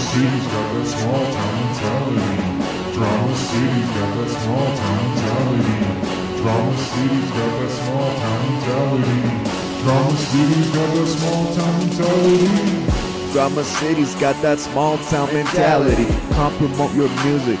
City's 0.00 0.46
got 0.48 0.66
that 0.72 0.86
small 0.86 1.24
town 1.36 1.52
mentality. 1.60 2.60
Drama 2.94 3.36
City's 3.36 3.90
got 3.96 4.10
that 4.16 4.30
small 4.40 4.68
town 4.80 4.96
mentality. 5.04 5.78
Drama 6.40 6.76
City's 6.88 7.30
got 7.36 7.52
that 7.60 7.70
small 7.80 8.08
town 8.20 8.40
mentality. 8.48 9.20
Drama 9.82 10.16
City's 10.16 10.70
got 10.70 10.88
that 10.94 11.08
small 11.16 11.44
town 11.54 11.78
mentality. 11.80 13.32
Drama 13.32 13.64
City's 13.64 14.14
got 14.16 14.42
that 14.42 14.58
small 14.58 14.98
town 14.98 15.32
mentality. 15.32 16.06
Come 16.34 16.56
your 16.94 17.08
music, 17.24 17.60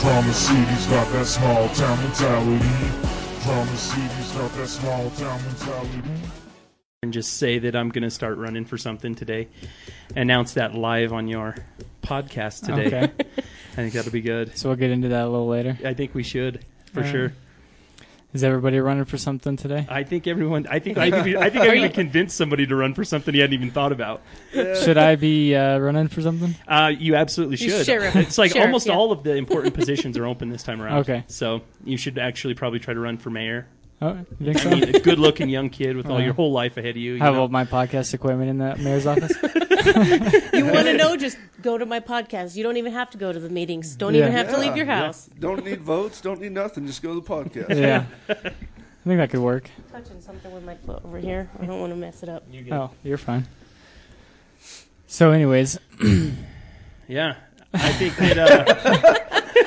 Drama 0.00 0.32
City's 0.34 0.86
got 0.86 1.10
that 1.12 1.24
small 1.26 1.68
town 1.70 1.98
mentality. 2.02 2.66
Drama 3.42 3.76
City's 3.76 4.32
got 4.32 4.52
that 4.52 4.68
small 4.68 5.10
town 5.10 5.42
mentality. 5.44 6.02
and 7.02 7.12
just 7.12 7.36
say 7.38 7.58
that 7.58 7.74
I'm 7.76 7.88
going 7.88 8.02
to 8.02 8.10
start 8.10 8.36
running 8.38 8.64
for 8.64 8.76
something 8.78 9.14
today. 9.14 9.48
Announce 10.16 10.54
that 10.54 10.74
live 10.74 11.12
on 11.12 11.28
your 11.28 11.54
podcast 12.02 12.66
today. 12.66 12.86
Okay. 12.86 13.12
I 13.72 13.76
think 13.76 13.94
that'll 13.94 14.12
be 14.12 14.20
good. 14.20 14.56
So 14.58 14.68
we'll 14.68 14.76
get 14.76 14.90
into 14.90 15.08
that 15.08 15.24
a 15.24 15.28
little 15.28 15.48
later. 15.48 15.78
I 15.84 15.94
think 15.94 16.14
we 16.14 16.22
should 16.22 16.64
for 16.92 17.00
All 17.00 17.04
right. 17.04 17.10
sure. 17.12 17.32
Is 18.34 18.42
everybody 18.42 18.80
running 18.80 19.04
for 19.04 19.16
something 19.16 19.56
today? 19.56 19.86
I 19.88 20.02
think 20.02 20.26
everyone. 20.26 20.66
I 20.68 20.80
think 20.80 20.98
I, 20.98 21.08
could 21.12 21.24
be- 21.24 21.36
I 21.36 21.50
think 21.50 21.62
I 21.62 21.78
can 21.78 21.92
convince 21.92 22.34
somebody 22.34 22.66
to 22.66 22.74
run 22.74 22.92
for 22.92 23.04
something 23.04 23.32
he 23.32 23.38
hadn't 23.38 23.54
even 23.54 23.70
thought 23.70 23.92
about. 23.92 24.22
Should 24.52 24.98
I 24.98 25.14
be 25.14 25.54
uh, 25.54 25.78
running 25.78 26.08
for 26.08 26.20
something? 26.20 26.52
Uh, 26.66 26.90
you 26.98 27.14
absolutely 27.14 27.58
You 27.58 27.70
should. 27.70 27.86
sheriff. 27.86 28.16
It's 28.16 28.36
like 28.36 28.50
Sheriff, 28.50 28.66
almost 28.66 28.88
yeah. 28.88 28.94
all 28.94 29.12
of 29.12 29.22
the 29.22 29.36
important 29.36 29.74
positions 29.74 30.18
are 30.18 30.26
open 30.26 30.48
this 30.50 30.64
time 30.64 30.82
around. 30.82 30.94
Okay. 31.04 31.22
So 31.28 31.60
you 31.84 31.96
should 31.96 32.18
actually 32.18 32.54
probably 32.54 32.78
try 32.78 32.94
to 32.94 33.00
run 33.00 33.18
for 33.18 33.28
mayor. 33.30 33.66
Oh, 34.06 34.18
you 34.38 34.52
think 34.52 34.56
I 34.58 34.60
so? 34.60 34.70
mean, 34.70 34.94
a 34.94 35.00
good-looking 35.00 35.48
young 35.48 35.70
kid 35.70 35.96
with 35.96 36.06
all 36.06 36.20
your 36.20 36.34
whole 36.34 36.52
life 36.52 36.76
ahead 36.76 36.90
of 36.90 36.96
you. 36.98 37.14
you 37.14 37.20
Have 37.20 37.34
know? 37.34 37.42
all 37.42 37.48
my 37.48 37.64
podcast 37.64 38.12
equipment 38.12 38.50
in 38.50 38.58
the 38.58 38.76
mayor's 38.76 39.06
office? 39.06 39.32
You 40.54 40.64
want 40.66 40.86
to 40.86 40.96
know? 40.96 41.16
Just 41.16 41.36
go 41.62 41.76
to 41.78 41.86
my 41.86 42.00
podcast. 42.00 42.56
You 42.56 42.62
don't 42.62 42.76
even 42.76 42.92
have 42.92 43.10
to 43.10 43.18
go 43.18 43.32
to 43.32 43.38
the 43.40 43.48
meetings. 43.50 43.96
Don't 43.96 44.14
Yeah. 44.14 44.20
even 44.22 44.32
have 44.32 44.48
to 44.50 44.58
leave 44.58 44.76
your 44.76 44.86
Yeah, 44.86 44.98
yeah. 45.00 45.04
house. 45.06 45.28
Don't 45.38 45.64
need 45.64 45.80
votes. 45.82 46.20
Don't 46.20 46.40
need 46.40 46.52
nothing. 46.52 46.86
Just 46.86 47.02
go 47.02 47.14
to 47.14 47.20
the 47.20 47.26
podcast. 47.26 47.78
yeah. 47.80 48.04
I 48.28 48.34
think 49.06 49.18
that 49.18 49.30
could 49.30 49.40
work. 49.40 49.68
Touching 49.92 50.20
something 50.20 50.52
with 50.52 50.64
my 50.64 50.74
foot 50.76 51.02
over 51.04 51.18
here. 51.18 51.50
I 51.60 51.66
don't 51.66 51.80
want 51.80 51.92
to 51.92 51.96
mess 51.96 52.22
it 52.22 52.28
up. 52.28 52.44
You 52.50 52.62
good. 52.62 52.72
Oh, 52.72 52.90
you're 53.02 53.18
fine. 53.18 53.46
So, 55.06 55.30
anyways, 55.32 55.78
Yeah, 57.08 57.34
I 57.74 57.92
think 57.92 58.16
that. 58.16 58.38
Uh, 58.38 59.18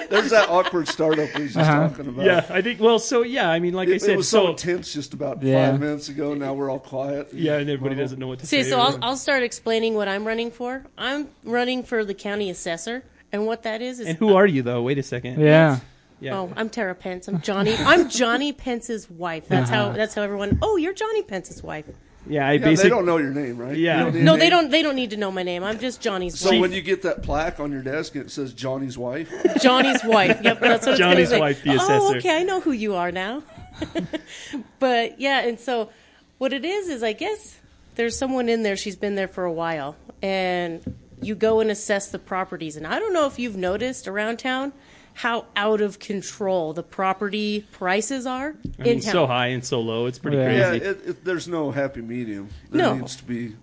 There's 0.10 0.30
that 0.32 0.50
awkward 0.50 0.88
startup 0.88 1.34
we 1.36 1.44
was 1.44 1.54
just 1.54 1.70
Uh-huh. 1.70 1.90
talking 1.90 2.08
about. 2.08 2.26
yeah, 2.26 2.46
I 2.50 2.62
think. 2.62 2.80
Well, 2.80 2.98
so 3.00 3.24
yeah, 3.24 3.50
I 3.50 3.60
mean, 3.60 3.74
like 3.74 3.90
I 3.90 3.98
said, 3.98 4.12
it 4.12 4.18
was 4.18 4.28
so 4.30 4.46
so 4.46 4.50
intense 4.52 4.94
just 4.94 5.14
about 5.14 5.44
Yeah. 5.44 5.72
five 5.72 5.80
minutes 5.82 6.08
ago. 6.10 6.34
Now 6.34 6.54
we're 6.54 6.70
all 6.70 6.80
quiet. 6.80 7.34
yeah, 7.34 7.58
and 7.58 7.70
everybody 7.70 7.96
Well, 7.96 8.06
doesn't 8.06 8.20
know 8.20 8.28
what 8.28 8.40
to 8.40 8.48
See, 8.48 8.64
say. 8.64 8.70
so 8.70 8.80
I'll, 8.80 8.98
I'll 9.02 9.18
start 9.18 9.44
explaining 9.44 9.96
what 9.96 10.08
I'm 10.08 10.26
running 10.26 10.50
for. 10.52 10.86
I'm 10.98 11.28
running 11.44 11.84
for 11.84 12.06
the 12.06 12.14
county 12.14 12.50
assessor, 12.50 13.04
and 13.34 13.46
what 13.46 13.64
that 13.64 13.82
is 13.82 14.00
is. 14.00 14.08
and 14.08 14.18
who 14.18 14.36
are 14.36 14.48
you 14.48 14.62
though? 14.62 14.82
Wait 14.82 14.98
a 14.98 15.04
second. 15.04 15.40
yeah. 15.42 15.80
Yeah. 16.20 16.40
Oh, 16.40 16.54
I'm 16.56 16.70
Tara 16.70 16.96
Pence. 16.96 17.28
I'm 17.28 17.42
Johnny. 17.42 17.76
I'm 17.78 18.10
Johnny 18.10 18.52
Pence's 18.52 19.08
wife. 19.10 19.48
That's 19.50 19.70
how. 19.70 19.88
Uh-huh. 19.88 19.98
That's 19.98 20.16
how 20.16 20.24
everyone. 20.24 20.58
Oh, 20.64 20.76
you're 20.78 20.94
Johnny 20.94 21.22
Pence's 21.22 21.62
wife. 21.62 21.86
Yeah, 22.30 22.48
I 22.48 22.54
Yeah, 22.54 22.74
they 22.76 22.90
don't 22.90 23.06
know 23.06 23.18
your 23.18 23.32
name, 23.32 23.58
right? 23.58 23.76
Yeah. 23.78 23.98
You 24.00 24.04
don't 24.06 24.14
need 24.16 24.24
No, 24.24 24.34
they 24.34 24.40
name? 24.42 24.50
don't. 24.50 24.72
They 24.72 24.82
don't 24.82 24.96
need 24.96 25.10
to 25.12 25.18
know 25.18 25.32
my 25.32 25.44
name. 25.44 25.64
I'm 25.64 25.80
just 25.80 26.02
Johnny's 26.02 26.40
So 26.40 26.52
wife. 26.52 26.62
when 26.62 26.72
you 26.72 26.82
get 26.82 27.02
that 27.04 27.24
plaque 27.24 27.60
on 27.60 27.72
your 27.72 27.82
desk 27.82 28.16
and 28.16 28.26
it 28.26 28.32
says 28.32 28.54
Johnny's 28.54 28.98
wife, 28.98 29.32
Johnny's 29.62 30.04
wife. 30.04 30.40
Yep, 30.44 30.60
that's 30.60 30.86
what 30.86 30.98
Johnny's 30.98 31.30
gonna 31.30 31.38
say. 31.38 31.40
wife, 31.40 31.64
the 31.64 31.78
Oh, 31.80 32.16
okay, 32.18 32.38
I 32.40 32.44
know 32.44 32.60
who 32.62 32.72
you 32.72 32.96
are 32.96 33.12
now. 33.12 33.44
but 34.80 35.20
yeah, 35.20 35.42
and 35.42 35.60
so 35.60 35.90
what 36.38 36.54
it 36.54 36.66
is 36.66 36.88
is, 36.90 37.04
I 37.04 37.14
guess 37.14 37.58
there's 37.96 38.18
someone 38.18 38.50
in 38.50 38.64
there. 38.64 38.76
She's 38.78 38.96
been 38.96 39.16
there 39.16 39.28
for 39.28 39.44
a 39.44 39.52
while, 39.52 39.96
and 40.22 40.96
you 41.22 41.36
go 41.36 41.60
and 41.60 41.72
assess 41.72 42.10
the 42.10 42.20
properties. 42.20 42.76
And 42.78 42.86
I 42.86 43.00
don't 43.00 43.14
know 43.14 43.26
if 43.26 43.40
you've 43.40 43.58
noticed 43.58 44.08
around 44.08 44.38
town 44.40 44.72
how 45.18 45.46
out 45.56 45.82
of 45.82 45.98
control 45.98 46.74
the 46.74 46.84
property 46.84 47.66
prices 47.72 48.28
are 48.28 48.54
I 48.80 48.84
in 48.84 48.84
mean, 48.84 49.00
town. 49.02 49.12
so 49.14 49.26
high 49.28 49.48
and 49.48 49.66
so 49.66 49.82
low. 49.82 50.06
It's 50.06 50.20
pretty 50.20 50.38
Yeah. 50.38 50.52
yeah, 50.52 50.74
it, 50.74 50.84
it, 51.08 51.26
there's 51.26 51.48
no 51.48 51.72
happy 51.72 52.02
medium. 52.02 52.50
There 52.70 52.82
No. 52.84 52.96
needs 52.98 53.16
to 53.16 53.24
be. 53.24 53.56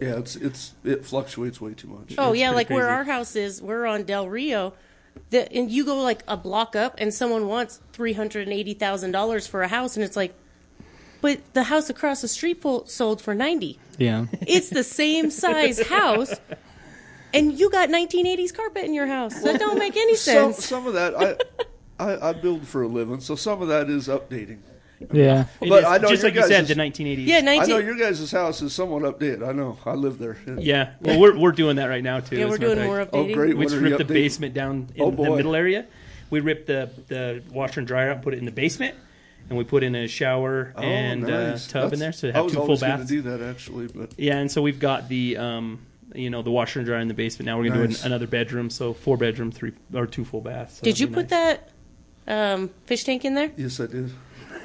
Yeah, 0.00 0.16
it's 0.18 0.36
it's 0.36 0.72
it 0.84 1.04
fluctuates 1.04 1.60
way 1.60 1.74
too 1.74 1.88
much. 1.88 2.14
Oh 2.16 2.30
It's 2.32 2.40
yeah, 2.40 2.48
pretty 2.48 2.56
like 2.56 2.70
where 2.70 2.88
our 2.88 3.04
house 3.04 3.36
is, 3.36 3.60
we're 3.60 3.84
on 3.84 4.04
Del 4.04 4.26
Rio. 4.28 4.72
The, 5.28 5.52
and 5.52 5.70
you 5.70 5.84
go 5.84 6.00
like 6.00 6.22
a 6.26 6.38
block 6.38 6.74
up, 6.74 6.94
and 6.96 7.12
someone 7.12 7.46
wants 7.46 7.80
three 7.92 8.14
hundred 8.14 8.48
and 8.48 8.56
eighty 8.56 8.72
thousand 8.72 9.10
dollars 9.12 9.46
for 9.46 9.62
a 9.62 9.68
house, 9.68 9.96
and 9.96 10.02
it's 10.02 10.16
like, 10.16 10.32
but 11.20 11.40
the 11.52 11.64
house 11.64 11.90
across 11.90 12.22
the 12.22 12.28
street 12.28 12.64
sold 12.86 13.20
for 13.20 13.34
ninety. 13.34 13.78
Yeah. 13.98 14.24
It's 14.46 14.70
the 14.70 14.82
same 14.82 15.30
size 15.30 15.78
house, 15.88 16.32
and 17.34 17.58
you 17.58 17.70
got 17.70 17.90
nineteen 17.90 18.26
eighties 18.26 18.52
carpet 18.52 18.84
in 18.84 18.94
your 18.94 19.06
house. 19.06 19.40
That 19.42 19.58
don't 19.58 19.78
make 19.78 19.96
any 19.96 20.14
sense. 20.30 20.64
some 20.64 20.86
of 20.86 20.94
that 20.94 21.14
I, 21.98 22.04
I 22.12 22.30
I 22.30 22.32
build 22.32 22.66
for 22.66 22.82
a 22.82 22.88
living, 22.88 23.20
so 23.20 23.34
some 23.34 23.62
of 23.62 23.68
that 23.68 23.88
is 23.90 24.08
updating. 24.08 24.58
Yeah. 25.12 25.46
It 25.60 25.68
but 25.68 25.80
is, 25.80 25.84
I 25.84 25.98
know 25.98 26.08
just 26.10 26.22
your 26.22 26.30
like 26.30 26.34
you 26.36 26.40
guys' 26.42 26.48
said, 26.50 26.62
is- 26.62 26.68
the 26.68 26.74
1980s. 26.76 27.26
yeah, 27.26 27.38
I 27.38 27.66
know 27.66 27.78
your 27.78 27.96
guys' 27.96 28.30
house 28.30 28.62
is 28.62 28.72
somewhat 28.72 29.02
updated. 29.02 29.44
I 29.46 29.50
know. 29.50 29.76
I 29.84 29.94
live 29.94 30.18
there. 30.18 30.36
Yeah. 30.58 30.92
Well, 31.00 31.18
we're 31.18 31.36
we're 31.36 31.50
doing 31.52 31.76
that 31.76 31.86
right 31.86 32.04
now 32.04 32.20
too. 32.20 32.36
Yeah, 32.36 32.44
as 32.44 32.50
we're 32.50 32.56
a 32.56 32.58
matter 32.60 32.74
doing 32.76 32.78
fact. 32.78 33.12
more 33.12 33.20
Oh, 33.20 33.24
updating. 33.26 33.34
great. 33.34 33.56
We 33.56 33.64
just 33.64 33.74
What 33.74 33.82
ripped 33.82 33.98
the 33.98 34.04
updating? 34.04 34.08
basement 34.14 34.54
down 34.54 34.88
in 34.94 35.02
Oh, 35.02 35.10
the 35.10 35.16
boy. 35.16 35.36
middle 35.36 35.56
area. 35.56 35.86
We 36.30 36.38
ripped 36.40 36.68
the 36.68 36.88
the 37.08 37.42
washer 37.50 37.80
and 37.80 37.86
dryer 37.86 38.10
out, 38.12 38.22
put 38.22 38.32
it 38.32 38.38
in 38.38 38.44
the 38.44 38.52
basement, 38.52 38.94
and 39.48 39.58
we 39.58 39.64
put 39.64 39.82
in 39.82 39.96
a 39.96 40.06
shower 40.06 40.72
Oh, 40.76 40.80
and 40.82 41.22
nice. 41.22 41.68
uh, 41.68 41.72
tub 41.72 41.92
in 41.92 41.98
That's- 41.98 42.20
there 42.20 42.30
to 42.32 42.36
I 42.36 42.38
have 42.38 42.44
was 42.44 42.52
two 42.52 42.56
full 42.58 42.62
always 42.66 42.80
gonna 42.80 42.96
baths. 42.98 43.08
do 43.10 43.22
that 43.22 43.40
actually, 43.42 43.88
but 43.88 44.10
Yeah, 44.16 44.38
and 44.38 44.50
so 44.52 44.62
we've 44.62 44.78
got 44.78 45.08
the 45.08 45.36
um, 45.36 45.80
you 46.14 46.30
know, 46.30 46.42
the 46.42 46.50
washer 46.50 46.78
and 46.80 46.86
dryer 46.86 47.00
in 47.00 47.08
the 47.08 47.14
basement. 47.14 47.46
Now 47.46 47.58
we're 47.58 47.68
gonna 47.68 47.86
Nice. 47.86 48.00
do 48.00 48.06
an, 48.06 48.12
another 48.12 48.26
bedroom, 48.26 48.70
so 48.70 48.92
four 48.92 49.16
bedroom, 49.16 49.50
three 49.50 49.72
or 49.94 50.06
two 50.06 50.24
full 50.24 50.40
baths. 50.40 50.76
So 50.78 50.82
Did 50.84 50.98
you 51.00 51.06
that'll 51.06 51.22
be 51.22 51.28
put 51.28 51.28
that 51.30 51.68
um, 52.26 52.70
fish 52.86 53.04
tank 53.04 53.24
in 53.24 53.34
there? 53.34 53.50
yes, 53.56 53.80
I 53.80 53.86
did. 53.86 54.10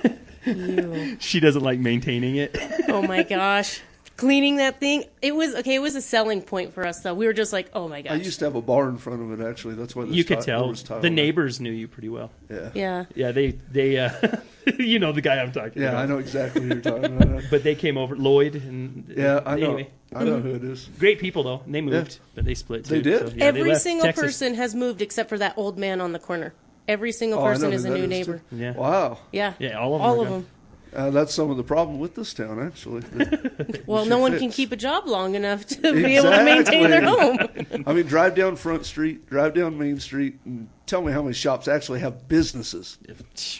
Ew. 0.46 1.18
She 1.20 1.40
doesn't 1.40 1.64
like 1.64 1.80
maintaining 1.80 2.38
it. 2.38 2.58
Oh 2.88 3.02
my 3.02 3.24
gosh. 3.30 3.82
Cleaning 4.18 4.56
that 4.58 4.80
thing. 4.80 5.04
It 5.22 5.36
was 5.36 5.54
okay, 5.56 5.76
it 5.76 5.80
was 5.80 5.96
a 5.96 6.02
selling 6.02 6.42
point 6.42 6.74
for 6.74 6.86
us 6.88 7.02
though. 7.02 7.14
We 7.14 7.28
were 7.28 7.34
just 7.34 7.54
like, 7.54 7.70
oh 7.74 7.88
my 7.88 8.02
gosh!" 8.02 8.14
I 8.14 8.16
used 8.16 8.40
to 8.40 8.46
have 8.46 8.56
a 8.56 8.62
bar 8.62 8.90
in 8.90 8.98
front 8.98 9.22
of 9.22 9.40
it. 9.40 9.48
Actually, 9.48 9.76
that's 9.76 9.96
why 9.96 10.06
you 10.06 10.24
could 10.24 10.40
ti- 10.40 10.46
there 10.48 10.58
tell 10.58 10.70
was 10.70 10.82
the 10.84 11.00
there. 11.02 11.12
neighbors 11.12 11.60
knew 11.62 11.72
you 11.72 11.88
pretty 11.88 12.10
well. 12.10 12.32
Yeah, 12.50 12.70
yeah. 12.74 13.06
Yeah, 13.14 13.32
they 13.32 13.52
they 13.72 14.00
uh, 14.00 14.10
you 14.80 14.98
know 14.98 15.12
the 15.12 15.22
guy 15.22 15.36
I'm 15.40 15.52
talking 15.52 15.74
about. 15.74 15.82
yeah, 15.82 15.90
about. 15.90 16.04
I 16.04 16.06
know 16.08 16.18
exactly 16.18 16.64
who 16.64 16.68
you're 16.70 16.82
talking 16.82 17.06
about. 17.16 17.44
But 17.52 17.64
they 17.64 17.76
came 17.76 17.96
over, 17.98 18.16
Lloyd 18.16 18.56
and 18.56 19.14
Yeah, 19.16 19.42
I 19.46 19.56
know. 19.56 19.66
Anyway, 19.68 19.90
I 20.16 20.24
know 20.24 20.40
who 20.40 20.56
it 20.56 20.64
is. 20.64 20.90
great 20.98 21.20
people 21.20 21.44
though. 21.44 21.62
And 21.66 21.76
they 21.76 21.82
moved, 21.82 22.18
but 22.34 22.44
they 22.44 22.56
split. 22.56 22.86
Too, 22.86 22.96
They 22.96 23.02
did? 23.02 23.20
So, 23.30 23.34
yeah, 23.36 23.46
Every 23.46 23.64
left 23.70 23.82
single 23.84 24.06
Texas. 24.08 24.24
person 24.24 24.56
has 24.56 24.74
moved 24.74 25.02
except 25.04 25.30
for 25.30 25.38
that 25.38 25.54
old 25.58 25.78
man 25.78 26.02
on 26.02 26.12
the 26.12 26.20
corner. 26.20 26.54
Every 26.88 27.12
single 27.12 27.40
Oh, 27.40 27.44
person 27.44 27.72
is 27.72 27.86
a 27.86 27.90
new 27.90 28.04
is, 28.04 28.10
neighbor. 28.10 28.42
too. 28.50 28.56
Yeah, 28.56 28.72
Wow, 28.74 29.20
Yeah. 29.32 29.54
yeah, 29.60 29.78
all 29.78 29.94
of 29.96 30.02
them. 30.02 30.10
All 30.10 30.22
of 30.22 30.30
them. 30.30 30.48
Uh, 30.96 31.10
that's 31.12 31.34
some 31.34 31.50
of 31.52 31.58
the 31.58 31.64
problem 31.64 32.00
with 32.00 32.16
this 32.16 32.34
town, 32.34 32.60
actually. 32.62 33.04
Well, 33.86 34.06
no 34.06 34.18
one 34.20 34.32
fix. 34.34 34.42
can 34.42 34.52
keep 34.52 34.72
a 34.72 34.76
job 34.76 35.08
long 35.08 35.36
enough 35.36 35.66
to 35.68 35.94
be 35.94 36.18
able 36.18 36.32
to 36.32 36.44
maintain 36.44 36.90
their 36.90 37.04
home. 37.06 37.38
I 37.86 37.94
mean, 37.94 38.06
drive 38.06 38.36
down 38.36 38.56
Front 38.58 38.86
Street, 38.86 39.28
drive 39.30 39.54
down 39.54 39.78
Main 39.78 40.00
Street, 40.00 40.40
and 40.46 40.68
tell 40.86 41.02
me 41.02 41.14
how 41.14 41.22
many 41.22 41.34
shops 41.34 41.68
actually 41.70 42.02
have 42.02 42.28
businesses 42.28 42.98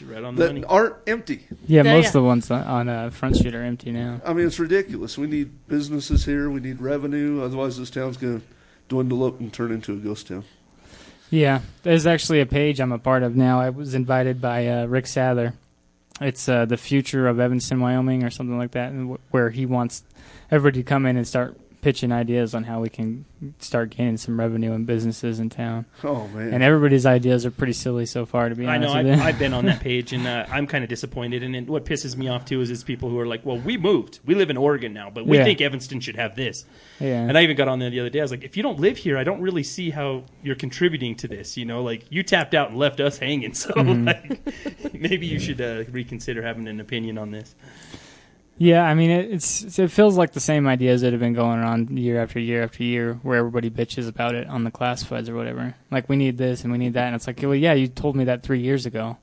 Right 0.06 0.24
on 0.24 0.36
the 0.36 0.48
money. 0.48 0.62
that 0.62 0.68
aren't 0.68 0.96
empty. 1.08 1.46
Yeah, 1.66 1.84
Yeah, 1.84 1.94
most 1.94 2.04
yeah. 2.04 2.10
of 2.10 2.14
the 2.14 2.24
ones 2.24 2.52
on- 2.52 2.64
on 2.64 2.90
uh, 2.90 3.10
Front 3.12 3.38
Street 3.38 3.56
are 3.56 3.64
empty 3.64 3.92
now. 3.92 4.20
I 4.26 4.34
mean, 4.34 4.48
it's 4.48 4.60
ridiculous. 4.60 5.18
We 5.18 5.28
need 5.28 5.68
businesses 5.68 6.26
here. 6.26 6.50
We 6.50 6.60
need 6.60 6.82
revenue. 6.82 7.42
Otherwise, 7.42 7.78
this 7.78 7.90
town's 7.90 8.18
going 8.18 8.42
to 8.42 8.46
dwindle 8.90 9.24
up 9.24 9.40
and 9.40 9.52
turn 9.54 9.72
into 9.72 9.94
a 9.94 9.98
ghost 9.98 10.28
town. 10.28 10.44
Yeah, 11.30 11.62
there's 11.84 12.06
actually 12.08 12.40
a 12.42 12.46
page 12.46 12.80
I'm 12.80 12.92
a 12.92 13.00
part 13.00 13.24
of 13.24 13.36
now. 13.36 13.60
I 13.62 13.70
was 13.70 13.94
invited 13.96 14.42
by 14.42 14.68
uh, 14.68 14.86
Rick 14.88 15.06
Sather. 15.06 15.54
It's 16.20 16.50
uh, 16.50 16.66
the 16.66 16.78
future 16.78 17.28
of 17.28 17.40
Evanston, 17.40 17.80
Wyoming, 17.80 18.24
or 18.24 18.30
something 18.30 18.58
like 18.58 18.72
that, 18.72 18.92
and 18.92 19.12
wh- 19.18 19.34
where 19.34 19.50
he 19.52 19.66
wants 19.66 20.04
everybody 20.50 20.82
to 20.82 20.88
come 20.88 21.06
in 21.06 21.16
and 21.18 21.28
start 21.28 21.58
pitching 21.82 22.12
ideas 22.12 22.54
on 22.56 22.64
how 22.66 22.82
we 22.82 22.90
can 22.90 23.24
start 23.60 23.92
gaining 23.92 24.18
some 24.18 24.40
revenue 24.40 24.74
and 24.74 24.86
businesses 24.88 25.40
in 25.40 25.50
town. 25.50 25.86
Oh 26.04 26.28
man. 26.30 26.54
And 26.54 26.64
everybody's 26.64 27.06
ideas 27.06 27.46
are 27.46 27.52
pretty 27.52 27.74
silly 27.74 28.06
so 28.06 28.26
far, 28.26 28.50
to 28.50 28.56
be 28.56 28.66
I 28.66 28.76
honest 28.78 28.94
know. 28.96 29.04
with 29.04 29.12
I've, 29.14 29.18
you. 29.20 29.24
I've 29.26 29.40
been 29.40 29.54
on 29.54 29.66
that 29.68 29.80
page, 29.82 30.12
and 30.12 30.26
uh, 30.28 30.46
I'm 30.52 30.66
kind 30.68 30.84
of 30.84 30.90
disappointed. 30.90 31.44
And 31.44 31.56
it, 31.56 31.68
what 31.68 31.86
pisses 31.86 32.18
me 32.18 32.28
off 32.28 32.46
too 32.46 32.62
is 32.62 32.72
it's 32.72 32.84
people 32.84 33.10
who 33.10 33.20
are 33.20 33.28
like, 33.28 33.46
"Well, 33.46 33.58
we 33.60 33.78
moved. 33.78 34.20
We 34.26 34.34
live 34.36 34.50
in 34.50 34.58
Oregon 34.58 34.92
now, 34.94 35.10
but 35.10 35.26
we 35.28 35.38
Yeah. 35.38 35.44
think 35.44 35.62
Evanston 35.62 36.00
should 36.00 36.16
have 36.16 36.36
this." 36.36 36.66
yeah. 37.00 37.22
And 37.22 37.38
I 37.38 37.44
even 37.44 37.56
got 37.56 37.68
on 37.68 37.80
there 37.80 37.90
the 37.92 38.00
other 38.00 38.10
day. 38.10 38.20
I 38.20 38.24
was 38.24 38.32
like, 38.32 38.44
"If 38.44 38.58
you 38.58 38.64
don't 38.64 38.80
live 38.80 38.98
here, 38.98 39.18
I 39.18 39.24
don't 39.24 39.42
really 39.42 39.64
see 39.64 39.92
how 39.92 40.24
you're 40.44 40.56
contributing 40.56 41.16
to 41.18 41.28
this. 41.28 41.58
You 41.58 41.66
know, 41.66 41.84
like 41.84 42.06
you 42.12 42.24
tapped 42.24 42.54
out 42.56 42.70
and 42.70 42.78
left 42.80 43.00
us 43.00 43.18
hanging. 43.20 43.54
So 43.54 43.74
Mm-hmm. 43.74 44.06
like, 44.08 44.94
maybe 45.00 45.28
you 45.28 45.40
should 45.40 45.62
uh, 45.62 45.84
reconsider 45.92 46.42
having 46.42 46.68
an 46.68 46.80
opinion 46.80 47.18
on 47.18 47.32
this." 47.32 47.54
Yeah, 48.60 48.84
I 48.84 48.96
mean, 48.96 49.12
it, 49.12 49.32
it's 49.32 49.78
it 49.78 49.92
feels 49.92 50.18
like 50.18 50.34
the 50.34 50.40
same 50.40 50.68
ideas 50.68 51.02
that 51.02 51.14
have 51.14 51.20
been 51.20 51.34
going 51.34 51.60
on 51.60 51.96
year 51.96 52.20
after 52.22 52.40
year 52.40 52.64
after 52.64 52.84
year, 52.84 53.14
where 53.22 53.38
everybody 53.38 53.70
bitches 53.70 54.08
about 54.08 54.34
it 54.34 54.48
on 54.48 54.64
the 54.64 54.72
classifieds 54.72 55.30
or 55.30 55.36
whatever. 55.36 55.76
Like, 55.92 56.10
we 56.10 56.16
need 56.16 56.38
this 56.38 56.64
and 56.64 56.72
we 56.72 56.80
need 56.80 56.94
that, 56.94 57.06
and 57.08 57.16
it's 57.16 57.28
like, 57.28 57.40
well, 57.42 57.54
yeah, 57.54 57.74
you 57.74 57.88
told 57.88 58.16
me 58.16 58.24
that 58.26 58.42
three 58.44 58.60
years 58.60 58.86
ago. 58.86 59.18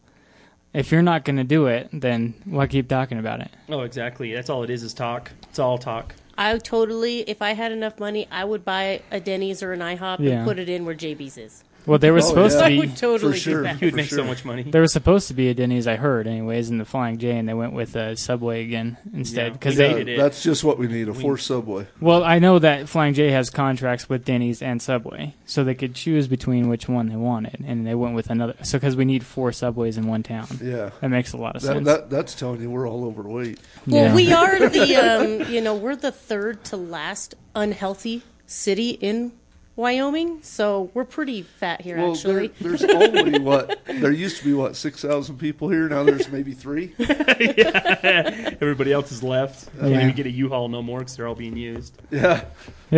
If 0.72 0.90
you're 0.90 1.02
not 1.02 1.24
going 1.24 1.36
to 1.36 1.44
do 1.44 1.66
it, 1.66 1.88
then 1.92 2.34
why 2.44 2.66
keep 2.66 2.88
talking 2.88 3.18
about 3.18 3.40
it? 3.40 3.48
Oh, 3.68 3.82
exactly. 3.82 4.32
That's 4.34 4.50
all 4.50 4.64
it 4.64 4.70
is. 4.70 4.82
Is 4.82 4.92
talk. 4.92 5.30
It's 5.48 5.60
all 5.60 5.78
talk. 5.78 6.16
I 6.36 6.58
totally, 6.58 7.20
if 7.20 7.42
I 7.42 7.52
had 7.52 7.70
enough 7.70 8.00
money, 8.00 8.26
I 8.28 8.44
would 8.44 8.64
buy 8.64 9.02
a 9.12 9.20
Denny's 9.20 9.62
or 9.62 9.72
an 9.72 9.78
IHOP 9.78 10.18
Yeah. 10.18 10.32
and 10.38 10.44
put 10.44 10.58
it 10.58 10.68
in 10.68 10.84
where 10.84 10.96
JB's 10.96 11.38
is. 11.38 11.62
Well, 11.86 11.98
there 11.98 12.12
was 12.14 12.24
Oh, 12.24 12.28
supposed 12.28 12.58
yeah. 12.58 12.64
I 12.64 12.68
to 12.70 12.70
be 12.70 12.78
would 12.86 12.96
totally 12.96 13.32
For 13.32 13.38
sure. 13.38 13.56
do 13.58 13.62
that. 13.64 13.80
You 13.82 13.86
would 13.88 13.92
For 13.92 13.96
make 13.96 14.08
sure. 14.08 14.18
so 14.18 14.24
much 14.24 14.44
money. 14.44 14.62
there 14.62 14.80
was 14.80 14.92
supposed 14.92 15.28
to 15.28 15.34
be 15.34 15.48
a 15.50 15.54
Denny's, 15.54 15.86
I 15.86 15.96
heard, 15.96 16.26
anyways, 16.26 16.70
in 16.70 16.78
the 16.78 16.84
Flying 16.84 17.18
J, 17.18 17.36
and 17.36 17.48
they 17.48 17.52
went 17.54 17.72
with 17.74 17.94
a 17.96 18.16
Subway 18.16 18.62
again 18.64 18.96
instead 19.12 19.46
Yeah, 19.48 19.52
because 19.52 19.74
we 19.76 19.82
they. 19.82 19.88
needed 19.94 20.08
it. 20.08 20.16
That's 20.18 20.42
just 20.42 20.64
what 20.64 20.78
we 20.78 20.86
need—a 20.86 21.12
We- 21.12 21.20
forced 21.20 21.46
subway. 21.46 21.86
Well, 22.00 22.24
I 22.24 22.38
know 22.38 22.58
that 22.58 22.88
Flying 22.88 23.12
J 23.14 23.30
has 23.32 23.50
contracts 23.50 24.08
with 24.08 24.24
Denny's 24.24 24.62
and 24.62 24.80
Subway, 24.80 25.34
so 25.44 25.62
they 25.62 25.74
could 25.74 25.94
choose 25.94 26.26
between 26.26 26.68
which 26.68 26.88
one 26.88 27.08
they 27.08 27.16
wanted, 27.16 27.62
and 27.66 27.86
they 27.86 27.94
went 27.94 28.14
with 28.14 28.30
another. 28.30 28.54
So 28.62 28.78
because 28.78 28.96
we 28.96 29.04
need 29.04 29.24
four 29.24 29.52
Subways 29.52 29.98
in 29.98 30.06
one 30.06 30.22
town, 30.22 30.46
Yeah. 30.62 30.90
that 31.00 31.08
makes 31.10 31.32
a 31.32 31.36
lot 31.36 31.56
of 31.56 31.62
That, 31.62 31.68
sense. 31.74 31.84
that 31.86 32.08
that's 32.10 32.34
telling 32.34 32.62
you 32.62 32.70
we're 32.70 32.88
all 32.88 33.04
overweight. 33.04 33.58
Well, 33.86 34.04
Yeah. 34.06 34.14
we 34.14 34.32
are 34.32 34.68
the, 34.68 34.96
um, 34.96 35.52
you 35.52 35.60
know, 35.60 35.74
we're 35.74 35.96
the 35.96 36.12
third 36.12 36.64
to 36.64 36.76
last 36.76 37.34
unhealthy 37.54 38.22
city 38.46 38.90
in 38.90 39.32
Wyoming, 39.76 40.40
so 40.42 40.90
we're 40.94 41.04
pretty 41.04 41.42
fat 41.42 41.80
here, 41.80 41.96
well, 41.98 42.12
actually. 42.12 42.48
there, 42.60 42.76
there's 42.76 42.84
only 42.84 43.40
what 43.40 43.80
there 43.86 44.12
used 44.12 44.38
to 44.38 44.44
be 44.44 44.52
what 44.52 44.76
six 44.76 45.02
thousand 45.02 45.38
people 45.38 45.68
here. 45.68 45.88
Now 45.88 46.04
there's 46.04 46.28
maybe 46.30 46.52
three. 46.52 46.94
Everybody 46.98 48.92
else 48.92 49.10
is 49.12 49.22
left. 49.22 49.68
Can't 49.78 49.90
Yeah. 49.92 50.02
even 50.02 50.14
get 50.14 50.26
a 50.26 50.30
U-Haul 50.30 50.68
no 50.68 50.82
more 50.82 51.00
because 51.00 51.16
they're 51.16 51.26
all 51.26 51.34
being 51.34 51.56
used. 51.56 52.00
Yeah. 52.10 52.20
Yeah, 52.22 52.44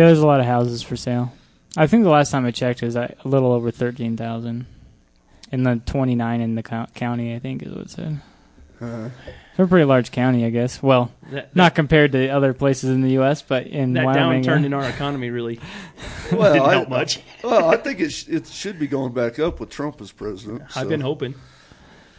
there's 0.05 0.19
a 0.19 0.27
lot 0.27 0.39
of 0.39 0.45
houses 0.45 0.83
for 0.83 0.95
sale. 0.95 1.33
I 1.75 1.87
think 1.87 2.03
the 2.03 2.09
last 2.11 2.31
time 2.31 2.45
I 2.45 2.51
checked 2.51 2.81
it 2.83 2.85
was 2.85 2.95
a 2.95 3.15
little 3.23 3.51
over 3.51 3.71
thirteen 3.71 4.15
thousand, 4.17 4.65
and 5.51 5.65
the 5.65 5.81
twenty 5.85 6.15
nine 6.15 6.41
in 6.41 6.55
the 6.55 6.63
co- 6.63 6.85
county. 6.95 7.33
I 7.35 7.39
think 7.39 7.63
is 7.63 7.71
what 7.71 7.81
it 7.85 7.89
said. 7.89 8.21
Uh, 8.79 9.09
It's 9.57 9.65
a 9.65 9.67
pretty 9.67 9.85
large 9.85 10.11
county, 10.11 10.45
I 10.45 10.51
guess. 10.51 10.83
Well, 10.83 11.11
That, 11.31 11.55
not 11.55 11.73
compared 11.73 12.11
to 12.11 12.27
other 12.29 12.53
places 12.53 12.91
in 12.91 13.01
the 13.01 13.11
U.S., 13.13 13.41
but 13.41 13.65
in 13.65 13.93
that 13.93 14.05
Wyoming, 14.05 14.43
downturn 14.43 14.59
yeah. 14.59 14.65
in 14.67 14.73
our 14.73 14.87
economy 14.87 15.31
really 15.31 15.59
well, 16.31 16.53
didn't 16.53 16.67
I, 16.67 16.71
help 16.73 16.89
much. 16.89 17.19
well, 17.43 17.69
I 17.69 17.77
think 17.77 17.99
it 17.99 18.11
sh- 18.11 18.27
it 18.27 18.45
should 18.47 18.77
be 18.77 18.85
going 18.87 19.13
back 19.13 19.39
up 19.39 19.59
with 19.59 19.69
Trump 19.71 19.99
as 19.99 20.11
president. 20.11 20.61
I've 20.77 20.89
been 20.89 21.01
hoping. 21.01 21.33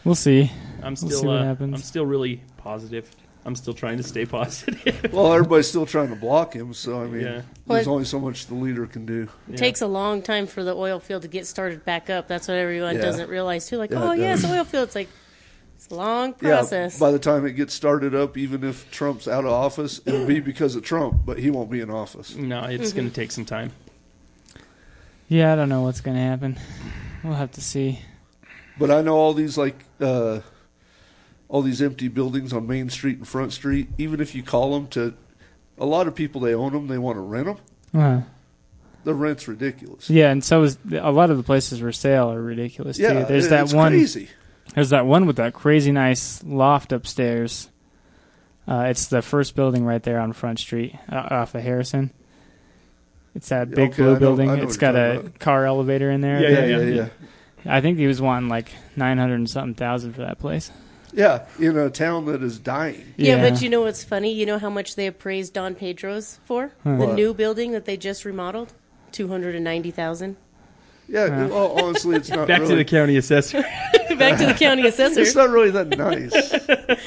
we'll 0.03 0.15
see. 0.15 0.51
I'm 0.83 0.95
see 0.97 1.07
still. 1.07 1.25
what 1.27 1.37
uh, 1.39 1.43
happens. 1.45 1.73
I'm 1.75 1.81
still 1.81 2.05
really 2.05 2.41
positive. 2.57 3.09
I'm 3.45 3.55
still 3.55 3.73
trying 3.73 3.95
to 3.97 4.03
stay 4.03 4.25
positive. 4.25 5.13
Well, 5.13 5.31
everybody's 5.31 5.69
still 5.69 5.85
trying 5.85 6.09
to 6.09 6.15
block 6.17 6.53
him, 6.53 6.73
so 6.73 7.01
I 7.01 7.05
mean, 7.07 7.21
Yeah. 7.21 7.41
there's 7.67 7.85
Well, 7.85 7.95
only 7.95 8.05
so 8.05 8.19
much 8.19 8.47
the 8.47 8.55
leader 8.55 8.85
can 8.85 9.05
do. 9.05 9.23
It 9.47 9.51
Yeah. 9.51 9.55
takes 9.55 9.81
a 9.81 9.87
long 9.87 10.21
time 10.21 10.45
for 10.45 10.61
the 10.61 10.75
oil 10.75 10.99
field 10.99 11.21
to 11.21 11.29
get 11.29 11.47
started 11.47 11.85
back 11.85 12.09
up. 12.09 12.27
That's 12.27 12.49
what 12.49 12.57
everyone 12.57 12.95
Yeah. 12.97 13.01
doesn't 13.03 13.29
realize 13.29 13.65
too. 13.69 13.77
Like, 13.77 13.91
Yeah, 13.91 14.03
oh 14.03 14.11
yeah, 14.11 14.23
yes, 14.31 14.41
does. 14.41 14.51
oil 14.51 14.65
field. 14.65 14.83
It's 14.87 14.95
like 14.95 15.07
it's 15.07 15.13
a 15.17 15.18
long 15.89 16.33
process. 16.33 16.95
Yeah, 16.95 16.99
by 16.99 17.11
the 17.11 17.19
time 17.19 17.45
it 17.45 17.53
gets 17.53 17.73
started 17.73 18.13
up, 18.15 18.37
even 18.37 18.63
if 18.63 18.89
Trump's 18.91 19.27
out 19.27 19.45
of 19.45 19.51
office, 19.51 20.01
it'll 20.05 20.25
be 20.25 20.39
because 20.39 20.75
of 20.75 20.83
Trump, 20.83 21.21
but 21.25 21.39
he 21.39 21.49
won't 21.49 21.69
be 21.69 21.79
in 21.81 21.89
office. 21.89 22.35
No, 22.35 22.63
it's 22.63 22.93
going 22.93 23.07
to 23.09 23.13
take 23.13 23.31
some 23.31 23.45
time. 23.45 23.71
Yeah, 25.27 25.53
I 25.53 25.55
don't 25.55 25.69
know 25.69 25.81
what's 25.83 26.01
gonna 26.01 26.19
happen. 26.21 26.57
We'll 27.23 27.33
have 27.35 27.51
to 27.51 27.61
see. 27.61 27.99
But 28.79 28.89
I 28.89 29.01
know 29.01 29.15
all 29.15 29.33
these 29.35 29.57
like 29.59 29.83
uh, 30.01 30.39
all 31.47 31.61
these 31.61 31.81
empty 31.83 32.07
buildings 32.07 32.51
on 32.51 32.65
Main 32.65 32.89
Street 32.89 33.17
and 33.19 33.27
Front 33.27 33.53
Street. 33.53 33.89
Even 33.99 34.21
if 34.21 34.33
you 34.33 34.41
call 34.41 34.73
them 34.73 34.87
to, 34.87 35.13
a 35.77 35.85
lot 35.85 36.07
of 36.07 36.15
people 36.15 36.41
they 36.41 36.55
own 36.55 36.73
them, 36.73 36.87
they 36.87 36.97
want 36.97 37.17
to 37.17 37.21
rent 37.21 37.45
them. 37.45 37.57
Uh, 38.01 38.21
The 39.03 39.13
rent's 39.13 39.47
ridiculous. 39.47 40.09
yeah, 40.09 40.31
and 40.31 40.43
so 40.43 40.63
is 40.63 40.77
a 40.91 41.11
lot 41.11 41.29
of 41.29 41.37
the 41.37 41.43
places 41.43 41.79
for 41.79 41.91
sale 41.91 42.31
are 42.31 42.41
ridiculous 42.41 42.97
Yeah, 42.97 43.13
too. 43.21 43.25
There's 43.25 43.45
it- 43.45 43.49
that 43.49 43.65
it's 43.65 43.73
one. 43.73 43.91
crazy. 43.91 44.29
There's 44.75 44.89
that 44.91 45.05
one 45.05 45.25
with 45.25 45.37
that 45.37 45.53
crazy 45.53 45.91
nice 45.91 46.43
loft 46.43 46.91
upstairs. 46.91 47.69
Uh, 48.67 48.85
it's 48.89 49.07
the 49.07 49.21
first 49.21 49.55
building 49.55 49.83
right 49.83 50.03
there 50.03 50.19
on 50.19 50.31
Front 50.31 50.59
Street 50.59 50.95
uh, 51.11 51.15
off 51.31 51.55
of 51.55 51.63
Harrison. 51.63 52.11
It's 53.35 53.49
that 53.49 53.69
big 53.71 53.91
okay, 53.91 54.03
blue 54.03 54.13
know, 54.13 54.19
building. 54.19 54.49
It's 54.49 54.77
got 54.77 54.95
a 54.95 55.19
about. 55.19 55.39
car 55.39 55.65
elevator 55.65 56.11
in 56.11 56.21
there. 56.21 56.41
Yeah, 56.41 56.65
yeah, 56.65 56.77
yeah, 56.77 57.09
yeah. 57.65 57.73
I 57.73 57.81
think 57.81 57.97
he 57.97 58.07
was 58.07 58.21
wanting 58.21 58.49
like 58.49 58.71
nine 58.95 59.17
hundred 59.17 59.35
and 59.35 59.49
something 59.49 59.75
thousand 59.75 60.13
for 60.13 60.21
that 60.21 60.39
place. 60.39 60.71
Yeah, 61.13 61.45
in 61.57 61.77
a 61.77 61.89
town 61.89 62.25
that 62.25 62.43
is 62.43 62.59
dying. 62.59 63.13
Yeah, 63.17 63.37
yeah, 63.37 63.49
but 63.49 63.61
you 63.61 63.69
know 63.69 63.81
what's 63.81 64.03
funny? 64.03 64.33
You 64.33 64.45
know 64.45 64.59
how 64.59 64.69
much 64.69 64.95
they 64.95 65.07
appraised 65.07 65.53
Don 65.53 65.73
Pedro's 65.73 66.39
for? 66.45 66.71
Huh. 66.83 66.97
The 66.97 67.05
what? 67.07 67.15
new 67.15 67.33
building 67.33 67.71
that 67.71 67.85
they 67.85 67.97
just 67.97 68.25
remodeled? 68.25 68.73
290,000. 69.11 70.37
Yeah, 71.09 71.25
Yeah. 71.25 71.47
well, 71.47 71.71
honestly, 71.83 72.15
it's 72.15 72.29
not 72.29 72.47
Back 72.47 72.59
really, 72.61 72.71
to 72.71 72.75
the 72.77 72.85
county 72.85 73.17
assessor. 73.17 73.61
Back 74.19 74.37
to 74.39 74.45
the 74.45 74.53
county 74.57 74.85
assessor. 74.87 75.21
It's 75.21 75.33
not 75.35 75.49
really 75.49 75.71
that 75.71 75.87
nice. 75.97 76.33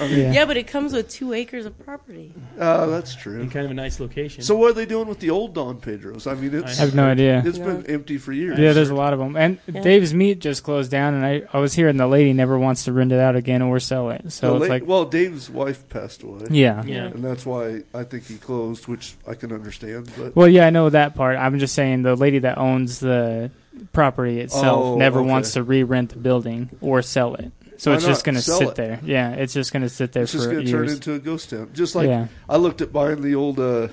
I 0.00 0.08
mean, 0.08 0.18
yeah. 0.18 0.32
Yeah, 0.32 0.44
but 0.46 0.56
it 0.56 0.66
comes 0.66 0.92
with 0.92 1.08
two 1.10 1.32
acres 1.34 1.66
of 1.66 1.78
property. 1.84 2.32
uh, 2.58 2.86
that's 2.86 3.14
true. 3.14 3.40
in 3.40 3.50
kind 3.50 3.64
of 3.66 3.70
a 3.70 3.74
nice 3.74 4.00
location. 4.00 4.42
So 4.42 4.56
what 4.56 4.70
are 4.70 4.74
they 4.74 4.86
doing 4.86 5.06
with 5.08 5.20
the 5.20 5.28
old 5.30 5.54
Don 5.54 5.78
Pedros? 5.80 6.30
I 6.30 6.34
mean, 6.34 6.54
it's 6.54 6.78
I 6.80 6.84
have 6.84 6.94
no 6.94 7.04
idea. 7.06 7.42
it's 7.44 7.58
Yeah. 7.58 7.64
been 7.66 7.86
empty 7.86 8.18
for 8.18 8.32
years. 8.32 8.58
Yeah, 8.58 8.72
there's 8.72 8.90
a 8.90 8.94
lot 8.94 9.12
of 9.12 9.18
them. 9.18 9.36
And 9.36 9.58
Yeah. 9.72 9.82
Dave's 9.82 10.14
Meat 10.14 10.38
just 10.40 10.62
closed 10.62 10.90
down, 10.90 11.14
and 11.14 11.24
I, 11.26 11.42
I 11.52 11.58
was 11.60 11.74
hearing 11.74 11.96
the 11.98 12.06
lady 12.06 12.32
never 12.32 12.58
wants 12.58 12.84
to 12.84 12.92
rent 12.92 13.12
it 13.12 13.18
out 13.20 13.36
again 13.36 13.60
or 13.62 13.78
sell 13.78 14.10
it. 14.10 14.32
So 14.32 14.50
The 14.50 14.54
it's 14.56 14.62
la- 14.62 14.74
like, 14.74 14.86
well, 14.86 15.04
Dave's 15.04 15.50
wife 15.50 15.88
passed 15.90 16.22
away. 16.22 16.46
yeah. 16.50 16.82
yeah. 16.84 17.06
and 17.06 17.22
that's 17.22 17.44
why 17.44 17.82
I 17.94 18.04
think 18.04 18.26
he 18.26 18.36
closed, 18.38 18.88
which 18.88 19.14
I 19.28 19.34
can 19.34 19.52
understand. 19.52 20.10
But 20.16 20.34
Well, 20.34 20.48
yeah, 20.48 20.66
I 20.66 20.70
know 20.70 20.88
that 20.90 21.14
part. 21.14 21.36
I'm 21.36 21.58
just 21.58 21.74
saying 21.74 22.02
the 22.02 22.16
lady 22.16 22.38
that 22.40 22.56
owns 22.58 23.00
the 23.00 23.50
property 23.92 24.40
itself 24.40 24.84
Oh, 24.84 24.96
never 24.96 25.20
okay. 25.20 25.28
wants 25.28 25.52
to 25.54 25.62
re-rent 25.62 26.10
the 26.10 26.18
building 26.18 26.70
or 26.80 27.02
sell 27.02 27.34
it. 27.34 27.52
So 27.78 27.90
Why 27.90 27.96
it's 27.96 28.06
just 28.06 28.24
going 28.24 28.36
to 28.36 28.42
sit 28.42 28.68
it. 28.70 28.74
there. 28.76 29.00
Yeah, 29.02 29.32
it's 29.32 29.52
just 29.54 29.72
going 29.72 29.82
to 29.82 29.88
sit 29.88 30.12
there 30.12 30.22
it's 30.24 30.32
just 30.32 30.44
for 30.44 30.52
going 30.52 30.64
to 30.66 30.70
turn 30.70 30.84
years. 30.84 30.94
into 30.94 31.14
a 31.14 31.18
ghost 31.18 31.50
town. 31.50 31.70
Just 31.72 31.94
like 31.96 32.06
yeah. 32.08 32.28
I 32.48 32.56
looked 32.56 32.80
at 32.80 32.92
buying 32.92 33.22
the 33.22 33.34
old. 33.34 33.58
Uh, 33.58 33.88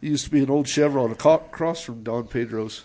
it 0.00 0.08
used 0.08 0.24
to 0.26 0.30
be 0.30 0.42
an 0.42 0.50
old 0.50 0.68
Chevron 0.68 1.10
across 1.10 1.80
from 1.82 2.02
Don 2.04 2.28
Pedro's. 2.28 2.84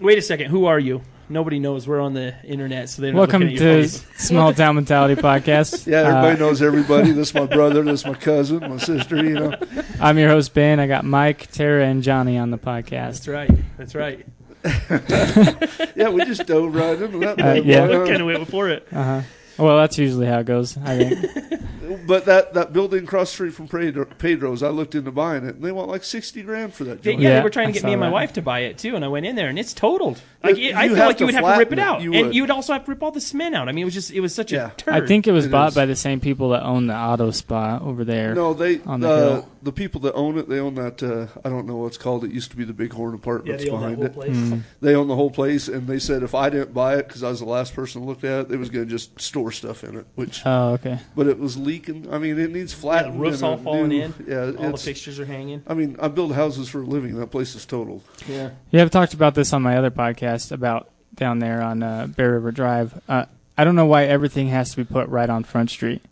Wait 0.00 0.16
a 0.16 0.22
second. 0.22 0.50
Who 0.50 0.64
are 0.66 0.78
you? 0.78 1.02
Nobody 1.28 1.58
knows. 1.58 1.86
We're 1.88 2.00
on 2.00 2.14
the 2.14 2.34
internet, 2.44 2.88
so 2.90 3.00
they're 3.02 3.12
not 3.12 3.18
Welcome 3.18 3.42
looking 3.42 3.56
at 3.56 3.60
to 3.60 3.82
face. 3.82 4.06
Small 4.16 4.52
Town 4.54 4.74
Mentality 4.76 5.20
Podcast. 5.20 5.86
Yeah, 5.90 5.98
everybody 6.00 6.36
Uh, 6.36 6.46
knows 6.46 6.62
everybody. 6.62 7.12
This 7.12 7.28
is 7.28 7.34
my 7.34 7.46
brother. 7.56 7.82
This 7.82 8.00
is 8.00 8.06
my 8.06 8.14
cousin. 8.14 8.60
My 8.60 8.76
sister. 8.78 9.16
You 9.16 9.34
know. 9.34 9.54
I'm 10.00 10.18
your 10.18 10.28
host 10.30 10.54
Ben. 10.54 10.80
I 10.80 10.86
got 10.86 11.04
Mike, 11.04 11.50
Tara, 11.50 11.84
and 11.86 12.02
Johnny 12.02 12.38
on 12.38 12.50
the 12.50 12.58
podcast. 12.58 12.90
That's 13.24 13.28
right. 13.28 13.50
That's 13.76 13.94
right. 13.94 14.26
Yeah, 15.96 16.08
we 16.08 16.24
just 16.24 16.46
dove 16.46 16.74
right 16.74 17.00
into 17.00 17.18
that. 17.20 17.32
Uh, 17.32 17.36
bad 17.36 17.64
yeah. 17.64 17.86
boy, 17.86 17.98
huh? 17.98 18.06
kind 18.06 18.20
of 18.20 18.26
went 18.26 18.38
before 18.40 18.68
it. 18.68 18.86
Uh 18.90 19.02
huh. 19.02 19.22
Well, 19.58 19.76
that's 19.78 19.98
usually 19.98 20.26
how 20.26 20.40
it 20.40 20.46
goes. 20.46 20.76
I 20.78 20.98
think. 21.04 21.60
But 22.06 22.24
that, 22.26 22.54
that 22.54 22.72
building 22.72 23.04
across 23.04 23.30
the 23.30 23.34
street 23.34 23.54
from 23.54 23.68
Pedro, 23.68 24.04
Pedro's, 24.04 24.62
I 24.62 24.68
looked 24.68 24.94
into 24.94 25.10
buying 25.12 25.44
it, 25.46 25.56
and 25.56 25.62
they 25.64 25.70
want 25.72 25.88
like 25.88 26.02
sixty 26.02 26.42
grand 26.42 26.74
for 26.74 26.84
that 26.84 27.02
They, 27.02 27.12
joint. 27.12 27.22
yeah, 27.22 27.28
Yeah, 27.28 27.34
they 27.38 27.44
were 27.44 27.50
trying 27.50 27.68
to 27.68 27.72
get 27.72 27.84
me 27.84 27.92
and 27.92 28.00
my 28.00 28.06
that. 28.06 28.12
wife 28.12 28.32
to 28.34 28.42
buy 28.42 28.60
it 28.60 28.78
too, 28.78 28.96
and 28.96 29.04
I 29.04 29.08
went 29.08 29.26
in 29.26 29.36
there 29.36 29.48
and 29.48 29.58
it's 29.58 29.72
totaled. 29.72 30.20
Like 30.42 30.56
You 30.58 30.70
it, 30.70 30.74
I 30.76 30.88
feel 30.88 30.96
like 30.98 31.20
you 31.20 31.26
would 31.26 31.34
have 31.34 31.44
to 31.44 31.58
rip 31.58 31.72
it 31.72 31.78
it. 31.78 31.82
out, 31.82 32.02
You 32.02 32.12
and 32.14 32.34
you 32.34 32.42
would 32.42 32.50
also 32.50 32.72
have 32.72 32.84
to 32.86 32.90
rip 32.90 33.02
all 33.02 33.10
the 33.10 33.20
cement 33.20 33.54
out. 33.54 33.68
I 33.68 33.72
mean, 33.72 33.82
it 33.82 33.84
was 33.86 33.94
just 33.94 34.10
it 34.10 34.20
was 34.20 34.34
such 34.34 34.50
Yeah. 34.52 34.68
a 34.68 34.74
turd. 34.74 34.94
I 34.94 35.06
think 35.06 35.26
it 35.26 35.32
was 35.32 35.46
It 35.46 35.50
bought 35.50 35.68
is. 35.68 35.74
by 35.74 35.86
the 35.86 35.96
same 35.96 36.20
people 36.20 36.50
that 36.50 36.62
own 36.64 36.86
the 36.88 36.96
auto 36.96 37.30
spa 37.30 37.78
over 37.82 38.04
there. 38.04 38.34
No, 38.34 38.54
they 38.54 38.80
on 38.82 39.00
the 39.00 39.08
uh, 39.08 39.16
hill. 39.18 39.48
the 39.62 39.72
people 39.72 40.00
that 40.02 40.14
own 40.14 40.36
it. 40.38 40.48
They 40.48 40.58
own 40.60 40.74
that. 40.76 41.02
Uh, 41.02 41.26
I 41.44 41.48
don't 41.50 41.66
know 41.66 41.76
what's 41.76 41.96
called. 41.98 42.24
It 42.24 42.32
used 42.32 42.50
to 42.50 42.56
be 42.56 42.64
the 42.64 42.74
Bighorn 42.74 43.12
yeah, 43.12 43.16
Apartments 43.16 43.64
they 43.64 43.70
own 43.70 43.80
that 44.00 44.14
behind 44.14 44.36
it. 44.36 44.36
Mm. 44.36 44.62
They 44.80 44.94
own 44.94 45.08
the 45.08 45.16
whole 45.16 45.30
place, 45.30 45.68
and 45.68 45.86
they 45.86 45.98
said 45.98 46.22
if 46.22 46.34
I 46.34 46.50
didn't 46.50 46.74
buy 46.74 46.96
it 46.96 47.06
because 47.08 47.22
I 47.22 47.30
was 47.30 47.40
the 47.40 47.46
last 47.46 47.74
person 47.74 48.02
to 48.02 48.06
look 48.06 48.24
at 48.24 48.40
it, 48.40 48.48
they 48.48 48.56
was 48.56 48.68
going 48.70 48.84
to 48.86 48.90
just 48.90 49.18
store 49.20 49.43
stuff 49.52 49.84
in 49.84 49.96
it. 49.96 50.06
Which, 50.14 50.42
Oh, 50.44 50.72
okay. 50.74 50.98
but 51.16 51.26
it 51.26 51.38
was 51.38 51.56
leaking. 51.56 52.08
I 52.12 52.18
mean, 52.18 52.38
it 52.38 52.50
needs 52.52 52.72
Yeah, 52.72 52.80
flattened. 52.80 53.20
roof's 53.20 53.42
all 53.42 53.56
falling 53.58 53.88
new- 53.88 54.02
in. 54.04 54.14
Yeah, 54.28 54.52
all 54.58 54.72
the 54.72 54.78
fixtures 54.78 55.18
are 55.20 55.24
hanging. 55.26 55.62
I 55.66 55.74
mean, 55.74 55.96
I 56.00 56.08
build 56.08 56.34
houses 56.34 56.68
for 56.68 56.82
a 56.82 56.86
living. 56.86 57.18
That 57.18 57.28
place 57.30 57.54
is 57.54 57.64
total. 57.66 58.02
Yeah, 58.28 58.50
Yeah, 58.70 58.82
I've 58.82 58.90
talked 58.90 59.14
about 59.14 59.34
this 59.34 59.52
on 59.52 59.62
my 59.62 59.76
other 59.76 59.90
podcast 59.90 60.52
about 60.52 60.90
down 61.14 61.38
there 61.38 61.62
on 61.62 61.82
uh, 61.82 62.06
Bear 62.08 62.32
River 62.32 62.50
Drive. 62.52 63.00
Uh, 63.08 63.26
I 63.56 63.64
don't 63.64 63.76
know 63.76 63.86
why 63.86 64.04
everything 64.04 64.48
has 64.48 64.70
to 64.72 64.76
be 64.78 64.84
put 64.84 65.08
right 65.08 65.30
on 65.30 65.44
Front 65.44 65.70
Street. 65.70 66.02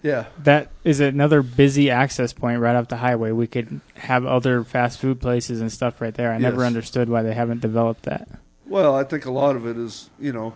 Yeah. 0.00 0.26
that 0.44 0.70
is 0.84 1.00
another 1.00 1.42
busy 1.42 1.90
access 1.90 2.32
point 2.32 2.60
right 2.60 2.76
off 2.76 2.86
the 2.86 2.96
highway. 2.98 3.32
We 3.32 3.48
could 3.48 3.80
have 3.96 4.24
other 4.24 4.62
fast 4.62 5.00
food 5.00 5.20
places 5.20 5.60
and 5.60 5.72
stuff 5.72 6.00
right 6.00 6.14
there. 6.14 6.30
I 6.32 6.38
never 6.38 6.64
understood 6.64 7.08
why 7.08 7.22
they 7.24 7.34
haven't 7.34 7.60
developed 7.60 8.04
that. 8.04 8.28
Well, 8.64 8.94
I 8.94 9.02
think 9.02 9.26
a 9.26 9.32
lot 9.32 9.56
of 9.56 9.66
it 9.66 9.76
is, 9.76 10.08
you 10.20 10.32
know, 10.32 10.54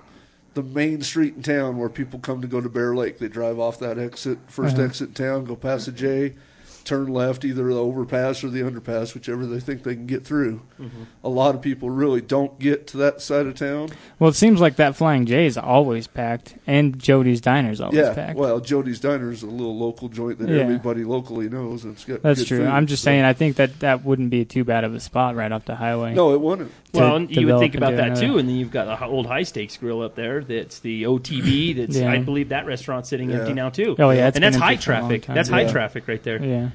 the 0.55 0.63
main 0.63 1.01
street 1.03 1.35
in 1.37 1.43
town 1.43 1.79
where 1.79 1.89
people 1.89 2.19
come 2.19 2.41
to 2.43 2.49
go 2.49 2.61
to 2.61 2.69
Bear 2.69 2.95
Lake. 2.95 3.19
They 3.19 3.29
drive 3.29 3.59
off 3.59 3.79
that 3.81 3.99
exit, 3.99 4.39
1st 4.49 4.75
Uh-huh. 4.75 4.83
exit 4.83 5.09
in 5.09 5.15
town, 5.15 5.45
go 5.45 5.57
past 5.57 5.87
the 5.87 5.93
J, 5.93 6.35
turn 6.83 7.07
left, 7.07 7.45
either 7.45 7.65
the 7.65 7.77
overpass 7.79 8.43
or 8.45 8.49
the 8.51 8.61
underpass, 8.61 9.15
whichever 9.15 9.47
they 9.47 9.61
think 9.61 9.83
they 9.83 9.95
can 9.95 10.07
get 10.07 10.25
through. 10.25 10.61
Mm-hmm. 10.81 11.03
A 11.25 11.29
lot 11.29 11.55
of 11.55 11.63
people 11.63 11.91
really 11.91 12.21
don't 12.21 12.59
get 12.59 12.87
to 12.89 12.97
that 12.99 13.21
side 13.21 13.47
of 13.47 13.55
town. 13.55 13.91
Well, 14.19 14.31
it 14.31 14.35
seems 14.35 14.61
like 14.61 14.77
that 14.77 14.97
Flying 14.97 15.27
J 15.27 15.47
is 15.47 15.57
always 15.57 16.07
packed, 16.07 16.57
and 16.67 16.99
Jody's 16.99 17.41
Diner's 17.41 17.81
always 17.81 17.99
yeah. 17.99 18.15
packed. 18.15 18.39
Well, 18.39 18.61
Jody's 18.61 19.01
Diner 19.01 19.31
is 19.31 19.43
a 19.43 19.47
little 19.47 19.77
local 19.79 20.09
joint 20.09 20.39
that 20.39 20.49
Yeah. 20.49 20.63
everybody 20.63 21.05
locally 21.05 21.49
knows. 21.49 21.85
And 21.85 21.95
it's 21.95 22.05
got 22.05 22.23
That's 22.23 22.41
good 22.41 22.49
true. 22.49 22.59
food, 22.59 22.69
I'm 22.69 22.87
just 22.87 23.03
so- 23.03 23.07
saying, 23.07 23.25
I 23.25 23.33
think 23.33 23.57
that 23.57 23.81
that 23.81 24.05
wouldn't 24.05 24.31
be 24.31 24.45
too 24.45 24.65
bad 24.65 24.85
of 24.85 24.95
a 24.95 25.01
spot 25.01 25.37
right 25.37 25.51
off 25.53 25.65
the 25.65 25.77
highway. 25.77 26.15
No, 26.15 26.35
it 26.35 26.41
wouldn't. 26.41 26.71
to 26.93 27.01
Well, 27.01 27.17
and 27.17 27.35
you 27.35 27.47
would 27.47 27.59
think 27.59 27.75
about 27.75 27.97
that 27.97 28.09
another- 28.09 28.21
too, 28.21 28.39
and 28.39 28.49
then 28.49 28.57
you've 28.57 28.71
got 28.71 28.85
the 28.99 29.07
old 29.07 29.27
high 29.27 29.45
stakes 29.45 29.77
grill 29.79 30.03
up 30.03 30.15
there. 30.15 30.43
That's 30.45 30.81
the 30.81 31.05
OTB. 31.07 31.73
That's 31.77 31.97
Yeah. 31.97 32.11
I 32.13 32.19
believe 32.19 32.51
that 32.51 32.67
restaurant's 32.67 33.09
sitting 33.09 33.31
Yeah. 33.31 33.39
empty 33.39 33.55
now 33.55 33.71
too. 33.71 33.97
Oh, 33.99 34.11
yeah, 34.11 34.29
it's 34.29 34.37
and 34.37 34.45
that's 34.45 34.57
high 34.57 34.73
empty 34.73 34.85
for 34.85 34.93
a 34.93 34.95
long 34.97 35.03
traffic. 35.09 35.23
time. 35.23 35.37
That's 35.37 35.49
high 35.49 35.65
traffic 35.71 36.07
right 36.09 36.23
there. 36.23 36.43
Yeah. 36.45 36.69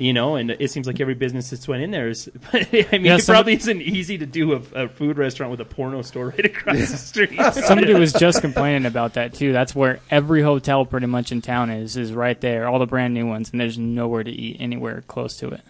You 0.00 0.14
know, 0.14 0.36
and 0.36 0.50
it 0.50 0.70
seems 0.70 0.86
like 0.86 0.98
every 0.98 1.12
business 1.14 1.50
that's 1.50 1.68
went 1.68 1.82
in 1.82 1.90
there 1.90 2.08
is. 2.08 2.30
I 2.52 2.66
mean, 2.92 3.04
Yeah, 3.04 3.16
it 3.16 3.22
some- 3.22 3.34
probably 3.34 3.52
isn't 3.54 3.82
easy 3.82 4.16
to 4.18 4.24
do 4.26 4.54
a, 4.54 4.84
a 4.84 4.88
food 4.88 5.18
restaurant 5.18 5.50
with 5.50 5.60
a 5.60 5.64
porno 5.66 6.00
store 6.02 6.30
right 6.30 6.44
across 6.46 6.78
the 6.90 6.96
street. 6.96 7.38
Somebody 7.52 7.92
was 7.94 8.12
just 8.14 8.40
complaining 8.40 8.86
about 8.86 9.14
that 9.14 9.34
too. 9.34 9.52
That's 9.52 9.74
where 9.74 10.00
every 10.10 10.40
hotel 10.42 10.86
pretty 10.86 11.06
much 11.06 11.32
in 11.32 11.42
town 11.42 11.68
is 11.70 11.96
is 11.98 12.12
right 12.14 12.40
there. 12.40 12.66
All 12.66 12.78
the 12.78 12.86
brand 12.86 13.12
new 13.12 13.26
ones, 13.26 13.50
and 13.50 13.60
there's 13.60 13.76
nowhere 13.78 14.24
to 14.24 14.30
eat 14.30 14.56
anywhere 14.60 15.02
close 15.06 15.36
to 15.38 15.48
it. 15.50 15.60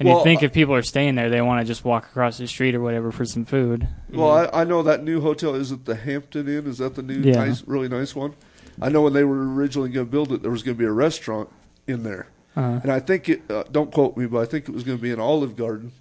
And 0.00 0.08
Well, 0.08 0.18
you 0.18 0.24
think 0.24 0.42
uh, 0.42 0.46
if 0.46 0.52
people 0.52 0.74
are 0.74 0.82
staying 0.82 1.14
there, 1.14 1.30
they 1.30 1.40
want 1.40 1.60
to 1.60 1.64
just 1.64 1.84
walk 1.84 2.06
across 2.06 2.36
the 2.38 2.48
street 2.48 2.74
or 2.74 2.80
whatever 2.80 3.12
for 3.12 3.24
some 3.24 3.44
food. 3.44 3.86
Well, 4.10 4.32
I, 4.52 4.62
I 4.62 4.64
know 4.64 4.82
that 4.82 5.04
new 5.04 5.20
hotel 5.20 5.54
is 5.54 5.70
it 5.70 5.84
the 5.84 5.94
Hampton 5.94 6.48
Inn? 6.48 6.66
Is 6.66 6.78
that 6.78 6.96
the 6.96 7.02
new 7.02 7.20
Yeah. 7.20 7.36
nice, 7.44 7.62
really 7.68 7.88
nice 7.88 8.16
one? 8.16 8.34
I 8.82 8.88
know 8.88 9.02
when 9.02 9.12
they 9.12 9.22
were 9.22 9.54
originally 9.54 9.90
going 9.90 10.06
to 10.06 10.10
build 10.10 10.32
it, 10.32 10.42
there 10.42 10.50
was 10.50 10.64
going 10.64 10.76
to 10.76 10.78
be 10.80 10.84
a 10.84 10.90
restaurant 10.90 11.48
in 11.86 12.02
there, 12.02 12.26
Uh, 12.56 12.80
and 12.82 12.92
I 12.92 13.00
think 13.00 13.28
it. 13.28 13.42
Uh, 13.50 13.64
don't 13.70 13.90
quote 13.92 14.16
me, 14.16 14.26
but 14.26 14.38
I 14.40 14.44
think 14.44 14.68
it 14.68 14.72
was 14.74 14.84
going 14.84 14.98
to 14.98 15.02
be 15.02 15.10
an 15.12 15.20
Olive 15.20 15.56
Garden. 15.56 15.92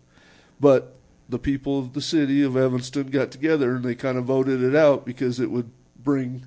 But 0.59 0.95
the 1.29 1.39
people 1.39 1.79
of 1.79 1.93
the 1.93 2.01
city 2.01 2.43
of 2.43 2.55
Evanston 2.55 3.07
got 3.07 3.31
together 3.31 3.75
and 3.75 3.83
they 3.83 3.95
kind 3.95 4.17
of 4.17 4.25
voted 4.25 4.61
it 4.61 4.75
out 4.75 5.05
because 5.05 5.39
it 5.39 5.49
would 5.49 5.69
bring, 6.01 6.45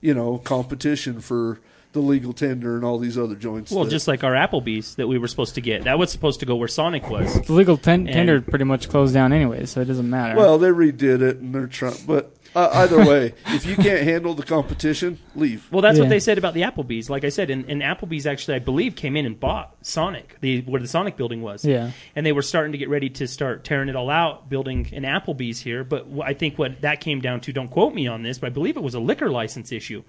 you 0.00 0.14
know, 0.14 0.38
competition 0.38 1.20
for 1.20 1.58
the 1.92 1.98
legal 2.00 2.32
tender 2.32 2.76
and 2.76 2.84
all 2.84 2.98
these 3.00 3.18
other 3.18 3.34
joints. 3.34 3.72
well, 3.72 3.82
that- 3.84 3.90
just 3.90 4.06
like 4.06 4.22
our 4.22 4.34
Applebee's 4.34 4.94
that 4.94 5.08
we 5.08 5.18
were 5.18 5.26
supposed 5.26 5.56
to 5.56 5.60
get. 5.60 5.82
That 5.84 5.98
was 5.98 6.12
supposed 6.12 6.38
to 6.40 6.46
go 6.46 6.54
where 6.54 6.68
Sonic 6.68 7.10
was. 7.10 7.40
the 7.42 7.52
legal 7.52 7.76
ten- 7.76 8.06
tender 8.06 8.40
pretty 8.40 8.64
much 8.64 8.88
closed 8.88 9.12
down 9.14 9.32
anyway, 9.32 9.66
so 9.66 9.80
it 9.80 9.86
doesn't 9.86 10.08
matter. 10.08 10.36
well, 10.36 10.56
they 10.58 10.68
redid 10.68 11.20
it 11.22 11.38
and 11.38 11.52
they're 11.54 11.66
trying, 11.66 11.96
but. 12.06 12.32
Uh, 12.54 12.68
either 12.74 12.98
way, 13.04 13.32
if 13.46 13.64
you 13.64 13.76
can't 13.76 14.02
handle 14.02 14.34
the 14.34 14.42
competition, 14.42 15.18
leave. 15.36 15.68
Well, 15.70 15.82
that's 15.82 15.98
Yeah. 15.98 16.04
what 16.04 16.08
they 16.10 16.18
said 16.18 16.36
about 16.36 16.54
the 16.54 16.62
Applebee's. 16.62 17.08
Like 17.08 17.24
I 17.24 17.28
said, 17.28 17.48
and, 17.50 17.64
and 17.68 17.80
Applebee's 17.80 18.26
actually, 18.26 18.54
I 18.56 18.58
believe, 18.58 18.96
came 18.96 19.16
in 19.16 19.24
and 19.24 19.38
bought 19.38 19.74
Sonic, 19.82 20.36
the 20.40 20.62
where 20.62 20.80
the 20.80 20.88
Sonic 20.88 21.16
building 21.16 21.42
was. 21.42 21.64
Yeah. 21.64 21.92
And 22.16 22.26
they 22.26 22.32
were 22.32 22.42
starting 22.42 22.72
to 22.72 22.78
get 22.78 22.88
ready 22.88 23.08
to 23.10 23.28
start 23.28 23.62
tearing 23.64 23.88
it 23.88 23.94
all 23.94 24.10
out, 24.10 24.48
building 24.48 24.88
an 24.92 25.04
Applebee's 25.04 25.60
here. 25.60 25.84
But 25.84 26.06
I 26.24 26.34
think 26.34 26.58
what 26.58 26.80
that 26.80 27.00
came 27.00 27.20
down 27.20 27.40
to, 27.42 27.52
don't 27.52 27.70
quote 27.70 27.94
me 27.94 28.06
on 28.08 28.22
this, 28.24 28.38
but 28.38 28.48
I 28.48 28.50
believe 28.50 28.76
it 28.76 28.82
was 28.82 28.94
a 28.94 29.00
liquor 29.00 29.30
license 29.30 29.70
issue. 29.70 30.02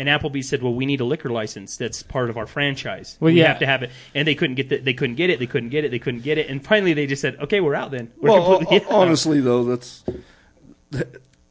And 0.00 0.08
Applebee's 0.08 0.48
said, 0.48 0.62
"Well, 0.62 0.74
we 0.74 0.86
need 0.86 1.00
a 1.00 1.04
liquor 1.04 1.28
license 1.30 1.76
that's 1.76 2.04
part 2.04 2.30
of 2.30 2.36
our 2.36 2.46
franchise. 2.46 3.16
Well, 3.18 3.32
we 3.32 3.40
yeah. 3.40 3.48
have 3.48 3.58
to 3.58 3.66
have 3.66 3.82
it." 3.82 3.90
And 4.14 4.28
they 4.28 4.36
couldn't 4.36 4.54
get 4.54 4.68
the, 4.68 4.76
they 4.78 4.94
couldn't 4.94 5.16
get 5.16 5.28
it. 5.30 5.40
They 5.40 5.46
couldn't 5.48 5.70
get 5.70 5.84
it. 5.84 5.90
They 5.90 5.98
couldn't 5.98 6.20
get 6.22 6.38
it. 6.38 6.48
And 6.48 6.64
finally, 6.64 6.92
they 6.94 7.06
just 7.08 7.20
said, 7.20 7.34
"Okay, 7.40 7.58
we're 7.60 7.74
out 7.74 7.90
then." 7.90 8.12
We're 8.20 8.30
Well, 8.30 8.58
completely 8.58 8.88
ho- 8.88 8.94
honestly, 9.00 9.40
though, 9.40 9.64
that's, 9.64 10.04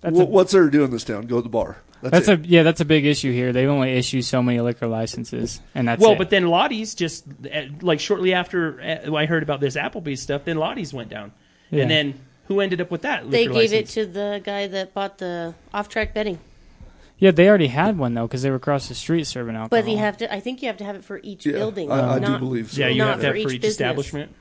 That's 0.08 0.18
wh- 0.20 0.24
a- 0.24 0.26
what's 0.26 0.52
there 0.52 0.66
to 0.66 0.72
do 0.72 0.84
in 0.84 0.92
this 0.92 1.04
town? 1.04 1.28
Go 1.28 1.38
to 1.38 1.42
the 1.42 1.50
bar. 1.50 1.78
That's, 2.02 2.28
that's 2.28 2.28
it. 2.30 2.46
a 2.46 2.48
yeah, 2.48 2.64
that's 2.64 2.80
a 2.82 2.86
big 2.86 3.06
issue 3.06 3.32
here. 3.34 3.52
They 3.52 3.66
only 3.66 3.94
issue 3.94 4.22
so 4.22 4.44
many 4.44 4.60
liquor 4.62 4.86
licenses, 4.88 5.60
and 5.74 5.88
that's 5.88 6.00
well, 6.02 6.12
it. 6.12 6.18
but 6.20 6.30
then 6.30 6.48
Lottie's 6.48 6.94
just 6.94 7.26
uh, 7.52 7.62
like 7.82 8.00
shortly 8.00 8.34
after 8.34 8.80
uh, 9.08 9.16
I 9.16 9.26
heard 9.26 9.42
about 9.42 9.60
this 9.62 9.76
Applebee's 9.76 10.22
stuff, 10.22 10.46
then 10.46 10.58
Lottie's 10.58 10.94
went 10.94 11.10
down, 11.10 11.32
Yeah. 11.72 11.82
and 11.84 11.92
then 11.92 12.20
who 12.48 12.60
ended 12.62 12.82
up 12.82 12.92
with 12.92 13.02
that? 13.02 13.30
They 13.32 13.46
gave 13.48 13.72
license? 13.72 13.98
it 13.98 14.06
to 14.06 14.06
the 14.12 14.42
guy 14.44 14.68
that 14.68 14.94
bought 14.94 15.18
the 15.18 15.56
off-track 15.74 16.14
betting. 16.14 16.38
yeah, 17.18 17.32
they 17.32 17.50
already 17.50 17.68
had 17.68 17.98
one 17.98 18.14
though 18.14 18.28
because 18.28 18.44
they 18.44 18.52
were 18.52 18.58
across 18.58 18.88
the 18.90 18.94
street 18.96 19.26
serving 19.26 19.56
alcohol. 19.56 19.82
But 19.84 19.90
you 19.90 19.98
have 19.98 20.18
to. 20.18 20.32
I 20.32 20.40
think 20.40 20.62
you 20.62 20.68
have 20.68 20.78
to 20.78 20.84
have 20.86 20.96
it 20.98 21.04
for 21.04 21.20
each 21.24 21.48
Yeah, 21.48 21.54
building. 21.54 21.92
I, 21.92 22.14
I 22.14 22.20
do 22.20 22.28
not, 22.28 22.40
believe 22.40 22.72
so. 22.72 22.82
Yeah, 22.82 22.90
you 22.90 23.00
Not 23.00 23.10
have 23.14 23.20
to 23.22 23.26
have 23.26 23.36
for 23.38 23.42
for 23.42 23.48
each 23.50 23.56
each 23.56 23.62
business. 23.62 23.72
establishment. 23.72 24.36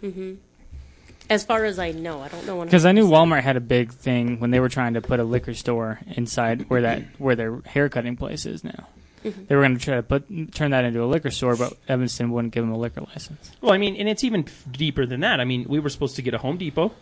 As 1.28 1.45
far 1.45 1.64
as 1.64 1.78
I 1.78 1.90
know, 1.92 2.21
I 2.23 2.28
don't 2.28 2.47
know. 2.47 2.64
Because 2.64 2.85
I 2.87 2.92
knew 2.92 3.06
Walmart 3.09 3.42
had 3.42 3.56
a 3.56 3.61
big 3.61 3.92
thing 3.92 4.38
when 4.40 4.50
they 4.50 4.61
were 4.61 4.68
trying 4.68 4.95
to 4.95 5.00
put 5.00 5.18
a 5.21 5.25
liquor 5.25 5.54
store 5.54 5.99
inside 6.06 6.68
where 6.71 6.83
that 6.83 7.02
where 7.18 7.35
their 7.37 7.61
hair 7.66 7.88
cutting 7.88 8.16
place 8.16 8.47
is 8.47 8.62
now. 8.62 8.87
They 9.25 9.56
were 9.56 9.62
going 9.62 9.76
to 9.76 9.85
try 9.85 9.97
to 9.97 10.04
put 10.04 10.54
turn 10.54 10.71
that 10.71 10.85
into 10.85 11.02
a 11.02 11.06
liquor 11.06 11.33
store, 11.33 11.56
but 11.56 11.73
Evanston 11.88 12.30
wouldn't 12.30 12.54
give 12.54 12.62
them 12.62 12.73
a 12.73 12.78
liquor 12.78 13.00
license. 13.00 13.50
Well, 13.61 13.73
I 13.73 13.78
mean, 13.78 13.97
and 13.97 14.09
it's 14.09 14.23
even 14.23 14.47
deeper 14.71 15.04
than 15.04 15.21
that. 15.21 15.40
I 15.40 15.45
mean, 15.45 15.66
we 15.68 15.80
were 15.80 15.88
supposed 15.88 16.14
to 16.16 16.23
get 16.23 16.33
a 16.35 16.38
Home 16.38 16.59
Depot 16.59 16.92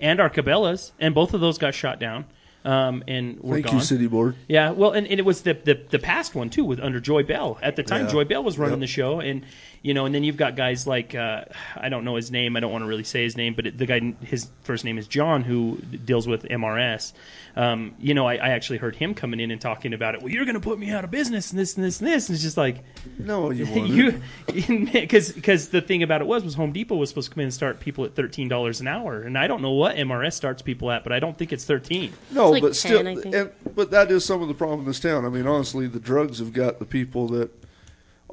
and 0.00 0.18
our 0.18 0.30
Cabela's, 0.30 0.92
and 0.98 1.14
both 1.14 1.34
of 1.34 1.42
those 1.42 1.58
got 1.58 1.74
shot 1.74 2.00
down, 2.00 2.24
um, 2.64 3.04
and 3.06 3.38
were 3.40 3.56
Thank 3.56 3.66
gone. 3.66 3.74
you, 3.76 3.80
City 3.82 4.06
Board. 4.06 4.34
Yeah, 4.48 4.70
well, 4.70 4.92
and, 4.92 5.06
and 5.06 5.20
it 5.20 5.26
was 5.26 5.42
the, 5.42 5.52
the 5.52 5.78
the 5.90 5.98
past 5.98 6.34
one 6.34 6.48
too, 6.48 6.64
with 6.64 6.80
under 6.80 7.00
Joy 7.00 7.22
Bell. 7.22 7.58
At 7.62 7.76
the 7.76 7.82
time, 7.82 8.06
Yeah. 8.06 8.12
Joy 8.12 8.24
Bell 8.24 8.42
was 8.42 8.58
running 8.58 8.74
Yep. 8.76 8.80
the 8.80 8.86
show, 8.86 9.20
and 9.20 9.44
you 9.84 9.92
know, 9.92 10.06
and 10.06 10.14
then 10.14 10.24
you've 10.24 10.38
got 10.38 10.56
guys 10.56 10.86
like 10.86 11.14
uh, 11.14 11.44
I 11.76 11.90
don't 11.90 12.04
know 12.04 12.16
his 12.16 12.30
name. 12.30 12.56
I 12.56 12.60
don't 12.60 12.72
want 12.72 12.82
to 12.82 12.88
really 12.88 13.04
say 13.04 13.22
his 13.22 13.36
name, 13.36 13.52
but 13.54 13.66
it, 13.66 13.76
the 13.78 13.84
guy, 13.84 14.00
his 14.22 14.48
first 14.62 14.82
name 14.84 14.96
is 14.96 15.06
John, 15.06 15.42
who 15.44 15.76
deals 15.76 16.26
with 16.26 16.44
MRS. 16.44 17.12
Um, 17.54 17.94
you 18.00 18.14
know, 18.14 18.26
I, 18.26 18.34
I 18.36 18.48
actually 18.48 18.78
heard 18.78 18.96
him 18.96 19.14
coming 19.14 19.38
in 19.40 19.50
and 19.50 19.60
talking 19.60 19.92
about 19.92 20.14
it. 20.14 20.22
Well, 20.22 20.32
you're 20.32 20.46
going 20.46 20.54
to 20.56 20.60
put 20.60 20.78
me 20.78 20.90
out 20.90 21.04
of 21.04 21.10
business, 21.10 21.50
and 21.50 21.60
this 21.60 21.76
and 21.76 21.84
this 21.84 22.00
and 22.00 22.08
this. 22.10 22.28
And 22.28 22.34
it's 22.34 22.42
just 22.42 22.56
like 22.56 22.82
No, 23.18 23.50
you 23.50 23.66
won't. 23.70 23.88
you 23.88 24.20
because 24.92 25.30
because 25.32 25.68
the 25.68 25.82
thing 25.82 26.02
about 26.02 26.22
it 26.22 26.26
was 26.26 26.42
was 26.42 26.54
Home 26.54 26.72
Depot 26.72 26.96
was 26.96 27.10
supposed 27.10 27.28
to 27.28 27.34
come 27.34 27.42
in 27.42 27.44
and 27.48 27.54
start 27.54 27.78
people 27.78 28.04
at 28.06 28.14
thirteen 28.14 28.48
dollars 28.48 28.80
an 28.80 28.88
hour, 28.88 29.20
and 29.20 29.36
I 29.36 29.46
don't 29.46 29.60
know 29.60 29.72
what 29.72 29.96
MRS 29.96 30.32
starts 30.32 30.62
people 30.62 30.90
at, 30.90 31.04
but 31.04 31.12
I 31.12 31.20
don't 31.20 31.36
think 31.36 31.52
it's 31.52 31.64
thirteen. 31.66 32.12
no, 32.30 32.46
It's 32.46 32.52
like 32.52 32.62
but 32.62 32.68
10, 32.68 32.74
still, 32.74 33.06
I 33.08 33.14
think. 33.16 33.34
and, 33.34 33.50
but 33.76 33.90
that 33.90 34.10
is 34.10 34.24
some 34.24 34.40
of 34.40 34.48
the 34.48 34.54
problem 34.54 34.80
in 34.80 34.86
this 34.86 34.98
town. 34.98 35.24
I 35.26 35.28
mean, 35.28 35.46
honestly, 35.46 35.86
the 35.86 36.00
drugs 36.00 36.38
have 36.38 36.52
got 36.54 36.78
the 36.78 36.86
people 36.86 37.28
that 37.28 37.50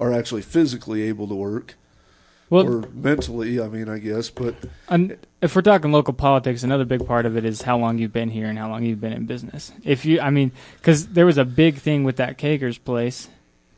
are 0.02 0.12
actually 0.12 0.42
physically 0.42 1.04
able 1.04 1.28
to 1.28 1.36
work 1.36 1.76
Well, 2.50 2.68
or 2.68 2.90
mentally. 2.94 3.62
I 3.62 3.68
mean, 3.68 3.88
I 3.88 4.00
guess, 4.00 4.30
but 4.30 4.56
And 4.90 5.18
if 5.42 5.56
we're 5.56 5.62
talking 5.62 5.92
local 5.92 6.14
politics, 6.14 6.64
another 6.64 6.86
big 6.86 7.06
part 7.06 7.26
of 7.26 7.38
it 7.38 7.46
is 7.46 7.62
how 7.62 7.78
long 7.78 8.00
you've 8.00 8.12
been 8.12 8.30
here 8.30 8.48
and 8.48 8.58
how 8.58 8.68
long 8.68 8.84
you've 8.84 9.00
been 9.00 9.14
in 9.14 9.26
business. 9.26 9.72
If 9.86 10.04
you, 10.04 10.20
I 10.20 10.32
mean, 10.32 10.52
because 10.78 11.08
there 11.08 11.26
was 11.26 11.38
a 11.38 11.46
big 11.46 11.76
thing 11.76 12.04
with 12.04 12.18
that 12.18 12.38
Kager's 12.38 12.80
place 12.80 13.30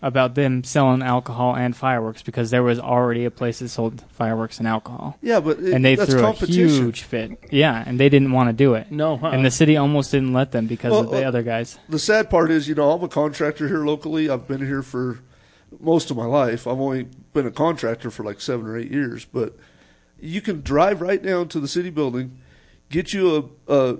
about 0.02 0.36
them 0.36 0.66
selling 0.66 1.02
alcohol 1.02 1.56
and 1.56 1.76
fireworks 1.76 2.22
because 2.22 2.52
there 2.52 2.62
was 2.64 2.78
already 2.78 3.24
a 3.24 3.32
place 3.32 3.60
that 3.60 3.70
sold 3.70 4.04
fireworks 4.12 4.60
and 4.60 4.68
alcohol, 4.68 5.18
yeah, 5.22 5.40
but 5.40 5.58
it, 5.60 5.74
and 5.74 5.84
they 5.86 5.96
that's 5.96 6.12
threw 6.12 6.26
a 6.26 6.34
huge 6.34 7.04
fit. 7.04 7.40
Yeah, 7.52 7.82
and 7.86 7.98
they 7.98 8.10
didn't 8.10 8.34
want 8.34 8.50
to 8.50 8.54
do 8.54 8.74
it, 8.74 8.92
No, 8.92 9.16
huh? 9.16 9.28
and 9.28 9.46
the 9.46 9.52
city 9.52 9.78
almost 9.78 10.12
didn't 10.12 10.34
let 10.34 10.52
them 10.52 10.68
because 10.68 10.94
of 10.94 11.10
the 11.10 11.24
uh, 11.24 11.28
other 11.30 11.42
guys. 11.42 11.80
The 11.88 12.00
sad 12.00 12.30
part 12.30 12.52
is, 12.52 12.68
you 12.68 12.76
know, 12.76 12.92
I'm 12.92 13.02
a 13.02 13.08
contractor 13.08 13.70
here 13.70 13.86
locally. 13.86 14.30
I've 14.30 14.46
been 14.46 14.66
here 14.66 14.84
for 14.84 15.20
most 15.80 16.12
of 16.12 16.18
my 16.18 16.26
life. 16.26 16.68
I've 16.68 16.80
only 16.80 17.08
been 17.34 17.48
a 17.48 17.52
contractor 17.52 18.10
for 18.12 18.24
like 18.24 18.42
seven 18.42 18.66
or 18.68 18.78
eight 18.78 18.92
years, 18.92 19.26
but 19.26 19.56
you 20.20 20.42
can 20.42 20.62
drive 20.62 21.02
right 21.02 21.22
down 21.22 21.48
to 21.50 21.60
the 21.60 21.68
city 21.68 21.90
building, 21.90 22.40
get 22.90 23.14
you 23.14 23.52
a, 23.68 23.74
a, 23.74 23.98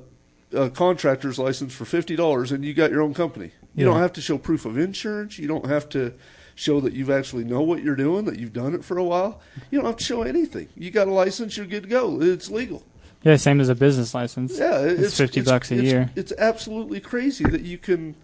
a 0.66 0.70
contractor's 0.70 1.38
license 1.40 1.74
for 1.74 1.86
fifty 1.86 2.16
dollars, 2.16 2.52
and 2.52 2.64
you 2.64 2.74
got 2.74 2.92
your 2.92 3.02
own 3.02 3.14
company. 3.14 3.52
You 3.76 3.86
Yeah. 3.86 3.92
don't 3.92 4.00
have 4.02 4.14
to 4.14 4.22
show 4.22 4.38
proof 4.38 4.66
of 4.66 4.78
insurance. 4.78 5.40
You 5.40 5.48
don't 5.48 5.66
have 5.66 5.90
to 5.90 6.14
show 6.56 6.80
that 6.82 6.94
you've 6.94 7.10
actually 7.10 7.44
know 7.44 7.62
what 7.62 7.82
you're 7.82 7.96
doing, 7.96 8.26
that 8.26 8.38
you've 8.40 8.54
done 8.54 8.76
it 8.76 8.84
for 8.86 8.98
a 9.00 9.04
while. 9.04 9.42
You 9.72 9.80
don't 9.80 9.88
have 9.88 9.98
to 9.98 10.04
show 10.04 10.22
anything. 10.22 10.70
You 10.76 10.92
got 10.92 11.08
a 11.08 11.12
license, 11.12 11.58
you're 11.58 11.66
good 11.66 11.84
to 11.84 11.90
go. 11.90 12.22
It's 12.22 12.52
legal. 12.52 12.84
Yeah, 13.24 13.38
same 13.38 13.60
as 13.60 13.70
a 13.70 13.74
business 13.76 14.14
license. 14.14 14.60
Yeah, 14.60 14.82
it- 14.82 15.00
It's 15.00 15.18
50 15.18 15.42
bucks 15.42 15.72
a 15.72 15.76
it's- 15.76 15.92
year. 15.92 16.12
It's 16.16 16.32
absolutely 16.38 17.00
crazy 17.00 17.46
that 17.46 17.62
you 17.62 17.80
can 17.80 18.16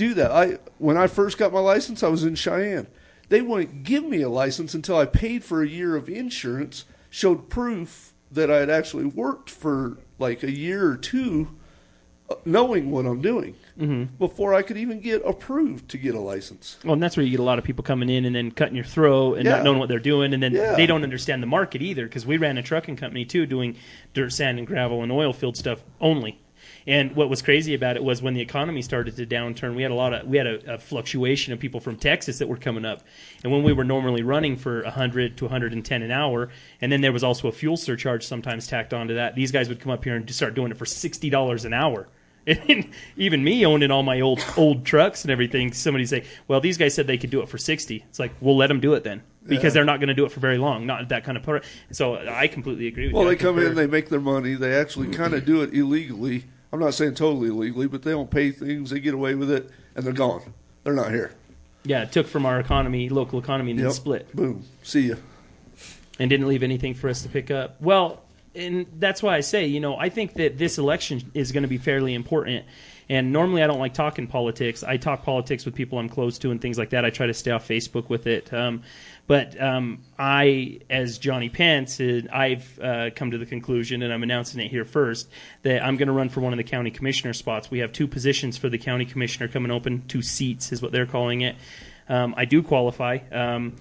do 0.00 0.14
that. 0.14 0.30
I 0.32 0.58
when 0.78 0.96
I 0.96 1.06
first 1.06 1.36
got 1.38 1.52
my 1.52 1.60
license, 1.60 2.02
I 2.02 2.08
was 2.08 2.24
in 2.24 2.34
Cheyenne. 2.34 2.86
They 3.28 3.42
wouldn't 3.42 3.84
give 3.84 4.04
me 4.04 4.22
a 4.22 4.28
license 4.28 4.74
until 4.74 4.96
I 4.96 5.04
paid 5.06 5.44
for 5.44 5.62
a 5.62 5.68
year 5.68 5.94
of 5.94 6.08
insurance, 6.08 6.84
showed 7.10 7.48
proof 7.48 8.12
that 8.32 8.50
I 8.50 8.56
had 8.56 8.70
actually 8.70 9.04
worked 9.04 9.50
for 9.50 9.98
like 10.18 10.42
a 10.42 10.50
year 10.50 10.88
or 10.90 10.96
two, 10.96 11.48
uh, 12.30 12.34
knowing 12.44 12.90
what 12.90 13.06
I'm 13.06 13.20
doing 13.20 13.54
Mm-hmm. 13.80 14.16
before 14.18 14.52
I 14.52 14.60
could 14.60 14.76
even 14.76 15.00
get 15.00 15.22
approved 15.24 15.88
to 15.90 15.96
get 15.96 16.14
a 16.14 16.20
license. 16.20 16.76
Well, 16.84 16.92
and 16.92 17.02
that's 17.02 17.16
where 17.16 17.24
you 17.24 17.30
get 17.30 17.40
a 17.40 17.44
lot 17.50 17.58
of 17.58 17.64
people 17.64 17.82
coming 17.82 18.10
in 18.10 18.26
and 18.26 18.36
then 18.36 18.50
cutting 18.50 18.76
your 18.76 18.84
throat 18.84 19.36
and 19.38 19.46
Yeah. 19.46 19.52
not 19.56 19.64
knowing 19.64 19.78
what 19.78 19.88
they're 19.88 19.98
doing, 19.98 20.34
and 20.34 20.42
then 20.42 20.52
Yeah. 20.52 20.74
they 20.74 20.84
don't 20.84 21.02
understand 21.02 21.42
the 21.42 21.46
market 21.46 21.80
either. 21.80 22.04
Because 22.04 22.26
we 22.26 22.36
ran 22.36 22.58
a 22.58 22.62
trucking 22.62 22.96
company 22.96 23.24
too, 23.24 23.46
doing 23.46 23.76
dirt, 24.12 24.32
sand, 24.34 24.58
and 24.58 24.66
gravel 24.66 25.02
and 25.02 25.10
oil 25.10 25.32
field 25.32 25.56
stuff 25.56 25.82
only. 25.98 26.38
And 26.86 27.14
what 27.14 27.28
was 27.28 27.42
crazy 27.42 27.74
about 27.74 27.96
it 27.96 28.02
was 28.04 28.22
when 28.22 28.34
the 28.34 28.40
economy 28.40 28.82
started 28.82 29.16
to 29.16 29.26
downturn, 29.26 29.74
we 29.74 29.82
had 29.82 29.90
a 29.90 29.94
lot 29.94 30.12
of 30.14 30.26
we 30.26 30.36
had 30.38 30.46
a, 30.46 30.74
a 30.74 30.78
fluctuation 30.78 31.52
of 31.52 31.58
people 31.58 31.80
from 31.80 31.96
Texas 31.96 32.38
that 32.38 32.48
were 32.48 32.56
coming 32.56 32.84
up. 32.84 33.02
And 33.44 33.52
when 33.52 33.62
we 33.62 33.72
were 33.72 33.84
normally 33.84 34.22
running 34.22 34.56
for 34.56 34.82
100 34.82 35.36
to 35.38 35.44
110 35.44 36.02
an 36.02 36.10
hour, 36.10 36.48
and 36.80 36.90
then 36.90 37.00
there 37.00 37.12
was 37.12 37.22
also 37.24 37.48
a 37.48 37.52
fuel 37.52 37.76
surcharge 37.76 38.24
sometimes 38.26 38.66
tacked 38.66 38.94
onto 38.94 39.14
that, 39.14 39.34
these 39.34 39.52
guys 39.52 39.68
would 39.68 39.80
come 39.80 39.92
up 39.92 40.04
here 40.04 40.16
and 40.16 40.28
start 40.34 40.54
doing 40.54 40.70
it 40.70 40.76
for 40.78 40.84
$60 40.86 41.64
an 41.64 41.72
hour. 41.74 42.08
And 42.46 42.88
even 43.18 43.44
me 43.44 43.66
owning 43.66 43.90
all 43.90 44.02
my 44.02 44.22
old 44.22 44.42
old 44.56 44.86
trucks 44.86 45.24
and 45.24 45.30
everything, 45.30 45.74
somebody 45.74 46.06
say, 46.06 46.24
"Well, 46.48 46.60
these 46.62 46.78
guys 46.78 46.94
said 46.94 47.06
they 47.06 47.18
could 47.18 47.28
do 47.28 47.42
it 47.42 47.50
for 47.50 47.58
60." 47.58 48.02
It's 48.08 48.18
like, 48.18 48.32
"We'll 48.40 48.56
let 48.56 48.68
them 48.68 48.80
do 48.80 48.94
it 48.94 49.04
then." 49.04 49.22
Because 49.46 49.64
Yeah. 49.64 49.70
they're 49.70 49.84
not 49.84 50.00
going 50.00 50.08
to 50.08 50.14
do 50.14 50.24
it 50.24 50.32
for 50.32 50.40
very 50.40 50.56
long, 50.56 50.86
not 50.86 51.10
that 51.10 51.22
kind 51.22 51.36
of 51.36 51.44
part. 51.44 51.64
So 51.92 52.16
I 52.16 52.48
completely 52.48 52.86
agree 52.86 53.06
with 53.08 53.14
Well, 53.14 53.24
you. 53.24 53.28
I 53.28 53.34
they 53.34 53.36
come 53.40 53.56
concur. 53.56 53.68
in, 53.70 53.76
they 53.76 53.86
make 53.86 54.08
their 54.08 54.20
money. 54.20 54.54
They 54.54 54.74
actually 54.74 55.08
kind 55.14 55.34
of 55.34 55.44
do 55.44 55.60
it 55.62 55.74
illegally. 55.74 56.44
I'm 56.72 56.80
not 56.80 56.94
saying 56.94 57.14
totally 57.14 57.48
illegally, 57.48 57.86
but 57.88 58.02
they 58.02 58.12
don't 58.12 58.30
pay 58.30 58.50
things. 58.52 58.90
They 58.90 59.00
get 59.00 59.14
away 59.14 59.34
with 59.34 59.50
it, 59.50 59.70
and 59.94 60.04
they're 60.04 60.12
gone. 60.12 60.54
They're 60.84 60.94
not 60.94 61.10
here. 61.10 61.32
yeah, 61.84 62.02
it 62.02 62.12
took 62.12 62.26
from 62.26 62.46
our 62.46 62.60
economy, 62.60 63.08
local 63.08 63.38
economy, 63.38 63.70
and 63.72 63.80
then 63.80 63.86
Yep. 63.86 63.94
split. 63.94 64.36
Boom. 64.36 64.64
See 64.82 65.08
ya. 65.08 65.16
and 66.18 66.28
didn't 66.28 66.46
leave 66.48 66.62
anything 66.62 66.92
for 66.94 67.08
us 67.08 67.22
to 67.22 67.28
pick 67.30 67.50
up. 67.50 67.80
Well, 67.80 68.22
and 68.54 68.84
that's 68.98 69.22
why 69.22 69.36
I 69.36 69.40
say, 69.40 69.64
you 69.66 69.80
know, 69.80 69.96
I 69.96 70.10
think 70.10 70.34
that 70.34 70.58
this 70.58 70.76
election 70.76 71.22
is 71.34 71.50
going 71.52 71.62
to 71.62 71.68
be 71.68 71.78
fairly 71.78 72.12
important. 72.14 72.66
And 73.08 73.32
normally 73.32 73.62
I 73.62 73.66
don't 73.66 73.78
like 73.80 73.94
talking 73.94 74.26
politics. 74.26 74.84
I 74.84 74.96
talk 74.98 75.24
politics 75.24 75.64
with 75.64 75.74
people 75.74 75.98
I'm 75.98 76.08
close 76.10 76.38
to 76.40 76.50
and 76.50 76.60
things 76.60 76.76
like 76.78 76.90
that. 76.90 77.04
I 77.06 77.10
try 77.10 77.26
to 77.26 77.32
stay 77.34 77.50
off 77.52 77.66
Facebook 77.66 78.08
with 78.10 78.26
it. 78.26 78.52
Um, 78.52 78.82
but 79.26 79.60
um, 79.60 80.00
I, 80.18 80.80
as 80.90 81.18
Johnny 81.18 81.48
Pence, 81.48 82.00
uh, 82.00 82.22
I've 82.32 82.78
uh, 82.80 83.10
come 83.14 83.30
to 83.30 83.38
the 83.38 83.46
conclusion, 83.46 84.02
and 84.02 84.12
I'm 84.12 84.22
announcing 84.22 84.60
it 84.60 84.70
here 84.70 84.84
first, 84.84 85.28
that 85.62 85.84
I'm 85.84 85.96
going 85.96 86.08
to 86.08 86.12
run 86.12 86.28
for 86.28 86.40
one 86.40 86.52
of 86.52 86.56
the 86.56 86.64
county 86.64 86.90
commissioner 86.90 87.32
spots. 87.32 87.70
We 87.70 87.80
have 87.80 87.92
two 87.92 88.08
positions 88.08 88.56
for 88.56 88.68
the 88.68 88.78
county 88.78 89.04
commissioner 89.04 89.48
coming 89.48 89.70
open, 89.70 90.04
two 90.08 90.22
seats 90.22 90.72
is 90.72 90.82
what 90.82 90.92
they're 90.92 91.06
calling 91.06 91.42
it. 91.42 91.56
Um, 92.08 92.34
I 92.36 92.44
do 92.44 92.62
qualify. 92.62 93.18
Um, 93.30 93.76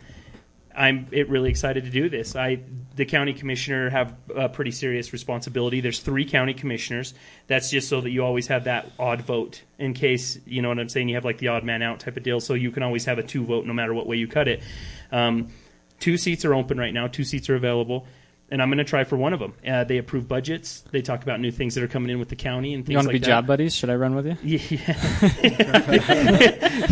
I'm 0.75 1.07
it 1.11 1.29
really 1.29 1.49
excited 1.49 1.85
to 1.85 1.89
do 1.89 2.09
this. 2.09 2.35
I 2.35 2.59
the 2.95 3.05
county 3.05 3.33
commissioner 3.33 3.89
have 3.89 4.15
a 4.35 4.49
pretty 4.49 4.71
serious 4.71 5.13
responsibility. 5.13 5.81
There's 5.81 5.99
three 5.99 6.25
county 6.25 6.53
commissioners. 6.53 7.13
That's 7.47 7.69
just 7.69 7.89
so 7.89 8.01
that 8.01 8.11
you 8.11 8.23
always 8.23 8.47
have 8.47 8.65
that 8.65 8.91
odd 8.99 9.21
vote 9.21 9.63
in 9.77 9.93
case 9.93 10.39
you 10.45 10.61
know 10.61 10.69
what 10.69 10.79
I'm 10.79 10.89
saying. 10.89 11.09
You 11.09 11.15
have 11.15 11.25
like 11.25 11.37
the 11.39 11.49
odd 11.49 11.63
man 11.63 11.81
out 11.81 11.99
type 11.99 12.17
of 12.17 12.23
deal, 12.23 12.39
so 12.39 12.53
you 12.53 12.71
can 12.71 12.83
always 12.83 13.05
have 13.05 13.17
a 13.19 13.23
two 13.23 13.45
vote 13.45 13.65
no 13.65 13.73
matter 13.73 13.93
what 13.93 14.07
way 14.07 14.17
you 14.17 14.27
cut 14.27 14.47
it. 14.47 14.61
Um, 15.11 15.49
two 15.99 16.17
seats 16.17 16.45
are 16.45 16.53
open 16.53 16.77
right 16.77 16.93
now. 16.93 17.07
Two 17.07 17.23
seats 17.23 17.49
are 17.49 17.55
available. 17.55 18.05
And 18.51 18.61
I'm 18.61 18.69
going 18.69 18.79
to 18.79 18.83
try 18.83 19.03
for 19.03 19.15
one 19.15 19.33
of 19.33 19.39
them. 19.39 19.53
Uh, 19.65 19.83
they 19.83 19.99
approve 19.99 20.27
budgets. 20.27 20.81
They 20.91 21.01
talk 21.01 21.21
about 21.21 21.39
new 21.39 21.51
things 21.51 21.75
that 21.75 21.83
are 21.83 21.87
coming 21.87 22.09
in 22.09 22.17
with 22.17 22.29
the 22.29 22.35
county 22.35 22.73
and 22.73 22.83
things 22.85 22.95
like 22.95 22.95
that. 22.95 22.97
You 22.97 22.97
want 22.97 23.05
to 23.05 23.09
like 23.09 23.13
be 23.13 23.19
that. 23.19 23.27
job 23.27 23.47
buddies? 23.47 23.75
Should 23.75 23.91
I 23.91 23.95
run 23.95 24.15
with 24.15 24.25
you? 24.25 24.37
Yeah. 24.41 24.79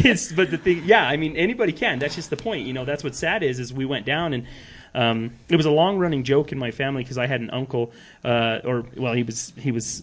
it's 0.05 0.31
but 0.31 0.51
the 0.51 0.57
thing, 0.57 0.83
yeah. 0.85 1.03
I 1.03 1.17
mean, 1.17 1.35
anybody 1.35 1.73
can. 1.73 1.99
That's 1.99 2.15
just 2.15 2.29
the 2.29 2.37
point. 2.37 2.67
You 2.67 2.73
know, 2.73 2.85
that's 2.85 3.03
what's 3.03 3.17
sad 3.17 3.43
is 3.43 3.59
is 3.59 3.73
we 3.73 3.85
went 3.85 4.05
down 4.05 4.33
and. 4.33 4.45
Um, 4.95 5.33
it 5.47 5.57
was 5.57 5.67
a 5.67 5.71
long 5.71 5.99
running 5.99 6.23
joke 6.23 6.51
in 6.51 6.57
my 6.57 6.71
family 6.71 7.03
because 7.03 7.19
I 7.19 7.27
had 7.27 7.41
an 7.41 7.51
uncle, 7.51 7.91
uh, 8.23 8.59
or 8.63 8.85
well, 8.95 9.13
he 9.13 9.21
was 9.21 9.53
he 9.55 9.71
was 9.71 10.01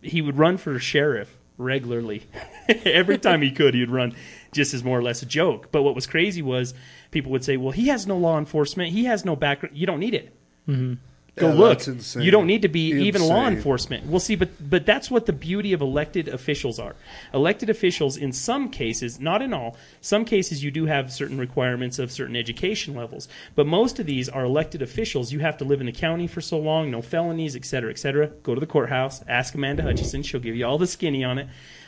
he 0.00 0.22
would 0.22 0.38
run 0.38 0.58
for 0.58 0.78
sheriff 0.78 1.34
regularly. 1.56 2.22
Every 2.68 3.18
time 3.18 3.42
he 3.42 3.50
could, 3.50 3.74
he'd 3.74 3.90
run, 3.90 4.14
just 4.52 4.74
as 4.74 4.84
more 4.84 4.98
or 4.98 5.02
less 5.02 5.22
a 5.22 5.26
joke. 5.26 5.72
But 5.72 5.82
what 5.82 5.94
was 5.94 6.06
crazy 6.06 6.40
was 6.40 6.72
people 7.10 7.32
would 7.32 7.44
say, 7.44 7.56
"Well, 7.56 7.72
he 7.72 7.88
has 7.88 8.06
no 8.06 8.16
law 8.16 8.38
enforcement. 8.38 8.92
He 8.92 9.04
has 9.04 9.24
no 9.24 9.34
background. 9.34 9.76
You 9.76 9.86
don't 9.86 10.00
need 10.00 10.14
it. 10.14 10.34
Go 10.68 11.50
Yeah, 11.50 11.54
look. 11.54 11.78
that's 11.78 11.86
insane. 11.88 12.22
You 12.24 12.32
don't 12.32 12.48
need 12.48 12.62
to 12.62 12.68
be 12.68 12.90
even 12.90 13.22
law 13.22 13.46
enforcement. 13.46 14.06
We'll 14.06 14.18
see, 14.18 14.34
but 14.34 14.48
but 14.58 14.84
that's 14.84 15.08
what 15.08 15.26
the 15.26 15.32
beauty 15.32 15.72
of 15.72 15.80
elected 15.80 16.26
officials 16.26 16.80
are. 16.80 16.96
Elected 17.32 17.70
officials, 17.70 18.16
in 18.16 18.32
some 18.32 18.68
cases, 18.70 19.20
not 19.20 19.40
in 19.40 19.52
all, 19.54 19.76
some 20.00 20.24
cases 20.24 20.64
you 20.64 20.72
do 20.72 20.86
have 20.86 21.12
certain 21.12 21.38
requirements 21.38 22.00
of 22.00 22.10
certain 22.10 22.34
education 22.34 22.94
levels. 22.94 23.28
But 23.54 23.68
most 23.68 24.00
of 24.00 24.06
these 24.06 24.28
are 24.28 24.44
elected 24.44 24.82
officials. 24.82 25.32
You 25.32 25.38
have 25.38 25.56
to 25.58 25.64
live 25.64 25.80
in 25.80 25.86
the 25.86 25.92
county 25.92 26.26
for 26.26 26.40
so 26.40 26.58
long, 26.58 26.90
no 26.90 27.02
felonies, 27.02 27.54
et 27.54 27.64
cetera, 27.64 27.90
et 27.90 27.98
cetera. 28.00 28.26
Go 28.42 28.54
to 28.54 28.60
the 28.60 28.66
courthouse, 28.66 29.22
ask 29.28 29.54
Amanda 29.54 29.84
Hutchison. 29.84 30.24
She'll 30.24 30.40
give 30.40 30.56
you 30.56 30.66
all 30.66 30.78
the 30.78 30.88
skinny 30.88 31.22
on 31.22 31.38
it 31.38 31.46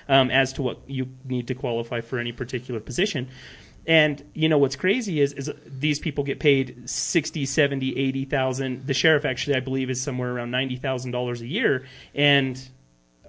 um, 0.09 0.31
as 0.31 0.53
to 0.55 0.63
what 0.63 0.79
you 0.87 1.09
need 1.25 1.49
to 1.49 1.55
qualify 1.55 2.01
for 2.03 2.21
any 2.21 2.31
particular 2.31 2.79
position. 2.79 3.29
And 3.91 4.25
you 4.35 4.49
know 4.49 4.57
what's 4.57 4.77
crazy 4.77 5.21
is 5.21 5.33
is 5.33 5.51
these 5.67 5.99
people 5.99 6.23
get 6.23 6.39
paid 6.39 6.89
60, 6.89 7.45
70, 7.45 7.99
80,000. 7.99 8.87
The 8.87 8.95
sheriff 8.95 9.25
actually 9.25 9.57
I 9.57 9.61
believe 9.61 9.91
is 9.91 10.01
somewhere 10.01 10.33
around 10.33 10.53
$90,000 10.53 11.41
a 11.41 11.47
year 11.47 11.85
and 12.15 12.71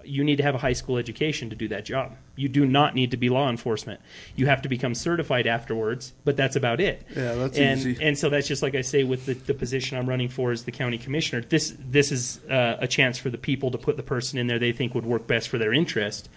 you 0.04 0.24
need 0.24 0.36
to 0.36 0.44
have 0.44 0.54
a 0.54 0.60
high 0.60 0.74
school 0.74 0.98
education 0.98 1.50
to 1.50 1.56
do 1.56 1.68
that 1.70 1.84
job. 1.84 2.16
You 2.36 2.48
do 2.48 2.64
not 2.64 2.94
need 2.94 3.10
to 3.10 3.18
be 3.18 3.30
law 3.30 3.50
enforcement. 3.50 4.02
You 4.36 4.46
have 4.46 4.62
to 4.62 4.70
become 4.70 4.94
certified 4.94 5.48
afterwards, 5.48 6.14
but 6.26 6.38
that's 6.38 6.56
about 6.56 6.80
it. 6.80 7.08
Yeah, 7.16 7.34
that's 7.34 7.58
and, 7.58 7.80
easy. 7.80 7.98
And 8.00 8.16
so 8.16 8.30
that's 8.30 8.48
just 8.48 8.62
like 8.62 8.76
I 8.76 8.82
say 8.82 9.04
with 9.04 9.26
the, 9.26 9.34
the 9.34 9.56
position 9.56 9.98
I'm 9.98 10.08
running 10.08 10.30
for 10.30 10.52
as 10.52 10.66
the 10.66 10.72
county 10.72 11.00
commissioner. 11.00 11.42
This 11.42 11.76
this 11.80 12.12
is 12.12 12.40
uh, 12.46 12.78
a 12.80 12.88
chance 12.88 13.18
for 13.18 13.32
the 13.32 13.38
people 13.40 13.72
to 13.72 13.80
put 13.80 13.98
the 13.98 14.04
person 14.04 14.38
in 14.38 14.46
there 14.46 14.60
they 14.60 14.74
think 14.74 14.94
would 14.94 15.08
work 15.08 15.26
best 15.26 15.50
for 15.50 15.58
their 15.58 15.74
interest 15.74 16.30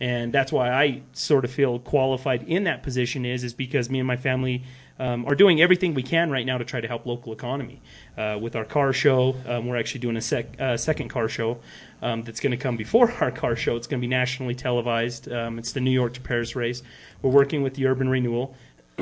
and 0.00 0.32
that's 0.32 0.52
why 0.52 0.70
I 0.70 1.02
sort 1.12 1.44
of 1.44 1.50
feel 1.50 1.78
qualified 1.78 2.42
in 2.42 2.64
that 2.64 2.82
position 2.82 3.24
is 3.24 3.44
is 3.44 3.54
because 3.54 3.88
me 3.88 3.98
and 3.98 4.06
my 4.06 4.16
family 4.16 4.64
um, 4.98 5.26
are 5.26 5.34
doing 5.34 5.60
everything 5.60 5.94
we 5.94 6.02
can 6.02 6.30
right 6.30 6.46
now 6.46 6.58
to 6.58 6.64
try 6.64 6.80
to 6.80 6.88
help 6.88 7.06
local 7.06 7.32
economy. 7.32 7.80
Uh, 8.16 8.38
with 8.40 8.56
our 8.56 8.64
car 8.64 8.92
show, 8.92 9.36
um, 9.46 9.66
we're 9.66 9.76
actually 9.76 10.00
doing 10.00 10.16
a 10.16 10.20
sec- 10.20 10.58
uh, 10.60 10.76
second 10.76 11.08
car 11.08 11.28
show 11.28 11.58
um, 12.02 12.22
that's 12.22 12.40
going 12.40 12.52
to 12.52 12.56
come 12.56 12.76
before 12.76 13.12
our 13.20 13.30
car 13.30 13.56
show. 13.56 13.76
It's 13.76 13.86
going 13.86 14.00
to 14.00 14.06
be 14.06 14.10
nationally 14.10 14.54
televised. 14.54 15.30
Um, 15.30 15.58
it's 15.58 15.72
the 15.72 15.80
New 15.80 15.90
York 15.90 16.14
to 16.14 16.20
Paris 16.20 16.56
race. 16.56 16.82
We're 17.22 17.30
working 17.30 17.62
with 17.62 17.74
the 17.74 17.86
Urban 17.86 18.08
Renewal. 18.08 18.54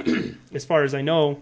as 0.53 0.65
far 0.65 0.83
as 0.83 0.95
I 0.95 1.03
know, 1.03 1.41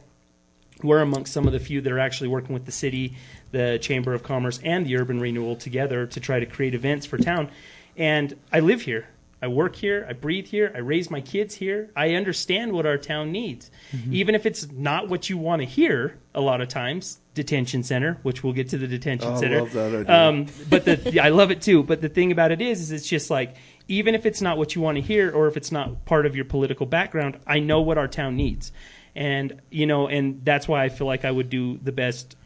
we're 0.83 1.01
amongst 1.01 1.33
some 1.33 1.47
of 1.47 1.53
the 1.53 1.61
few 1.61 1.81
that 1.81 1.93
are 1.93 1.99
actually 1.99 2.29
working 2.29 2.53
with 2.53 2.67
the 2.67 2.73
city, 2.73 3.15
the 3.53 3.79
Chamber 3.81 4.15
of 4.15 4.23
Commerce, 4.23 4.61
and 4.65 4.85
the 4.85 4.97
Urban 4.97 5.21
Renewal 5.21 5.57
together 5.57 6.07
to 6.07 6.21
try 6.21 6.41
to 6.41 6.47
create 6.47 6.75
events 6.75 7.07
for 7.07 7.19
town. 7.19 7.49
And 7.97 8.37
I 8.53 8.61
live 8.61 8.83
here. 8.83 9.07
I 9.43 9.49
work 9.49 9.75
here. 9.75 10.07
I 10.09 10.13
breathe 10.13 10.47
here. 10.47 10.71
I 10.73 10.79
raise 10.79 11.11
my 11.11 11.21
kids 11.21 11.57
here. 11.57 11.91
I 11.97 12.15
understand 12.15 12.73
what 12.73 12.87
our 12.87 12.97
town 12.97 13.33
needs. 13.33 13.71
Even 14.11 14.37
if 14.37 14.47
it's 14.47 14.71
not 14.71 15.09
what 15.09 15.29
you 15.29 15.37
want 15.37 15.61
to 15.63 15.67
hear 15.67 16.17
a 16.33 16.41
lot 16.41 16.61
of 16.61 16.69
times, 16.69 17.19
detention 17.35 17.83
center, 17.83 18.19
which 18.23 18.45
we'll 18.45 18.53
get 18.53 18.69
to 18.69 18.79
the 18.79 18.87
detention 18.87 19.29
Oh, 19.33 19.35
I 19.35 19.41
center. 19.41 19.61
love 19.61 19.73
that 19.73 19.95
idea. 19.95 20.15
Um, 20.29 20.47
but 20.71 20.85
the, 20.85 21.21
I 21.21 21.31
love 21.31 21.51
it 21.51 21.61
too. 21.61 21.83
But 21.83 22.01
the 22.01 22.09
thing 22.09 22.31
about 22.31 22.53
it 22.53 22.61
is, 22.61 22.81
is 22.81 22.93
it's 22.93 23.09
just 23.09 23.31
like 23.31 23.57
even 23.89 24.15
if 24.15 24.25
it's 24.27 24.41
not 24.41 24.59
what 24.59 24.77
you 24.77 24.81
want 24.81 24.97
to 24.97 25.03
hear, 25.03 25.31
or 25.31 25.49
if 25.49 25.57
it's 25.57 25.73
not 25.73 26.05
part 26.05 26.25
of 26.25 26.37
your 26.37 26.45
political 26.45 26.87
background, 26.87 27.39
I 27.45 27.59
know 27.59 27.81
what 27.83 27.99
our 27.99 28.07
town 28.09 28.37
needs, 28.37 28.71
and 29.17 29.61
you 29.71 29.87
know, 29.87 30.07
and 30.07 30.45
that's 30.45 30.69
why 30.69 30.85
I 30.85 30.89
feel 30.89 31.09
like 31.09 31.25
I 31.25 31.31
would 31.33 31.51
do 31.51 31.79
the 31.79 31.91
best 31.93 32.37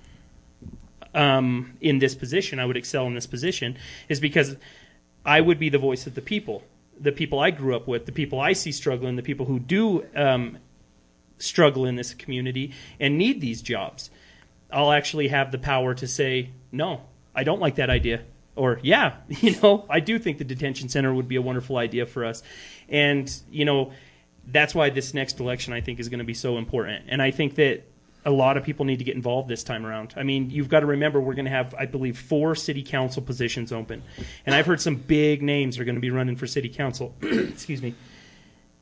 um, 1.15 1.77
in 1.81 1.99
this 1.99 2.15
position. 2.15 2.59
I 2.59 2.65
would 2.65 2.77
excel 2.77 3.07
in 3.07 3.15
this 3.15 3.27
position 3.27 3.77
is 4.09 4.19
because 4.21 4.57
I 5.25 5.41
would 5.41 5.59
be 5.59 5.69
the 5.69 5.79
voice 5.79 6.07
of 6.07 6.15
the 6.15 6.23
people, 6.23 6.63
the 7.01 7.13
people 7.13 7.39
I 7.39 7.51
grew 7.51 7.77
up 7.77 7.87
with, 7.87 8.07
the 8.07 8.13
people 8.13 8.41
I 8.41 8.53
see 8.53 8.73
struggling, 8.73 9.17
the 9.17 9.23
people 9.23 9.47
who 9.47 9.59
do 9.59 10.07
um, 10.15 10.59
struggle 11.39 11.85
in 11.85 11.97
this 11.97 12.15
community 12.15 12.73
and 12.99 13.19
need 13.19 13.41
these 13.41 13.63
jobs. 13.63 14.11
I'll 14.71 14.93
actually 14.93 15.29
have 15.29 15.53
the 15.53 15.59
power 15.59 15.95
to 15.95 16.07
say, 16.07 16.51
no, 16.73 17.03
I 17.35 17.45
don't 17.45 17.61
like 17.61 17.77
that 17.77 17.91
idea. 17.91 18.23
Or, 18.57 18.81
yeah, 18.83 19.17
you 19.29 19.61
know, 19.61 19.85
I 19.89 20.01
do 20.01 20.19
think 20.19 20.39
the 20.39 20.45
detention 20.45 20.89
center 20.89 21.13
would 21.13 21.29
be 21.29 21.37
a 21.37 21.43
wonderful 21.43 21.77
idea 21.77 22.07
for 22.07 22.25
us. 22.25 22.43
And, 22.89 23.33
you 23.51 23.65
know, 23.65 23.93
that's 24.47 24.75
why 24.75 24.91
this 24.91 25.13
next 25.13 25.41
election 25.41 25.73
I 25.73 25.81
think 25.81 26.01
is 26.01 26.09
going 26.09 26.19
to 26.19 26.25
be 26.25 26.35
so 26.35 26.57
important. 26.57 27.07
And 27.09 27.21
I 27.21 27.31
think 27.31 27.57
that 27.57 27.85
a 28.27 28.31
lot 28.31 28.57
of 28.57 28.65
people 28.65 28.85
need 28.85 28.99
to 28.99 29.05
get 29.05 29.15
involved 29.15 29.49
this 29.49 29.63
time 29.63 29.87
around. 29.87 30.13
I 30.17 30.25
mean, 30.25 30.51
you've 30.51 30.69
got 30.69 30.81
to 30.81 30.87
remember 30.87 31.21
we're 31.21 31.35
going 31.35 31.47
to 31.47 31.51
have, 31.51 31.75
I 31.75 31.87
believe, 31.87 32.19
four 32.19 32.55
city 32.55 32.83
council 32.83 33.23
positions 33.23 33.73
open. 33.73 34.03
And 34.45 34.55
I've 34.55 34.67
heard 34.67 34.81
some 34.81 34.97
big 34.97 35.43
names 35.43 35.79
are 35.79 35.85
going 35.85 35.95
to 35.95 36.01
be 36.01 36.11
running 36.11 36.37
for 36.37 36.47
city 36.47 36.69
council. 36.69 37.15
Excuse 37.23 37.81
me 37.81 37.95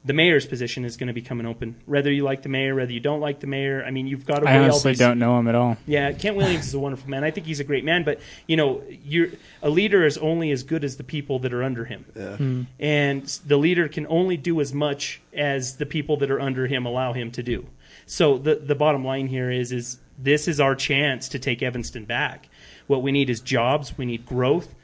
the 0.05 0.13
mayor's 0.13 0.45
position 0.45 0.85
is 0.85 0.99
going 0.99 1.07
to 1.07 1.15
be 1.15 1.23
coming 1.23 1.47
open. 1.47 1.77
Whether 1.87 2.13
you 2.13 2.25
like 2.25 2.43
the 2.43 2.51
mayor, 2.51 2.75
whether 2.75 2.93
you 2.93 3.01
don't 3.01 3.21
like 3.21 3.41
the 3.41 3.47
mayor, 3.47 3.83
I 3.85 3.91
mean, 3.91 4.07
you've 4.07 4.27
got 4.27 4.41
to 4.41 4.49
I 4.49 4.53
weigh 4.53 4.59
all 4.59 4.65
honestly 4.65 4.93
these. 4.93 4.99
don't 4.99 5.19
know 5.19 5.39
him 5.39 5.49
at 5.49 5.55
all. 5.55 5.79
Yeah, 5.87 6.13
Kent 6.13 6.37
Williams 6.37 6.67
is 6.67 6.75
a 6.75 6.79
wonderful 6.79 7.09
man. 7.09 7.25
I 7.25 7.31
think 7.31 7.47
he's 7.47 7.61
a 7.61 7.65
great 7.65 7.85
man, 7.85 8.05
but 8.05 8.21
you 8.47 8.57
know, 8.57 8.83
you're 9.03 9.29
a 9.63 9.71
leader 9.71 10.05
is 10.05 10.19
only 10.19 10.51
as 10.51 10.63
good 10.63 10.85
as 10.85 10.99
the 10.99 11.05
people 11.05 11.39
that 11.41 11.55
are 11.55 11.63
under 11.63 11.87
him. 11.87 12.05
Yeah. 12.15 12.37
Hmm. 12.37 12.63
And 12.79 13.27
the 13.47 13.57
leader 13.57 13.89
can 13.89 14.07
only 14.09 14.37
do 14.37 14.61
as 14.61 14.75
much 14.75 15.23
as 15.33 15.77
the 15.79 15.87
people 15.87 16.19
that 16.19 16.31
are 16.31 16.41
under 16.41 16.67
him 16.67 16.85
allow 16.85 17.15
him 17.15 17.31
to 17.33 17.43
do. 17.43 17.67
So 18.07 18.39
the 18.39 18.57
the 18.57 18.75
bottom 18.75 19.05
line 19.05 19.27
here 19.27 19.51
is 19.51 19.73
is 19.73 19.99
this 20.19 20.49
is 20.49 20.61
our 20.61 20.75
chance 20.75 21.29
to 21.31 21.39
take 21.39 21.63
Evanston 21.63 22.05
back. 22.05 22.49
What 22.87 23.03
we 23.03 23.13
need 23.13 23.31
is 23.31 23.41
jobs, 23.41 23.97
we 23.97 24.07
need 24.07 24.27
growth. 24.27 24.75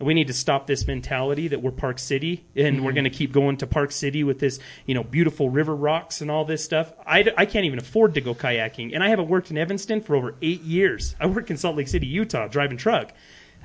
We 0.00 0.14
need 0.14 0.28
to 0.28 0.32
stop 0.32 0.68
this 0.68 0.86
mentality 0.86 1.48
that 1.48 1.60
we're 1.60 1.72
Park 1.72 1.98
City 1.98 2.44
and 2.54 2.84
we're 2.84 2.90
mm-hmm. 2.90 2.94
going 2.94 3.04
to 3.04 3.10
keep 3.10 3.32
going 3.32 3.56
to 3.56 3.66
Park 3.66 3.90
City 3.90 4.22
with 4.22 4.38
this, 4.38 4.60
you 4.86 4.94
know, 4.94 5.02
beautiful 5.02 5.50
river 5.50 5.74
rocks 5.74 6.20
and 6.20 6.30
all 6.30 6.44
this 6.44 6.62
stuff. 6.62 6.92
I, 7.04 7.26
I 7.36 7.46
can't 7.46 7.64
even 7.64 7.80
afford 7.80 8.14
to 8.14 8.20
go 8.20 8.32
kayaking, 8.32 8.94
and 8.94 9.02
I 9.02 9.08
haven't 9.08 9.28
worked 9.28 9.50
in 9.50 9.58
Evanston 9.58 10.00
for 10.00 10.14
over 10.14 10.36
eight 10.40 10.62
years. 10.62 11.16
I 11.18 11.26
work 11.26 11.50
in 11.50 11.56
Salt 11.56 11.74
Lake 11.74 11.88
City, 11.88 12.06
Utah, 12.06 12.46
driving 12.46 12.78
truck. 12.78 13.12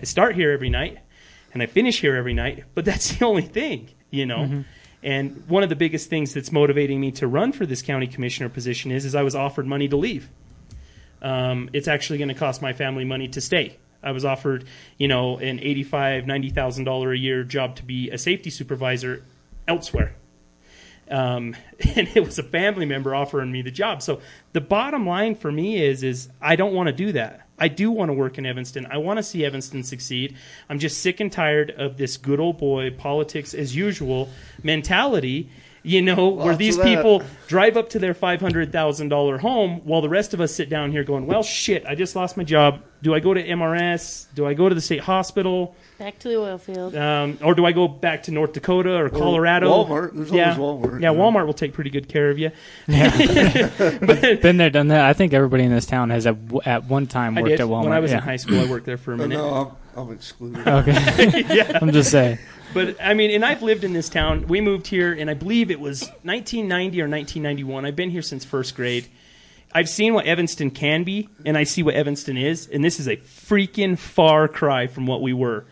I 0.01 0.05
start 0.05 0.33
here 0.33 0.49
every 0.49 0.71
night, 0.71 0.97
and 1.53 1.61
I 1.61 1.67
finish 1.67 2.01
here 2.01 2.15
every 2.15 2.33
night, 2.33 2.63
but 2.73 2.83
that's 2.83 3.15
the 3.15 3.25
only 3.25 3.43
thing, 3.43 3.91
you 4.09 4.25
know. 4.25 4.39
Mm-hmm. 4.39 4.61
And 5.03 5.47
one 5.47 5.63
of 5.63 5.69
the 5.69 5.75
biggest 5.75 6.09
things 6.09 6.33
that's 6.33 6.51
motivating 6.51 6.99
me 7.01 7.11
to 7.13 7.27
run 7.27 7.51
for 7.51 7.65
this 7.65 7.81
county 7.81 8.07
commissioner 8.07 8.49
position 8.49 8.91
is, 8.91 9.05
is 9.05 9.15
I 9.15 9.23
was 9.23 9.35
offered 9.35 9.67
money 9.67 9.87
to 9.89 9.97
leave. 9.97 10.29
Um, 11.21 11.69
it's 11.73 11.87
actually 11.87 12.19
going 12.19 12.29
to 12.29 12.35
cost 12.35 12.61
my 12.61 12.73
family 12.73 13.03
money 13.03 13.27
to 13.29 13.41
stay. 13.41 13.77
I 14.01 14.11
was 14.11 14.25
offered, 14.25 14.65
you 14.97 15.07
know, 15.07 15.37
an 15.37 15.59
eighty-five, 15.59 16.25
ninety 16.25 16.49
thousand 16.49 16.83
dollar 16.85 17.13
a 17.13 17.17
year 17.17 17.43
job 17.43 17.77
to 17.77 17.83
be 17.83 18.09
a 18.09 18.17
safety 18.17 18.49
supervisor 18.49 19.23
elsewhere 19.67 20.15
um, 21.09 21.55
and 21.95 22.09
it 22.15 22.25
was 22.25 22.39
a 22.39 22.43
family 22.43 22.85
member 22.85 23.15
offering 23.15 23.51
me 23.51 23.61
the 23.61 23.71
job. 23.71 24.01
So 24.01 24.21
the 24.51 24.61
bottom 24.61 25.05
line 25.05 25.35
for 25.35 25.51
me 25.51 25.83
is 25.83 26.03
is 26.03 26.29
I 26.41 26.55
don't 26.55 26.73
want 26.73 26.87
to 26.87 26.93
do 26.93 27.13
that. 27.13 27.42
I 27.59 27.67
do 27.67 27.91
want 27.91 28.09
to 28.09 28.13
work 28.13 28.37
in 28.37 28.45
Evanston. 28.45 28.87
I 28.89 28.97
want 28.97 29.17
to 29.17 29.23
see 29.23 29.45
Evanston 29.45 29.83
succeed. 29.83 30.35
I'm 30.69 30.79
just 30.79 31.01
sick 31.01 31.19
and 31.19 31.31
tired 31.31 31.71
of 31.71 31.97
this 31.97 32.17
good 32.17 32.39
old 32.39 32.57
boy 32.57 32.91
politics 32.91 33.53
as 33.53 33.75
usual 33.75 34.29
mentality. 34.63 35.49
You 35.85 36.01
know, 36.01 36.29
where 36.29 36.55
these 36.55 36.77
of 36.77 36.83
that. 36.85 36.95
people 36.95 37.23
drive 37.47 37.75
up 37.75 37.89
to 37.89 37.99
their 37.99 38.13
five 38.13 38.39
hundred 38.39 38.71
thousand 38.71 39.09
dollar 39.09 39.37
home 39.37 39.81
while 39.83 39.99
the 40.01 40.07
rest 40.07 40.33
of 40.33 40.39
us 40.39 40.55
sit 40.55 40.69
down 40.69 40.91
here 40.91 41.03
going, 41.03 41.27
"Well, 41.27 41.43
shit, 41.43 41.85
I 41.85 41.93
just 41.93 42.15
lost 42.15 42.37
my 42.37 42.45
job. 42.45 42.81
Do 43.01 43.13
I 43.13 43.19
go 43.19 43.33
to 43.33 43.45
MRS? 43.45 44.27
Do 44.33 44.45
I 44.47 44.53
go 44.53 44.69
to 44.69 44.75
the 44.75 44.79
state 44.79 45.01
hospital?" 45.01 45.75
Back 45.99 46.19
to 46.19 46.29
the 46.29 46.37
oil 46.39 46.57
field. 46.57 46.95
Um, 46.95 47.37
or 47.43 47.53
do 47.53 47.65
I 47.65 47.73
go 47.73 47.89
back 47.89 48.23
to 48.23 48.31
North 48.31 48.53
Dakota 48.53 48.95
or 48.95 49.09
Colorado? 49.09 49.69
Walmart. 49.83 50.13
There's 50.15 50.31
yeah. 50.31 50.57
always 50.57 50.85
Walmart, 50.89 51.01
Yeah, 51.01 51.11
yeah. 51.11 51.17
Walmart 51.17 51.45
will 51.45 51.53
take 51.53 51.73
pretty 51.73 51.89
good 51.89 52.07
care 52.07 52.29
of 52.29 52.39
you. 52.39 52.51
Yeah, 52.87 54.35
Been 54.35 54.57
there, 54.57 54.69
done 54.69 54.87
that. 54.87 55.01
I 55.05 55.13
think 55.13 55.33
everybody 55.33 55.63
in 55.63 55.71
this 55.71 55.85
town 55.85 56.09
has 56.11 56.25
at, 56.25 56.37
at 56.65 56.85
one 56.85 57.07
time 57.07 57.37
I 57.37 57.41
worked 57.41 57.49
did. 57.51 57.61
at 57.61 57.67
Walmart. 57.67 57.83
When 57.83 57.93
I 57.93 57.99
was 57.99 58.11
yeah. 58.11 58.17
in 58.17 58.23
high 58.23 58.35
school, 58.37 58.59
I 58.59 58.69
worked 58.69 58.85
there 58.85 58.97
for 58.97 59.11
a 59.11 59.15
Uh, 59.15 59.17
minute. 59.17 59.35
no, 59.37 59.75
I'm, 59.95 60.07
I'm 60.07 60.13
excluded. 60.13 60.65
Okay. 60.67 61.43
yeah. 61.55 61.79
I'm 61.81 61.91
just 61.91 62.09
saying. 62.11 62.39
But 62.73 62.97
I 63.01 63.13
mean, 63.13 63.31
and 63.31 63.45
I've 63.45 63.61
lived 63.61 63.83
in 63.83 63.93
this 63.93 64.09
town. 64.09 64.47
We 64.47 64.61
moved 64.61 64.87
here, 64.87 65.13
and 65.13 65.29
I 65.29 65.33
believe 65.33 65.69
it 65.71 65.79
was 65.79 66.01
1990 66.23 67.01
or 67.01 67.07
1991. 67.07 67.85
I've 67.85 67.95
been 67.95 68.09
here 68.09 68.21
since 68.21 68.43
first 68.45 68.75
grade. 68.75 69.07
I've 69.75 69.89
seen 69.89 70.13
what 70.13 70.25
Evanston 70.27 70.69
can 70.69 71.03
be, 71.03 71.29
and 71.45 71.57
I 71.57 71.63
see 71.63 71.81
what 71.81 71.95
Evanston 71.95 72.37
is, 72.37 72.67
and 72.67 72.83
this 72.85 72.99
is 72.99 73.07
a 73.07 73.17
freaking 73.17 73.97
far 73.97 74.47
cry 74.47 74.85
from 74.87 75.07
what 75.07 75.21
we 75.21 75.33
were. 75.33 75.65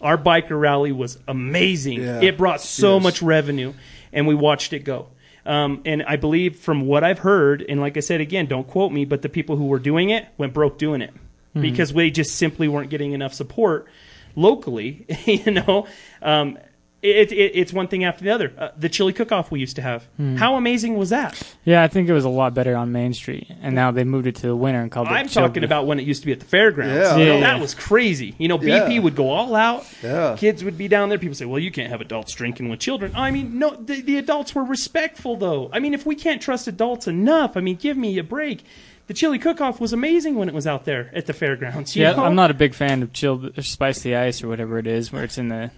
Our 0.00 0.16
biker 0.16 0.58
rally 0.58 0.92
was 0.92 1.18
amazing. 1.26 2.02
Yeah. 2.02 2.20
It 2.22 2.38
brought 2.38 2.60
so 2.60 2.94
Yes. 2.94 3.02
much 3.02 3.22
revenue, 3.22 3.72
and 4.12 4.26
we 4.28 4.34
watched 4.36 4.72
it 4.72 4.84
go. 4.84 5.08
Um, 5.44 5.82
and 5.84 6.02
I 6.04 6.14
believe, 6.16 6.56
from 6.56 6.86
what 6.86 7.02
I've 7.02 7.18
heard, 7.20 7.64
and 7.68 7.80
like 7.80 7.96
I 7.96 8.00
said 8.00 8.20
again, 8.20 8.46
don't 8.46 8.66
quote 8.68 8.92
me, 8.92 9.04
but 9.04 9.22
the 9.22 9.28
people 9.28 9.56
who 9.56 9.66
were 9.66 9.78
doing 9.80 10.10
it 10.10 10.26
went 10.38 10.52
broke 10.54 10.78
doing 10.78 11.02
it 11.02 11.12
because 11.52 11.92
we 11.92 12.12
just 12.12 12.36
simply 12.36 12.68
weren't 12.68 12.90
getting 12.90 13.12
enough 13.12 13.34
support 13.34 13.88
locally. 14.36 15.06
you 15.24 15.50
know, 15.52 15.86
um, 16.22 16.58
it, 17.02 17.32
it, 17.32 17.52
it's 17.54 17.72
one 17.72 17.88
thing 17.88 18.04
after 18.04 18.22
the 18.24 18.30
other. 18.30 18.52
Uh, 18.58 18.68
the 18.76 18.90
chili 18.90 19.14
cook-off 19.14 19.50
we 19.50 19.58
used 19.58 19.76
to 19.76 19.82
have. 19.82 20.06
How 20.36 20.56
amazing 20.56 20.98
was 20.98 21.08
that? 21.08 21.40
Yeah, 21.64 21.82
I 21.82 21.88
think 21.88 22.10
it 22.10 22.12
was 22.12 22.26
a 22.26 22.28
lot 22.28 22.52
better 22.52 22.76
on 22.76 22.92
Main 22.92 23.14
Street, 23.14 23.50
and 23.62 23.74
now 23.74 23.90
they 23.90 24.04
moved 24.04 24.26
it 24.26 24.34
to 24.36 24.46
the 24.46 24.54
winter 24.54 24.82
and 24.82 24.90
called 24.90 25.06
it. 25.08 25.12
I'm 25.12 25.26
Chili- 25.26 25.46
talking 25.48 25.64
about 25.64 25.86
when 25.86 25.98
it 25.98 26.06
used 26.06 26.20
to 26.22 26.26
be 26.26 26.32
at 26.32 26.40
the 26.40 26.44
fairgrounds. 26.46 26.94
Yeah. 26.94 27.16
You 27.16 27.24
know, 27.24 27.34
Yeah. 27.38 27.40
that 27.54 27.58
was 27.60 27.74
crazy. 27.74 28.34
You 28.36 28.48
know, 28.48 28.58
BP 28.58 28.66
Yeah. 28.96 28.98
would 29.00 29.16
go 29.16 29.30
all 29.30 29.56
out. 29.56 29.86
Yeah. 30.02 30.36
Kids 30.36 30.62
would 30.62 30.76
be 30.76 30.88
down 30.88 31.08
there. 31.08 31.16
People 31.16 31.34
say, 31.36 31.46
"Well, 31.46 31.58
you 31.58 31.70
can't 31.70 31.88
have 31.90 32.02
adults 32.02 32.34
drinking 32.34 32.68
with 32.68 32.80
children." 32.80 33.12
I 33.16 33.30
mean, 33.30 33.58
no, 33.58 33.70
the, 33.76 34.02
the 34.02 34.18
adults 34.18 34.54
were 34.54 34.64
respectful, 34.64 35.36
though. 35.36 35.70
I 35.72 35.78
mean, 35.78 35.94
if 35.94 36.04
we 36.04 36.14
can't 36.14 36.42
trust 36.42 36.68
adults 36.68 37.08
enough, 37.08 37.56
I 37.56 37.60
mean, 37.60 37.76
give 37.76 37.96
me 37.96 38.18
a 38.18 38.22
break. 38.24 38.62
The 39.10 39.14
chili 39.14 39.40
cook-off 39.40 39.80
was 39.80 39.92
amazing 39.92 40.36
when 40.36 40.48
it 40.48 40.54
was 40.54 40.68
out 40.68 40.84
there 40.84 41.10
at 41.12 41.26
the 41.26 41.32
fairgrounds. 41.32 41.96
you 41.96 42.02
Yeah, 42.04 42.12
know? 42.12 42.22
I'm 42.26 42.36
not 42.36 42.52
a 42.52 42.54
big 42.54 42.74
fan 42.74 43.02
of 43.02 43.12
chilled 43.12 43.58
or 43.58 43.62
spicy 43.62 44.14
ice 44.14 44.40
or 44.40 44.46
whatever 44.46 44.78
it 44.78 44.86
is, 44.86 45.10
where 45.12 45.24
it's 45.24 45.36
in 45.36 45.48
the. 45.48 45.72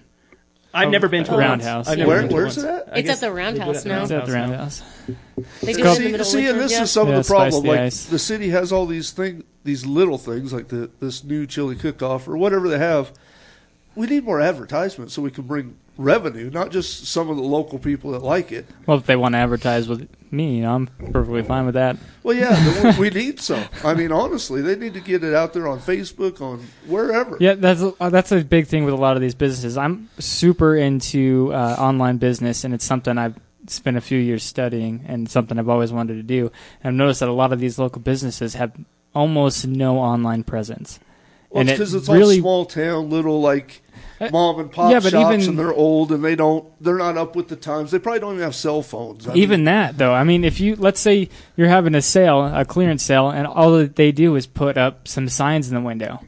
I've 0.75 0.91
never 0.91 1.09
been 1.09 1.25
to 1.25 1.33
Oh, 1.33 1.37
a 1.37 1.39
Roundhouse. 1.39 1.89
I've 1.89 1.97
never 1.97 2.09
Where- 2.11 2.21
been 2.21 2.29
to 2.29 2.35
where's 2.35 2.57
once. 2.59 2.69
it 2.69 2.89
at? 2.89 2.99
It's 2.99 3.09
at 3.09 3.21
the 3.21 3.21
they 3.21 3.27
do 3.29 3.33
it 3.33 3.37
Roundhouse 3.43 3.85
now. 3.87 4.03
It's 4.03 4.11
at 4.13 4.27
the 4.27 4.33
roundhouse. 4.33 4.83
They 5.63 5.73
do 5.73 5.79
Yeah, 5.81 5.93
it 5.93 5.97
in 5.97 6.03
see, 6.13 6.13
the 6.19 6.25
see, 6.27 6.47
of 6.49 6.57
and 6.57 6.61
this 6.63 6.73
yeah. 6.73 6.83
is 6.83 6.91
some 6.91 7.09
Yeah, 7.09 7.17
of 7.17 7.25
the 7.25 7.29
problem. 7.33 7.63
the 7.63 7.71
Like 7.71 7.81
ice. 7.81 8.05
the 8.05 8.19
city 8.19 8.51
has 8.51 8.71
all 8.71 8.85
these 8.85 9.13
thing, 9.13 9.45
these 9.65 9.87
little 9.87 10.19
things 10.19 10.53
like 10.53 10.69
the 10.69 10.91
this 11.01 11.25
new 11.25 11.47
chili 11.47 11.75
cook-off 11.75 12.29
or 12.29 12.37
whatever 12.37 12.69
they 12.69 12.77
have. 12.79 13.13
We 13.95 14.09
need 14.09 14.25
more 14.25 14.43
advertisement 14.43 15.11
so 15.11 15.23
we 15.23 15.31
can 15.31 15.45
bring 15.45 15.77
revenue, 15.99 16.51
not 16.51 16.71
just 16.71 17.07
some 17.07 17.29
of 17.29 17.37
the 17.37 17.43
local 17.43 17.79
people 17.79 18.13
that 18.13 18.23
like 18.23 18.51
it. 18.53 18.67
Well, 18.87 18.97
if 18.99 19.07
they 19.07 19.17
want 19.17 19.35
to 19.35 19.39
advertise 19.39 19.89
with 19.89 20.09
me, 20.31 20.57
you 20.57 20.63
know, 20.63 20.75
I'm 20.75 20.87
perfectly 21.13 21.43
fine 21.43 21.67
with 21.67 21.75
that. 21.75 21.97
Well, 22.23 22.35
yeah, 22.37 22.99
we 22.99 23.11
need 23.11 23.41
some. 23.41 23.65
I 23.85 23.95
mean, 23.95 24.11
honestly, 24.13 24.63
they 24.63 24.77
need 24.77 24.95
to 24.95 25.01
get 25.01 25.23
it 25.23 25.35
out 25.35 25.53
there 25.53 25.69
on 25.69 25.79
Facebook, 25.81 26.41
on 26.41 26.67
wherever. 26.87 27.37
Yeah, 27.39 27.55
that's 27.55 27.83
uh, 27.83 28.09
that's 28.11 28.33
a 28.33 28.43
big 28.43 28.67
thing 28.67 28.85
with 28.85 28.95
a 28.95 28.97
lot 28.97 29.17
of 29.17 29.23
these 29.23 29.35
businesses. 29.35 29.77
I'm 29.77 30.09
super 30.19 30.75
into 30.77 31.51
uh, 31.53 31.77
online 31.79 32.17
business, 32.17 32.65
and 32.65 32.73
it's 32.73 32.85
something 32.85 33.19
I've 33.19 33.39
spent 33.67 33.97
a 33.97 34.01
few 34.01 34.19
years 34.19 34.43
studying, 34.43 35.05
and 35.07 35.29
something 35.31 35.59
I've 35.59 35.69
always 35.69 35.93
wanted 35.93 36.15
to 36.15 36.23
do. 36.23 36.51
And 36.83 36.89
I've 36.89 36.95
noticed 36.95 37.21
that 37.21 37.29
a 37.29 37.33
lot 37.33 37.53
of 37.53 37.61
these 37.61 37.79
local 37.79 38.01
businesses 38.01 38.55
have 38.55 38.73
almost 39.15 39.67
no 39.67 39.99
online 39.99 40.43
presence. 40.43 40.99
Well, 41.51 41.61
And 41.61 41.69
it's 41.69 41.77
it 41.77 41.81
because 41.83 41.95
it's 41.95 42.09
really- 42.09 42.37
all 42.41 42.65
small 42.65 42.65
town, 42.67 43.11
little 43.11 43.41
like 43.43 43.83
mom 44.31 44.61
and 44.61 44.71
pop 44.71 44.93
yeah, 44.93 45.01
but 45.01 45.11
shops, 45.11 45.35
even- 45.35 45.49
and 45.49 45.59
they're 45.59 45.73
old 45.73 46.13
and 46.13 46.23
they 46.23 46.37
don't, 46.37 46.65
they're 46.81 46.99
not 46.99 47.17
up 47.17 47.35
with 47.35 47.49
the 47.49 47.57
times. 47.57 47.91
They 47.91 47.99
probably 47.99 48.21
don't 48.21 48.35
even 48.35 48.45
have 48.45 48.55
cell 48.55 48.83
phones. 48.83 49.27
I 49.27 49.35
Even 49.35 49.61
mean, 49.61 49.65
that, 49.65 49.99
though, 49.99 50.13
I 50.13 50.23
mean, 50.23 50.45
if 50.45 50.61
you 50.61 50.77
let's 50.77 51.01
say 51.01 51.29
you're 51.57 51.69
having 51.69 51.95
a 51.95 52.03
sale, 52.03 52.45
a 52.45 52.65
clearance 52.65 53.03
sale, 53.03 53.31
and 53.31 53.47
all 53.47 53.73
that 53.79 53.97
they 53.97 54.13
do 54.13 54.37
is 54.37 54.47
put 54.47 54.77
up 54.77 55.09
some 55.09 55.29
signs 55.29 55.69
in 55.69 55.75
the 55.75 55.81
window. 55.81 56.21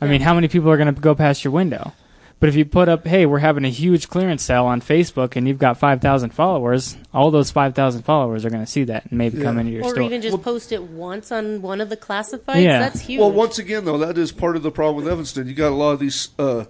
I 0.00 0.06
mean, 0.06 0.20
how 0.20 0.34
many 0.34 0.48
people 0.48 0.70
are 0.70 0.76
going 0.76 0.92
to 0.92 1.00
go 1.00 1.14
past 1.14 1.44
your 1.44 1.52
window? 1.52 1.92
But 2.40 2.48
if 2.48 2.56
you 2.56 2.64
put 2.64 2.88
up, 2.88 3.06
"Hey, 3.06 3.24
we're 3.24 3.38
having 3.38 3.64
a 3.64 3.68
huge 3.68 4.08
clearance 4.08 4.42
sale 4.42 4.64
on 4.64 4.80
Facebook," 4.80 5.36
and 5.36 5.46
you've 5.46 5.60
got 5.60 5.78
five 5.78 6.00
thousand 6.00 6.30
followers, 6.30 6.96
all 7.14 7.30
those 7.30 7.52
five 7.52 7.76
thousand 7.76 8.02
followers 8.02 8.44
are 8.44 8.50
going 8.50 8.64
to 8.64 8.68
see 8.68 8.82
that 8.82 9.04
and 9.08 9.16
maybe 9.16 9.40
come 9.40 9.60
into 9.60 9.70
your 9.70 9.84
store. 9.84 10.00
Or 10.00 10.02
even 10.02 10.20
just 10.20 10.42
post 10.42 10.72
it 10.72 10.82
once 10.82 11.30
on 11.30 11.62
one 11.62 11.80
of 11.80 11.88
the 11.88 11.96
classifieds. 11.96 12.64
Yeah. 12.64 12.80
That's 12.80 12.98
huge. 12.98 13.20
well, 13.20 13.30
once 13.30 13.60
again, 13.60 13.84
though, 13.84 13.98
that 13.98 14.18
is 14.18 14.32
part 14.32 14.56
of 14.56 14.64
the 14.64 14.72
problem 14.72 15.04
with 15.04 15.12
Evanston. 15.12 15.46
You 15.46 15.54
got 15.54 15.68
a 15.70 15.76
lot 15.76 15.92
of 15.92 16.00
these 16.00 16.30
uh, 16.36 16.64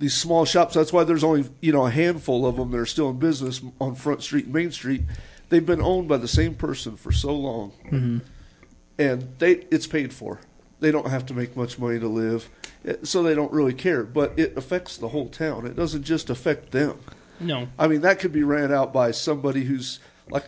these 0.00 0.14
small 0.14 0.44
shops. 0.44 0.74
That's 0.74 0.92
why 0.92 1.04
there's 1.04 1.22
only 1.22 1.48
you 1.60 1.72
know 1.72 1.86
a 1.86 1.90
handful 1.90 2.44
of 2.46 2.56
them 2.56 2.72
that 2.72 2.78
are 2.78 2.86
still 2.86 3.08
in 3.10 3.18
business 3.20 3.60
on 3.80 3.94
Front 3.94 4.22
Street, 4.24 4.46
and 4.46 4.54
Main 4.54 4.72
Street. 4.72 5.02
They've 5.50 5.64
been 5.64 5.80
owned 5.82 6.08
by 6.08 6.16
the 6.16 6.26
same 6.28 6.54
person 6.56 6.96
for 6.96 7.12
so 7.12 7.32
long, 7.34 7.72
Mm-hmm. 7.86 8.18
and 8.98 9.28
they 9.38 9.52
it's 9.70 9.86
paid 9.86 10.12
for. 10.12 10.40
They 10.80 10.90
don't 10.90 11.08
have 11.08 11.26
to 11.26 11.34
make 11.34 11.56
much 11.56 11.78
money 11.78 12.00
to 12.00 12.08
live, 12.08 12.48
eh, 12.86 12.96
so 13.02 13.22
they 13.22 13.34
don't 13.34 13.52
really 13.52 13.74
care. 13.74 14.02
But 14.02 14.32
it 14.38 14.56
affects 14.56 14.96
the 14.96 15.08
whole 15.08 15.28
town. 15.28 15.66
It 15.66 15.76
doesn't 15.76 16.04
just 16.04 16.30
affect 16.30 16.70
them. 16.72 16.98
No. 17.38 17.68
I 17.78 17.86
mean, 17.88 18.00
that 18.02 18.18
could 18.18 18.32
be 18.32 18.42
ran 18.42 18.72
out 18.72 18.92
by 18.92 19.10
somebody 19.12 19.64
who's 19.64 20.00
like, 20.30 20.44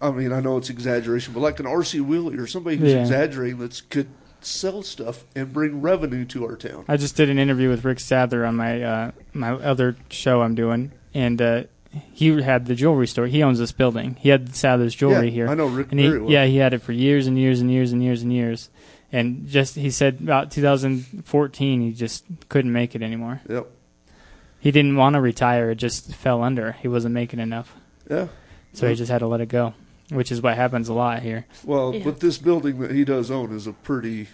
I 0.00 0.10
mean, 0.10 0.32
I 0.32 0.40
know 0.40 0.56
it's 0.58 0.70
exaggeration, 0.70 1.32
but 1.34 1.40
like 1.40 1.60
an 1.60 1.66
R.C. 1.66 2.00
Willey 2.00 2.36
or 2.38 2.46
somebody 2.46 2.76
who's 2.76 2.92
Yeah. 2.92 3.00
exaggerating 3.00 3.58
that 3.58 3.82
could 3.90 4.08
sell 4.40 4.82
stuff 4.82 5.24
and 5.34 5.52
bring 5.52 5.80
revenue 5.80 6.24
to 6.26 6.44
our 6.44 6.56
town. 6.56 6.84
I 6.88 6.96
just 6.96 7.16
did 7.16 7.30
an 7.30 7.38
interview 7.38 7.68
with 7.68 7.84
Rick 7.84 8.00
Sadler 8.00 8.44
on 8.44 8.56
my 8.56 8.82
uh, 8.82 9.10
my 9.32 9.52
other 9.52 9.96
show 10.10 10.42
I'm 10.42 10.54
doing, 10.54 10.92
and 11.14 11.40
uh, 11.42 11.64
he 12.12 12.28
had 12.42 12.66
the 12.66 12.74
jewelry 12.74 13.06
store. 13.06 13.26
He 13.26 13.42
owns 13.42 13.58
this 13.58 13.72
building. 13.72 14.16
He 14.20 14.28
had 14.28 14.54
Sadler's 14.54 14.94
jewelry 14.94 15.26
Yeah, 15.28 15.32
here. 15.32 15.48
I 15.48 15.54
know 15.54 15.66
Rick 15.66 15.90
and 15.90 16.00
he, 16.00 16.10
well. 16.10 16.30
Yeah, 16.30 16.44
he 16.46 16.56
had 16.58 16.74
it 16.74 16.82
for 16.82 16.92
years 16.92 17.26
and 17.26 17.38
years 17.38 17.60
and 17.60 17.70
years 17.70 17.92
and 17.92 18.02
years 18.02 18.22
and 18.22 18.32
years. 18.32 18.70
And 19.12 19.46
just 19.46 19.76
he 19.76 19.90
said 19.90 20.18
about 20.20 20.50
2014, 20.50 21.80
he 21.80 21.92
just 21.92 22.24
couldn't 22.48 22.72
make 22.72 22.94
it 22.94 23.02
anymore. 23.02 23.40
Yep. 23.48 23.66
He 24.58 24.70
didn't 24.72 24.96
want 24.96 25.14
to 25.14 25.20
retire. 25.20 25.70
It 25.70 25.76
just 25.76 26.12
fell 26.14 26.42
under. 26.42 26.72
He 26.72 26.88
wasn't 26.88 27.14
making 27.14 27.38
enough, 27.38 27.72
Yeah. 28.10 28.26
so 28.72 28.88
he 28.88 28.94
just 28.96 29.10
had 29.10 29.18
to 29.18 29.26
let 29.28 29.40
it 29.40 29.48
go, 29.48 29.74
which 30.10 30.30
is 30.32 30.40
what 30.40 30.56
happens 30.56 30.88
a 30.88 30.94
lot 30.94 31.22
here. 31.22 31.46
Well, 31.64 31.94
Yeah. 31.94 32.04
but 32.04 32.20
this 32.20 32.38
building 32.38 32.78
that 32.80 32.90
he 32.92 33.04
does 33.04 33.30
own 33.30 33.54
is 33.54 33.66
a 33.66 33.72
pretty. 33.72 34.28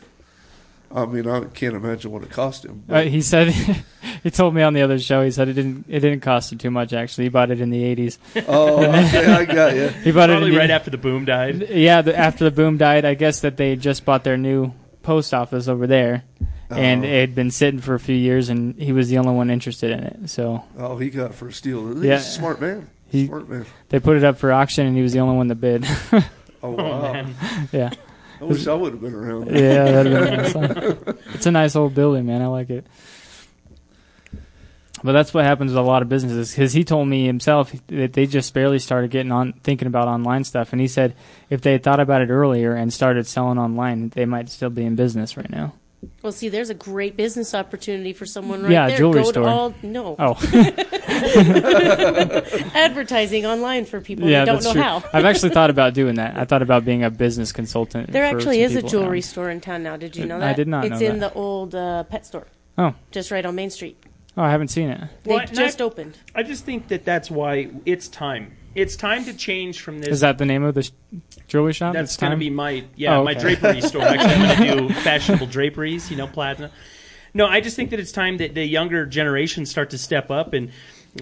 I 0.94 1.06
mean, 1.06 1.26
I 1.26 1.44
can't 1.44 1.74
imagine 1.74 2.11
what 2.11 2.22
it 2.22 2.28
cost 2.28 2.66
him. 2.66 2.82
Uh, 2.87 3.00
he 3.00 3.22
said 3.22 3.48
he 4.22 4.30
told 4.30 4.54
me 4.54 4.61
on 4.61 4.74
the 4.74 4.82
other 4.82 4.98
show. 4.98 5.24
He 5.24 5.30
said 5.30 5.48
it 5.48 5.54
didn't 5.54 5.87
it 5.88 6.00
didn't 6.00 6.20
cost 6.20 6.52
him 6.52 6.58
too 6.58 6.70
much. 6.70 6.92
Actually, 6.92 7.24
he 7.24 7.28
bought 7.30 7.50
it 7.50 7.62
in 7.62 7.70
the 7.70 7.82
80s. 7.96 8.18
oh, 8.46 8.85
okay, 8.85 9.26
I 9.32 9.44
got 9.46 9.74
you. 9.74 9.88
He 10.04 10.12
bought 10.12 10.28
it 10.28 10.35
Probably 10.35 10.50
the, 10.50 10.58
right 10.58 10.70
after 10.70 10.90
the 10.90 10.98
boom 10.98 11.24
died. 11.24 11.70
Yeah, 11.70 12.02
the, 12.02 12.14
after 12.14 12.44
the 12.44 12.50
boom 12.50 12.76
died, 12.76 13.06
I 13.06 13.14
guess 13.14 13.40
that 13.40 13.56
they 13.56 13.74
just 13.76 14.04
bought 14.04 14.22
their 14.24 14.37
new 14.37 14.72
post 15.02 15.32
office 15.32 15.66
over 15.66 15.87
there, 15.87 16.24
and 16.68 17.04
Oh. 17.04 17.08
it 17.08 17.20
had 17.20 17.35
been 17.35 17.50
sitting 17.50 17.80
for 17.80 17.94
a 17.94 17.98
few 18.00 18.14
years, 18.14 18.50
and 18.50 18.74
he 18.78 18.92
was 18.92 19.08
the 19.08 19.16
only 19.16 19.32
one 19.32 19.48
interested 19.50 19.90
in 19.92 20.00
it. 20.00 20.28
So 20.30 20.62
Oh, 20.78 20.98
he 20.98 21.08
got 21.08 21.30
it 21.30 21.35
for 21.35 21.48
a 21.48 21.52
steal. 21.54 21.94
He's 21.94 22.04
Yeah. 22.04 22.14
a 22.16 22.20
smart 22.20 22.61
man. 22.61 22.88
He- 23.12 23.27
smart 23.27 23.48
man. 23.48 23.66
they 23.90 24.01
put 24.01 24.16
it 24.16 24.25
up 24.25 24.38
for 24.38 24.51
auction, 24.53 24.87
and 24.87 24.96
he 24.96 25.03
was 25.03 25.12
the 25.12 25.20
only 25.20 25.37
one 25.37 25.48
that 25.48 25.57
bid. 25.57 25.87
Oh, 26.12 26.25
Oh, 26.64 26.70
wow. 26.72 27.27
yeah, 27.72 27.90
I 28.40 28.44
wish 28.44 28.66
I 28.66 28.75
would 28.75 28.92
have 28.92 29.01
been 29.03 29.14
around. 29.14 29.46
yeah, 29.51 29.85
that'd 30.03 30.12
been 30.12 31.05
nice. 31.07 31.16
It's 31.35 31.46
a 31.46 31.51
nice 31.51 31.75
old 31.77 31.94
building, 31.94 32.25
man. 32.27 32.40
I 32.40 32.46
like 32.46 32.70
it. 32.70 32.87
But 35.05 35.12
that's 35.12 35.35
what 35.35 35.44
happens 35.44 35.72
with 35.72 35.79
a 35.79 35.83
lot 35.83 36.03
of 36.03 36.09
businesses 36.09 36.53
because 36.53 36.72
he 36.72 36.85
told 36.85 37.09
me 37.09 37.27
himself 37.27 37.72
that 37.88 38.12
they 38.12 38.27
just 38.27 38.55
barely 38.55 38.79
started 38.79 39.11
getting 39.11 39.33
on 39.33 39.53
thinking 39.64 39.88
about 39.88 40.07
online 40.07 40.44
stuff, 40.44 40.70
and 40.72 40.81
he 40.81 40.87
said 40.87 41.16
if 41.51 41.61
they 41.61 41.72
had 41.72 41.83
thought 41.83 41.98
about 41.98 42.22
it 42.22 42.31
earlier 42.31 42.75
and 42.75 42.92
started 42.92 43.27
selling 43.27 43.59
online, 43.59 44.11
they 44.11 44.25
might 44.25 44.48
still 44.48 44.70
be 44.70 44.85
in 44.85 44.94
business 44.94 45.37
right 45.37 45.51
now. 45.51 45.75
Well, 46.22 46.32
see, 46.32 46.48
there's 46.48 46.70
a 46.70 46.74
great 46.74 47.16
business 47.16 47.54
opportunity 47.54 48.12
for 48.12 48.26
someone 48.26 48.62
right 48.62 48.72
Yeah, 48.72 48.88
there. 48.88 48.98
jewelry 48.98 49.22
Go 49.22 49.30
store. 49.30 49.42
To 49.44 49.48
all, 49.48 49.74
no, 49.82 50.16
Oh, 50.18 50.34
advertising 52.74 53.46
online 53.46 53.84
for 53.84 54.00
people 54.00 54.28
yeah, 54.28 54.40
who 54.40 54.46
don't 54.46 54.54
that's 54.56 54.66
know 54.66 54.72
true. 54.72 54.82
how. 54.82 55.04
I've 55.12 55.24
actually 55.24 55.50
thought 55.50 55.70
about 55.70 55.94
doing 56.00 56.16
that. 56.16 56.36
I 56.36 56.44
thought 56.44 56.62
about 56.62 56.84
being 56.84 57.04
a 57.04 57.10
business 57.10 57.52
consultant. 57.52 58.10
There 58.12 58.28
for 58.30 58.36
actually 58.36 58.66
some 58.66 58.76
is 58.78 58.84
a 58.84 58.88
jewelry 58.88 59.18
Um, 59.18 59.22
store 59.22 59.50
in 59.50 59.60
town 59.60 59.82
now. 59.82 59.96
Did 59.96 60.16
you 60.16 60.26
know 60.26 60.38
that? 60.40 60.50
I 60.50 60.52
did 60.54 60.68
not 60.68 60.84
It's 60.84 61.00
know 61.00 61.06
in 61.06 61.18
that. 61.20 61.32
the 61.32 61.38
old 61.38 61.74
uh, 61.74 62.04
pet 62.04 62.26
store, 62.26 62.46
Oh, 62.78 62.94
just 63.10 63.30
right 63.30 63.44
on 63.44 63.54
Main 63.54 63.70
Street. 63.70 63.96
oh, 64.36 64.42
I 64.42 64.50
haven't 64.50 64.68
seen 64.68 64.88
it. 64.90 65.00
They 65.24 65.34
Well, 65.36 65.46
just 65.46 65.80
I- 65.80 65.84
opened. 65.84 66.18
I 66.34 66.42
just 66.42 66.64
think 66.64 66.88
that 66.88 67.04
that's 67.04 67.30
why 67.30 67.70
it's 67.86 68.08
time. 68.08 68.56
It's 68.74 68.96
time 68.96 69.24
to 69.24 69.35
change 69.35 69.80
from 69.80 70.00
this. 70.00 70.08
Is 70.08 70.20
that 70.20 70.38
the 70.38 70.46
name 70.46 70.62
of 70.62 70.74
the 70.74 70.82
sh- 70.82 70.90
jewelry 71.48 71.72
shop? 71.72 71.92
That's 71.94 72.16
going 72.16 72.32
to 72.32 72.37
be 72.38 72.50
my 72.50 72.85
yeah 72.96 73.18
Oh, 73.18 73.24
my 73.24 73.35
drapery 73.35 73.80
store. 73.87 74.02
Actually, 74.02 74.35
I'm 74.35 74.58
going 74.58 74.78
to 74.88 74.88
do 74.88 74.94
fashionable 75.00 75.46
draperies. 75.46 76.11
You 76.11 76.16
know, 76.16 76.26
platinum. 76.26 76.70
No, 77.35 77.46
I 77.46 77.61
just 77.61 77.76
think 77.76 77.90
that 77.90 78.00
it's 78.00 78.12
time 78.12 78.38
that 78.38 78.54
the 78.54 78.64
younger 78.64 79.06
generations 79.06 79.70
start 79.70 79.90
to 79.90 79.98
step 79.98 80.30
up 80.30 80.52
and 80.52 80.70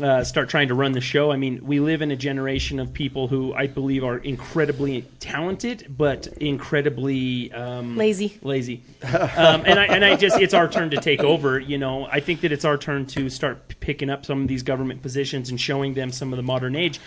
uh, 0.01 0.23
start 0.25 0.49
trying 0.49 0.69
to 0.69 0.75
run 0.75 0.93
the 0.93 1.01
show. 1.01 1.33
I 1.33 1.37
mean, 1.37 1.65
we 1.65 1.81
live 1.81 2.01
in 2.03 2.11
a 2.11 2.17
generation 2.17 2.79
of 2.79 2.93
people 2.93 3.27
who 3.27 3.53
I 3.55 3.67
believe 3.67 4.05
are 4.05 4.19
incredibly 4.19 5.03
talented, 5.19 5.87
but 5.97 6.27
incredibly 6.39 7.53
um, 7.53 7.97
Lazy. 7.97 8.39
lazy. 8.43 8.83
Um, 9.03 9.63
and 9.67 9.79
I 9.81 9.87
and 9.87 10.05
I 10.05 10.17
just 10.17 10.39
it's 10.41 10.55
our 10.55 10.69
turn 10.69 10.91
to 10.91 10.99
take 10.99 11.21
over. 11.21 11.59
You 11.59 11.79
know, 11.79 12.07
I 12.07 12.21
think 12.21 12.43
that 12.43 12.53
it's 12.53 12.65
our 12.65 12.77
turn 12.79 13.07
to 13.07 13.29
start 13.31 13.81
picking 13.81 14.11
up 14.11 14.25
some 14.27 14.43
of 14.43 14.49
these 14.49 14.63
government 14.63 15.03
positions 15.03 15.51
and 15.51 15.61
showing 15.61 15.95
them 15.95 16.13
some 16.13 16.33
of 16.33 16.37
the 16.37 16.43
modern 16.43 16.77
age. 16.77 17.01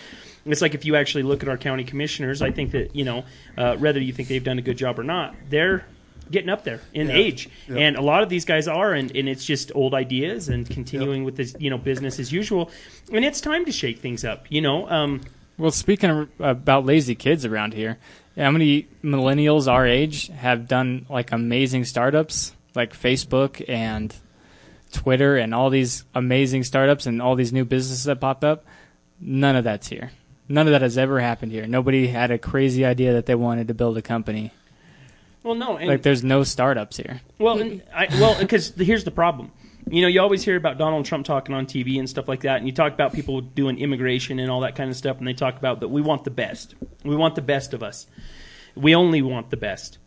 It's 0.45 0.61
like 0.61 0.73
if 0.75 0.83
you 0.85 0.95
actually 0.95 1.23
look 1.23 1.41
at 1.43 1.49
our 1.49 1.57
county 1.57 1.83
commissioners, 1.83 2.41
I 2.41 2.51
think 2.51 2.71
that 2.71 2.95
you 2.95 3.05
know 3.05 3.23
uh, 3.57 3.75
whether 3.77 3.99
you 3.99 4.11
think 4.13 4.27
they've 4.27 4.43
done 4.43 4.59
a 4.59 4.61
good 4.61 4.77
job 4.77 4.99
or 4.99 5.03
not, 5.03 5.35
they're 5.49 5.85
getting 6.31 6.49
up 6.49 6.63
there 6.63 6.79
in 6.93 7.07
Yeah. 7.09 7.15
age, 7.15 7.49
Yeah. 7.69 7.77
and 7.77 7.95
a 7.97 8.01
lot 8.01 8.23
of 8.23 8.29
these 8.29 8.45
guys 8.45 8.67
are, 8.67 8.93
and, 8.93 9.15
and 9.15 9.27
it's 9.29 9.45
just 9.45 9.71
old 9.75 9.93
ideas 9.93 10.49
and 10.49 10.67
continuing 10.69 11.23
with 11.25 11.35
this 11.35 11.55
you 11.59 11.69
know 11.69 11.77
business 11.77 12.19
as 12.19 12.31
usual, 12.31 12.71
and 13.11 13.23
it's 13.25 13.39
time 13.41 13.65
to 13.65 13.71
shake 13.71 13.99
things 13.99 14.23
up. 14.25 14.45
You 14.49 14.61
know, 14.61 14.89
um, 14.89 15.21
Well, 15.57 15.71
speaking 15.71 16.09
of, 16.09 16.29
about 16.39 16.85
lazy 16.85 17.15
kids 17.15 17.45
around 17.45 17.73
here, 17.73 17.97
how 18.37 18.51
many 18.51 18.87
millennials 19.03 19.71
our 19.71 19.85
age 19.85 20.27
have 20.29 20.67
done 20.67 21.05
like 21.09 21.31
amazing 21.31 21.85
startups 21.85 22.53
like 22.75 22.93
Facebook 22.93 23.63
and 23.69 24.15
Twitter 24.91 25.37
and 25.37 25.53
all 25.53 25.69
these 25.69 26.03
amazing 26.15 26.63
startups 26.63 27.05
and 27.05 27.21
all 27.21 27.35
these 27.35 27.53
new 27.53 27.65
businesses 27.65 28.05
that 28.05 28.19
popped 28.19 28.43
up? 28.43 28.65
None 29.21 29.55
of 29.55 29.63
that's 29.63 29.87
here. 29.87 30.11
None 30.47 30.67
of 30.67 30.71
that 30.71 30.81
has 30.81 30.97
ever 30.97 31.19
happened 31.19 31.51
here. 31.51 31.65
Nobody 31.65 32.07
had 32.07 32.31
a 32.31 32.37
crazy 32.37 32.85
idea 32.85 33.13
that 33.13 33.25
they 33.25 33.35
wanted 33.35 33.67
to 33.69 33.73
build 33.73 33.97
a 33.97 34.01
company. 34.01 34.51
well, 35.43 35.55
no, 35.55 35.77
and, 35.77 35.87
Like 35.87 36.01
there's 36.01 36.23
no 36.23 36.43
startups 36.43 36.97
here. 36.97 37.21
Well, 37.39 37.59
and 37.59 37.81
I, 37.93 38.07
well, 38.19 38.37
because 38.39 38.73
here's 38.75 39.03
the 39.03 39.11
problem. 39.11 39.51
You 39.89 40.01
know, 40.01 40.07
you 40.07 40.21
always 40.21 40.43
hear 40.43 40.55
about 40.55 40.77
Donald 40.77 41.05
Trump 41.05 41.25
talking 41.25 41.53
on 41.53 41.65
TV 41.65 41.99
and 41.99 42.09
stuff 42.09 42.27
like 42.27 42.41
that, 42.41 42.57
and 42.57 42.65
you 42.65 42.71
talk 42.71 42.93
about 42.93 43.13
people 43.13 43.41
doing 43.41 43.79
immigration 43.79 44.39
and 44.39 44.49
all 44.49 44.61
that 44.61 44.75
kind 44.75 44.89
of 44.89 44.95
stuff, 44.95 45.17
and 45.17 45.27
they 45.27 45.33
talk 45.33 45.57
about 45.57 45.81
that 45.81 45.89
we 45.89 46.01
want 46.01 46.23
the 46.23 46.31
best. 46.31 46.75
We 47.03 47.15
want 47.15 47.35
the 47.35 47.41
best 47.41 47.73
of 47.73 47.83
us. 47.83 48.07
We 48.75 48.95
only 48.95 49.21
want 49.21 49.49
the 49.49 49.57
best. 49.57 49.97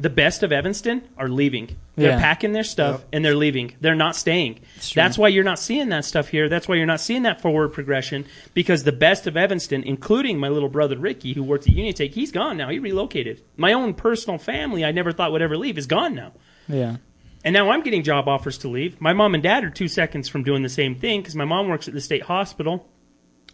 The 0.00 0.10
best 0.10 0.42
of 0.42 0.50
Evanston 0.52 1.02
are 1.16 1.28
leaving. 1.28 1.76
They're 1.94 2.10
Yeah. 2.10 2.18
packing 2.20 2.52
their 2.52 2.64
stuff 2.64 3.00
Yep. 3.00 3.08
and 3.12 3.24
they're 3.24 3.36
leaving. 3.36 3.74
They're 3.80 3.94
not 3.94 4.16
staying. 4.16 4.58
That's 4.92 5.16
why 5.16 5.28
you're 5.28 5.44
not 5.44 5.60
seeing 5.60 5.88
that 5.90 6.04
stuff 6.04 6.28
here. 6.30 6.48
That's 6.48 6.66
why 6.66 6.74
you're 6.74 6.84
not 6.86 7.00
seeing 7.00 7.22
that 7.22 7.40
forward 7.40 7.68
progression 7.68 8.24
because 8.54 8.82
the 8.82 8.90
best 8.90 9.28
of 9.28 9.36
Evanston, 9.36 9.84
including 9.84 10.40
my 10.40 10.48
little 10.48 10.68
brother 10.68 10.98
Ricky, 10.98 11.32
who 11.34 11.44
worked 11.44 11.68
at 11.68 11.74
Union 11.74 11.94
Tech, 11.94 12.10
he's 12.10 12.32
gone 12.32 12.56
now. 12.56 12.70
He 12.70 12.80
relocated. 12.80 13.40
My 13.56 13.72
own 13.72 13.94
personal 13.94 14.36
family, 14.38 14.84
I 14.84 14.90
never 14.90 15.12
thought 15.12 15.30
would 15.30 15.42
ever 15.42 15.56
leave, 15.56 15.78
is 15.78 15.86
gone 15.86 16.14
now. 16.16 16.32
Yeah. 16.68 16.96
And 17.44 17.52
now 17.52 17.70
I'm 17.70 17.82
getting 17.82 18.02
job 18.02 18.26
offers 18.26 18.58
to 18.58 18.68
leave. 18.68 19.00
My 19.00 19.12
mom 19.12 19.34
and 19.34 19.42
dad 19.42 19.62
are 19.62 19.70
two 19.70 19.86
seconds 19.86 20.28
from 20.28 20.42
doing 20.42 20.62
the 20.62 20.68
same 20.68 20.96
thing 20.96 21.20
because 21.20 21.36
my 21.36 21.44
mom 21.44 21.68
works 21.68 21.86
at 21.86 21.94
the 21.94 22.00
state 22.00 22.22
hospital, 22.22 22.88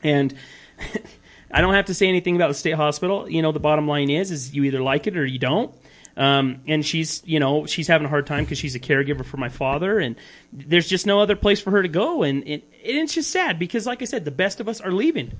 and 0.02 0.32
I 1.52 1.60
don't 1.60 1.74
have 1.74 1.86
to 1.86 1.94
say 1.94 2.08
anything 2.08 2.36
about 2.36 2.48
the 2.48 2.54
state 2.54 2.74
hospital. 2.76 3.28
You 3.28 3.42
know, 3.42 3.52
the 3.52 3.60
bottom 3.60 3.86
line 3.88 4.08
is, 4.08 4.30
is 4.30 4.54
you 4.54 4.64
either 4.64 4.80
like 4.80 5.06
it 5.06 5.16
or 5.18 5.26
you 5.26 5.38
don't. 5.38 5.74
Um, 6.20 6.60
and 6.66 6.84
she's, 6.84 7.22
you 7.24 7.40
know, 7.40 7.64
she's 7.64 7.88
having 7.88 8.04
a 8.04 8.10
hard 8.10 8.26
time 8.26 8.44
because 8.44 8.58
she's 8.58 8.74
a 8.74 8.78
caregiver 8.78 9.24
for 9.24 9.38
my 9.38 9.48
father, 9.48 9.98
and 9.98 10.16
there's 10.52 10.86
just 10.86 11.06
no 11.06 11.18
other 11.18 11.34
place 11.34 11.62
for 11.62 11.70
her 11.70 11.82
to 11.82 11.88
go. 11.88 12.24
And 12.24 12.46
it, 12.46 12.62
it's 12.82 13.14
just 13.14 13.30
sad 13.30 13.58
because, 13.58 13.86
like 13.86 14.02
I 14.02 14.04
said, 14.04 14.26
the 14.26 14.30
best 14.30 14.60
of 14.60 14.68
us 14.68 14.82
are 14.82 14.92
leaving, 14.92 15.32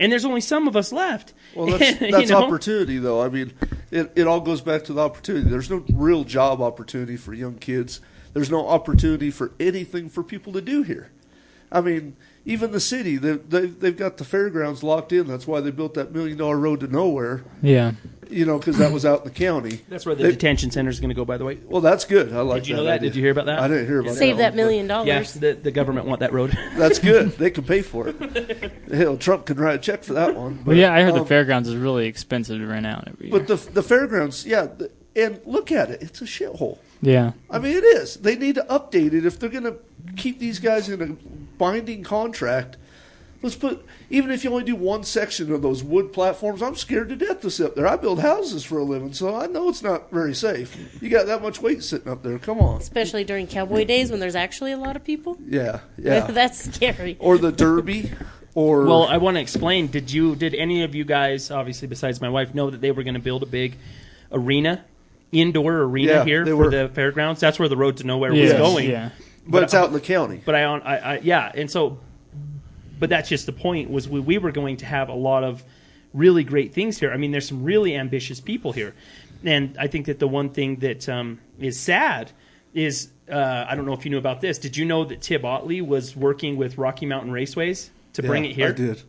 and 0.00 0.10
there's 0.10 0.24
only 0.24 0.40
some 0.40 0.66
of 0.66 0.74
us 0.74 0.90
left. 0.90 1.32
Well, 1.54 1.78
that's, 1.78 2.00
You 2.00 2.26
know? 2.26 2.42
opportunity, 2.42 2.98
though. 2.98 3.22
I 3.22 3.28
mean, 3.28 3.52
it, 3.92 4.10
it 4.16 4.26
all 4.26 4.40
goes 4.40 4.60
back 4.60 4.82
to 4.86 4.92
the 4.92 5.00
opportunity. 5.00 5.48
There's 5.48 5.70
no 5.70 5.84
real 5.92 6.24
job 6.24 6.60
opportunity 6.60 7.16
for 7.16 7.32
young 7.32 7.54
kids. 7.54 8.00
There's 8.32 8.50
no 8.50 8.66
opportunity 8.66 9.30
for 9.30 9.52
anything 9.60 10.08
for 10.08 10.24
people 10.24 10.52
to 10.54 10.60
do 10.60 10.82
here. 10.82 11.12
I 11.70 11.82
mean, 11.82 12.16
even 12.46 12.70
the 12.70 12.80
city, 12.80 13.16
they, 13.16 13.32
they, 13.32 13.66
they've 13.66 13.96
got 13.96 14.16
the 14.16 14.24
fairgrounds 14.24 14.82
locked 14.82 15.12
in. 15.12 15.26
That's 15.26 15.46
why 15.46 15.60
they 15.60 15.70
built 15.72 15.94
that 15.94 16.12
million 16.12 16.38
dollar 16.38 16.56
road 16.56 16.80
to 16.80 16.86
nowhere, 16.86 17.42
Yeah. 17.60 17.92
you 18.30 18.46
know, 18.46 18.56
because 18.58 18.78
that 18.78 18.92
was 18.92 19.04
out 19.04 19.18
in 19.18 19.24
the 19.24 19.30
county. 19.32 19.80
That's 19.88 20.06
where 20.06 20.14
the 20.14 20.22
They- 20.22 20.30
detention 20.30 20.70
center 20.70 20.88
is 20.88 21.00
going 21.00 21.08
to 21.10 21.14
go. 21.14 21.24
By 21.24 21.38
the 21.38 21.44
way, 21.44 21.58
Well, 21.66 21.80
that's 21.80 22.04
good. 22.04 22.32
I 22.32 22.40
like 22.42 22.62
Did 22.62 22.68
you 22.68 22.76
that 22.76 22.80
know 22.82 22.86
that? 22.86 22.92
idea. 22.94 23.10
Did 23.10 23.16
you 23.16 23.22
hear 23.22 23.32
about 23.32 23.46
that? 23.46 23.58
I 23.58 23.66
didn't 23.68 23.86
hear 23.86 23.98
about 23.98 24.12
that. 24.12 24.18
Save 24.18 24.36
that 24.38 24.52
one, 24.52 24.56
million 24.56 24.86
yeah, 24.86 25.04
dollars. 25.04 25.34
the, 25.34 25.52
the 25.54 25.70
government 25.72 26.06
want 26.06 26.20
that 26.20 26.32
road. 26.32 26.50
but 26.56 26.70
That's 26.78 27.00
good. 27.00 27.32
They 27.32 27.50
can 27.50 27.64
pay 27.64 27.82
for 27.82 28.08
it. 28.08 28.72
Hell, 28.92 29.16
Trump 29.16 29.46
can 29.46 29.56
write 29.58 29.74
a 29.74 29.78
check 29.78 30.04
for 30.04 30.12
that 30.14 30.36
one. 30.36 30.64
Well, 30.64 30.76
yeah, 30.76 30.94
I 30.94 31.02
heard 31.02 31.14
um, 31.14 31.18
the 31.18 31.26
fairgrounds 31.26 31.68
is 31.68 31.74
really 31.74 32.06
expensive 32.06 32.58
to 32.60 32.66
rent 32.66 32.86
out 32.86 33.08
every 33.08 33.28
year. 33.30 33.38
But 33.38 33.48
the 33.48 33.56
the 33.72 33.82
fairgrounds, 33.82 34.46
yeah, 34.46 34.66
the, 34.66 34.90
and 35.16 35.40
look 35.46 35.72
at 35.72 35.90
it. 35.90 36.00
It's 36.02 36.20
a 36.22 36.26
shithole. 36.26 36.78
yeah. 37.02 37.32
I 37.50 37.58
mean, 37.58 37.74
it 37.76 37.84
is. 37.84 38.16
They 38.18 38.36
need 38.36 38.54
to 38.56 38.62
update 38.70 39.14
it 39.14 39.24
if 39.26 39.38
they're 39.38 39.48
going 39.50 39.64
to 39.64 39.76
keep 40.16 40.38
these 40.38 40.58
guys 40.60 40.88
in 40.88 41.00
a 41.02 41.16
binding 41.58 42.02
contract. 42.02 42.76
Let's 43.42 43.54
put 43.54 43.84
even 44.08 44.30
if 44.30 44.44
you 44.44 44.50
only 44.50 44.64
do 44.64 44.74
one 44.74 45.04
section 45.04 45.52
of 45.52 45.62
those 45.62 45.84
wood 45.84 46.12
platforms. 46.12 46.62
I'm 46.62 46.74
scared 46.74 47.10
to 47.10 47.16
death 47.16 47.42
to 47.42 47.50
sit 47.50 47.66
up 47.66 47.74
there. 47.74 47.86
I 47.86 47.96
build 47.96 48.20
houses 48.20 48.64
for 48.64 48.78
a 48.78 48.82
living, 48.82 49.12
so 49.12 49.36
I 49.36 49.46
know 49.46 49.68
it's 49.68 49.82
not 49.82 50.10
very 50.10 50.34
safe. 50.34 51.00
You 51.02 51.10
got 51.10 51.26
that 51.26 51.42
much 51.42 51.60
weight 51.60 51.82
sitting 51.84 52.10
up 52.10 52.22
there. 52.22 52.38
Come 52.38 52.58
on. 52.60 52.80
Especially 52.80 53.24
during 53.24 53.46
cowboy 53.46 53.84
days 53.84 54.10
when 54.10 54.20
there's 54.20 54.34
actually 54.34 54.72
a 54.72 54.78
lot 54.78 54.96
of 54.96 55.04
people. 55.04 55.36
Yeah, 55.46 55.80
yeah. 55.98 56.26
That's 56.30 56.74
scary. 56.74 57.16
or 57.20 57.36
the 57.36 57.52
derby, 57.52 58.10
or 58.54 58.84
Well, 58.84 59.04
I 59.04 59.18
want 59.18 59.36
to 59.36 59.40
explain. 59.42 59.88
Did 59.88 60.10
you? 60.10 60.34
Did 60.34 60.54
any 60.54 60.82
of 60.82 60.94
you 60.94 61.04
guys, 61.04 61.50
obviously 61.50 61.88
besides 61.88 62.20
my 62.22 62.30
wife, 62.30 62.54
know 62.54 62.70
that 62.70 62.80
they 62.80 62.90
were 62.90 63.02
going 63.02 63.14
to 63.14 63.20
build 63.20 63.42
a 63.42 63.46
big 63.46 63.76
arena, 64.32 64.82
indoor 65.30 65.74
arena 65.82 66.12
Yeah, 66.12 66.24
here 66.24 66.46
for 66.46 66.56
were. 66.56 66.70
the 66.70 66.88
fairgrounds? 66.88 67.40
That's 67.42 67.58
where 67.58 67.68
the 67.68 67.76
road 67.76 67.98
to 67.98 68.04
nowhere 68.04 68.32
Yes, 68.32 68.52
was 68.58 68.60
going. 68.72 68.90
Yeah. 68.90 69.10
But 69.46 69.62
it's 69.62 69.74
out 69.74 69.88
in 69.88 69.92
the 69.92 70.00
county. 70.00 70.42
But 70.44 70.54
I, 70.54 70.64
on, 70.64 70.82
I, 70.82 70.96
I, 70.96 71.18
yeah, 71.20 71.50
and 71.54 71.70
so, 71.70 71.98
but 72.98 73.08
that's 73.08 73.28
just 73.28 73.46
the 73.46 73.52
point. 73.52 73.90
Was 73.90 74.08
we, 74.08 74.20
we 74.20 74.38
were 74.38 74.52
going 74.52 74.78
to 74.78 74.86
have 74.86 75.08
a 75.08 75.14
lot 75.14 75.44
of 75.44 75.64
really 76.12 76.44
great 76.44 76.72
things 76.72 76.98
here. 76.98 77.12
I 77.12 77.16
mean, 77.16 77.30
there's 77.30 77.48
some 77.48 77.62
really 77.62 77.94
ambitious 77.96 78.40
people 78.40 78.72
here, 78.72 78.94
and 79.44 79.76
I 79.78 79.86
think 79.86 80.06
that 80.06 80.18
the 80.18 80.28
one 80.28 80.50
thing 80.50 80.76
that 80.76 81.08
um, 81.08 81.40
is 81.58 81.78
sad 81.78 82.32
is 82.74 83.08
uh, 83.30 83.64
I 83.68 83.74
don't 83.74 83.86
know 83.86 83.94
if 83.94 84.04
you 84.04 84.10
knew 84.10 84.18
about 84.18 84.40
this. 84.40 84.58
Did 84.58 84.76
you 84.76 84.84
know 84.84 85.04
that 85.04 85.20
Tib 85.22 85.44
Otley 85.44 85.80
was 85.80 86.14
working 86.14 86.56
with 86.56 86.78
Rocky 86.78 87.06
Mountain 87.06 87.32
Raceways 87.32 87.90
to 88.14 88.22
bring 88.22 88.44
it 88.44 88.52
here? 88.54 88.68
I 88.68 88.72
did. 88.72 89.02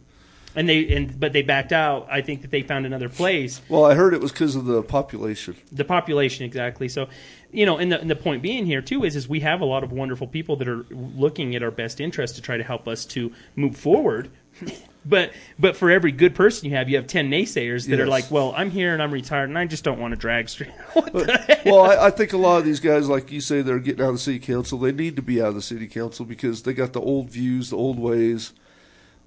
and 0.56 0.68
they 0.68 0.88
and 0.96 1.20
but 1.20 1.34
they 1.34 1.44
backed 1.44 1.72
out. 1.72 2.08
I 2.10 2.22
think 2.22 2.42
that 2.42 2.52
they 2.52 2.64
found 2.64 2.86
another 2.86 3.10
place. 3.10 3.62
Well, 3.70 3.86
I 3.86 3.94
heard 3.94 4.14
it 4.14 4.22
was 4.22 4.32
because 4.32 4.56
of 4.56 4.66
the 4.66 4.82
population. 4.82 5.56
The 5.72 5.86
population 5.86 6.46
exactly. 6.46 6.90
So, 6.90 7.10
you 7.58 7.66
know, 7.66 7.80
and 7.80 7.92
the 7.92 8.00
and 8.00 8.08
the 8.08 8.16
point 8.16 8.44
being 8.44 8.68
here 8.68 8.84
too 8.84 9.04
is 9.04 9.16
is 9.16 9.28
we 9.28 9.40
have 9.40 9.62
a 9.62 9.66
lot 9.66 9.84
of 9.84 9.92
wonderful 9.92 10.28
people 10.28 10.58
that 10.58 10.68
are 10.68 10.86
looking 10.92 11.56
at 11.56 11.64
our 11.64 11.72
best 11.72 12.00
interest 12.00 12.36
to 12.36 12.42
try 12.42 12.56
to 12.56 12.64
help 12.64 12.88
us 12.88 13.04
to 13.06 13.34
move 13.56 13.76
forward. 13.76 14.30
but 15.06 15.34
but 15.58 15.76
for 15.76 15.90
every 15.90 16.12
good 16.12 16.36
person 16.36 16.70
you 16.70 16.76
have, 16.76 16.88
you 16.88 16.98
have 16.98 17.08
ten 17.08 17.32
naysayers 17.32 17.88
that 17.88 18.00
are 18.00 18.06
like, 18.06 18.30
well, 18.30 18.54
I'm 18.56 18.70
here 18.70 18.94
and 18.94 19.02
I'm 19.02 19.12
retired 19.12 19.50
and 19.50 19.58
I 19.58 19.66
just 19.66 19.84
don't 19.84 20.00
want 20.00 20.12
to 20.12 20.20
drag 20.20 20.50
straight. 20.50 20.72
But, 20.94 21.62
well, 21.66 21.82
I, 21.82 22.08
I 22.08 22.10
think 22.12 22.34
a 22.34 22.38
lot 22.38 22.60
of 22.60 22.66
these 22.66 22.80
guys, 22.80 23.10
like 23.10 23.32
you 23.32 23.42
say, 23.42 23.64
they're 23.64 23.80
getting 23.80 24.06
out 24.06 24.10
of 24.10 24.16
the 24.16 24.20
city 24.20 24.40
council. 24.40 24.78
They 24.78 24.92
need 24.92 25.16
to 25.16 25.24
be 25.24 25.42
out 25.42 25.48
of 25.48 25.56
the 25.56 25.62
city 25.64 25.88
council 25.88 26.26
because 26.26 26.62
they 26.62 26.74
got 26.74 26.94
the 26.94 27.02
old 27.02 27.32
views, 27.32 27.72
the 27.72 27.78
old 27.78 27.98
ways. 27.98 28.54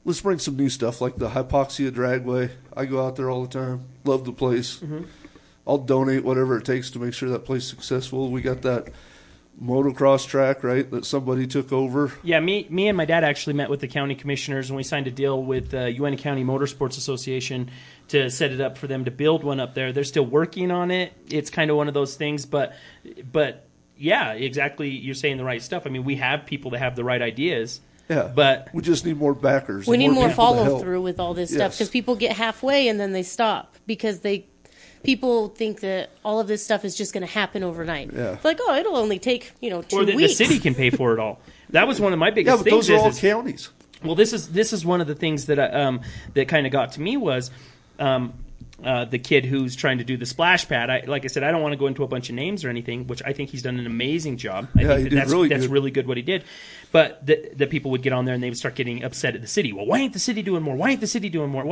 Let's 0.04 0.20
bring 0.20 0.38
some 0.38 0.56
new 0.56 0.68
stuff 0.68 1.00
like 1.00 1.16
the 1.16 1.30
Hypoxia 1.30 1.90
Dragway. 1.90 2.52
I 2.76 2.84
go 2.86 3.04
out 3.04 3.16
there 3.16 3.28
all 3.28 3.44
the 3.44 3.52
time. 3.52 3.86
Love 4.04 4.24
the 4.24 4.32
place. 4.32 4.78
Mm-hmm. 4.78 5.02
I'll 5.66 5.78
donate 5.78 6.24
whatever 6.24 6.56
it 6.58 6.64
takes 6.64 6.90
to 6.92 6.98
make 6.98 7.14
sure 7.14 7.28
that 7.30 7.44
place 7.44 7.64
successful. 7.64 8.30
We 8.30 8.40
got 8.42 8.62
that 8.62 8.88
motocross 9.62 10.26
track, 10.26 10.64
right, 10.64 10.90
that 10.90 11.04
somebody 11.04 11.46
took 11.46 11.72
over. 11.72 12.12
Yeah, 12.22 12.40
me, 12.40 12.66
me 12.70 12.88
and 12.88 12.96
my 12.96 13.04
dad 13.04 13.24
actually 13.24 13.52
met 13.52 13.68
with 13.68 13.80
the 13.80 13.88
county 13.88 14.14
commissioners 14.14 14.70
and 14.70 14.76
we 14.76 14.82
signed 14.82 15.06
a 15.06 15.10
deal 15.10 15.42
with 15.42 15.74
uh, 15.74 15.84
the 15.84 15.92
Uinta 15.92 16.16
County 16.22 16.44
Motorsports 16.44 16.96
Association 16.96 17.70
to 18.08 18.30
set 18.30 18.52
it 18.52 18.60
up 18.60 18.78
for 18.78 18.86
them 18.86 19.04
to 19.04 19.10
build 19.10 19.44
one 19.44 19.60
up 19.60 19.74
there. 19.74 19.92
They're 19.92 20.04
still 20.04 20.26
working 20.26 20.70
on 20.70 20.90
it. 20.90 21.12
It's 21.28 21.50
kind 21.50 21.70
of 21.70 21.76
one 21.76 21.88
of 21.88 21.94
those 21.94 22.16
things, 22.16 22.46
but 22.46 22.74
but 23.30 23.66
yeah, 23.96 24.32
exactly. 24.32 24.88
You're 24.88 25.14
saying 25.14 25.36
the 25.36 25.44
right 25.44 25.62
stuff. 25.62 25.86
I 25.86 25.90
mean, 25.90 26.04
we 26.04 26.16
have 26.16 26.46
people 26.46 26.70
that 26.70 26.78
have 26.78 26.96
the 26.96 27.04
right 27.04 27.20
ideas. 27.20 27.80
Yeah, 28.08 28.30
But- 28.34 28.68
we 28.74 28.82
just 28.82 29.04
need 29.06 29.18
more 29.18 29.34
backers. 29.34 29.86
We 29.86 29.96
need 29.96 30.08
more 30.08 30.28
people 30.28 30.34
follow 30.34 30.78
through 30.80 31.02
with 31.02 31.20
all 31.20 31.32
this 31.32 31.52
stuff 31.52 31.72
because 31.72 31.90
people 31.90 32.16
get 32.16 32.36
halfway 32.36 32.88
and 32.88 32.98
then 32.98 33.12
they 33.12 33.22
stop 33.22 33.76
because 33.86 34.20
they 34.20 34.46
people 35.02 35.48
think 35.48 35.80
that 35.80 36.10
all 36.24 36.40
of 36.40 36.46
this 36.48 36.62
stuff 36.64 36.84
is 36.84 36.94
just 36.96 37.12
going 37.12 37.26
to 37.26 37.32
happen 37.32 37.62
overnight. 37.62 38.12
Yeah. 38.12 38.32
It's 38.32 38.44
like, 38.44 38.58
oh, 38.62 38.76
it'll 38.76 38.96
only 38.96 39.18
take 39.18 39.52
you 39.60 39.70
know 39.70 39.82
two 39.82 39.96
or 39.98 40.04
the, 40.04 40.16
the 40.16 40.28
city 40.28 40.58
can 40.58 40.74
pay 40.74 40.90
for 40.90 41.12
it 41.12 41.18
all. 41.18 41.40
That 41.70 41.86
was 41.88 42.00
one 42.00 42.12
of 42.12 42.18
my 42.18 42.28
Yeah, 42.28 42.34
biggest 42.34 42.56
but 42.58 42.64
things. 42.64 42.86
those 42.86 42.90
are 42.90 42.94
is- 42.94 43.02
all 43.02 43.08
is- 43.08 43.20
counties. 43.20 43.70
Well, 44.02 44.14
this 44.14 44.32
is 44.32 44.48
this 44.48 44.72
is 44.72 44.84
one 44.84 45.00
of 45.02 45.06
the 45.06 45.14
things 45.14 45.44
that 45.46 45.58
I, 45.60 45.66
um, 45.66 46.00
that 46.34 46.48
kind 46.48 46.64
of 46.66 46.72
got 46.72 46.92
to 46.92 47.00
me 47.02 47.18
was 47.18 47.50
um, 47.98 48.32
uh, 48.82 49.04
the 49.04 49.18
kid 49.18 49.44
who's 49.44 49.76
trying 49.76 49.98
to 49.98 50.04
do 50.04 50.16
the 50.16 50.24
splash 50.24 50.66
pad. 50.66 50.88
I, 50.88 51.04
like 51.06 51.24
I 51.24 51.28
said, 51.28 51.42
I 51.42 51.50
don't 51.50 51.60
want 51.60 51.72
to 51.72 51.76
go 51.76 51.86
into 51.86 52.02
a 52.02 52.08
bunch 52.08 52.30
of 52.30 52.34
names 52.34 52.64
or 52.64 52.70
anything, 52.70 53.06
which 53.08 53.22
I 53.26 53.34
think 53.34 53.50
he's 53.50 53.60
done 53.60 53.78
an 53.78 53.84
amazing 53.86 54.38
job. 54.38 54.68
I 54.74 54.80
Yeah, 54.80 54.86
think 54.88 54.98
he 54.98 55.04
that 55.04 55.10
did 55.10 55.18
that's 55.18 55.30
really 55.32 55.48
that's 55.48 55.64
good. 55.66 55.70
really 55.72 55.90
good 55.90 56.06
what 56.06 56.16
he 56.16 56.22
did. 56.22 56.44
But 56.92 57.26
the, 57.26 57.50
the 57.54 57.66
people 57.66 57.90
would 57.90 58.00
get 58.00 58.14
on 58.14 58.24
there 58.24 58.34
and 58.34 58.42
they 58.42 58.48
would 58.48 58.56
start 58.56 58.74
getting 58.74 59.04
upset 59.04 59.34
at 59.34 59.42
the 59.42 59.46
city. 59.46 59.74
Well, 59.74 59.84
why 59.84 59.98
ain't 59.98 60.14
the 60.14 60.18
city 60.18 60.40
doing 60.40 60.62
more? 60.62 60.74
Why 60.76 60.90
ain't 60.92 61.02
the 61.02 61.06
city 61.06 61.28
doing 61.28 61.50
more? 61.50 61.66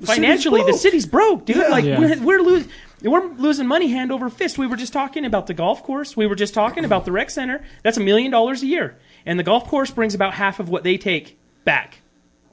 Why? 0.00 0.14
Financially, 0.16 0.62
the 0.62 0.72
city's 0.74 1.06
broke, 1.06 1.44
dude. 1.46 1.56
Yeah. 1.56 1.68
Like 1.68 1.84
Yeah. 1.84 1.98
we're 1.98 2.20
we're, 2.22 2.40
losing 2.40 2.70
we're 3.02 3.26
losing 3.34 3.66
money 3.66 3.88
hand 3.88 4.10
over 4.12 4.28
fist. 4.28 4.58
We 4.58 4.66
were 4.66 4.76
just 4.76 4.92
talking 4.92 5.24
about 5.24 5.46
the 5.46 5.54
golf 5.54 5.82
course. 5.82 6.16
We 6.16 6.26
were 6.26 6.34
just 6.34 6.54
talking 6.54 6.84
about 6.84 7.04
the 7.04 7.12
rec 7.12 7.30
center. 7.30 7.62
That's 7.82 7.96
a 7.96 8.00
million 8.00 8.30
dollars 8.30 8.62
a 8.62 8.66
year, 8.66 8.96
and 9.26 9.38
the 9.38 9.44
golf 9.44 9.68
course 9.68 9.90
brings 9.90 10.14
about 10.14 10.34
half 10.34 10.60
of 10.60 10.68
what 10.68 10.82
they 10.84 10.98
take 10.98 11.38
back. 11.64 12.00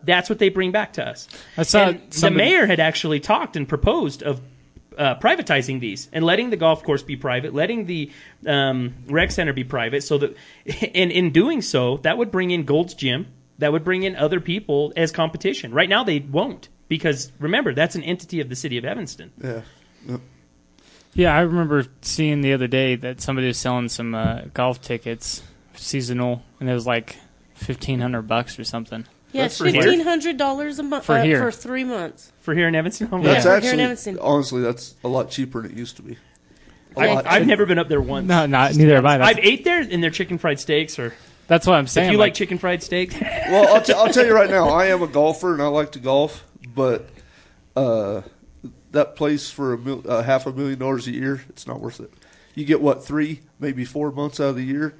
That's 0.03 0.29
what 0.29 0.39
they 0.39 0.49
bring 0.49 0.71
back 0.71 0.93
to 0.93 1.07
us. 1.07 1.27
I 1.57 1.63
saw 1.63 1.89
And 1.89 2.11
the 2.11 2.31
mayor 2.31 2.65
had 2.65 2.79
actually 2.79 3.19
talked 3.19 3.55
and 3.55 3.67
proposed 3.67 4.23
of 4.23 4.41
uh, 4.97 5.15
privatizing 5.15 5.79
these 5.79 6.09
and 6.11 6.25
letting 6.25 6.49
the 6.49 6.57
golf 6.57 6.83
course 6.83 7.03
be 7.03 7.15
private, 7.15 7.53
letting 7.53 7.85
the 7.85 8.11
um, 8.45 8.93
rec 9.07 9.31
center 9.31 9.53
be 9.53 9.63
private, 9.63 10.03
so 10.03 10.17
that, 10.17 10.35
and 10.95 11.11
in 11.11 11.31
doing 11.31 11.61
so, 11.61 11.97
that 11.97 12.17
would 12.17 12.31
bring 12.31 12.51
in 12.51 12.63
Gold's 12.63 12.93
Gym, 12.93 13.27
that 13.59 13.71
would 13.71 13.83
bring 13.83 14.03
in 14.03 14.15
other 14.15 14.39
people 14.39 14.91
as 14.97 15.11
competition. 15.11 15.73
Right 15.73 15.89
now, 15.89 16.03
they 16.03 16.19
won't 16.19 16.67
because 16.91 17.31
remember 17.39 17.73
that's 17.73 17.95
an 17.95 18.03
entity 18.03 18.41
of 18.41 18.49
the 18.49 18.55
city 18.55 18.77
of 18.77 18.83
Evanston. 18.83 19.31
Yeah. 19.41 19.61
Yeah, 21.13 21.33
I 21.33 21.39
remember 21.41 21.85
seeing 22.01 22.41
the 22.41 22.51
other 22.51 22.67
day 22.67 22.95
that 22.97 23.21
somebody 23.21 23.47
was 23.47 23.57
selling 23.57 23.87
some 23.87 24.13
uh, 24.13 24.41
golf 24.53 24.81
tickets, 24.81 25.41
seasonal, 25.75 26.43
and 26.59 26.69
it 26.69 26.73
was 26.73 26.85
like 26.85 27.15
fifteen 27.53 28.01
hundred 28.01 28.23
bucks 28.23 28.59
or 28.59 28.65
something. 28.65 29.05
yeah, 29.31 29.43
That's 29.43 29.57
for 29.57 29.67
here? 29.67 29.81
fifteen 29.83 30.01
hundred 30.01 30.35
dollars 30.35 30.79
a 30.79 30.83
month 30.83 31.05
For 31.05 31.15
uh, 31.17 31.23
here. 31.23 31.39
for 31.39 31.49
three 31.51 31.85
months. 31.85 32.33
For 32.41 32.53
here 32.53 32.67
in 32.67 32.75
Evanston, 32.75 33.07
oh, 33.11 33.21
That's 33.21 33.45
Yeah. 33.45 33.51
Here 33.51 33.57
in 33.59 33.63
actually, 33.65 33.83
Evanston. 33.83 34.19
honestly, 34.19 34.61
that's 34.61 34.95
a 35.03 35.07
lot 35.07 35.29
cheaper 35.29 35.61
than 35.61 35.71
it 35.71 35.77
used 35.77 35.95
to 35.95 36.01
be. 36.01 36.17
A 36.97 36.99
I've, 36.99 37.25
I've 37.25 37.47
never 37.47 37.65
been 37.65 37.79
up 37.79 37.87
there 37.87 38.01
once. 38.01 38.27
No, 38.27 38.45
not 38.47 38.75
neither 38.75 38.95
have 38.95 39.05
I. 39.05 39.17
That's, 39.17 39.37
I've 39.37 39.45
ate 39.45 39.63
there, 39.63 39.79
and 39.79 40.03
their 40.03 40.09
chicken 40.11 40.37
fried 40.37 40.59
steaks 40.59 40.99
are. 40.99 41.13
that's 41.47 41.65
what 41.65 41.75
I'm 41.75 41.87
saying. 41.87 42.07
If 42.09 42.11
you 42.13 42.17
like 42.17 42.33
chicken 42.33 42.57
fried 42.57 42.83
steak, 42.83 43.15
Well, 43.21 43.75
I'll, 43.75 43.81
t- 43.81 43.93
I'll 43.93 44.11
tell 44.11 44.25
you 44.25 44.33
right 44.33 44.49
now, 44.49 44.67
I 44.69 44.87
am 44.87 45.01
a 45.01 45.07
golfer 45.07 45.53
and 45.53 45.61
I 45.61 45.67
like 45.67 45.91
to 45.93 45.99
golf, 45.99 46.45
but 46.73 47.09
uh, 47.75 48.21
that 48.91 49.15
place 49.15 49.49
for 49.49 49.73
a 49.73 49.77
mil- 49.77 50.03
uh, 50.07 50.23
half 50.23 50.45
a 50.45 50.51
million 50.51 50.79
dollars 50.79 51.07
a 51.07 51.11
year, 51.11 51.43
it's 51.49 51.67
not 51.67 51.79
worth 51.79 51.99
it. 51.99 52.11
You 52.55 52.65
get 52.65 52.81
what 52.81 53.03
three, 53.05 53.41
maybe 53.59 53.85
four 53.85 54.11
months 54.11 54.39
out 54.39 54.49
of 54.49 54.55
the 54.55 54.63
year. 54.63 54.95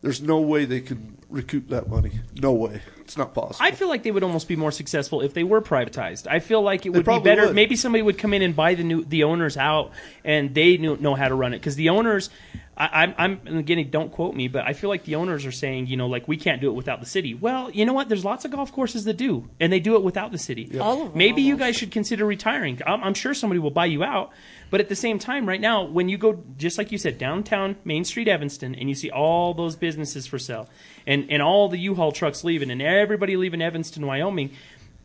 There's 0.00 0.20
no 0.20 0.40
way 0.40 0.64
they 0.64 0.80
can 0.80 1.16
recoup 1.34 1.68
that 1.68 1.88
money. 1.88 2.12
No 2.40 2.52
way. 2.52 2.80
It's 3.00 3.18
not 3.18 3.34
possible. 3.34 3.66
I 3.66 3.72
feel 3.72 3.88
like 3.88 4.02
they 4.02 4.10
would 4.10 4.22
almost 4.22 4.48
be 4.48 4.56
more 4.56 4.70
successful 4.70 5.20
if 5.20 5.34
they 5.34 5.44
were 5.44 5.60
privatized. 5.60 6.26
I 6.26 6.38
feel 6.38 6.62
like 6.62 6.86
it 6.86 6.90
would 6.90 7.00
be 7.00 7.04
probably 7.04 7.30
better. 7.30 7.46
would. 7.46 7.54
Maybe 7.54 7.76
somebody 7.76 8.02
would 8.02 8.16
come 8.18 8.32
in 8.32 8.40
and 8.42 8.56
buy 8.56 8.74
the 8.74 8.84
new 8.84 9.04
the 9.04 9.24
owners 9.24 9.56
out, 9.56 9.90
and 10.24 10.54
they 10.54 10.76
knew, 10.78 10.96
know 10.96 11.14
how 11.14 11.28
to 11.28 11.34
run 11.34 11.52
it. 11.52 11.58
Because 11.58 11.76
the 11.76 11.90
owners, 11.90 12.30
I, 12.76 13.02
I'm, 13.02 13.14
I'm 13.18 13.40
and 13.46 13.58
again, 13.58 13.90
don't 13.90 14.10
quote 14.10 14.34
me, 14.34 14.48
but 14.48 14.64
I 14.64 14.72
feel 14.72 14.88
like 14.88 15.04
the 15.04 15.16
owners 15.16 15.44
are 15.44 15.52
saying, 15.52 15.86
you 15.88 15.96
know, 15.96 16.06
like 16.06 16.26
we 16.26 16.36
can't 16.36 16.60
do 16.60 16.70
it 16.70 16.74
without 16.74 17.00
the 17.00 17.06
city. 17.06 17.34
Well, 17.34 17.70
you 17.70 17.84
know 17.84 17.92
what? 17.92 18.08
There's 18.08 18.24
lots 18.24 18.44
of 18.44 18.52
golf 18.52 18.72
courses 18.72 19.04
that 19.04 19.16
do, 19.18 19.50
and 19.60 19.72
they 19.72 19.80
do 19.80 19.96
it 19.96 20.02
without 20.02 20.32
the 20.32 20.38
city. 20.38 20.78
All 20.78 21.02
of 21.02 21.08
them, 21.10 21.18
Maybe 21.18 21.42
you 21.42 21.56
guys 21.56 21.76
should 21.76 21.90
consider 21.90 22.24
retiring. 22.24 22.80
I'm, 22.86 23.04
I'm 23.04 23.14
sure 23.14 23.34
somebody 23.34 23.58
will 23.58 23.70
buy 23.70 23.86
you 23.86 24.02
out. 24.02 24.30
But 24.70 24.80
at 24.80 24.88
the 24.88 24.96
same 24.96 25.20
time, 25.20 25.46
right 25.48 25.60
now, 25.60 25.84
when 25.84 26.08
you 26.08 26.18
go, 26.18 26.42
just 26.56 26.78
like 26.78 26.90
you 26.90 26.98
said, 26.98 27.16
downtown 27.16 27.76
Main 27.84 28.02
Street, 28.04 28.26
Evanston, 28.26 28.74
and 28.74 28.88
you 28.88 28.96
see 28.96 29.08
all 29.08 29.54
those 29.54 29.76
businesses 29.76 30.26
for 30.26 30.36
sale, 30.36 30.68
and, 31.06 31.23
and 31.30 31.42
all 31.42 31.68
the 31.68 31.78
U-Haul 31.78 32.12
trucks 32.12 32.44
leaving, 32.44 32.70
and 32.70 32.80
everybody 32.82 33.36
leaving 33.36 33.62
Evanston, 33.62 34.06
Wyoming, 34.06 34.50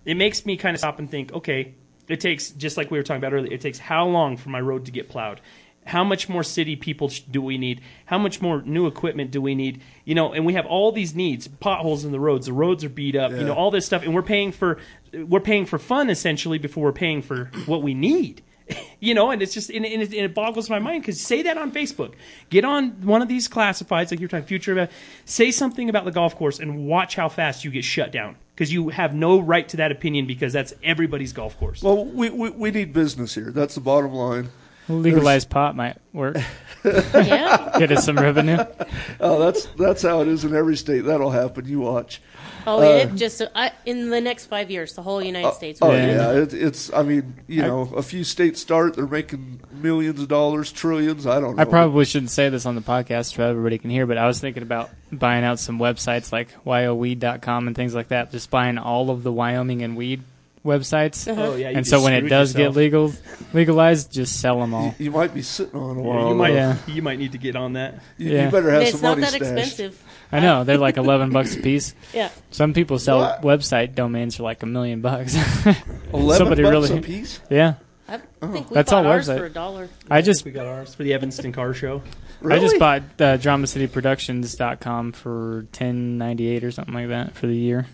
it 0.06 0.16
makes 0.16 0.46
me 0.46 0.58
kind 0.58 0.76
of 0.76 0.80
stop 0.80 1.00
and 1.00 1.10
think, 1.10 1.34
okay, 1.34 1.74
it 2.08 2.20
takes, 2.20 2.50
just 2.52 2.78
like 2.78 2.90
we 2.92 2.98
were 2.98 3.04
talking 3.04 3.22
about 3.22 3.34
earlier, 3.34 3.54
it 3.54 3.62
takes 3.62 3.80
how 3.80 4.08
long 4.08 4.38
for 4.38 4.50
my 4.50 4.60
road 4.60 4.86
to 4.86 4.92
get 4.92 5.10
plowed? 5.10 5.42
How 5.86 6.04
much 6.04 6.30
more 6.30 6.44
city 6.44 6.76
people 6.76 7.12
do 7.32 7.42
we 7.42 7.58
need? 7.58 7.82
How 8.06 8.18
much 8.18 8.42
more 8.42 8.62
new 8.62 8.86
equipment 8.88 9.32
do 9.32 9.42
we 9.42 9.56
need? 9.56 9.82
You 10.06 10.16
know, 10.16 10.34
and 10.34 10.46
we 10.46 10.54
have 10.54 10.66
all 10.66 10.92
these 10.92 11.16
needs, 11.16 11.48
potholes 11.48 12.06
in 12.06 12.12
the 12.12 12.20
roads, 12.20 12.46
the 12.46 12.54
roads 12.54 12.84
are 12.84 12.90
beat 12.90 13.16
up, 13.16 13.32
you 13.32 13.44
know, 13.44 13.54
all 13.54 13.72
this 13.72 13.86
stuff, 13.86 14.04
and 14.04 14.14
we're 14.14 14.22
paying 14.22 14.52
for, 14.52 14.80
we're 15.14 15.40
paying 15.40 15.66
for 15.66 15.80
fun 15.80 16.10
essentially 16.10 16.58
before 16.58 16.84
we're 16.84 16.92
paying 16.92 17.22
for 17.22 17.52
what 17.66 17.82
we 17.82 17.94
need 17.94 18.42
you 19.00 19.14
know, 19.14 19.32
and 19.32 19.42
it's 19.42 19.54
just 19.54 19.70
and, 19.70 19.86
and, 19.86 20.02
it, 20.02 20.08
and 20.08 20.26
it 20.26 20.34
boggles 20.34 20.70
my 20.70 20.80
mind 20.80 21.02
because 21.04 21.20
say 21.20 21.42
that 21.44 21.58
on 21.58 21.72
Facebook, 21.72 22.14
get 22.50 22.66
on 22.66 22.92
one 23.02 23.22
of 23.22 23.28
these 23.28 23.48
classifieds 23.48 24.12
like 24.12 24.20
you're 24.20 24.30
talking 24.30 24.46
future 24.46 24.74
about, 24.74 24.90
say 25.26 25.52
something 25.52 25.90
about 25.90 26.06
the 26.06 26.12
golf 26.12 26.36
course 26.36 26.60
and 26.60 26.86
watch 26.88 27.16
how 27.16 27.30
fast 27.30 27.64
you 27.64 27.72
get 27.72 27.84
shut 27.84 28.12
down 28.12 28.36
because 28.56 28.74
you 28.74 28.90
have 28.90 29.14
no 29.16 29.40
right 29.40 29.68
to 29.70 29.78
that 29.78 29.92
opinion 29.92 30.26
because 30.28 30.52
that's 30.54 30.74
everybody's 30.84 31.34
golf 31.34 31.58
course. 31.58 31.82
well, 31.82 32.06
we, 32.06 32.30
we 32.30 32.50
we 32.50 32.72
need 32.72 32.94
business 32.94 33.36
here. 33.36 33.52
That's 33.52 33.76
the 33.76 33.82
bottom 33.82 34.14
line. 34.14 34.50
legalized 34.88 35.50
pot 35.50 35.76
might 35.76 35.98
work. 36.14 36.38
Yeah. 36.86 37.76
Get 37.78 37.92
us 37.92 38.06
some 38.06 38.16
revenue. 38.16 38.58
Oh, 39.22 39.38
that's 39.38 39.66
that's 39.78 40.02
how 40.02 40.22
it 40.22 40.30
is 40.30 40.46
in 40.46 40.56
every 40.56 40.78
state. 40.78 41.02
That'll 41.02 41.32
happen. 41.32 41.68
You 41.68 41.82
watch. 41.82 42.22
Oh, 42.67 42.82
it 42.82 43.10
uh, 43.12 43.15
just 43.15 43.41
uh, 43.41 43.50
I, 43.56 43.72
in 43.86 44.10
the 44.10 44.22
next 44.22 44.45
five 44.48 44.69
years, 44.69 44.93
the 44.93 45.02
whole 45.02 45.22
United 45.22 45.48
uh, 45.48 45.52
States. 45.54 45.80
Oh 45.82 45.89
will 45.89 45.95
yeah, 45.98 46.32
It, 46.34 46.54
it's. 46.54 46.91
I 46.93 47.04
mean, 47.04 47.34
you 47.48 47.63
I- 47.63 47.67
know, 47.67 47.91
a 47.95 48.02
few 48.04 48.24
states 48.24 48.62
start. 48.62 48.95
They're 48.95 49.08
making 49.08 49.62
millions 49.72 50.19
of 50.22 50.28
dollars, 50.28 50.72
trillions. 50.72 51.26
I 51.26 51.39
don't 51.39 51.56
know. 51.56 51.62
I 51.62 51.65
probably 51.65 52.06
shouldn't 52.06 52.32
say 52.32 52.50
this 52.50 52.65
on 52.65 52.76
the 52.76 52.82
podcast 52.82 53.36
so 53.36 53.43
everybody 53.48 53.78
can 53.78 53.89
hear, 53.89 54.06
but 54.06 54.17
I 54.17 54.28
was 54.28 54.39
thinking 54.39 54.63
about 54.63 54.89
buying 55.12 55.43
out 55.43 55.60
some 55.60 55.80
websites 55.80 56.32
like 56.32 56.50
yoweed.com 56.65 57.67
and 57.67 57.76
things 57.76 57.95
like 57.95 58.10
that, 58.10 58.32
just 58.32 58.50
buying 58.50 58.78
all 58.78 59.10
of 59.10 59.24
the 59.24 59.32
Wyoming 59.32 59.82
and 59.82 59.95
weed 59.95 60.24
websites. 60.65 61.26
Uh-huh. 61.32 61.41
oh 61.52 61.56
yeah, 61.56 61.69
you 61.69 61.78
and 61.78 61.88
so 61.88 62.04
when 62.04 62.13
it 62.13 62.28
does 62.28 62.54
yourself. 62.54 62.74
get 62.76 62.78
legal, 62.78 63.13
legalized, 63.54 64.12
just 64.12 64.39
sell 64.41 64.60
them 64.60 64.74
all. 64.74 64.93
You, 65.00 65.06
you 65.06 65.12
might 65.12 65.34
be 65.34 65.41
sitting 65.41 65.80
on 65.80 65.98
a 65.98 66.02
Yeah, 66.02 66.08
while. 66.08 66.28
you 66.30 66.36
might 66.36 66.54
Yeah. 66.54 66.78
you 66.88 67.02
might 67.02 67.17
need 67.17 67.32
to 67.32 67.38
get 67.38 67.56
on 67.56 67.74
that. 67.74 67.95
You, 68.17 68.32
Yeah. 68.34 68.45
you 68.45 68.52
better 68.52 68.69
have 68.72 68.82
it's 68.82 68.91
some 68.91 69.02
not 69.02 69.10
money 69.19 69.22
that 69.22 69.30
stashed. 69.30 69.41
expensive. 69.80 70.04
I 70.32 70.39
know 70.42 70.63
they're 70.63 70.78
like 70.78 70.98
eleven 70.98 71.32
bucks 71.32 71.56
a 71.56 71.60
piece. 71.60 71.96
Yeah. 72.13 72.30
Some 72.52 72.74
people 72.74 73.00
sell 73.00 73.20
What? 73.20 73.42
website 73.42 73.96
domains 73.96 74.36
for 74.36 74.44
like 74.44 74.62
a 74.63 74.68
million 74.68 75.02
bucks. 75.02 75.36
Eleven 76.13 76.38
Somebody 76.38 76.63
bucks 76.63 76.72
really- 76.89 76.98
a 77.00 77.02
piece. 77.02 77.39
yeah, 77.50 77.76
I 78.08 78.18
think 78.42 78.70
we 78.70 78.74
That's 78.76 78.92
bought 78.92 79.06
all 79.06 79.12
ours 79.12 79.28
website. 79.28 79.38
for 79.39 79.46
a 79.46 79.50
dollar. 79.50 79.89
I 80.10 80.22
just 80.22 80.46
we 80.46 80.52
got 80.52 80.65
ours 80.68 80.94
for 80.94 81.04
the 81.04 81.13
Evanston 81.13 81.52
Car 81.52 81.74
Show. 81.74 82.02
Really? 82.42 82.58
I 82.60 82.62
just 82.63 82.80
bought 82.80 83.02
uh, 83.20 83.38
DramaCityProductions.com 83.38 85.12
for 85.13 85.65
ten 85.72 86.18
ninety 86.18 86.48
eight 86.48 86.63
or 86.63 86.72
something 86.72 86.94
like 86.94 87.10
that 87.10 87.36
for 87.36 87.48
the 87.48 87.56
year. 87.56 87.88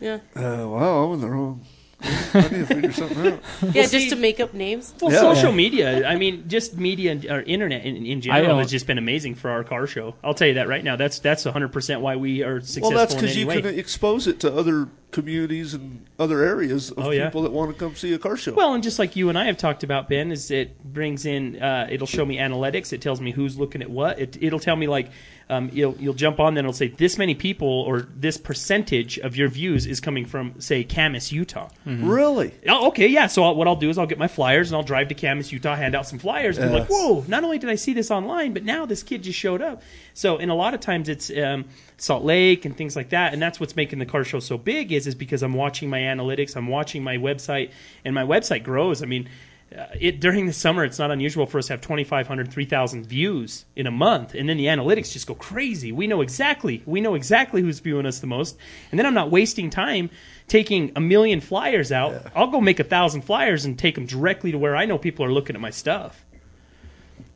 Yeah. 0.00 0.18
Uh, 0.34 0.66
wow, 0.68 1.04
I'm 1.04 1.14
in 1.14 1.20
the 1.20 1.28
wrong. 1.30 1.64
I 2.02 2.40
need 2.42 2.50
to 2.50 2.66
figure 2.66 2.92
something 2.92 3.26
out. 3.32 3.40
Yeah, 3.74 3.86
just 3.86 4.10
to 4.10 4.16
make 4.16 4.40
up 4.40 4.54
names. 4.54 4.94
Well, 5.00 5.12
Yeah. 5.12 5.18
social 5.20 5.50
Yeah. 5.50 5.56
media. 5.56 6.06
I 6.08 6.16
mean, 6.16 6.44
just 6.48 6.76
media 6.78 7.12
and- 7.12 7.24
or 7.26 7.42
internet 7.42 7.84
in, 7.84 8.06
in 8.06 8.20
general 8.20 8.46
don't- 8.48 8.58
has 8.60 8.70
just 8.70 8.86
been 8.86 8.98
amazing 8.98 9.34
for 9.34 9.50
our 9.50 9.64
car 9.64 9.86
show. 9.86 10.14
I'll 10.24 10.34
tell 10.34 10.48
you 10.48 10.54
that 10.54 10.68
right 10.68 10.82
now. 10.82 10.96
That's 10.96 11.18
that's 11.18 11.44
100 11.44 11.68
percent 11.72 12.00
why 12.00 12.16
we 12.16 12.42
are 12.42 12.60
successful. 12.60 12.90
Well, 12.90 12.98
that's 12.98 13.14
in 13.14 13.20
because 13.20 13.32
any 13.32 13.40
you 13.42 13.46
way. 13.46 13.60
can 13.62 13.78
expose 13.78 14.26
it 14.26 14.40
to 14.40 14.54
other 14.54 14.88
communities 15.10 15.74
and 15.74 16.04
other 16.20 16.42
areas 16.44 16.92
of 16.92 17.04
Oh, 17.06 17.10
yeah. 17.10 17.24
people 17.26 17.42
that 17.42 17.50
want 17.52 17.72
to 17.72 17.76
come 17.76 17.96
see 17.96 18.12
a 18.12 18.18
car 18.18 18.36
show. 18.36 18.54
Well, 18.54 18.74
and 18.74 18.82
just 18.82 18.98
like 19.00 19.16
you 19.16 19.28
and 19.28 19.36
I 19.36 19.46
have 19.46 19.56
talked 19.56 19.82
about, 19.82 20.08
Ben, 20.08 20.30
is 20.30 20.52
it 20.52 20.80
brings 20.84 21.26
in, 21.26 21.60
uh, 21.60 21.88
it'll 21.90 22.06
show 22.06 22.24
me 22.24 22.36
analytics. 22.36 22.92
It 22.92 23.00
tells 23.02 23.20
me 23.20 23.32
who's 23.32 23.58
looking 23.58 23.82
at 23.82 23.90
what. 23.90 24.20
It, 24.20 24.38
it'll 24.40 24.60
tell 24.60 24.76
me 24.76 24.86
like, 24.86 25.10
um, 25.50 25.68
you'll 25.72 25.96
you'll 25.98 26.14
jump 26.14 26.38
on, 26.38 26.54
then 26.54 26.64
it'll 26.64 26.72
say 26.72 26.88
this 26.88 27.18
many 27.18 27.34
people 27.34 27.68
or 27.68 28.08
this 28.14 28.36
percentage 28.38 29.18
of 29.18 29.36
your 29.36 29.48
views 29.48 29.84
is 29.84 30.00
coming 30.00 30.24
from 30.24 30.60
say 30.60 30.84
Kamas, 30.84 31.32
Utah. 31.32 31.68
really? 31.84 32.54
Oh, 32.68 32.88
okay, 32.88 33.08
yeah. 33.08 33.26
So 33.26 33.42
I'll, 33.42 33.54
what 33.56 33.66
I'll 33.66 33.76
do 33.76 33.90
is 33.90 33.98
I'll 33.98 34.06
get 34.06 34.18
my 34.18 34.28
flyers 34.28 34.70
and 34.70 34.76
I'll 34.76 34.84
drive 34.84 35.08
to 35.08 35.14
Kamas, 35.14 35.52
Utah, 35.52 35.74
hand 35.74 35.94
out 35.94 36.06
some 36.06 36.18
flyers, 36.18 36.56
and 36.56 36.70
be 36.70 36.78
like, 36.78 36.88
"Whoa! 36.88 37.24
Not 37.26 37.42
only 37.44 37.58
did 37.58 37.68
I 37.68 37.74
see 37.74 37.92
this 37.92 38.10
online, 38.10 38.52
but 38.54 38.64
now 38.64 38.86
this 38.86 39.02
kid 39.02 39.24
just 39.24 39.38
showed 39.38 39.60
up." 39.60 39.82
So, 40.14 40.38
and 40.38 40.50
a 40.50 40.54
lot 40.54 40.72
of 40.72 40.80
times 40.80 41.08
it's 41.08 41.30
um, 41.36 41.64
Salt 41.96 42.24
Lake 42.24 42.64
and 42.64 42.76
things 42.76 42.94
like 42.94 43.10
that, 43.10 43.32
and 43.32 43.42
that's 43.42 43.58
what's 43.58 43.76
making 43.76 43.98
the 43.98 44.06
car 44.06 44.24
show 44.24 44.40
so 44.40 44.56
big 44.56 44.92
is 44.92 45.06
is 45.06 45.14
because 45.14 45.42
I'm 45.42 45.54
watching 45.54 45.90
my 45.90 45.98
analytics, 45.98 46.56
I'm 46.56 46.68
watching 46.68 47.02
my 47.02 47.16
website, 47.16 47.72
and 48.04 48.14
my 48.14 48.24
website 48.24 48.62
grows. 48.62 49.02
I 49.02 49.06
mean. 49.06 49.28
Uh, 49.76 49.86
it 50.00 50.20
during 50.20 50.46
the 50.46 50.52
summer, 50.52 50.84
it's 50.84 50.98
not 50.98 51.12
unusual 51.12 51.46
for 51.46 51.58
us 51.58 51.68
to 51.68 51.74
have 51.74 51.80
2,500, 51.80 52.50
3,000 52.52 53.06
views 53.06 53.66
in 53.76 53.86
a 53.86 53.90
month, 53.90 54.34
and 54.34 54.48
then 54.48 54.56
the 54.56 54.66
analytics 54.66 55.12
just 55.12 55.28
go 55.28 55.34
crazy. 55.34 55.92
We 55.92 56.08
know 56.08 56.22
exactly, 56.22 56.82
we 56.86 57.00
know 57.00 57.14
exactly 57.14 57.62
who's 57.62 57.78
viewing 57.78 58.04
us 58.04 58.18
the 58.18 58.26
most, 58.26 58.58
and 58.90 58.98
then 58.98 59.06
I'm 59.06 59.14
not 59.14 59.30
wasting 59.30 59.70
time 59.70 60.10
taking 60.48 60.90
a 60.96 61.00
million 61.00 61.40
flyers 61.40 61.92
out. 61.92 62.14
I'll 62.34 62.48
go 62.48 62.60
make 62.60 62.80
a 62.80 62.84
thousand 62.84 63.22
flyers 63.22 63.64
and 63.64 63.78
take 63.78 63.94
them 63.94 64.06
directly 64.06 64.50
to 64.50 64.58
where 64.58 64.74
I 64.74 64.86
know 64.86 64.98
people 64.98 65.24
are 65.24 65.32
looking 65.32 65.54
at 65.54 65.62
my 65.62 65.70
stuff. 65.70 66.24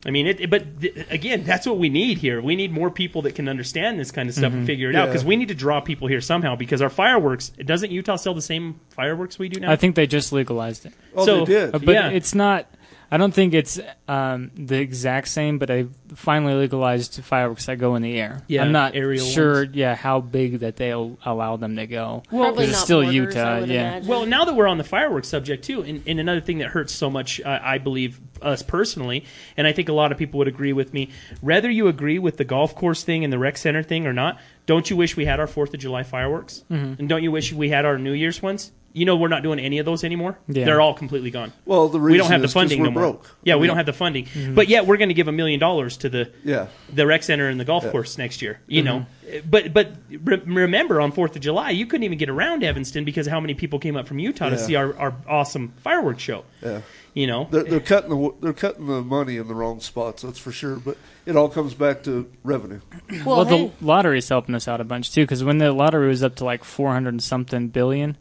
I 0.05 0.11
mean, 0.11 0.27
it, 0.27 0.49
but 0.51 0.81
th- 0.81 1.07
again, 1.09 1.43
that's 1.43 1.65
what 1.65 1.79
we 1.79 1.89
need 1.89 2.19
here. 2.19 2.39
We 2.41 2.55
need 2.55 2.71
more 2.71 2.91
people 2.91 3.23
that 3.23 3.33
can 3.33 3.49
understand 3.49 3.99
this 3.99 4.11
kind 4.11 4.29
of 4.29 4.35
stuff 4.35 4.53
and 4.53 4.65
figure 4.65 4.89
it 4.91 4.95
out 4.95 5.05
Yeah. 5.05 5.05
because 5.07 5.25
we 5.25 5.35
need 5.35 5.47
to 5.47 5.55
draw 5.55 5.81
people 5.81 6.07
here 6.07 6.21
somehow. 6.21 6.55
Because 6.55 6.81
our 6.81 6.89
fireworks, 6.91 7.49
doesn't 7.49 7.89
Utah 7.91 8.15
sell 8.15 8.35
the 8.35 8.41
same 8.41 8.79
fireworks 8.89 9.39
we 9.39 9.49
do 9.49 9.59
now? 9.59 9.71
I 9.71 9.75
think 9.77 9.95
they 9.95 10.05
just 10.05 10.31
legalized 10.31 10.85
it. 10.85 10.93
Oh, 11.15 11.25
So- 11.25 11.39
they 11.39 11.45
did. 11.53 11.75
Uh, 11.75 11.79
but 11.79 11.93
Yeah. 11.95 12.09
it's 12.09 12.35
not. 12.35 12.67
I 13.11 13.17
don't 13.17 13.33
think 13.33 13.53
it's 13.53 13.79
um, 14.07 14.51
the 14.55 14.79
exact 14.79 15.27
same, 15.27 15.57
but 15.57 15.67
they 15.67 15.87
finally 16.15 16.53
legalized 16.53 17.23
fireworks 17.23 17.65
that 17.67 17.77
go 17.77 17.95
in 17.95 18.01
the 18.01 18.19
air. 18.19 18.41
Yeah, 18.47 18.63
I'm 18.63 18.71
not 18.71 18.95
aerial 18.95 19.25
sure. 19.25 19.65
ones. 19.65 19.75
Yeah, 19.75 19.95
how 19.95 20.21
big 20.21 20.59
that 20.59 20.75
they'll 20.75 21.17
allow 21.23 21.57
them 21.57 21.75
to 21.75 21.87
go. 21.87 22.23
Probably 22.29 22.65
it's 22.65 22.73
not 22.73 22.83
still 22.83 23.01
mortars, 23.01 23.15
Utah, 23.15 23.39
I 23.39 23.59
would 23.61 23.69
yeah. 23.69 23.89
imagine. 23.89 24.09
Well, 24.09 24.25
now 24.25 24.45
that 24.45 24.55
we're 24.55 24.67
on 24.67 24.77
the 24.77 24.83
fireworks 24.83 25.27
subject 25.27 25.63
too, 25.65 25.81
and, 25.81 26.03
and 26.07 26.19
another 26.19 26.41
thing 26.41 26.59
that 26.59 26.69
hurts 26.69 26.93
so 26.93 27.09
much, 27.09 27.41
uh, 27.41 27.59
I 27.61 27.77
believe 27.77 28.19
us 28.41 28.61
personally, 28.63 29.25
and 29.57 29.67
I 29.67 29.71
think 29.71 29.89
a 29.89 29.93
lot 29.93 30.11
of 30.11 30.17
people 30.17 30.37
would 30.39 30.47
agree 30.47 30.73
with 30.73 30.93
me. 30.93 31.09
Whether 31.41 31.69
you 31.69 31.87
agree 31.87 32.19
with 32.19 32.37
the 32.37 32.45
golf 32.45 32.75
course 32.75 33.03
thing 33.03 33.23
and 33.23 33.31
the 33.31 33.39
rec 33.39 33.57
center 33.57 33.83
thing 33.83 34.07
or 34.07 34.13
not, 34.13 34.39
don't 34.65 34.89
you 34.89 34.95
wish 34.95 35.15
we 35.15 35.25
had 35.25 35.39
our 35.39 35.47
Fourth 35.47 35.73
of 35.73 35.79
July 35.79 36.03
fireworks? 36.03 36.63
Mm-hmm. 36.71 36.99
And 36.99 37.09
don't 37.09 37.23
you 37.23 37.31
wish 37.31 37.53
we 37.53 37.69
had 37.69 37.85
our 37.85 37.97
New 37.97 38.13
Year's 38.13 38.41
ones? 38.41 38.71
You 38.95 39.05
know, 39.05 39.17
we're 39.17 39.27
not 39.27 39.43
doing 39.43 39.59
any 39.59 39.79
of 39.79 39.85
those 39.85 40.05
anymore. 40.05 40.39
Yeah. 40.47 40.63
They're 40.63 40.79
all 40.79 40.93
completely 40.93 41.29
gone. 41.29 41.51
Well, 41.65 41.89
the 41.89 41.99
we 41.99 42.13
don't 42.13 42.27
reason 42.27 42.31
have 42.31 42.41
the 42.41 42.47
funding 42.47 42.79
we're 42.79 42.85
no 42.85 42.91
more. 42.91 43.01
broke. 43.03 43.35
Yeah, 43.43 43.55
we 43.55 43.61
mean, 43.61 43.67
don't 43.67 43.77
have 43.77 43.85
the 43.85 43.91
funding, 43.93 44.25
mm-hmm. 44.25 44.55
but 44.55 44.69
yet 44.69 44.87
we're 44.87 44.95
going 44.95 45.09
to 45.09 45.13
give 45.13 45.27
a 45.27 45.33
million 45.33 45.59
dollars 45.59 45.97
to 45.97 46.09
the 46.09 46.31
Yeah. 46.45 46.67
the 46.93 47.05
rec 47.05 47.23
center 47.23 47.49
and 47.49 47.59
the 47.59 47.65
golf 47.65 47.83
Yeah. 47.83 47.91
course 47.91 48.17
next 48.17 48.41
year. 48.41 48.61
You 48.67 48.83
mm-hmm. 48.83 48.99
know, 48.99 49.41
but 49.49 49.73
but 49.73 49.91
re- 50.09 50.41
remember 50.45 51.01
on 51.01 51.11
Fourth 51.11 51.35
of 51.35 51.41
July, 51.41 51.71
you 51.71 51.85
couldn't 51.85 52.03
even 52.05 52.17
get 52.17 52.29
around 52.29 52.63
Evanston 52.63 53.03
because 53.03 53.27
of 53.27 53.31
how 53.33 53.41
many 53.41 53.53
people 53.53 53.79
came 53.79 53.97
up 53.97 54.07
from 54.07 54.17
Utah 54.19 54.49
to 54.49 54.57
see 54.57 54.75
our, 54.75 54.97
our 54.97 55.13
awesome 55.27 55.73
fireworks 55.83 56.23
show. 56.23 56.45
Yeah. 56.63 56.81
You 57.13 57.27
know, 57.27 57.47
They're, 57.49 57.63
they're 57.63 57.79
cutting 57.79 58.09
the 58.09 58.33
they're 58.41 58.51
cutting 58.53 58.87
the 58.87 59.01
money 59.01 59.37
in 59.37 59.47
the 59.47 59.55
wrong 59.55 59.79
spots. 59.79 60.23
That's 60.23 60.39
for 60.39 60.51
sure. 60.51 60.75
But 60.77 60.97
it 61.25 61.35
all 61.37 61.47
comes 61.47 61.73
back 61.73 62.03
to 62.03 62.29
revenue. 62.43 62.81
well, 63.25 63.37
Well, 63.37 63.45
hey, 63.45 63.71
the 63.79 63.85
lottery's 63.85 64.27
helping 64.27 64.53
us 64.55 64.67
out 64.67 64.81
a 64.81 64.83
bunch 64.83 65.11
too, 65.13 65.23
because 65.23 65.43
when 65.43 65.57
the 65.57 65.71
lottery 65.71 66.07
was 66.09 66.23
up 66.23 66.35
to 66.35 66.45
like 66.45 66.63
400 66.63 67.09
and 67.09 67.23
something 67.23 67.69
billion, 67.69 68.17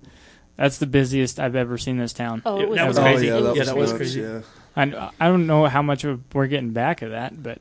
that's 0.56 0.78
the 0.78 0.86
busiest 0.86 1.40
I've 1.40 1.56
ever 1.56 1.78
seen 1.78 1.98
this 1.98 2.12
town. 2.12 2.42
oh, 2.46 2.60
it 2.60 2.68
was 2.68 2.76
that 2.78 2.88
was 2.88 2.98
oh 2.98 3.02
crazy. 3.02 3.26
yeah, 3.26 3.32
that 3.40 3.42
Yeah, 3.42 3.58
was, 3.60 3.66
that 3.68 3.76
was 3.76 3.92
crazy. 3.92 4.20
Yeah. 4.22 4.40
I, 4.76 5.10
I 5.20 5.28
don't 5.28 5.46
know 5.46 5.66
how 5.66 5.82
much 5.82 6.04
of 6.04 6.20
we're 6.34 6.46
getting 6.48 6.70
back 6.70 7.02
of 7.02 7.10
that, 7.12 7.40
but 7.42 7.58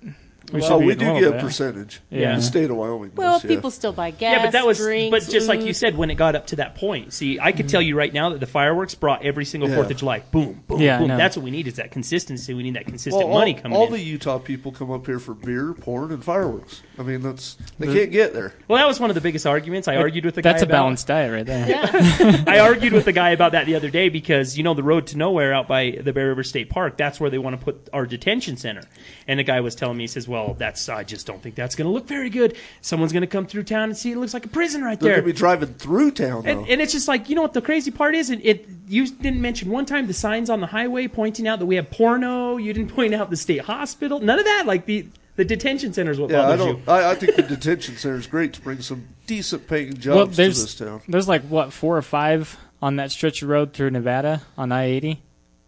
we 0.52 0.62
well, 0.62 0.82
we 0.82 0.96
do 0.96 1.20
get 1.20 1.36
a 1.36 1.40
percentage. 1.40 2.02
Yeah. 2.10 2.36
The 2.36 2.42
state 2.42 2.70
of 2.70 2.76
Wyoming. 2.76 3.12
well, 3.16 3.40
does, 3.40 3.44
yeah. 3.44 3.56
people 3.56 3.72
still 3.72 3.94
buy 3.94 4.12
gas. 4.12 4.38
yeah, 4.38 4.46
but 4.46 4.52
that 4.52 4.66
was 4.66 4.78
drinks, 4.78 5.12
but 5.12 5.32
just 5.32 5.48
like 5.48 5.62
you 5.62 5.72
mm. 5.72 5.76
said, 5.76 5.98
when 5.98 6.10
it 6.10 6.16
got 6.16 6.36
up 6.36 6.48
to 6.48 6.58
that 6.58 6.76
point, 6.76 7.14
see, 7.14 7.40
I 7.40 7.52
could 7.52 7.70
tell 7.70 7.82
you 7.82 7.96
right 7.96 8.14
now 8.14 8.30
that 8.30 8.40
the 8.40 8.48
fireworks 8.48 8.94
brought 8.96 9.24
every 9.24 9.46
single 9.46 9.70
Yeah. 9.70 9.76
Fourth 9.76 9.92
of 9.92 9.98
July, 9.98 10.20
boom, 10.32 10.64
boom, 10.68 10.82
Yeah, 10.82 11.00
boom. 11.00 11.08
know. 11.08 11.18
That's 11.18 11.38
what 11.38 11.44
we 11.44 11.52
need 11.52 11.68
is 11.68 11.76
that 11.76 11.92
consistency. 11.92 12.54
We 12.54 12.64
need 12.64 12.76
that 12.76 12.86
consistent 12.86 13.24
Well, 13.24 13.34
all, 13.34 13.40
money 13.40 13.54
coming 13.54 13.72
in. 13.72 13.78
all 13.78 13.88
in. 13.88 13.94
the 13.94 14.02
Utah 14.02 14.38
people 14.38 14.72
come 14.72 14.92
up 14.92 15.06
here 15.06 15.20
for 15.20 15.34
beer, 15.34 15.74
porn, 15.74 16.12
and 16.12 16.24
fireworks. 16.24 16.82
I 17.00 17.04
mean, 17.04 17.22
that's 17.22 17.58
they 17.80 17.94
can't 17.94 18.12
get 18.12 18.34
there. 18.34 18.54
well, 18.68 18.78
that 18.78 18.88
was 18.88 19.00
one 19.00 19.10
of 19.10 19.16
the 19.16 19.22
biggest 19.22 19.48
arguments. 19.48 19.88
I 19.88 19.96
argued 19.96 20.26
with 20.26 20.36
the 20.36 20.42
guy. 20.42 20.52
That's 20.52 20.64
guy 20.64 20.68
a 20.68 20.70
about- 20.70 20.84
balanced 20.84 21.08
diet 21.08 21.32
right 21.32 21.46
there. 21.46 21.70
Yeah, 21.70 22.44
I 22.48 22.60
argued 22.60 22.94
with 22.94 23.06
the 23.06 23.14
guy 23.14 23.30
about 23.30 23.54
that 23.54 23.66
the 23.66 23.76
other 23.76 23.90
day 23.90 24.10
because 24.10 24.58
you 24.58 24.64
know 24.64 24.74
the 24.74 24.84
road 24.84 25.08
to 25.08 25.18
nowhere 25.18 25.54
out 25.54 25.68
by 25.68 25.92
the 25.92 26.14
Bear 26.14 26.28
River 26.28 26.44
State 26.44 26.70
Park. 26.70 26.98
That's 26.98 27.20
where 27.20 27.30
they 27.30 27.38
want 27.38 27.58
to 27.60 27.64
put 27.64 27.90
our 27.94 28.06
detention 28.06 28.58
center. 28.58 28.84
And 29.28 29.40
the 29.40 29.44
guy 29.44 29.62
was 29.62 29.76
telling 29.76 29.98
me, 29.98 30.04
he 30.04 30.08
says, 30.08 30.28
"Well, 30.34 30.56
that's 30.56 30.90
I 30.90 31.04
just 31.04 31.26
don't 31.28 31.42
think 31.42 31.56
that's 31.56 31.76
going 31.76 31.86
to 31.88 31.92
look 31.92 32.08
very 32.08 32.30
good. 32.30 32.58
Someone's 32.82 33.14
going 33.14 33.22
to 33.22 33.28
come 33.28 33.46
through 33.46 33.64
town 33.64 33.84
and 33.86 33.98
see 33.98 34.12
it 34.12 34.18
looks 34.18 34.34
like 34.34 34.46
a 34.46 34.50
prison 34.50 34.84
right 34.84 35.00
They're 35.00 35.14
there." 35.14 35.22
going 35.22 35.28
to 35.30 35.34
be 35.34 35.38
driving 35.38 35.74
through 35.76 36.12
town 36.12 36.44
though. 36.44 36.50
and, 36.50 36.68
and 36.70 36.82
it's 36.82 36.92
just 36.92 37.08
like 37.08 37.30
you 37.30 37.36
know 37.36 37.42
what 37.44 37.54
the 37.54 37.62
crazy 37.62 37.92
part 37.92 38.16
is. 38.16 38.30
It, 38.30 38.40
it 38.44 38.68
you 38.88 39.08
didn't 39.08 39.42
mention 39.42 39.70
one 39.70 39.86
time 39.86 40.08
the 40.08 40.14
signs 40.14 40.50
on 40.50 40.60
the 40.60 40.68
highway 40.68 41.08
pointing 41.08 41.48
out 41.48 41.60
that 41.60 41.66
we 41.66 41.76
have 41.76 41.90
porno. 41.92 42.58
You 42.58 42.74
didn't 42.74 42.92
point 42.96 43.14
out 43.14 43.30
the 43.30 43.38
state 43.38 43.62
hospital. 43.62 44.20
None 44.20 44.40
of 44.40 44.46
that. 44.46 44.66
Like 44.66 44.86
the 44.86 45.06
the 45.36 45.46
detention 45.46 45.94
centers 45.94 46.18
is 46.18 46.22
what 46.22 46.30
yeah, 46.30 46.42
I 46.42 46.56
bothers 46.58 46.66
you. 46.66 46.74
don't. 46.74 46.90
I, 46.90 47.12
I 47.12 47.16
think 47.16 47.36
the 47.36 47.42
detention 47.44 47.96
center 47.98 48.16
is 48.16 48.28
great 48.28 48.54
to 48.54 48.62
bring 48.62 48.82
some 48.82 49.08
decent 49.26 49.68
paying 49.68 49.94
jobs 49.96 50.16
Well, 50.16 50.28
to 50.28 50.36
there's 50.36 50.62
this 50.62 50.76
town. 50.76 51.02
there's 51.08 51.28
like 51.28 51.42
what 51.44 51.74
four 51.74 51.98
or 51.98 52.02
five 52.04 52.58
on 52.82 52.98
that 52.98 53.12
stretch 53.12 53.42
of 53.42 53.50
road 53.50 53.74
through 53.74 53.90
Nevada 53.92 54.42
on 54.58 54.72
I-80. 54.72 55.18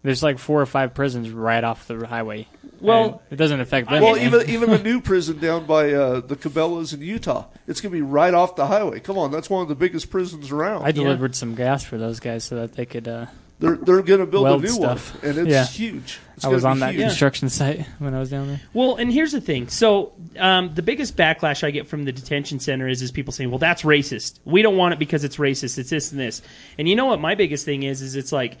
There's 0.02 0.22
like 0.22 0.38
four 0.38 0.60
or 0.60 0.66
five 0.66 0.94
prisons 0.94 1.30
right 1.30 1.64
off 1.64 1.88
the 1.88 2.06
highway. 2.06 2.46
Well- 2.80 3.04
And 3.04 3.32
it 3.32 3.36
doesn't 3.36 3.60
affect 3.60 3.88
them. 3.90 4.02
Well, 4.02 4.16
even 4.18 4.48
even 4.48 4.70
the 4.70 4.78
new 4.78 5.00
prison 5.00 5.38
down 5.38 5.66
by 5.66 5.92
uh, 5.92 6.20
the 6.20 6.36
Cabela's 6.36 6.92
in 6.92 7.00
Utah, 7.02 7.46
it's 7.66 7.80
going 7.80 7.90
to 7.92 7.96
be 7.96 8.02
right 8.02 8.34
off 8.34 8.56
the 8.56 8.66
highway. 8.66 9.00
Come 9.00 9.18
on, 9.18 9.30
that's 9.30 9.48
one 9.50 9.62
of 9.62 9.68
the 9.68 9.74
biggest 9.74 10.10
prisons 10.10 10.50
around. 10.50 10.84
I 10.84 10.92
delivered 10.92 11.34
some 11.34 11.54
gas 11.54 11.84
for 11.84 11.98
those 11.98 12.20
guys 12.20 12.44
so 12.44 12.56
that 12.56 12.74
they 12.74 12.86
could. 12.86 13.08
Uh, 13.08 13.26
they're 13.58 13.76
they're 13.76 14.02
going 14.02 14.20
to 14.20 14.26
build 14.26 14.44
Weld 14.44 14.60
a 14.60 14.66
new 14.66 14.72
stuff. 14.72 15.14
one, 15.22 15.30
and 15.30 15.38
it's 15.38 15.50
Yeah. 15.50 15.64
huge. 15.66 16.20
It's 16.36 16.44
I 16.44 16.48
was 16.48 16.66
on 16.66 16.80
that 16.80 16.92
huge. 16.92 17.04
construction 17.04 17.48
site 17.48 17.86
when 17.98 18.12
I 18.12 18.18
was 18.18 18.28
down 18.28 18.48
there. 18.48 18.60
Well, 18.74 18.96
and 18.96 19.10
here's 19.10 19.32
the 19.32 19.40
thing. 19.40 19.68
So 19.68 20.12
um, 20.38 20.74
the 20.74 20.82
biggest 20.82 21.16
backlash 21.16 21.64
I 21.64 21.70
get 21.70 21.86
from 21.88 22.04
the 22.04 22.12
detention 22.12 22.60
center 22.60 22.86
is 22.86 23.00
is 23.00 23.10
people 23.10 23.32
saying, 23.32 23.50
"Well, 23.50 23.58
that's 23.58 23.80
racist. 23.80 24.40
We 24.44 24.60
don't 24.60 24.76
want 24.76 24.92
it 24.92 24.98
because 24.98 25.24
it's 25.24 25.38
racist. 25.38 25.78
It's 25.78 25.88
this 25.88 26.10
and 26.12 26.20
this." 26.20 26.42
And 26.78 26.86
you 26.86 26.96
know 26.96 27.06
what? 27.06 27.18
My 27.18 27.34
biggest 27.34 27.64
thing 27.64 27.82
is 27.84 28.02
is 28.02 28.14
it's 28.14 28.32
like. 28.32 28.58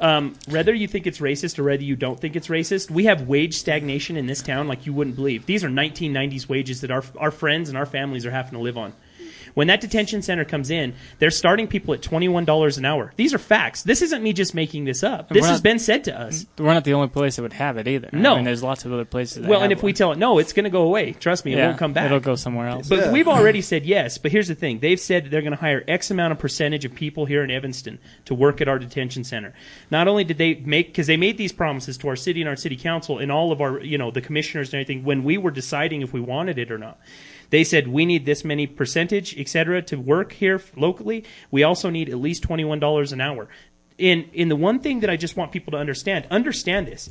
Um, 0.00 0.36
whether 0.48 0.72
you 0.72 0.86
think 0.86 1.06
it's 1.06 1.18
racist 1.18 1.58
or 1.58 1.64
whether 1.64 1.82
you 1.82 1.96
don't 1.96 2.18
think 2.20 2.36
it's 2.36 2.48
racist, 2.48 2.90
we 2.90 3.04
have 3.06 3.28
wage 3.28 3.56
stagnation 3.56 4.16
in 4.16 4.26
this 4.26 4.42
town 4.42 4.68
like 4.68 4.86
you 4.86 4.92
wouldn't 4.92 5.16
believe. 5.16 5.46
These 5.46 5.64
are 5.64 5.68
1990s 5.68 6.48
wages 6.48 6.80
that 6.82 6.90
our 6.90 7.02
our 7.16 7.30
friends 7.30 7.68
and 7.68 7.76
our 7.76 7.86
families 7.86 8.24
are 8.24 8.30
having 8.30 8.52
to 8.52 8.58
live 8.58 8.78
on. 8.78 8.92
When 9.58 9.66
that 9.66 9.80
detention 9.80 10.22
center 10.22 10.44
comes 10.44 10.70
in, 10.70 10.94
they're 11.18 11.32
starting 11.32 11.66
people 11.66 11.92
at 11.92 12.00
$21 12.00 12.78
an 12.78 12.84
hour. 12.84 13.12
These 13.16 13.34
are 13.34 13.38
facts. 13.38 13.82
This 13.82 14.02
isn't 14.02 14.22
me 14.22 14.32
just 14.32 14.54
making 14.54 14.84
this 14.84 15.02
up. 15.02 15.30
This 15.30 15.42
we're 15.42 15.48
has 15.48 15.56
not- 15.58 15.62
been 15.64 15.78
said 15.80 16.04
to 16.04 16.16
us. 16.16 16.46
We're 16.58 16.74
not 16.74 16.84
the 16.84 16.94
only 16.94 17.08
place 17.08 17.34
that 17.34 17.42
would 17.42 17.54
have 17.54 17.76
it 17.76 17.88
either. 17.88 18.08
No. 18.12 18.34
I 18.34 18.36
mean, 18.36 18.44
there's 18.44 18.62
lots 18.62 18.84
of 18.84 18.92
other 18.92 19.04
places. 19.04 19.42
That 19.42 19.48
Well, 19.48 19.60
and 19.62 19.72
have 19.72 19.80
if 19.80 19.82
we 19.82 19.92
tell 19.92 20.12
it 20.12 20.18
no, 20.18 20.38
it's 20.38 20.52
going 20.52 20.62
to 20.62 20.70
go 20.70 20.82
away. 20.82 21.10
Trust 21.12 21.44
me, 21.44 21.54
it 21.54 21.56
won't 21.56 21.76
come 21.76 21.92
back. 21.92 22.06
It'll 22.06 22.20
go 22.20 22.36
somewhere 22.36 22.68
else. 22.68 22.88
But 22.88 22.98
Yeah. 23.00 23.10
we've 23.12 23.26
already 23.26 23.60
said 23.60 23.84
yes. 23.84 24.16
But 24.16 24.30
here's 24.30 24.46
the 24.46 24.54
thing: 24.54 24.78
they've 24.78 25.00
said 25.00 25.28
they're 25.28 25.42
going 25.42 25.50
to 25.50 25.58
hire 25.58 25.82
X 25.88 26.12
amount 26.12 26.30
of 26.30 26.38
percentage 26.38 26.84
of 26.84 26.94
people 26.94 27.26
here 27.26 27.42
in 27.42 27.50
Evanston 27.50 27.98
to 28.26 28.36
work 28.36 28.60
at 28.60 28.68
our 28.68 28.78
detention 28.78 29.24
center. 29.24 29.54
Not 29.90 30.06
only 30.06 30.22
did 30.22 30.38
they 30.38 30.54
make 30.54 30.86
because 30.86 31.08
they 31.08 31.16
made 31.16 31.36
these 31.36 31.50
promises 31.50 31.98
to 31.98 32.08
our 32.08 32.14
city 32.14 32.42
and 32.42 32.48
our 32.48 32.54
city 32.54 32.76
council 32.76 33.18
and 33.18 33.32
all 33.32 33.50
of 33.50 33.60
our 33.60 33.80
you 33.80 33.98
know 33.98 34.12
the 34.12 34.20
commissioners 34.20 34.68
and 34.72 34.74
everything 34.80 35.02
when 35.02 35.24
we 35.24 35.36
were 35.36 35.50
deciding 35.50 36.02
if 36.02 36.12
we 36.12 36.20
wanted 36.20 36.60
it 36.60 36.70
or 36.70 36.78
not. 36.78 36.96
They 37.50 37.64
said 37.64 37.88
we 37.88 38.04
need 38.04 38.26
this 38.26 38.44
many 38.44 38.66
percentage, 38.66 39.38
et 39.38 39.48
cetera, 39.48 39.82
to 39.82 39.96
work 39.96 40.32
here 40.32 40.60
locally. 40.76 41.24
We 41.50 41.62
also 41.62 41.90
need 41.90 42.08
at 42.08 42.18
least 42.18 42.42
twenty 42.42 42.64
one 42.64 42.80
dollars 42.80 43.12
an 43.12 43.20
hour. 43.20 43.48
In 43.96 44.28
in 44.32 44.48
the 44.48 44.56
one 44.56 44.80
thing 44.80 45.00
that 45.00 45.10
I 45.10 45.16
just 45.16 45.36
want 45.36 45.52
people 45.52 45.72
to 45.72 45.78
understand, 45.78 46.26
understand 46.30 46.86
this. 46.86 47.10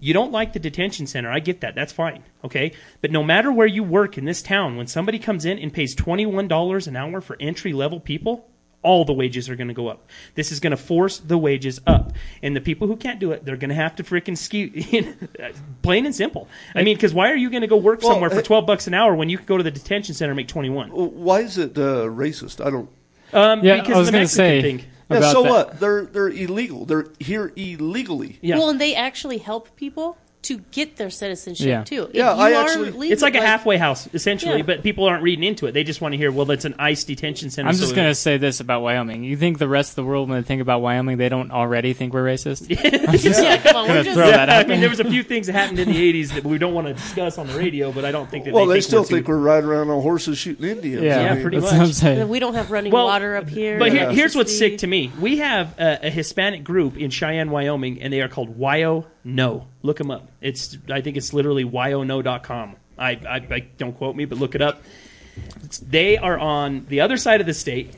You 0.00 0.14
don't 0.14 0.30
like 0.30 0.52
the 0.52 0.60
detention 0.60 1.06
center. 1.06 1.30
I 1.30 1.40
get 1.40 1.60
that. 1.62 1.74
That's 1.74 1.92
fine. 1.92 2.22
Okay. 2.44 2.72
But 3.00 3.10
no 3.10 3.24
matter 3.24 3.50
where 3.50 3.66
you 3.66 3.82
work 3.82 4.16
in 4.16 4.24
this 4.24 4.42
town, 4.42 4.76
when 4.76 4.86
somebody 4.86 5.18
comes 5.18 5.44
in 5.44 5.58
and 5.58 5.72
pays 5.72 5.96
$21 5.96 6.86
an 6.86 6.96
hour 6.96 7.20
for 7.20 7.36
entry 7.40 7.72
level 7.72 7.98
people, 7.98 8.48
all 8.82 9.04
the 9.04 9.12
wages 9.12 9.48
are 9.48 9.56
going 9.56 9.68
to 9.68 9.74
go 9.74 9.88
up. 9.88 10.08
This 10.34 10.52
is 10.52 10.60
going 10.60 10.70
to 10.70 10.76
force 10.76 11.18
the 11.18 11.36
wages 11.36 11.80
up. 11.86 12.12
And 12.42 12.54
the 12.54 12.60
people 12.60 12.86
who 12.86 12.96
can't 12.96 13.18
do 13.18 13.32
it, 13.32 13.44
they're 13.44 13.56
going 13.56 13.70
to 13.70 13.74
have 13.74 13.96
to 13.96 14.02
freaking 14.04 14.36
ski. 14.38 15.14
Plain 15.82 16.06
and 16.06 16.14
simple. 16.14 16.48
I 16.74 16.82
mean, 16.82 16.96
because 16.96 17.12
why 17.12 17.30
are 17.30 17.36
you 17.36 17.50
going 17.50 17.62
to 17.62 17.66
go 17.66 17.76
work 17.76 18.02
Well, 18.02 18.12
somewhere 18.12 18.30
for 18.30 18.40
12 18.42 18.66
bucks 18.66 18.86
an 18.86 18.94
hour 18.94 19.14
when 19.14 19.28
you 19.28 19.36
could 19.38 19.46
go 19.46 19.56
to 19.56 19.62
the 19.64 19.70
detention 19.70 20.14
center 20.14 20.30
and 20.32 20.36
make 20.36 20.48
21? 20.48 20.90
Why 20.90 21.40
is 21.40 21.58
it 21.58 21.76
uh, 21.76 22.06
racist? 22.06 22.64
I 22.64 22.70
don't. 22.70 22.88
Um, 23.32 23.64
Yeah, 23.64 23.80
because 23.80 23.94
I 23.94 23.98
was 23.98 24.06
the 24.08 24.12
gonna 24.12 24.22
Mexican 24.22 24.28
say- 24.36 24.62
thing. 24.62 24.84
Yeah, 25.10 25.32
so 25.32 25.42
that. 25.42 25.50
what? 25.50 25.80
They're 25.80 26.04
they're 26.04 26.28
illegal. 26.28 26.84
They're 26.84 27.06
here 27.18 27.50
illegally. 27.56 28.38
Yeah. 28.42 28.58
Well, 28.58 28.68
and 28.68 28.78
they 28.78 28.94
actually 28.94 29.38
help 29.38 29.74
people 29.74 30.18
to 30.40 30.58
get 30.70 30.96
their 30.96 31.10
citizenship 31.10 31.66
Yeah. 31.66 31.82
too. 31.84 32.04
If 32.04 32.14
Yeah, 32.14 32.32
you 32.34 32.40
I 32.40 32.52
are 32.52 32.62
actually- 32.64 32.90
legal- 32.92 33.12
It's 33.12 33.22
like 33.22 33.34
a 33.34 33.40
halfway 33.40 33.76
house, 33.76 34.08
essentially, 34.14 34.58
Yeah. 34.58 34.62
but 34.62 34.82
people 34.84 35.04
aren't 35.04 35.22
reading 35.24 35.42
into 35.44 35.66
it. 35.66 35.72
They 35.72 35.82
just 35.82 36.00
want 36.00 36.12
to 36.12 36.16
hear, 36.16 36.30
well, 36.30 36.48
it's 36.52 36.64
an 36.64 36.76
ICE 36.78 37.02
detention 37.04 37.50
center. 37.50 37.68
I'm 37.68 37.74
so 37.74 37.80
just 37.82 37.96
going 37.96 38.08
to 38.08 38.14
say 38.14 38.36
this 38.36 38.60
about 38.60 38.82
Wyoming. 38.82 39.24
You 39.24 39.36
think 39.36 39.58
the 39.58 39.68
rest 39.68 39.90
of 39.92 39.96
the 39.96 40.04
world, 40.04 40.28
when 40.30 40.40
they 40.40 40.46
think 40.46 40.62
about 40.62 40.80
Wyoming, 40.80 41.16
they 41.18 41.28
don't 41.28 41.50
already 41.50 41.92
think 41.92 42.14
we're 42.14 42.24
racist? 42.24 42.66
yeah, 42.70 43.56
come 43.58 43.76
on, 43.76 43.82
we're 43.82 43.88
gonna 43.88 44.04
just 44.04 44.14
throw 44.16 44.26
that 44.30 44.48
I 44.48 44.58
mean, 44.60 44.68
there. 44.68 44.80
there 44.80 44.90
was 44.90 45.00
a 45.00 45.04
few 45.04 45.22
things 45.22 45.46
that 45.48 45.54
happened 45.54 45.80
in 45.80 45.88
the 45.88 46.12
'80s 46.12 46.32
that 46.34 46.44
we 46.44 46.56
don't 46.58 46.72
want 46.74 46.86
to 46.86 46.94
discuss 46.94 47.36
on 47.38 47.46
the 47.48 47.54
radio, 47.58 47.90
but 47.92 48.04
I 48.04 48.12
don't 48.12 48.30
think 48.30 48.44
that. 48.44 48.54
Well, 48.54 48.66
they, 48.66 48.74
they 48.74 48.80
think 48.80 48.84
still 48.84 49.00
we're 49.02 49.06
too- 49.08 49.14
think 49.16 49.28
we're 49.28 49.36
riding 49.38 49.68
around 49.68 49.90
on 49.90 50.00
horses 50.02 50.38
shooting 50.38 50.68
Indians. 50.68 51.02
Yeah, 51.02 51.18
I 51.18 51.22
Yeah, 51.24 51.32
mean, 51.34 51.42
pretty 51.42 51.58
That's 51.60 51.72
much. 51.72 51.78
what 51.80 51.86
I'm 51.88 51.92
saying. 51.92 52.28
we 52.28 52.38
don't 52.38 52.54
have 52.54 52.70
running 52.70 52.92
Well, 52.92 53.06
water 53.06 53.36
up 53.36 53.48
here. 53.48 53.78
But 53.78 53.92
here, 53.92 54.10
here's 54.12 54.34
what's 54.36 54.56
sick 54.56 54.78
to 54.78 54.86
me: 54.86 55.10
we 55.20 55.38
have 55.38 55.74
a, 55.78 56.06
a 56.06 56.10
Hispanic 56.10 56.64
group 56.64 56.96
in 56.96 57.10
Cheyenne, 57.10 57.50
Wyoming, 57.50 58.00
and 58.02 58.12
they 58.12 58.20
are 58.20 58.28
called 58.28 58.58
Wyo 58.58 59.04
No. 59.24 59.66
Look 59.82 59.98
them 59.98 60.10
up. 60.10 60.28
It's 60.40 60.76
I 60.90 61.00
think 61.00 61.16
it's 61.16 61.32
literally 61.32 61.64
wyono.com. 61.64 62.76
I, 62.98 63.10
I, 63.10 63.36
I 63.50 63.60
don't 63.76 63.96
quote 63.96 64.16
me, 64.16 64.24
but 64.24 64.38
look 64.38 64.54
it 64.54 64.62
up. 64.62 64.82
They 65.82 66.16
are 66.18 66.38
on 66.38 66.86
the 66.88 67.00
other 67.00 67.16
side 67.16 67.40
of 67.40 67.46
the 67.46 67.54
state, 67.54 67.94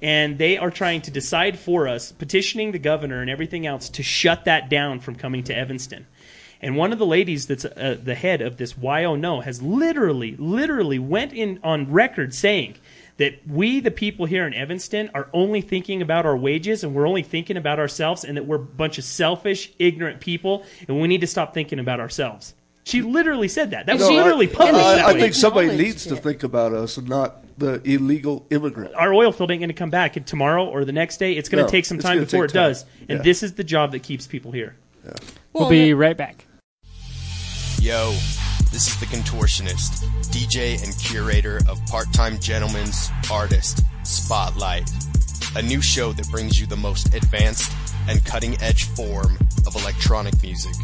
and 0.00 0.38
they 0.38 0.58
are 0.58 0.70
trying 0.70 1.02
to 1.02 1.10
decide 1.10 1.58
for 1.58 1.88
us, 1.88 2.12
petitioning 2.12 2.72
the 2.72 2.78
governor 2.78 3.20
and 3.20 3.30
everything 3.30 3.66
else 3.66 3.88
to 3.90 4.02
shut 4.02 4.44
that 4.44 4.68
down 4.68 5.00
from 5.00 5.16
coming 5.16 5.42
to 5.44 5.56
Evanston. 5.56 6.06
And 6.60 6.76
one 6.76 6.92
of 6.92 6.98
the 6.98 7.06
ladies 7.06 7.46
that's 7.46 7.64
uh, 7.64 7.98
the 8.02 8.14
head 8.14 8.40
of 8.40 8.56
this 8.56 8.74
Wyo 8.74 9.18
No 9.18 9.40
has 9.40 9.60
literally, 9.60 10.36
literally 10.36 10.98
went 10.98 11.32
in 11.32 11.58
on 11.62 11.92
record 11.92 12.32
saying 12.32 12.76
that 13.18 13.34
we, 13.46 13.80
the 13.80 13.90
people 13.90 14.26
here 14.26 14.46
in 14.46 14.54
Evanston, 14.54 15.10
are 15.14 15.28
only 15.32 15.60
thinking 15.60 16.02
about 16.02 16.26
our 16.26 16.36
wages 16.36 16.82
and 16.82 16.94
we're 16.94 17.06
only 17.06 17.22
thinking 17.22 17.56
about 17.56 17.78
ourselves 17.78 18.24
and 18.24 18.36
that 18.36 18.44
we're 18.46 18.56
a 18.56 18.58
bunch 18.58 18.98
of 18.98 19.04
selfish, 19.04 19.72
ignorant 19.78 20.20
people 20.20 20.64
and 20.88 21.00
we 21.00 21.06
need 21.08 21.20
to 21.20 21.26
stop 21.26 21.54
thinking 21.54 21.78
about 21.78 22.00
ourselves. 22.00 22.54
She 22.86 23.00
literally 23.02 23.48
said 23.48 23.70
that. 23.70 23.86
That 23.86 23.94
was 23.98 24.08
No, 24.08 24.14
I- 24.14 24.22
literally 24.22 24.46
published 24.48 24.74
I, 24.84 24.94
that 24.96 25.04
I 25.06 25.18
think 25.20 25.32
somebody 25.34 25.68
Acknowledged 25.68 25.86
needs 25.86 26.06
to 26.06 26.16
think 26.16 26.42
about 26.42 26.72
us 26.74 26.96
and 26.98 27.08
not 27.08 27.40
the 27.56 27.80
illegal 27.88 28.46
immigrant. 28.50 28.94
our 28.96 29.14
oil 29.14 29.30
field 29.32 29.50
ain't 29.52 29.60
going 29.60 29.68
to 29.68 29.74
come 29.74 29.90
back 29.90 30.14
tomorrow 30.26 30.66
or 30.66 30.84
the 30.84 30.92
next 30.92 31.18
day. 31.18 31.34
It's 31.34 31.48
going 31.48 31.64
to 31.64 31.66
No, 31.66 31.70
take 31.70 31.86
some 31.86 31.98
time 32.00 32.18
before 32.18 32.46
take 32.48 32.54
it 32.56 32.58
does. 32.58 32.84
And 33.08 33.18
Yeah. 33.20 33.22
this 33.22 33.42
is 33.44 33.54
the 33.54 33.64
job 33.64 33.92
that 33.92 34.02
keeps 34.02 34.26
people 34.26 34.50
here. 34.50 34.74
We'll 35.52 35.62
Well, 35.62 35.70
be 35.70 35.90
that- 35.90 35.96
right 35.96 36.16
back. 36.16 36.46
Yo, 37.80 38.14
this 38.74 38.88
is 38.88 38.98
the 38.98 39.06
contortionist, 39.06 40.04
DJ 40.32 40.82
and 40.82 40.98
curator 40.98 41.60
of 41.68 41.80
Part 41.86 42.12
Time 42.12 42.40
Gentleman's 42.40 43.08
Artist 43.30 43.82
Spotlight, 44.02 44.90
a 45.54 45.62
new 45.62 45.80
show 45.80 46.12
that 46.12 46.28
brings 46.28 46.60
you 46.60 46.66
the 46.66 46.76
most 46.76 47.14
advanced 47.14 47.70
and 48.08 48.24
cutting 48.24 48.60
edge 48.60 48.82
form 48.96 49.38
of 49.64 49.76
electronic 49.76 50.42
music 50.42 50.74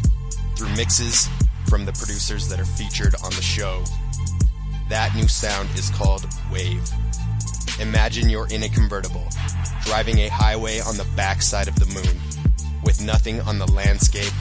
through 0.55 0.73
mixes 0.77 1.27
from 1.67 1.83
the 1.83 1.91
producers 1.91 2.47
that 2.47 2.61
are 2.61 2.65
featured 2.65 3.13
on 3.25 3.31
the 3.31 3.41
show. 3.41 3.83
That 4.87 5.13
new 5.13 5.27
sound 5.27 5.67
is 5.77 5.89
called 5.89 6.25
Wave. 6.49 6.89
Imagine 7.81 8.29
you're 8.29 8.47
in 8.47 8.63
a 8.63 8.69
convertible, 8.69 9.27
driving 9.83 10.19
a 10.19 10.29
highway 10.29 10.79
on 10.79 10.95
the 10.95 11.07
backside 11.17 11.67
of 11.67 11.75
the 11.75 11.87
moon, 11.87 12.21
with 12.85 13.03
nothing 13.03 13.41
on 13.41 13.59
the 13.59 13.69
landscape 13.69 14.31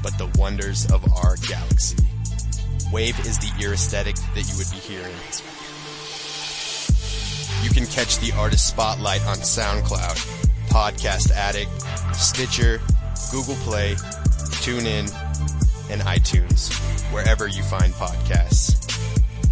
but 0.00 0.16
the 0.16 0.30
wonders 0.38 0.88
of 0.92 1.02
our 1.12 1.34
galaxy. 1.48 1.96
Wave 2.94 3.18
is 3.26 3.40
the 3.40 3.50
ear 3.60 3.72
aesthetic 3.72 4.14
that 4.36 4.48
you 4.48 4.56
would 4.56 4.70
be 4.70 4.76
hearing. 4.76 5.16
You 7.64 7.70
can 7.70 7.86
catch 7.86 8.20
the 8.20 8.32
artist 8.38 8.68
spotlight 8.68 9.20
on 9.26 9.38
SoundCloud, 9.38 10.14
Podcast 10.68 11.32
Addict, 11.32 11.72
Stitcher, 12.14 12.80
Google 13.32 13.56
Play, 13.64 13.96
TuneIn, 14.62 15.12
and 15.90 16.02
iTunes, 16.02 16.72
wherever 17.12 17.48
you 17.48 17.64
find 17.64 17.92
podcasts. 17.94 18.78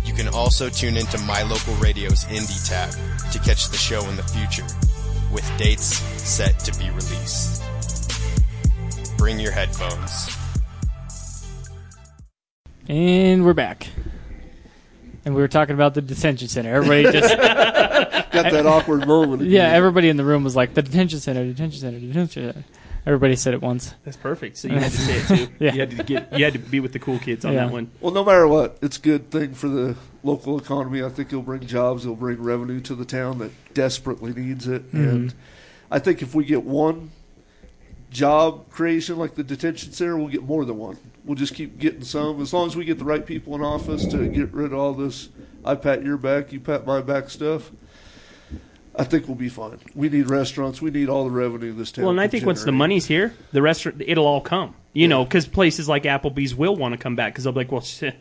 You 0.07 0.15
can 0.15 0.29
also 0.29 0.69
tune 0.69 0.97
into 0.97 1.19
My 1.23 1.43
Local 1.43 1.75
Radio's 1.75 2.23
Indie 2.27 2.69
tab 2.69 2.93
to 3.33 3.41
catch 3.41 3.71
the 3.71 3.77
show 3.77 4.09
in 4.09 4.15
the 4.15 4.23
future, 4.23 4.69
with 5.33 5.51
dates 5.59 5.97
set 6.23 6.61
to 6.61 6.79
be 6.79 6.91
released. 6.91 7.61
Bring 9.19 9.41
your 9.41 9.51
headphones. 9.51 10.42
And 12.89 13.45
we're 13.45 13.53
back. 13.55 13.89
And 15.25 15.35
we 15.35 15.41
were 15.41 15.49
talking 15.49 15.75
about 15.75 15.95
the 15.95 16.03
detention 16.03 16.49
center. 16.49 16.75
Everybody 16.75 17.05
just 17.17 17.37
Got 18.33 18.51
that 18.51 18.67
awkward 18.67 19.07
moment. 19.07 19.43
yeah, 19.43 19.63
again. 19.67 19.75
everybody 19.77 20.09
in 20.09 20.17
the 20.17 20.25
room 20.25 20.43
was 20.43 20.57
like 20.57 20.75
the 20.75 20.83
detention 20.83 21.21
center, 21.21 21.45
detention 21.45 21.81
center, 21.81 22.01
detention 22.01 22.29
center. 22.53 22.65
Everybody 23.07 23.37
said 23.37 23.55
it 23.55 23.61
once. 23.61 23.95
That's 24.05 24.17
perfect. 24.17 24.57
So 24.57 24.69
you 24.69 24.79
had 24.79 24.91
to 24.93 24.99
say 24.99 25.17
it 25.19 25.27
too. 25.47 25.53
Yeah. 25.61 25.73
You 25.75 25.81
had 25.81 25.91
to 25.91 26.03
get. 26.05 26.33
You 26.39 26.45
had 26.45 26.53
to 26.55 26.59
be 26.59 26.81
with 26.81 26.93
the 26.93 26.99
cool 26.99 27.19
kids 27.19 27.45
on 27.45 27.53
Yeah. 27.53 27.65
that 27.67 27.73
one. 27.73 27.91
Well, 28.01 28.13
no 28.13 28.25
matter 28.25 28.47
what, 28.49 28.79
it's 28.81 28.97
a 28.97 29.01
good 29.01 29.31
thing 29.31 29.55
for 29.55 29.69
the 29.69 29.97
local 30.23 30.59
economy. 30.59 31.03
I 31.03 31.09
think 31.09 31.29
it'll 31.29 31.43
bring 31.43 31.67
jobs. 31.67 32.05
It'll 32.05 32.17
bring 32.17 32.41
revenue 32.43 32.81
to 32.83 32.95
the 32.95 33.05
town 33.05 33.39
that 33.39 33.51
desperately 33.75 34.33
needs 34.33 34.67
it. 34.69 34.87
Mm-hmm. 34.89 35.09
And 35.09 35.35
I 35.91 35.99
think 35.99 36.23
if 36.23 36.35
we 36.35 36.45
get 36.45 36.63
one 36.65 37.11
job 38.11 38.71
creation 38.71 39.19
like 39.19 39.35
the 39.35 39.45
detention 39.45 39.93
center, 39.93 40.17
we'll 40.17 40.29
get 40.29 40.43
more 40.45 40.65
than 40.65 40.79
one. 40.79 40.97
We'll 41.25 41.37
just 41.37 41.55
keep 41.55 41.79
getting 41.79 42.03
some. 42.03 42.41
As 42.41 42.53
long 42.53 42.67
as 42.67 42.75
we 42.77 42.85
get 42.85 42.99
the 42.99 43.05
right 43.05 43.25
people 43.25 43.55
in 43.55 43.63
office 43.63 44.05
to 44.07 44.27
get 44.29 44.53
rid 44.53 44.73
of 44.73 44.79
all 44.79 44.93
this 44.93 45.29
I 45.65 45.77
pat 45.77 46.05
your 46.05 46.17
back, 46.17 46.53
you 46.53 46.59
pat 46.59 46.85
my 46.85 47.01
back 47.01 47.31
stuff, 47.31 47.71
I 48.95 49.05
think 49.05 49.27
we'll 49.29 49.37
be 49.37 49.49
fine. 49.49 49.79
We 49.95 50.09
need 50.09 50.29
restaurants. 50.29 50.83
We 50.83 50.91
need 50.91 51.09
all 51.09 51.25
the 51.25 51.31
revenue 51.31 51.73
this 51.73 51.93
town. 51.93 52.05
Well, 52.05 52.11
and 52.11 52.21
I 52.21 52.25
can 52.25 52.33
think 52.33 52.47
once 52.47 52.65
the 52.65 52.73
money's 52.73 53.07
here, 53.07 53.35
the 53.53 53.63
restaurant 53.63 54.03
it'll 54.05 54.27
all 54.27 54.41
come. 54.41 54.75
You 54.93 55.09
know, 55.09 55.25
because 55.25 55.47
places 55.47 55.89
like 55.89 56.03
Applebee's 56.03 56.55
will 56.55 56.77
want 56.77 56.93
to 56.93 56.99
come 56.99 57.17
back 57.17 57.33
because 57.33 57.45
they'll 57.45 57.53
be 57.55 57.61
like, 57.61 57.73
well, 57.73 57.81
shit, 57.81 58.15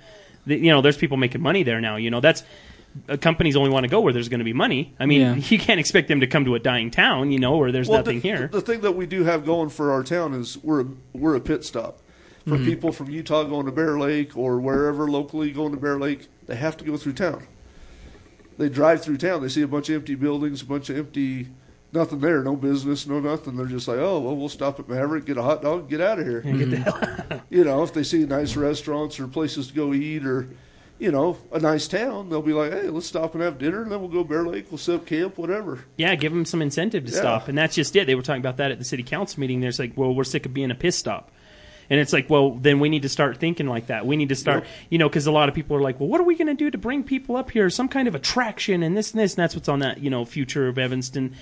the- 0.45 0.56
you 0.58 0.72
know, 0.72 0.82
there's 0.82 0.95
people 0.97 1.18
making 1.18 1.41
money 1.41 1.64
there 1.64 1.82
now. 1.82 1.97
You 1.97 2.10
know, 2.12 2.22
that's 2.22 2.43
uh, 3.10 3.18
companies 3.18 3.56
only 3.58 3.70
want 3.72 3.84
to 3.84 3.89
go 3.89 3.99
where 3.99 4.14
there's 4.14 4.30
going 4.30 4.39
to 4.39 4.45
be 4.45 4.54
money. 4.54 4.93
I 4.99 5.06
mean, 5.08 5.22
Yeah. 5.22 5.36
you 5.36 5.58
can't 5.60 5.80
expect 5.80 6.08
them 6.08 6.22
to 6.22 6.28
come 6.28 6.45
to 6.45 6.56
a 6.56 6.60
dying 6.60 6.91
town. 6.91 7.32
You 7.32 7.39
know, 7.39 7.58
where 7.58 7.72
there's 7.74 7.89
Well, 7.89 7.99
nothing 7.99 8.22
the, 8.22 8.30
here. 8.30 8.47
The 8.47 8.62
thing 8.62 8.82
that 8.82 8.93
we 8.93 9.06
do 9.08 9.24
have 9.26 9.45
going 9.45 9.70
for 9.70 9.91
our 9.91 10.04
town 10.04 10.34
is 10.34 10.58
we're 10.60 10.82
a, 10.82 10.86
we're 11.14 11.36
a 11.36 11.41
pit 11.41 11.66
stop 11.66 11.99
for 12.46 12.56
Mm-hmm. 12.56 12.66
people 12.66 12.92
from 12.92 13.10
Utah 13.10 13.44
going 13.44 13.66
to 13.68 13.72
Bear 13.72 14.00
Lake 14.00 14.36
or 14.36 14.60
wherever 14.60 15.10
locally 15.10 15.52
going 15.52 15.72
to 15.72 15.78
Bear 15.80 16.00
Lake. 16.00 16.28
They 16.48 16.56
have 16.56 16.76
to 16.78 16.84
go 16.86 16.98
through 16.98 17.14
town. 17.14 17.46
They 18.58 18.70
drive 18.70 19.02
through 19.04 19.18
town. 19.18 19.42
They 19.42 19.50
see 19.50 19.62
a 19.62 19.68
bunch 19.68 19.89
of 19.89 19.96
empty 19.96 20.16
buildings, 20.16 20.62
a 20.62 20.66
bunch 20.66 20.89
of 20.89 20.98
empty, 20.98 21.48
nothing 21.94 22.20
there, 22.20 22.44
no 22.44 22.56
business, 22.56 23.08
no 23.08 23.20
nothing. 23.20 23.56
They're 23.56 23.66
just 23.66 23.88
like, 23.88 23.98
oh 23.98 24.20
well, 24.20 24.36
we'll 24.36 24.50
stop 24.50 24.80
at 24.80 24.88
Maverik, 24.88 25.26
get 25.26 25.38
a 25.38 25.44
hot 25.44 25.62
dog, 25.62 25.89
get 25.89 26.02
out 26.02 26.20
of 26.20 26.26
here. 26.28 26.42
Get 26.42 26.70
the 26.70 26.78
hell 26.78 27.42
You 27.50 27.64
know, 27.64 27.84
if 27.84 27.94
they 27.94 28.04
see 28.04 28.26
nice 28.26 28.56
restaurants 28.56 29.20
or 29.20 29.28
places 29.28 29.68
to 29.70 29.74
go 29.74 29.94
eat 29.94 30.26
or. 30.26 30.48
You 31.00 31.12
know, 31.12 31.36
a 31.52 31.58
nice 31.58 31.88
town. 31.88 32.30
They'll 32.30 32.44
be 32.44 32.54
like, 32.54 32.72
"Hey, 32.72 32.88
let's 32.89 33.08
stop 33.08 33.34
and 33.34 33.42
have 33.42 33.58
dinner, 33.58 33.82
and 33.82 33.92
then 33.92 34.02
we'll 34.02 34.08
go 34.12 34.24
Bear 34.24 34.46
Lake. 34.46 34.68
We'll 34.70 34.78
set 34.78 34.94
up 34.98 35.08
camp, 35.08 35.36
whatever." 35.39 35.80
Yeah, 35.98 36.14
give 36.14 36.32
them 36.32 36.46
some 36.46 36.62
incentive 36.62 37.06
to 37.08 37.12
Yeah. 37.12 37.18
stop, 37.18 37.48
and 37.48 37.58
that's 37.58 37.74
just 37.74 37.96
it. 37.96 38.06
They 38.06 38.14
were 38.14 38.22
talking 38.22 38.39
about 38.44 38.58
that 38.58 38.70
at 38.70 38.78
the 38.78 38.86
city 38.86 39.02
council 39.02 39.39
meeting. 39.39 39.62
There's 39.62 39.80
like, 39.80 39.94
well, 39.96 40.14
we're 40.14 40.24
sick 40.26 40.46
of 40.46 40.54
being 40.54 40.70
a 40.70 40.76
piss 40.76 40.96
stop, 40.96 41.32
and 41.92 42.00
it's 42.00 42.14
like, 42.14 42.30
well, 42.30 42.52
then 42.52 42.80
we 42.80 42.88
need 42.88 43.02
to 43.02 43.10
start 43.10 43.38
thinking 43.38 43.68
like 43.68 43.88
that. 43.88 44.06
We 44.06 44.16
need 44.16 44.30
to 44.30 44.36
start, 44.36 44.64
you 44.89 44.98
know, 44.98 45.10
because 45.10 45.28
a 45.28 45.32
lot 45.32 45.50
of 45.50 45.56
people 45.56 45.76
are 45.76 45.82
like, 45.82 46.00
well, 46.00 46.08
what 46.08 46.22
are 46.22 46.24
we 46.24 46.36
going 46.38 46.48
to 46.48 46.54
do 46.54 46.72
to 46.72 46.78
bring 46.78 47.04
people 47.04 47.36
up 47.36 47.52
here? 47.52 47.70
Some 47.70 47.89
kind 47.89 48.08
of 48.08 48.16
attraction 48.16 48.82
and 48.82 48.96
this 48.96 49.12
and 49.12 49.20
this, 49.20 49.34
and 49.34 49.44
that's 49.44 49.56
what's 49.56 49.68
on 49.68 49.80
that, 49.80 50.00
you 50.00 50.10
know, 50.10 50.24
future 50.24 50.70
of 50.70 50.78
Evanston. 50.78 51.36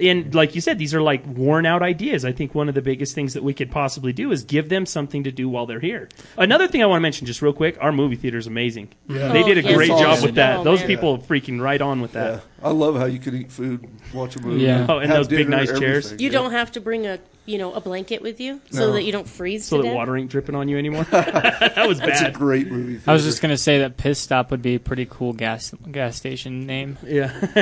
And 0.00 0.34
like 0.34 0.54
you 0.54 0.60
said, 0.62 0.78
these 0.78 0.94
are 0.94 1.02
like 1.02 1.24
worn 1.26 1.64
out 1.66 1.82
ideas. 1.82 2.24
I 2.24 2.32
think 2.32 2.54
one 2.54 2.68
of 2.70 2.74
the 2.74 2.82
biggest 2.82 3.14
things 3.14 3.34
that 3.34 3.44
we 3.44 3.52
could 3.54 3.70
possibly 3.70 4.12
do 4.14 4.32
is 4.32 4.42
give 4.42 4.68
them 4.68 4.84
something 4.86 5.24
to 5.24 5.30
do 5.30 5.48
while 5.48 5.66
they're 5.66 5.78
here. 5.78 6.08
Another 6.36 6.66
thing 6.66 6.82
I 6.82 6.86
want 6.86 6.96
to 6.98 7.02
mention, 7.02 7.26
just 7.26 7.40
real 7.42 7.52
quick, 7.52 7.76
our 7.80 7.92
movie 7.92 8.16
theater 8.16 8.38
is 8.38 8.46
amazing. 8.48 8.88
Yeah. 9.08 9.28
They 9.32 9.42
did 9.44 9.58
a 9.58 9.62
yes, 9.62 9.76
great 9.76 9.90
it's 9.90 10.00
job 10.00 10.22
with 10.24 10.34
that. 10.36 10.60
Oh, 10.60 10.64
Those 10.64 10.80
man. 10.80 10.88
people 10.88 11.12
are 11.12 11.18
freaking 11.18 11.60
right 11.60 11.80
on 11.80 12.00
with 12.00 12.12
that. 12.12 12.32
Yeah, 12.34 12.66
I 12.66 12.70
love 12.70 12.96
how 12.96 13.04
you 13.04 13.18
can 13.20 13.36
eat 13.36 13.52
food, 13.52 13.86
watch 14.14 14.34
a 14.36 14.40
movie. 14.40 14.62
Yeah. 14.62 14.86
Oh, 14.88 14.98
and 14.98 15.08
have 15.10 15.18
those 15.18 15.28
big, 15.28 15.46
dinner, 15.46 15.56
nice 15.58 15.78
chairs. 15.78 16.12
You 16.12 16.18
Yeah. 16.18 16.30
don't 16.32 16.52
have 16.52 16.72
to 16.72 16.80
bring 16.80 17.06
a 17.06 17.18
you 17.46 17.58
know 17.58 17.72
a 17.74 17.80
blanket 17.80 18.22
with 18.22 18.40
you 18.40 18.58
so 18.70 18.86
No. 18.86 18.92
that 18.94 19.02
you 19.02 19.12
don't 19.12 19.28
freeze 19.28 19.66
so 19.66 19.76
to 19.76 19.82
that 19.82 19.88
death. 19.88 19.96
water 19.96 20.16
ain't 20.16 20.30
dripping 20.30 20.54
on 20.54 20.66
you 20.68 20.78
anymore. 20.78 21.04
that 21.10 21.84
was 21.86 21.98
It's 22.00 22.20
a 22.20 22.24
bad. 22.24 22.34
great 22.34 22.70
movie. 22.70 23.00
I 23.06 23.12
was 23.12 23.22
just 23.24 23.42
gonna 23.42 23.58
say 23.58 23.80
that 23.80 23.96
Piss 23.98 24.18
Stop 24.18 24.50
would 24.50 24.62
be 24.62 24.76
a 24.76 24.80
pretty 24.80 25.06
cool 25.10 25.32
gas 25.34 25.72
gas 25.90 26.16
station 26.16 26.66
name. 26.66 26.96
Yeah, 27.04 27.32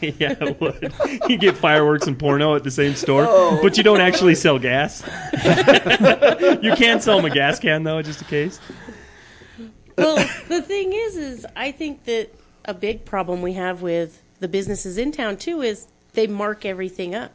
yeah, 0.00 0.34
it 0.40 0.60
would. 0.60 0.92
You 1.28 1.38
get 1.38 1.56
fireworks 1.56 2.06
and 2.08 2.18
porno 2.18 2.56
at 2.56 2.64
the 2.64 2.70
same 2.72 2.94
store, 2.96 3.26
Oh. 3.28 3.60
but 3.62 3.76
you 3.76 3.82
don't 3.84 4.00
actually 4.00 4.34
sell 4.34 4.58
gas. 4.58 5.02
you 6.62 6.72
can 6.74 7.00
sell 7.00 7.16
them 7.16 7.24
a 7.30 7.30
gas 7.34 7.58
can 7.60 7.84
though, 7.84 8.02
just 8.02 8.22
in 8.22 8.28
case. 8.28 8.58
well, 9.96 10.16
the 10.48 10.62
thing 10.62 10.92
is, 10.92 11.16
is 11.16 11.46
I 11.56 11.70
think 11.72 12.04
that 12.04 12.34
a 12.64 12.74
big 12.74 13.04
problem 13.04 13.42
we 13.42 13.52
have 13.54 13.82
with 13.82 14.20
the 14.40 14.48
businesses 14.48 14.98
in 14.98 15.12
town 15.12 15.36
too 15.36 15.62
is 15.62 15.86
they 16.14 16.26
mark 16.26 16.64
everything 16.64 17.14
up. 17.14 17.32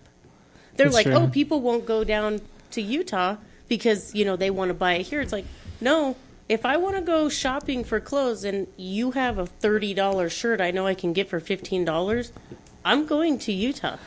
They're 0.76 0.88
That's 0.88 0.96
like, 0.96 1.06
true. 1.06 1.16
oh, 1.16 1.28
people 1.28 1.62
won't 1.62 1.86
go 1.86 2.04
down 2.04 2.42
to 2.72 2.82
Utah 2.82 3.38
because 3.68 4.14
you 4.16 4.26
know 4.26 4.36
they 4.36 4.50
want 4.50 4.70
to 4.70 4.74
buy 4.74 4.94
it 4.96 5.04
here. 5.08 5.22
It's 5.22 5.34
like, 5.34 5.46
no. 5.82 6.16
If 6.50 6.66
I 6.66 6.76
want 6.76 6.98
to 6.98 7.02
go 7.02 7.30
shopping 7.30 7.86
for 7.86 8.02
clothes 8.02 8.44
and 8.44 8.68
you 8.76 9.12
have 9.12 9.38
a 9.38 9.46
thirty 9.46 9.94
dollars 9.94 10.34
shirt, 10.34 10.60
I 10.60 10.72
know 10.72 10.86
I 10.86 10.94
can 10.94 11.14
get 11.14 11.30
for 11.30 11.40
fifteen 11.40 11.86
dollars. 11.86 12.32
I'm 12.84 13.06
going 13.06 13.40
to 13.40 13.54
Utah. 13.54 13.98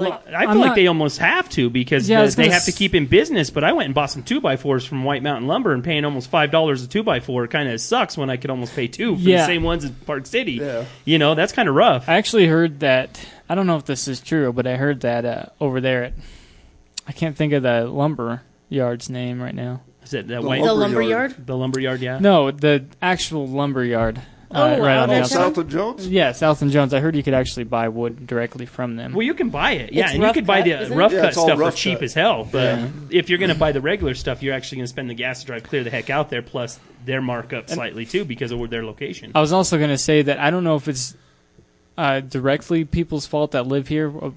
Like, 0.00 0.10
Well, 0.26 0.34
I 0.34 0.40
feel 0.42 0.50
I'm 0.50 0.58
like 0.58 0.66
not- 0.68 0.74
they 0.76 0.86
almost 0.86 1.18
have 1.18 1.48
to 1.50 1.70
because 1.70 2.08
Yeah, 2.08 2.24
the- 2.24 2.30
they 2.36 2.42
gonna 2.44 2.54
have 2.54 2.64
to 2.64 2.72
keep 2.72 2.94
in 2.94 3.06
business. 3.06 3.50
But 3.50 3.64
I 3.64 3.72
went 3.72 3.86
and 3.86 3.94
bought 3.94 4.10
some 4.10 4.22
two 4.22 4.40
by 4.40 4.56
fours 4.56 4.84
from 4.84 5.04
White 5.04 5.22
Mountain 5.22 5.46
Lumber 5.46 5.72
and 5.72 5.84
paying 5.84 6.04
almost 6.04 6.30
five 6.30 6.50
dollars 6.50 6.82
a 6.82 6.88
two 6.88 7.02
by 7.02 7.20
four 7.20 7.46
kind 7.46 7.68
of 7.68 7.80
sucks 7.80 8.16
when 8.18 8.30
I 8.30 8.36
could 8.36 8.50
almost 8.50 8.74
pay 8.74 8.88
two 8.88 9.16
for 9.16 9.22
the 9.22 9.44
same 9.46 9.62
ones 9.62 9.84
in 9.84 9.94
Park 10.06 10.26
City. 10.26 10.52
Yeah. 10.54 10.84
You 11.04 11.18
know, 11.18 11.34
that's 11.34 11.52
kind 11.52 11.68
of 11.68 11.74
rough. 11.74 12.08
I 12.08 12.14
actually 12.14 12.46
heard 12.46 12.80
that. 12.80 13.20
I 13.48 13.54
don't 13.54 13.66
know 13.66 13.76
if 13.76 13.84
this 13.84 14.08
is 14.08 14.20
true, 14.20 14.52
but 14.52 14.66
I 14.66 14.76
heard 14.76 15.00
that 15.00 15.24
uh, 15.24 15.44
over 15.60 15.80
there 15.80 16.04
at. 16.04 16.12
I 17.08 17.12
can't 17.12 17.36
think 17.36 17.52
of 17.52 17.62
the 17.62 17.84
lumber 17.86 18.42
yard's 18.68 19.10
name 19.10 19.42
right 19.42 19.54
now. 19.54 19.80
Is 20.04 20.14
it 20.14 20.28
that 20.28 20.40
The 20.42 20.46
white 20.46 20.62
the 20.62 20.72
lumber 20.72 20.80
lumber 20.80 21.02
yard. 21.02 21.30
yard. 21.32 21.46
the 21.46 21.56
lumber 21.56 21.80
yard? 21.80 22.00
Yeah. 22.00 22.18
No, 22.20 22.50
the 22.50 22.84
actual 23.02 23.46
lumber 23.48 23.84
yard. 23.84 24.20
Oh, 24.52 24.62
uh, 24.74 24.78
right 24.78 24.96
out 24.96 25.02
on 25.04 25.08
the 25.10 25.14
at 25.14 25.18
Oh, 25.18 25.22
outside. 25.22 25.36
South 25.36 25.58
of 25.58 25.68
Jones. 25.68 26.08
Yeah, 26.08 26.32
South 26.32 26.60
and 26.60 26.72
Jones. 26.72 26.92
I 26.92 26.98
heard 26.98 27.14
you 27.14 27.22
could 27.22 27.34
actually 27.34 27.64
buy 27.64 27.88
wood 27.88 28.26
directly 28.26 28.66
from 28.66 28.96
them. 28.96 29.12
Well, 29.12 29.22
you 29.24 29.34
can 29.34 29.50
buy 29.50 29.72
it, 29.72 29.92
yeah, 29.92 30.04
It's 30.06 30.12
and 30.14 30.20
you 30.20 30.24
rough 30.26 30.34
could 30.34 30.46
buy 30.46 30.58
cut, 30.60 30.64
the 30.64 30.80
isn't 30.82 30.92
it? 30.92 30.96
rough 30.96 31.12
Yeah, 31.12 31.20
cut 31.20 31.28
it's 31.28 31.36
all 31.38 31.44
stuff 31.46 31.56
for 31.58 31.60
rough 31.64 31.76
cheap 31.76 31.98
cut. 31.98 32.04
as 32.04 32.14
hell. 32.14 32.48
But 32.50 32.78
Yeah. 32.78 32.88
if 33.10 33.28
you're 33.30 33.38
going 33.38 33.50
to 33.52 33.54
buy 33.58 33.70
the 33.72 33.80
regular 33.80 34.14
stuff, 34.14 34.42
you're 34.42 34.54
actually 34.54 34.76
going 34.78 34.84
to 34.86 34.88
spend 34.90 35.08
the 35.08 35.14
gas 35.14 35.40
to 35.40 35.46
drive 35.46 35.62
clear 35.62 35.84
the 35.84 35.90
heck 35.90 36.10
out 36.10 36.30
there, 36.30 36.42
plus 36.42 36.80
their 37.04 37.22
markup 37.22 37.70
slightly 37.70 38.04
too 38.06 38.24
because 38.24 38.50
of 38.50 38.70
their 38.70 38.84
location. 38.84 39.30
I 39.36 39.40
was 39.40 39.52
also 39.52 39.78
going 39.78 39.90
to 39.90 39.98
say 39.98 40.22
that 40.22 40.38
I 40.40 40.50
don't 40.50 40.64
know 40.64 40.74
if 40.74 40.88
it's 40.88 41.14
uh, 41.96 42.18
directly 42.20 42.84
people's 42.84 43.26
fault 43.26 43.52
that 43.52 43.66
live 43.68 43.86
here 43.88 44.12
uh, 44.20 44.30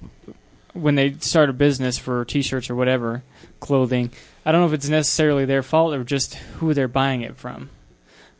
when 0.74 0.94
they 0.94 1.14
start 1.14 1.50
a 1.50 1.52
business 1.52 1.98
for 1.98 2.24
T-shirts 2.24 2.70
or 2.70 2.74
whatever 2.76 3.22
clothing. 3.60 4.10
I 4.46 4.52
don't 4.52 4.60
know 4.60 4.66
if 4.68 4.72
it's 4.74 4.88
necessarily 4.88 5.44
their 5.44 5.62
fault 5.62 5.94
or 5.94 6.04
just 6.04 6.34
who 6.34 6.72
they're 6.74 6.86
buying 6.88 7.22
it 7.22 7.36
from, 7.36 7.70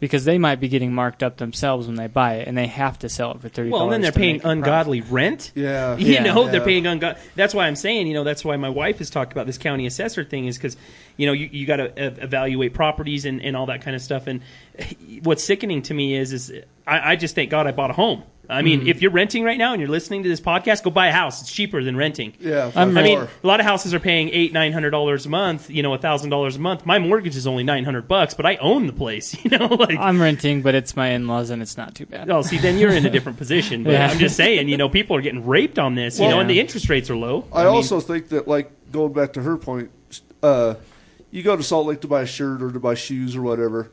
because 0.04 0.26
they 0.26 0.36
might 0.36 0.60
be 0.60 0.68
getting 0.68 0.92
marked 0.92 1.22
up 1.22 1.38
themselves 1.38 1.86
when 1.86 1.96
they 1.96 2.08
buy 2.08 2.34
it, 2.34 2.46
and 2.46 2.58
they 2.58 2.66
have 2.66 2.98
to 2.98 3.08
sell 3.08 3.32
it 3.32 3.40
for 3.40 3.48
thirty. 3.48 3.70
Well, 3.70 3.84
and 3.84 3.92
then 3.92 4.00
they're 4.02 4.12
paying 4.12 4.42
ungodly 4.44 5.00
rent. 5.00 5.50
Yeah. 5.54 5.96
You 5.96 6.12
Yeah. 6.12 6.22
know, 6.24 6.46
they're 6.50 6.60
paying 6.60 6.86
ungodly. 6.86 7.18
That's 7.36 7.54
why 7.54 7.66
I'm 7.66 7.74
saying, 7.76 8.06
you 8.06 8.12
know, 8.12 8.22
that's 8.22 8.44
why 8.44 8.56
my 8.56 8.68
wife 8.68 8.98
has 8.98 9.08
talked 9.08 9.32
about 9.32 9.46
this 9.46 9.56
county 9.56 9.86
assessor 9.86 10.22
thing 10.24 10.44
is 10.44 10.58
because, 10.58 10.76
you 11.16 11.26
know, 11.26 11.32
you, 11.32 11.48
you 11.50 11.66
got 11.66 11.76
to 11.76 11.88
uh, 11.90 12.14
evaluate 12.22 12.74
properties 12.74 13.24
and, 13.24 13.42
and 13.42 13.56
all 13.56 13.66
that 13.66 13.80
kind 13.80 13.96
of 13.96 14.02
stuff. 14.02 14.26
And 14.26 14.42
what's 15.22 15.42
sickening 15.42 15.80
to 15.82 15.94
me 15.94 16.14
is, 16.14 16.32
is 16.34 16.52
I, 16.86 17.12
I 17.12 17.16
just 17.16 17.34
thank 17.34 17.48
God 17.50 17.66
I 17.66 17.72
bought 17.72 17.90
a 17.90 17.94
home. 17.94 18.24
I 18.50 18.62
mean, 18.62 18.80
Mm-hmm. 18.80 18.88
if 18.88 19.00
you're 19.02 19.10
renting 19.10 19.42
right 19.44 19.56
now 19.58 19.72
and 19.72 19.80
you're 19.80 19.90
listening 19.90 20.22
to 20.24 20.28
this 20.28 20.40
podcast, 20.40 20.82
go 20.82 20.90
buy 20.90 21.08
a 21.08 21.12
house. 21.12 21.40
It's 21.42 21.50
cheaper 21.52 21.82
than 21.82 21.96
renting. 21.96 22.34
Yeah, 22.40 22.70
I'm 22.76 22.92
by 22.94 23.00
I 23.00 23.02
mean, 23.04 23.18
a 23.20 23.28
lot 23.46 23.60
of 23.60 23.66
houses 23.66 23.94
are 23.94 24.00
paying 24.00 24.28
eight, 24.30 24.52
nine 24.52 24.72
hundred 24.72 24.90
dollars 24.90 25.26
a 25.26 25.28
month. 25.28 25.70
You 25.70 25.82
know, 25.82 25.94
a 25.94 25.98
thousand 25.98 26.30
dollars 26.30 26.56
a 26.56 26.58
month. 26.58 26.84
My 26.84 26.98
mortgage 26.98 27.36
is 27.36 27.46
only 27.46 27.62
nine 27.64 27.84
hundred 27.84 28.06
bucks, 28.08 28.34
but 28.34 28.44
I 28.46 28.56
own 28.56 28.86
the 28.86 28.92
place. 28.92 29.34
You 29.44 29.58
know, 29.58 29.66
like 29.66 29.98
I'm 29.98 30.20
renting, 30.20 30.62
but 30.62 30.74
it's 30.74 30.96
my 30.96 31.08
in-laws, 31.10 31.50
and 31.50 31.60
it's 31.62 31.76
not 31.76 31.94
too 31.94 32.06
bad. 32.06 32.30
Oh, 32.30 32.42
see, 32.42 32.58
then 32.58 32.78
you're 32.78 32.90
in 32.92 33.04
a 33.06 33.10
different 33.16 33.38
position. 33.38 33.84
But 33.84 33.92
Yeah. 33.92 34.08
I'm 34.08 34.18
just 34.18 34.36
saying, 34.36 34.68
you 34.68 34.76
know, 34.76 34.88
people 34.88 35.16
are 35.16 35.20
getting 35.22 35.46
raped 35.46 35.78
on 35.78 35.94
this, 35.94 36.18
you 36.18 36.24
know, 36.24 36.32
Well- 36.32 36.40
and 36.40 36.50
the 36.50 36.60
interest 36.60 36.88
rates 36.88 37.10
are 37.10 37.16
low. 37.16 37.46
I, 37.52 37.64
mean, 37.64 37.66
also 37.74 38.00
think 38.00 38.28
that, 38.28 38.46
like, 38.48 38.70
going 38.92 39.12
back 39.12 39.32
to 39.34 39.42
her 39.42 39.56
point, 39.56 39.90
uh, 40.42 40.74
you 41.30 41.42
go 41.42 41.56
to 41.56 41.62
Salt 41.62 41.86
Lake 41.86 42.00
to 42.02 42.08
buy 42.08 42.22
a 42.22 42.26
shirt 42.26 42.62
or 42.62 42.70
to 42.70 42.78
buy 42.80 42.94
shoes 42.94 43.34
or 43.36 43.42
whatever. 43.42 43.90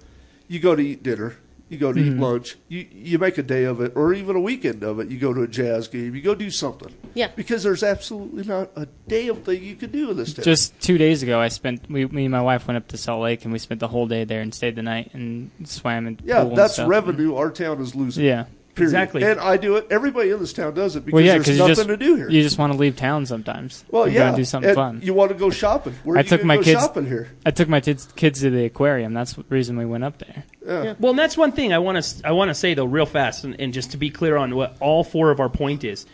You 0.47 0.60
go 0.60 0.76
to 0.76 0.82
eat 0.82 1.02
dinner. 1.04 1.36
You 1.72 1.78
go 1.78 1.93
to 1.93 1.99
eat 1.99 2.03
Mm-hmm. 2.11 2.22
lunch. 2.22 2.57
You 2.67 2.86
you 2.91 3.17
make 3.17 3.38
a 3.38 3.43
day 3.43 3.63
of 3.63 3.80
it, 3.80 3.93
or 3.95 4.13
even 4.13 4.36
a 4.36 4.41
weekend 4.41 4.84
of 4.84 4.99
it. 4.99 5.09
You 5.09 5.17
go 5.17 5.34
to 5.34 5.41
a 5.43 5.47
jazz 5.47 5.88
game. 5.88 6.13
You 6.13 6.22
go 6.22 6.36
do 6.36 6.51
something. 6.51 6.93
Yeah. 7.13 7.30
Because 7.34 7.63
there's 7.63 7.82
absolutely 7.82 8.43
not 8.43 8.72
a 8.76 8.88
damn 9.07 9.38
thing 9.38 9.63
you 9.63 9.76
can 9.78 9.89
do 9.89 10.11
in 10.11 10.17
this 10.17 10.34
town. 10.34 10.43
Just 10.43 10.78
two 10.82 10.97
days 10.97 11.24
ago, 11.24 11.39
I 11.39 11.47
spent 11.47 11.89
we, 11.89 12.05
me 12.07 12.26
and 12.26 12.32
my 12.34 12.41
wife 12.41 12.67
went 12.67 12.76
up 12.76 12.89
to 12.89 12.97
Salt 12.97 13.24
Lake, 13.24 13.45
and 13.45 13.53
we 13.53 13.57
spent 13.59 13.80
the 13.80 13.88
whole 13.88 14.05
day 14.05 14.26
there 14.26 14.41
and 14.41 14.53
stayed 14.53 14.76
the 14.76 14.82
night 14.84 15.11
and 15.13 15.49
swam 15.63 16.07
and 16.07 16.22
yeah, 16.26 16.41
pool 16.41 16.49
and 16.49 16.57
that's 16.57 16.74
stuff. 16.74 16.89
revenue 16.89 17.36
our 17.36 17.49
town 17.49 17.80
is 17.82 17.95
losing. 17.95 18.26
Yeah. 18.26 18.45
Period. 18.76 18.88
Exactly. 18.89 19.24
And 19.24 19.39
I 19.39 19.57
do 19.57 19.76
it. 19.76 19.88
Everybody 19.89 20.30
in 20.32 20.39
this 20.39 20.53
town 20.53 20.74
does 20.74 20.95
it 20.95 21.05
because 21.05 21.13
Well, 21.13 21.24
yeah, 21.24 21.34
there's 21.34 21.45
because 21.45 21.57
nothing 21.59 21.76
just 21.76 21.88
to 21.89 21.97
do 21.97 22.15
here. 22.15 22.30
you 22.30 22.41
just 22.41 22.57
want 22.57 22.72
to 22.74 22.80
leave 22.80 22.95
town 22.95 23.26
sometimes. 23.26 23.84
well, 23.91 24.07
you 24.07 24.13
yeah, 24.13 24.28
gotta 24.28 24.38
do 24.38 24.45
something 24.45 24.69
and 24.69 24.76
fun. 24.76 24.99
You 25.03 25.13
want 25.13 25.32
to 25.32 25.38
go 25.38 25.49
shopping? 25.49 25.93
Where 26.03 26.17
I 26.17 26.22
are 26.22 26.24
took 26.24 26.41
gonna 26.41 26.47
my 26.47 26.57
go 26.57 26.63
kids- 26.63 26.80
shopping 26.82 27.05
here? 27.05 27.30
I 27.45 27.51
took 27.51 27.67
my 27.69 27.82
kids 27.82 28.07
kids 28.15 28.39
to 28.41 28.49
the 28.49 28.65
aquarium. 28.65 29.13
That's 29.13 29.34
the 29.34 29.43
reason 29.49 29.78
we 29.78 29.86
went 29.86 30.03
up 30.03 30.17
there. 30.19 30.43
Yeah. 30.65 30.93
Well, 30.99 31.09
and 31.11 31.19
that's 31.19 31.36
one 31.38 31.51
thing 31.51 31.74
I 31.74 31.80
want 31.80 32.01
to 32.03 32.28
I 32.28 32.32
want 32.32 32.49
to 32.49 32.55
say 32.55 32.74
though, 32.74 32.86
real 32.86 33.05
fast, 33.05 33.43
and, 33.43 33.59
and 33.59 33.74
just 33.74 33.91
to 33.91 33.97
be 33.97 34.09
clear 34.09 34.38
on 34.38 34.55
what 34.55 34.78
all 34.80 35.03
four 35.03 35.32
of 35.32 35.39
our 35.39 35.49
point 35.49 35.84
is. 35.84 36.05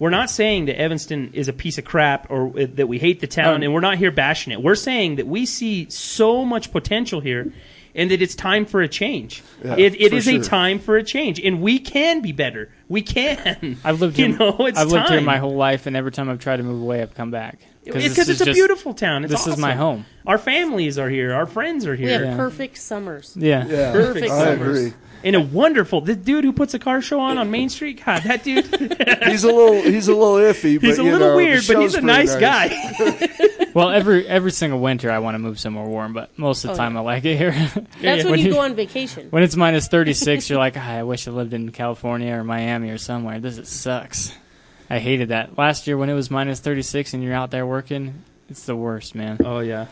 We're 0.00 0.10
not 0.10 0.30
saying 0.30 0.66
that 0.66 0.80
Evanston 0.80 1.32
is 1.34 1.48
a 1.48 1.52
piece 1.52 1.76
of 1.76 1.84
crap 1.84 2.30
or 2.30 2.56
uh, 2.58 2.66
that 2.74 2.86
we 2.86 3.00
hate 3.00 3.18
the 3.20 3.26
town, 3.26 3.56
Um, 3.56 3.62
and 3.64 3.74
we're 3.74 3.80
not 3.80 3.98
here 3.98 4.12
bashing 4.12 4.52
it. 4.52 4.62
We're 4.62 4.76
saying 4.76 5.16
that 5.16 5.26
we 5.26 5.44
see 5.44 5.90
so 5.90 6.44
much 6.44 6.70
potential 6.70 7.20
here, 7.20 7.52
and 7.98 8.10
that 8.10 8.22
it's 8.22 8.34
time 8.34 8.64
for 8.64 8.80
a 8.80 8.88
change. 8.88 9.42
Yeah, 9.62 9.74
it 9.76 10.00
it 10.00 10.10
for 10.10 10.16
is 10.16 10.28
a 10.28 10.38
time 10.40 10.78
for 10.78 10.96
a 10.96 11.02
change, 11.02 11.38
and 11.40 11.60
we 11.60 11.78
can 11.78 12.22
be 12.22 12.32
better. 12.32 12.70
We 12.88 13.02
can. 13.02 13.76
I've 13.84 14.00
lived 14.00 14.18
you 14.18 14.28
here. 14.28 14.38
know, 14.38 14.56
it's 14.66 14.78
I've 14.78 14.88
lived 14.88 15.08
here 15.10 15.20
my 15.20 15.36
whole 15.36 15.56
life, 15.56 15.86
and 15.86 15.94
every 15.96 16.12
time 16.12 16.30
I've 16.30 16.38
tried 16.38 16.56
to 16.58 16.62
move 16.62 16.80
away, 16.80 17.02
I've 17.02 17.14
come 17.14 17.30
back 17.30 17.58
because 17.84 18.14
this 18.16 18.28
it's 18.28 18.40
a 18.40 18.44
just- 18.46 18.56
beautiful 18.56 18.94
town. 18.94 19.24
It's 19.24 19.32
this 19.32 19.46
is 19.46 19.58
my 19.58 19.74
home. 19.74 20.06
Our 20.26 20.38
families 20.38 20.98
are 20.98 21.08
here. 21.10 21.34
Our 21.34 21.46
friends 21.46 21.86
are 21.86 21.96
here. 21.96 22.06
We 22.06 22.12
here. 22.12 22.20
have 22.26 22.30
Yeah. 22.30 22.36
perfect 22.36 22.78
summers. 22.78 23.34
Yeah. 23.38 23.66
Yeah, 23.66 23.92
Perfect 23.92 24.26
I 24.30 24.44
summers. 24.44 24.78
agree. 24.78 24.92
And 25.24 25.34
a 25.34 25.40
wonderful 25.40 26.00
the 26.00 26.14
dude 26.14 26.44
who 26.44 26.52
puts 26.52 26.74
a 26.74 26.78
car 26.78 27.02
show 27.02 27.18
on 27.20 27.38
on 27.38 27.50
Main 27.50 27.68
Street. 27.68 28.02
God, 28.04 28.22
that 28.22 28.44
dude. 28.44 28.64
He's 29.26 29.42
a 29.44 29.48
little 29.48 29.82
he's 29.82 30.06
a 30.08 30.14
little 30.14 30.34
iffy. 30.36 30.80
But, 30.80 30.86
He's 30.90 30.98
a 31.00 31.02
you 31.04 31.10
little 31.12 31.30
know, 31.30 31.36
weird, 31.36 31.64
but 31.66 31.78
he's 31.80 31.94
a 31.94 31.98
pretty 32.02 32.06
nice 32.06 32.36
guy. 32.36 32.68
Well, 33.74 33.90
every 33.90 34.26
every 34.26 34.50
single 34.50 34.80
winter, 34.80 35.10
I 35.10 35.18
want 35.18 35.34
to 35.34 35.38
move 35.38 35.60
somewhere 35.60 35.84
warm, 35.86 36.12
but 36.12 36.36
most 36.38 36.64
of 36.64 36.68
the 36.68 36.74
Oh, 36.74 36.76
time, 36.78 36.94
yeah. 36.94 37.00
I 37.00 37.02
like 37.02 37.24
it 37.24 37.36
here. 37.36 37.52
That's 38.00 38.24
when, 38.24 38.26
When 38.32 38.40
you 38.40 38.46
you- 38.46 38.52
go 38.54 38.60
on 38.60 38.74
vacation. 38.74 39.28
when 39.30 39.42
it's 39.42 39.54
minus 39.56 39.86
thirty 39.88 40.14
six, 40.14 40.48
you're 40.48 40.58
like, 40.58 40.76
"Ah, 40.76 40.90
I 40.94 41.02
wish 41.04 41.28
I 41.28 41.30
lived 41.32 41.52
in 41.52 41.70
California 41.70 42.32
or 42.34 42.42
Miami 42.44 42.90
or 42.90 42.98
somewhere. 42.98 43.38
This 43.40 43.58
is, 43.58 43.68
sucks. 43.68 44.32
I 44.90 44.98
hated 44.98 45.28
that 45.28 45.56
last 45.58 45.86
year 45.86 45.96
when 45.98 46.08
it 46.08 46.14
was 46.14 46.30
minus 46.30 46.58
thirty 46.60 46.82
six 46.82 47.12
and 47.14 47.22
you're 47.22 47.34
out 47.34 47.50
there 47.50 47.66
working. 47.66 48.24
It's 48.48 48.64
the 48.64 48.74
worst, 48.74 49.14
man. 49.14 49.38
oh 49.44 49.60
yeah, 49.60 49.86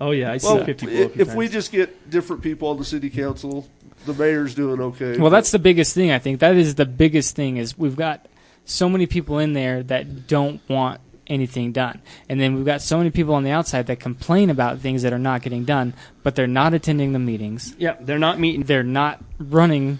oh 0.00 0.10
yeah. 0.10 0.32
I 0.32 0.38
see 0.38 0.48
Well, 0.52 0.64
fifty. 0.64 0.88
i- 1.04 1.10
if 1.14 1.34
we 1.34 1.48
just 1.48 1.70
get 1.72 2.10
different 2.10 2.42
people 2.42 2.68
on 2.68 2.76
the 2.76 2.84
city 2.84 3.08
council, 3.08 3.66
the 4.06 4.14
mayor's 4.14 4.54
doing 4.54 4.80
okay. 4.80 5.18
Well, 5.18 5.30
that's 5.30 5.50
the 5.50 5.58
biggest 5.58 5.94
thing. 5.94 6.10
I 6.10 6.18
think 6.18 6.40
that 6.40 6.56
is 6.56 6.74
the 6.76 6.86
biggest 6.86 7.36
thing 7.36 7.56
is 7.58 7.76
we've 7.78 7.96
got 7.96 8.26
so 8.64 8.88
many 8.88 9.06
people 9.06 9.38
in 9.38 9.52
there 9.52 9.82
that 9.84 10.26
don't 10.26 10.60
want 10.68 11.00
anything 11.26 11.72
done, 11.72 12.00
and 12.28 12.40
then 12.40 12.54
we've 12.54 12.64
got 12.64 12.80
so 12.80 12.98
many 12.98 13.10
people 13.10 13.34
on 13.34 13.42
the 13.42 13.50
outside 13.50 13.86
that 13.88 13.98
complain 14.00 14.48
about 14.48 14.78
things 14.78 15.02
that 15.02 15.12
are 15.12 15.18
not 15.18 15.42
getting 15.42 15.64
done, 15.64 15.92
but 16.22 16.34
they're 16.36 16.46
not 16.46 16.72
attending 16.72 17.12
the 17.12 17.18
meetings. 17.18 17.74
yeah, 17.78 17.96
they're 18.00 18.18
not 18.18 18.38
meeting, 18.38 18.62
They're 18.62 18.82
not 18.84 19.22
running 19.38 19.98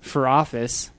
for 0.00 0.28
office, 0.28 0.90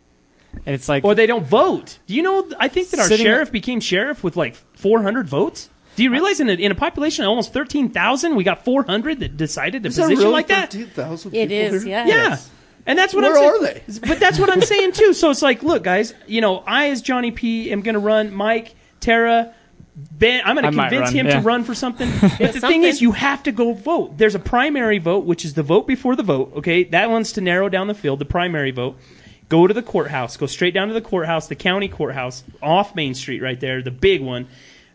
and 0.65 0.73
it's 0.73 0.89
like 0.89 1.03
or 1.05 1.13
they 1.15 1.27
don't 1.27 1.45
vote. 1.45 1.99
Do 2.07 2.15
you 2.15 2.23
know? 2.23 2.49
I 2.59 2.67
think 2.69 2.89
that 2.89 2.99
our 2.99 3.07
Sitting- 3.07 3.25
sheriff 3.25 3.51
became 3.51 3.79
sheriff 3.79 4.23
with 4.23 4.35
like 4.35 4.55
four 4.75 5.01
hundred 5.03 5.27
votes. 5.27 5.69
Do 5.97 6.03
you 6.03 6.11
realize 6.11 6.39
in 6.39 6.47
a, 6.47 6.53
in 6.53 6.71
a 6.71 6.75
population 6.75 7.25
of 7.25 7.29
almost 7.29 7.51
thirteen 7.51 7.89
thousand, 7.89 8.35
we 8.35 8.43
got 8.43 8.63
four 8.63 8.83
hundred 8.83 9.19
that 9.21 9.35
decided 9.35 9.81
to 9.83 9.89
is 9.89 9.95
there 9.95 10.05
position 10.05 10.23
really 10.25 10.31
like 10.33 10.47
that? 10.47 10.71
13,000 10.71 11.33
It 11.35 11.49
people 11.49 11.75
is, 11.75 11.83
here? 11.83 11.91
yeah. 11.91 12.07
Yeah. 12.07 12.37
And 12.85 12.97
that's 12.97 13.13
what 13.15 13.23
Where 13.23 13.31
I'm 13.35 13.59
saying. 13.59 13.79
are 13.87 13.91
they? 13.91 13.99
But 14.07 14.19
that's 14.19 14.39
what 14.39 14.51
I'm 14.51 14.61
saying 14.61 14.91
too. 14.93 15.13
So 15.13 15.29
it's 15.31 15.41
like, 15.41 15.63
look, 15.63 15.83
guys, 15.83 16.13
you 16.27 16.39
know, 16.39 16.59
I 16.67 16.89
as 16.91 17.01
Johnny 17.01 17.31
P 17.31 17.71
am 17.71 17.81
going 17.81 17.95
to 17.95 17.99
run. 17.99 18.31
Mike, 18.31 18.75
Tara, 19.01 19.53
Ben, 19.95 20.41
I'm 20.45 20.55
going 20.55 20.65
I 20.65 20.69
to 20.69 20.77
might 20.77 20.89
convince 20.89 21.07
run, 21.09 21.15
him 21.15 21.25
yeah. 21.25 21.39
to 21.39 21.41
run 21.41 21.63
for 21.63 21.73
something. 21.73 22.09
but 22.39 22.53
the 22.53 22.61
thing 22.61 22.83
is, 22.83 23.01
you 23.01 23.11
have 23.13 23.41
to 23.43 23.51
go 23.51 23.73
vote. 23.73 24.19
There's 24.19 24.35
a 24.35 24.39
primary 24.39 24.99
vote, 24.99 25.25
which 25.25 25.43
is 25.43 25.55
the 25.55 25.63
vote 25.63 25.87
before 25.87 26.15
the 26.15 26.21
vote. 26.23 26.53
Okay, 26.57 26.83
that 26.83 27.09
one's 27.09 27.31
to 27.33 27.41
narrow 27.41 27.69
down 27.69 27.87
the 27.87 27.95
field. 27.95 28.19
The 28.19 28.25
primary 28.25 28.69
vote. 28.71 28.97
Go 29.49 29.65
to 29.65 29.73
the 29.73 29.81
courthouse. 29.81 30.37
Go 30.37 30.45
straight 30.45 30.73
down 30.75 30.89
to 30.89 30.93
the 30.93 31.01
courthouse, 31.01 31.47
the 31.47 31.55
county 31.55 31.87
courthouse, 31.87 32.43
off 32.61 32.93
Main 32.95 33.15
Street, 33.15 33.41
right 33.41 33.59
there, 33.59 33.81
the 33.81 33.91
big 33.91 34.21
one. 34.21 34.47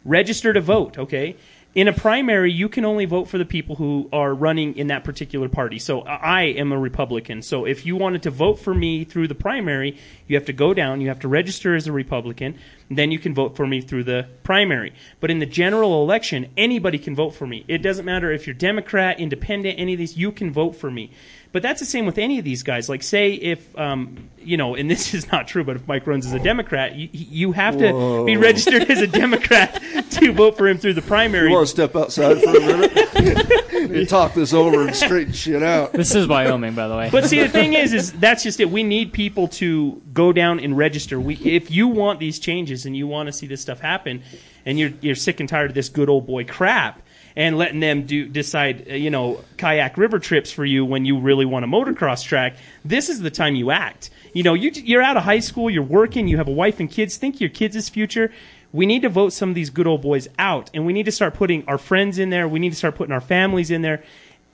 Register 0.04 0.52
to 0.52 0.60
vote. 0.60 0.98
Okay. 0.98 1.36
In 1.74 1.88
a 1.88 1.92
primary, 1.94 2.52
you 2.52 2.68
can 2.68 2.84
only 2.84 3.06
vote 3.06 3.28
for 3.28 3.38
the 3.38 3.46
people 3.46 3.76
who 3.76 4.06
are 4.12 4.34
running 4.34 4.76
in 4.76 4.88
that 4.88 5.04
particular 5.04 5.48
party. 5.48 5.78
So 5.78 6.02
I 6.02 6.42
am 6.42 6.70
a 6.70 6.78
Republican. 6.78 7.40
So 7.40 7.64
if 7.64 7.86
you 7.86 7.96
wanted 7.96 8.24
to 8.24 8.30
vote 8.30 8.58
for 8.58 8.74
me 8.74 9.04
through 9.04 9.28
the 9.28 9.34
primary, 9.34 9.96
you 10.26 10.36
have 10.36 10.44
to 10.44 10.52
go 10.52 10.74
down, 10.74 11.00
you 11.00 11.08
have 11.08 11.20
to 11.20 11.28
register 11.28 11.74
as 11.74 11.86
a 11.86 11.92
Republican, 11.92 12.58
then 12.90 13.10
you 13.10 13.18
can 13.18 13.32
vote 13.32 13.56
for 13.56 13.66
me 13.66 13.80
through 13.80 14.04
the 14.04 14.28
primary. 14.42 14.92
But 15.18 15.30
in 15.30 15.38
the 15.38 15.46
general 15.46 16.02
election, 16.02 16.50
anybody 16.58 16.98
can 16.98 17.14
vote 17.16 17.30
for 17.30 17.46
me. 17.46 17.64
It 17.68 17.78
doesn't 17.78 18.04
matter 18.04 18.30
if 18.30 18.46
you're 18.46 18.52
Democrat, 18.52 19.18
Independent, 19.18 19.78
any 19.78 19.94
of 19.94 19.98
these, 19.98 20.18
you 20.18 20.30
can 20.30 20.52
vote 20.52 20.76
for 20.76 20.90
me. 20.90 21.10
But 21.52 21.62
that's 21.62 21.80
the 21.80 21.86
same 21.86 22.06
with 22.06 22.18
any 22.18 22.38
of 22.38 22.44
these 22.44 22.62
guys. 22.62 22.88
Like, 22.88 23.02
say 23.02 23.32
if 23.34 23.78
um, 23.78 24.30
you 24.44 24.56
know, 24.56 24.74
and 24.74 24.90
this 24.90 25.14
is 25.14 25.30
not 25.30 25.48
true, 25.48 25.64
but 25.64 25.76
if 25.76 25.86
Mike 25.86 26.06
runs 26.06 26.26
as 26.26 26.32
a 26.32 26.38
Democrat, 26.38 26.94
you, 26.94 27.08
you 27.12 27.52
have 27.52 27.78
to 27.78 28.24
be 28.24 28.36
registered 28.36 28.90
as 28.90 29.00
a 29.00 29.06
Democrat 29.06 29.80
to 30.10 30.32
vote 30.32 30.56
for 30.56 30.68
him 30.68 30.78
through 30.78 30.94
the 30.94 31.02
primary. 31.02 31.48
You 31.48 31.54
want 31.54 31.66
to 31.66 31.70
step 31.70 31.94
outside 31.96 32.40
for 32.42 32.50
a 32.50 32.60
minute? 32.60 33.72
and 33.72 34.08
talk 34.08 34.34
this 34.34 34.52
over 34.52 34.82
and 34.82 34.94
straighten 34.94 35.32
shit 35.32 35.62
out. 35.62 35.92
this 35.92 36.14
is 36.14 36.26
Wyoming, 36.26 36.74
by 36.74 36.88
the 36.88 36.96
way. 36.96 37.10
But 37.10 37.26
see, 37.26 37.40
the 37.40 37.48
thing 37.48 37.74
is, 37.74 37.92
is 37.92 38.12
that's 38.12 38.42
just 38.42 38.60
it. 38.60 38.70
We 38.70 38.82
need 38.82 39.12
people 39.12 39.48
to 39.48 40.00
go 40.12 40.32
down 40.32 40.60
and 40.60 40.76
register. 40.76 41.20
We, 41.20 41.36
if 41.36 41.70
you 41.70 41.88
want 41.88 42.20
these 42.20 42.38
changes 42.38 42.86
and 42.86 42.96
you 42.96 43.06
want 43.06 43.26
to 43.26 43.32
see 43.32 43.46
this 43.46 43.60
stuff 43.60 43.80
happen, 43.80 44.22
and 44.64 44.78
you're 44.78 44.92
you're 45.00 45.14
sick 45.14 45.40
and 45.40 45.48
tired 45.48 45.70
of 45.70 45.74
this 45.74 45.88
good 45.88 46.08
old 46.08 46.26
boy 46.26 46.44
crap, 46.44 47.01
and 47.36 47.56
letting 47.58 47.80
them 47.80 48.06
do 48.06 48.26
decide, 48.26 48.88
uh, 48.90 48.94
you 48.94 49.10
know, 49.10 49.40
kayak 49.56 49.96
river 49.96 50.18
trips 50.18 50.50
for 50.50 50.64
you 50.64 50.84
when 50.84 51.04
you 51.04 51.18
really 51.18 51.44
want 51.44 51.64
a 51.64 51.68
motocross 51.68 52.24
track, 52.24 52.56
this 52.84 53.08
is 53.08 53.20
the 53.20 53.30
time 53.30 53.54
you 53.54 53.70
act. 53.70 54.10
You 54.34 54.42
know, 54.42 54.54
you 54.54 54.70
you're 54.74 55.02
out 55.02 55.16
of 55.16 55.24
high 55.24 55.40
school, 55.40 55.68
you're 55.70 55.82
working, 55.82 56.28
you 56.28 56.36
have 56.38 56.48
a 56.48 56.52
wife 56.52 56.80
and 56.80 56.90
kids. 56.90 57.16
Think 57.16 57.40
your 57.40 57.50
kids' 57.50 57.88
future. 57.88 58.32
We 58.72 58.86
need 58.86 59.02
to 59.02 59.10
vote 59.10 59.34
some 59.34 59.50
of 59.50 59.54
these 59.54 59.68
good 59.68 59.86
old 59.86 60.00
boys 60.00 60.28
out, 60.38 60.70
and 60.72 60.86
we 60.86 60.94
need 60.94 61.04
to 61.04 61.12
start 61.12 61.34
putting 61.34 61.62
our 61.68 61.76
friends 61.76 62.18
in 62.18 62.30
there. 62.30 62.48
We 62.48 62.58
need 62.58 62.70
to 62.70 62.76
start 62.76 62.94
putting 62.94 63.12
our 63.12 63.20
families 63.20 63.70
in 63.70 63.82
there, 63.82 64.02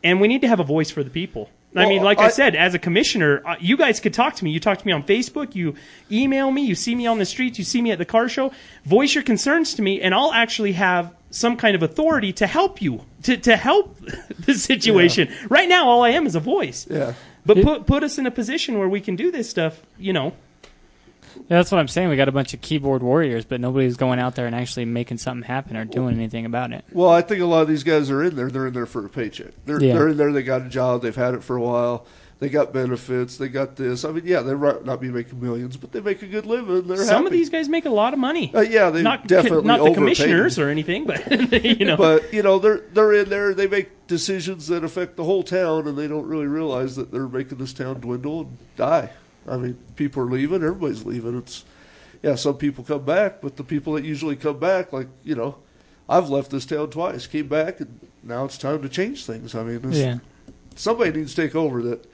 and 0.02 0.20
we 0.20 0.26
need 0.26 0.40
to 0.40 0.48
have 0.48 0.58
a 0.58 0.64
voice 0.64 0.90
for 0.90 1.04
the 1.04 1.10
people. 1.10 1.50
I 1.76 1.86
mean, 1.86 2.02
like 2.02 2.18
I, 2.18 2.24
I- 2.24 2.28
said, 2.30 2.56
as 2.56 2.74
a 2.74 2.78
commissioner, 2.78 3.42
uh, 3.46 3.54
you 3.60 3.76
guys 3.76 4.00
could 4.00 4.14
talk 4.14 4.34
to 4.36 4.44
me. 4.44 4.50
You 4.50 4.58
talk 4.58 4.78
to 4.78 4.86
me 4.86 4.90
on 4.92 5.04
Facebook, 5.04 5.54
you 5.54 5.74
email 6.10 6.50
me, 6.50 6.62
you 6.62 6.74
see 6.74 6.94
me 6.96 7.06
on 7.06 7.18
the 7.18 7.26
streets, 7.26 7.58
you 7.58 7.64
see 7.64 7.80
me 7.82 7.92
at 7.92 7.98
the 7.98 8.04
car 8.04 8.28
show. 8.28 8.50
Voice 8.84 9.14
your 9.14 9.22
concerns 9.22 9.74
to 9.74 9.82
me, 9.82 10.00
and 10.00 10.14
I'll 10.14 10.32
actually 10.32 10.72
have 10.72 11.14
some 11.30 11.56
kind 11.56 11.74
of 11.74 11.82
authority 11.82 12.32
to 12.34 12.46
help 12.46 12.80
you, 12.80 13.04
to, 13.24 13.36
to 13.36 13.56
help 13.56 13.98
the 14.38 14.54
situation. 14.54 15.32
Right 15.48 15.68
now, 15.68 15.86
all 15.88 16.02
I 16.02 16.10
am 16.10 16.26
is 16.26 16.34
a 16.34 16.40
voice. 16.40 16.86
Yeah. 16.90 17.14
But 17.46 17.62
put, 17.62 17.86
put 17.86 18.02
us 18.02 18.18
in 18.18 18.26
a 18.26 18.30
position 18.30 18.78
where 18.78 18.88
we 18.88 19.00
can 19.00 19.16
do 19.16 19.30
this 19.30 19.48
stuff, 19.48 19.80
you 19.98 20.12
know. 20.12 20.34
Yeah, 21.36 21.56
that's 21.58 21.70
what 21.70 21.78
I'm 21.78 21.88
saying. 21.88 22.08
We 22.08 22.16
got 22.16 22.28
a 22.28 22.32
bunch 22.32 22.52
of 22.52 22.60
keyboard 22.60 23.02
warriors, 23.02 23.44
but 23.44 23.60
nobody's 23.60 23.96
going 23.96 24.18
out 24.18 24.34
there 24.34 24.46
and 24.46 24.54
actually 24.54 24.86
making 24.86 25.18
something 25.18 25.46
happen 25.46 25.76
or 25.76 25.84
doing 25.84 26.16
anything 26.16 26.44
about 26.46 26.72
it. 26.72 26.84
Well, 26.92 27.10
I 27.10 27.22
think 27.22 27.40
a 27.40 27.46
lot 27.46 27.62
of 27.62 27.68
these 27.68 27.84
guys 27.84 28.10
are 28.10 28.22
in 28.22 28.34
there. 28.36 28.50
They're 28.50 28.66
in 28.66 28.74
there 28.74 28.86
for 28.86 29.04
a 29.06 29.08
paycheck. 29.08 29.52
They're 29.64 29.82
Yeah. 29.82 29.94
they're 29.94 30.08
in 30.08 30.16
there. 30.16 30.32
They 30.32 30.42
got 30.42 30.62
a 30.62 30.68
job. 30.68 31.02
They've 31.02 31.14
had 31.14 31.34
it 31.34 31.44
for 31.44 31.56
a 31.56 31.60
while. 31.62 32.06
They 32.40 32.48
got 32.48 32.72
benefits. 32.72 33.36
They 33.36 33.48
got 33.48 33.74
this. 33.74 34.04
I 34.04 34.12
mean, 34.12 34.24
yeah, 34.24 34.42
they 34.42 34.54
might 34.54 34.84
not 34.84 35.00
be 35.00 35.08
making 35.08 35.40
millions, 35.40 35.76
but 35.76 35.90
they 35.90 36.00
make 36.00 36.22
a 36.22 36.26
good 36.26 36.46
living. 36.46 36.86
They're 36.86 37.04
Some 37.04 37.26
of 37.26 37.32
these 37.32 37.50
guys 37.50 37.68
make 37.68 37.84
a 37.84 37.90
lot 37.90 38.12
of 38.12 38.20
money. 38.20 38.54
Uh, 38.54 38.60
yeah, 38.60 38.90
they 38.90 39.02
not 39.02 39.26
definitely 39.26 39.66
not 39.66 39.82
the 39.82 39.92
commissioners 39.92 40.56
or 40.56 40.68
anything, 40.68 41.04
but 41.04 41.64
you 41.64 41.84
know. 41.84 41.96
But 41.96 42.32
you 42.32 42.44
know, 42.44 42.60
they're 42.60 42.82
they're 42.92 43.12
in 43.14 43.28
there. 43.28 43.54
They 43.54 43.66
make 43.66 44.06
decisions 44.06 44.68
that 44.68 44.84
affect 44.84 45.16
the 45.16 45.24
whole 45.24 45.42
town, 45.42 45.88
and 45.88 45.98
they 45.98 46.06
don't 46.06 46.26
really 46.26 46.46
realize 46.46 46.94
that 46.94 47.10
they're 47.10 47.28
making 47.28 47.58
this 47.58 47.72
town 47.72 48.00
dwindle 48.00 48.42
and 48.42 48.58
die. 48.76 49.10
I 49.48 49.56
mean, 49.56 49.76
people 49.96 50.22
are 50.22 50.30
leaving. 50.30 50.62
Everybody's 50.62 51.04
leaving. 51.04 51.36
It's 51.38 51.64
yeah, 52.22 52.36
some 52.36 52.56
people 52.56 52.84
come 52.84 53.04
back, 53.04 53.40
but 53.40 53.56
the 53.56 53.64
people 53.64 53.94
that 53.94 54.04
usually 54.04 54.36
come 54.36 54.60
back, 54.60 54.92
like 54.92 55.08
you 55.24 55.34
know, 55.34 55.56
I've 56.08 56.30
left 56.30 56.52
this 56.52 56.66
town 56.66 56.90
twice, 56.90 57.26
came 57.26 57.48
back, 57.48 57.80
and 57.80 57.98
now 58.22 58.44
it's 58.44 58.58
time 58.58 58.80
to 58.82 58.88
change 58.88 59.24
things. 59.26 59.56
I 59.56 59.64
mean, 59.64 59.80
it's, 59.88 59.98
Yeah. 59.98 60.18
somebody 60.76 61.10
needs 61.10 61.34
to 61.34 61.42
take 61.42 61.56
over 61.56 61.82
that 61.82 62.06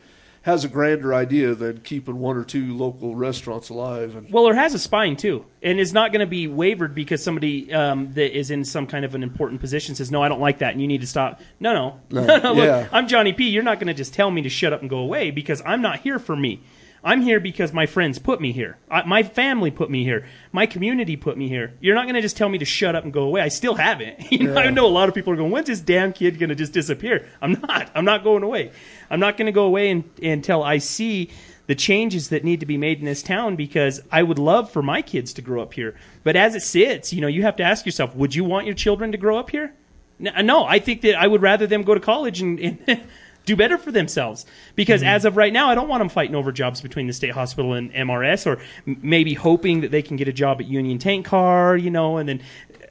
has 0.45 0.63
a 0.63 0.69
grander 0.69 1.15
idea 1.15 1.55
than 1.55 1.81
keeping 1.81 2.19
one 2.19 2.37
or 2.37 2.45
two 2.45 2.77
local 2.77 3.17
restaurants 3.17 3.71
alive. 3.71 4.15
And 4.15 4.31
Well, 4.31 4.47
or 4.47 4.55
has 4.55 4.75
a 4.75 4.79
spine 4.79 5.17
too, 5.17 5.47
and 5.63 5.81
is 5.81 5.95
not 5.95 6.13
going 6.13 6.21
to 6.21 6.27
be 6.27 6.47
wavered 6.47 6.95
because 6.95 7.25
somebody 7.25 7.73
um, 7.73 8.13
that 8.13 8.37
is 8.37 8.51
in 8.51 8.63
some 8.65 8.87
kind 8.87 9.07
of 9.07 9.15
an 9.15 9.23
important 9.23 9.63
position 9.63 9.95
says, 9.95 10.11
"No, 10.11 10.23
I 10.23 10.29
don't 10.29 10.41
like 10.41 10.59
that, 10.59 10.73
and 10.73 10.83
you 10.83 10.87
need 10.87 11.01
to 11.01 11.07
stop." 11.07 11.41
No, 11.61 11.73
no, 11.73 12.01
no, 12.11 12.27
no. 12.27 12.53
look, 12.53 12.67
yeah. 12.67 12.89
I'm 12.93 13.09
Johnny 13.09 13.33
P. 13.33 13.49
You're 13.49 13.63
not 13.63 13.79
going 13.79 13.87
to 13.89 13.95
just 13.95 14.13
tell 14.13 14.31
me 14.31 14.43
to 14.43 14.51
shut 14.51 14.75
up 14.75 14.83
and 14.83 14.91
go 14.91 14.99
away 14.99 15.31
because 15.31 15.63
I'm 15.65 15.81
not 15.81 16.01
here 16.01 16.19
for 16.19 16.37
me. 16.37 16.61
I'm 17.05 17.21
here 17.21 17.39
because 17.39 17.75
my 17.75 17.85
friends 17.85 18.19
put 18.19 18.41
me 18.41 18.53
here. 18.53 18.79
I, 18.91 19.03
my 19.03 19.23
family 19.23 19.71
put 19.71 19.91
me 19.91 20.05
here. 20.05 20.27
My 20.53 20.65
community 20.65 21.17
put 21.17 21.37
me 21.37 21.49
here. 21.49 21.75
You're 21.81 21.95
not 21.95 22.07
going 22.07 22.15
to 22.15 22.23
just 22.23 22.37
tell 22.37 22.49
me 22.49 22.57
to 22.59 22.65
shut 22.65 22.97
up 22.97 23.05
and 23.05 23.13
go 23.13 23.25
away. 23.25 23.43
I 23.43 23.49
still 23.49 23.75
haven't. 23.75 24.33
You 24.35 24.49
know, 24.49 24.57
I 24.57 24.71
know 24.71 24.87
a 24.87 24.89
lot 24.89 25.09
of 25.09 25.15
people 25.15 25.33
are 25.33 25.37
going, 25.37 25.53
"When's 25.53 25.69
this 25.69 25.81
damn 25.81 26.13
kid 26.13 26.41
going 26.41 26.49
to 26.49 26.57
just 26.57 26.73
disappear?" 26.73 27.29
I'm 27.41 27.53
not. 27.53 27.91
I'm 27.95 28.05
not 28.05 28.25
going 28.25 28.43
away. 28.43 28.73
I'm 29.09 29.21
not 29.21 29.37
going 29.37 29.47
to 29.47 29.53
go 29.53 29.65
away 29.65 29.91
and, 29.91 30.05
until 30.21 30.63
I 30.63 30.79
see 30.79 31.31
the 31.67 31.75
changes 31.75 32.31
that 32.31 32.43
need 32.43 32.61
to 32.61 32.67
be 32.67 32.77
made 32.77 32.99
in 32.99 33.05
this 33.05 33.23
town 33.23 33.55
because 33.57 34.03
I 34.11 34.23
would 34.23 34.39
love 34.39 34.71
for 34.71 34.83
my 34.83 35.03
kids 35.03 35.33
to 35.35 35.43
grow 35.43 35.63
up 35.63 35.75
here. 35.75 35.95
But 36.25 36.37
as 36.37 36.55
it 36.55 36.63
sits, 36.63 37.13
you 37.13 37.21
know, 37.21 37.29
you 37.29 37.43
have 37.43 37.57
to 37.57 37.63
ask 37.63 37.87
yourself, 37.87 38.15
would 38.17 38.35
you 38.35 38.45
want 38.45 38.67
your 38.67 38.75
children 38.75 39.13
to 39.13 39.19
grow 39.19 39.39
up 39.39 39.51
here? 39.51 39.73
No, 40.19 40.65
I 40.65 40.79
think 40.79 41.03
that 41.03 41.17
I 41.17 41.27
would 41.27 41.43
rather 41.43 41.67
them 41.67 41.83
go 41.83 41.95
to 41.95 42.01
college 42.01 42.41
and, 42.41 42.59
and 42.61 43.03
do 43.45 43.57
better 43.57 43.77
for 43.79 43.93
themselves. 43.93 44.47
Because 44.77 45.01
mm-hmm. 45.01 45.11
as 45.11 45.25
of 45.25 45.37
right 45.37 45.53
now, 45.53 45.69
I 45.69 45.75
don't 45.75 45.89
want 45.89 46.01
them 46.01 46.09
fighting 46.09 46.35
over 46.35 46.53
jobs 46.53 46.81
between 46.81 47.07
the 47.07 47.13
state 47.13 47.33
hospital 47.33 47.73
and 47.75 47.93
MRS, 47.93 48.47
or 48.47 48.61
m- 48.87 48.99
maybe 49.03 49.35
hoping 49.35 49.83
that 49.83 49.91
they 49.91 50.03
can 50.03 50.17
get 50.17 50.29
a 50.29 50.33
job 50.33 50.61
at 50.61 50.67
Union 50.67 50.99
Tank 50.99 51.27
Car, 51.27 51.77
you 51.77 51.91
know, 51.91 52.17
and 52.19 52.29
then. 52.29 52.41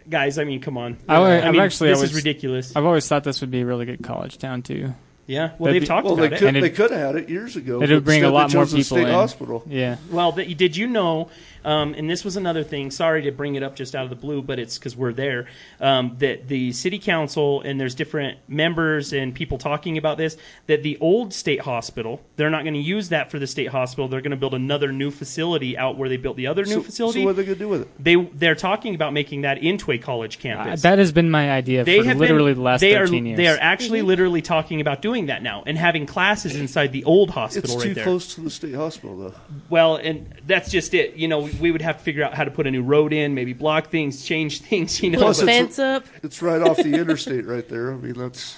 Guys, 0.10 0.38
I 0.38 0.44
mean, 0.44 0.60
come 0.60 0.78
on. 0.78 0.98
I 1.08 1.18
would- 1.18 1.28
I 1.28 1.48
I've 1.48 1.54
mean, 1.54 1.62
actually 1.62 1.88
this 1.90 2.00
always- 2.00 2.10
is 2.12 2.16
ridiculous. 2.18 2.76
I've 2.76 2.84
always 2.84 3.08
thought 3.08 3.24
this 3.24 3.40
would 3.40 3.52
be 3.52 3.62
a 3.62 3.66
really 3.66 3.86
good 3.86 4.04
college 4.04 4.38
town 4.38 4.62
too. 4.62 4.94
Yeah, 5.28 5.52
well, 5.58 5.68
That'd 5.72 5.76
they've 5.76 5.82
be- 5.84 5.88
talked 5.88 6.04
well, 6.04 6.16
about 6.16 6.30
they 6.32 6.36
it. 6.36 6.40
could 6.40 6.56
it- 6.58 6.62
they 6.62 6.70
could 6.70 6.92
have 6.92 7.00
had 7.00 7.16
it 7.16 7.30
years 7.30 7.56
ago. 7.56 7.82
It 7.82 7.90
would 7.90 8.04
bring 8.04 8.26
a 8.26 8.30
lot 8.30 8.54
more 8.54 8.66
people 8.66 8.84
state 8.84 9.08
in. 9.08 9.14
hospital. 9.14 9.64
Yeah. 9.70 9.96
Well, 10.12 10.34
th- 10.34 10.58
did 10.58 10.76
you 10.76 10.88
know? 10.88 11.30
Um, 11.66 11.94
and 11.94 12.10
this 12.10 12.24
was 12.26 12.38
another 12.38 12.64
thing. 12.64 12.92
Sorry 12.92 13.22
to 13.24 13.32
bring 13.32 13.56
it 13.56 13.64
up 13.64 13.76
just 13.76 13.96
out 13.96 14.04
of 14.04 14.10
the 14.10 14.16
blue, 14.16 14.42
but 14.42 14.60
it's 14.60 14.78
because 14.78 14.96
we're 14.96 15.14
there. 15.14 15.48
Um, 15.80 16.16
that 16.20 16.48
the 16.48 16.72
city 16.74 17.00
council 17.00 17.62
and 17.62 17.80
there's 17.80 17.96
different 17.96 18.38
members 18.48 19.14
and 19.14 19.34
people 19.34 19.58
talking 19.58 19.98
about 19.98 20.18
this. 20.18 20.38
That 20.68 20.84
the 20.84 20.98
old 21.00 21.34
state 21.34 21.62
hospital, 21.62 22.22
they're 22.36 22.50
not 22.50 22.64
going 22.64 22.74
to 22.76 22.80
use 22.80 23.10
that 23.10 23.32
for 23.32 23.40
the 23.40 23.48
state 23.48 23.70
hospital. 23.70 24.08
They're 24.08 24.22
going 24.22 24.32
to 24.32 24.38
build 24.38 24.54
another 24.54 24.92
new 24.92 25.12
facility 25.12 25.78
out 25.78 25.98
where 25.98 26.10
they 26.10 26.18
built 26.18 26.38
the 26.38 26.48
other 26.48 26.66
new 26.66 26.82
facility. 26.84 27.22
so 27.22 27.26
what 27.26 27.32
are 27.32 27.34
they 27.34 27.46
going 27.46 27.58
to 27.58 27.64
do 27.64 27.70
with 27.70 27.82
it? 27.84 27.88
they 28.04 28.16
they're 28.16 28.56
talking 28.56 28.96
about 28.96 29.14
making 29.14 29.42
that 29.42 29.58
into 29.60 29.92
a 29.92 29.98
college 29.98 30.38
Uh, 30.38 30.42
campus. 30.42 30.82
that 30.82 31.00
has 31.00 31.12
been 31.12 31.30
my 31.30 31.52
idea 31.52 31.84
they 31.84 32.00
for 32.00 32.06
have 32.08 32.18
literally 32.18 32.52
been, 32.52 32.58
the 32.60 32.64
last 32.64 32.82
they 32.82 32.96
are, 32.96 33.06
13 33.08 33.26
years. 33.26 33.38
They 33.38 33.48
are 33.48 33.58
actually 33.60 34.02
literally 34.02 34.42
talking 34.42 34.82
about 34.82 35.02
doing 35.02 35.28
that 35.28 35.42
now 35.44 35.64
and 35.66 35.78
having 35.78 36.06
classes 36.06 36.56
inside 36.56 36.92
the 36.92 37.04
old 37.06 37.30
hospital 37.30 37.70
It's 37.76 37.76
right 37.76 37.88
too 37.90 37.94
there. 37.94 38.04
close 38.04 38.36
to 38.36 38.42
the 38.42 38.50
state 38.50 38.76
hospital, 38.76 39.18
though. 39.18 39.34
Well, 39.70 39.96
and 39.98 40.34
that's 40.46 40.70
just 40.72 40.94
it. 40.94 41.16
You 41.16 41.28
know, 41.28 41.46
we 41.60 41.72
would 41.72 41.82
have 41.82 41.98
to 41.98 42.04
figure 42.04 42.24
out 42.24 42.34
how 42.34 42.44
to 42.44 42.52
put 42.52 42.68
a 42.68 42.72
new 42.72 42.84
road 42.84 43.14
in, 43.14 43.34
maybe 43.34 43.54
block 43.54 43.90
things, 43.90 44.24
change 44.26 44.62
things. 44.62 45.02
You 45.02 45.12
know, 45.12 45.20
Plus 45.20 45.40
Put 45.40 45.44
a 45.44 45.46
but- 45.46 45.52
fence 45.52 45.80
up. 45.80 46.06
It's 46.24 46.42
right 46.42 46.62
off 46.62 46.78
the 46.78 46.94
interstate, 46.94 47.46
right 47.46 47.68
there. 47.68 47.92
I 47.94 47.98
mean, 47.98 48.14
that's 48.14 48.56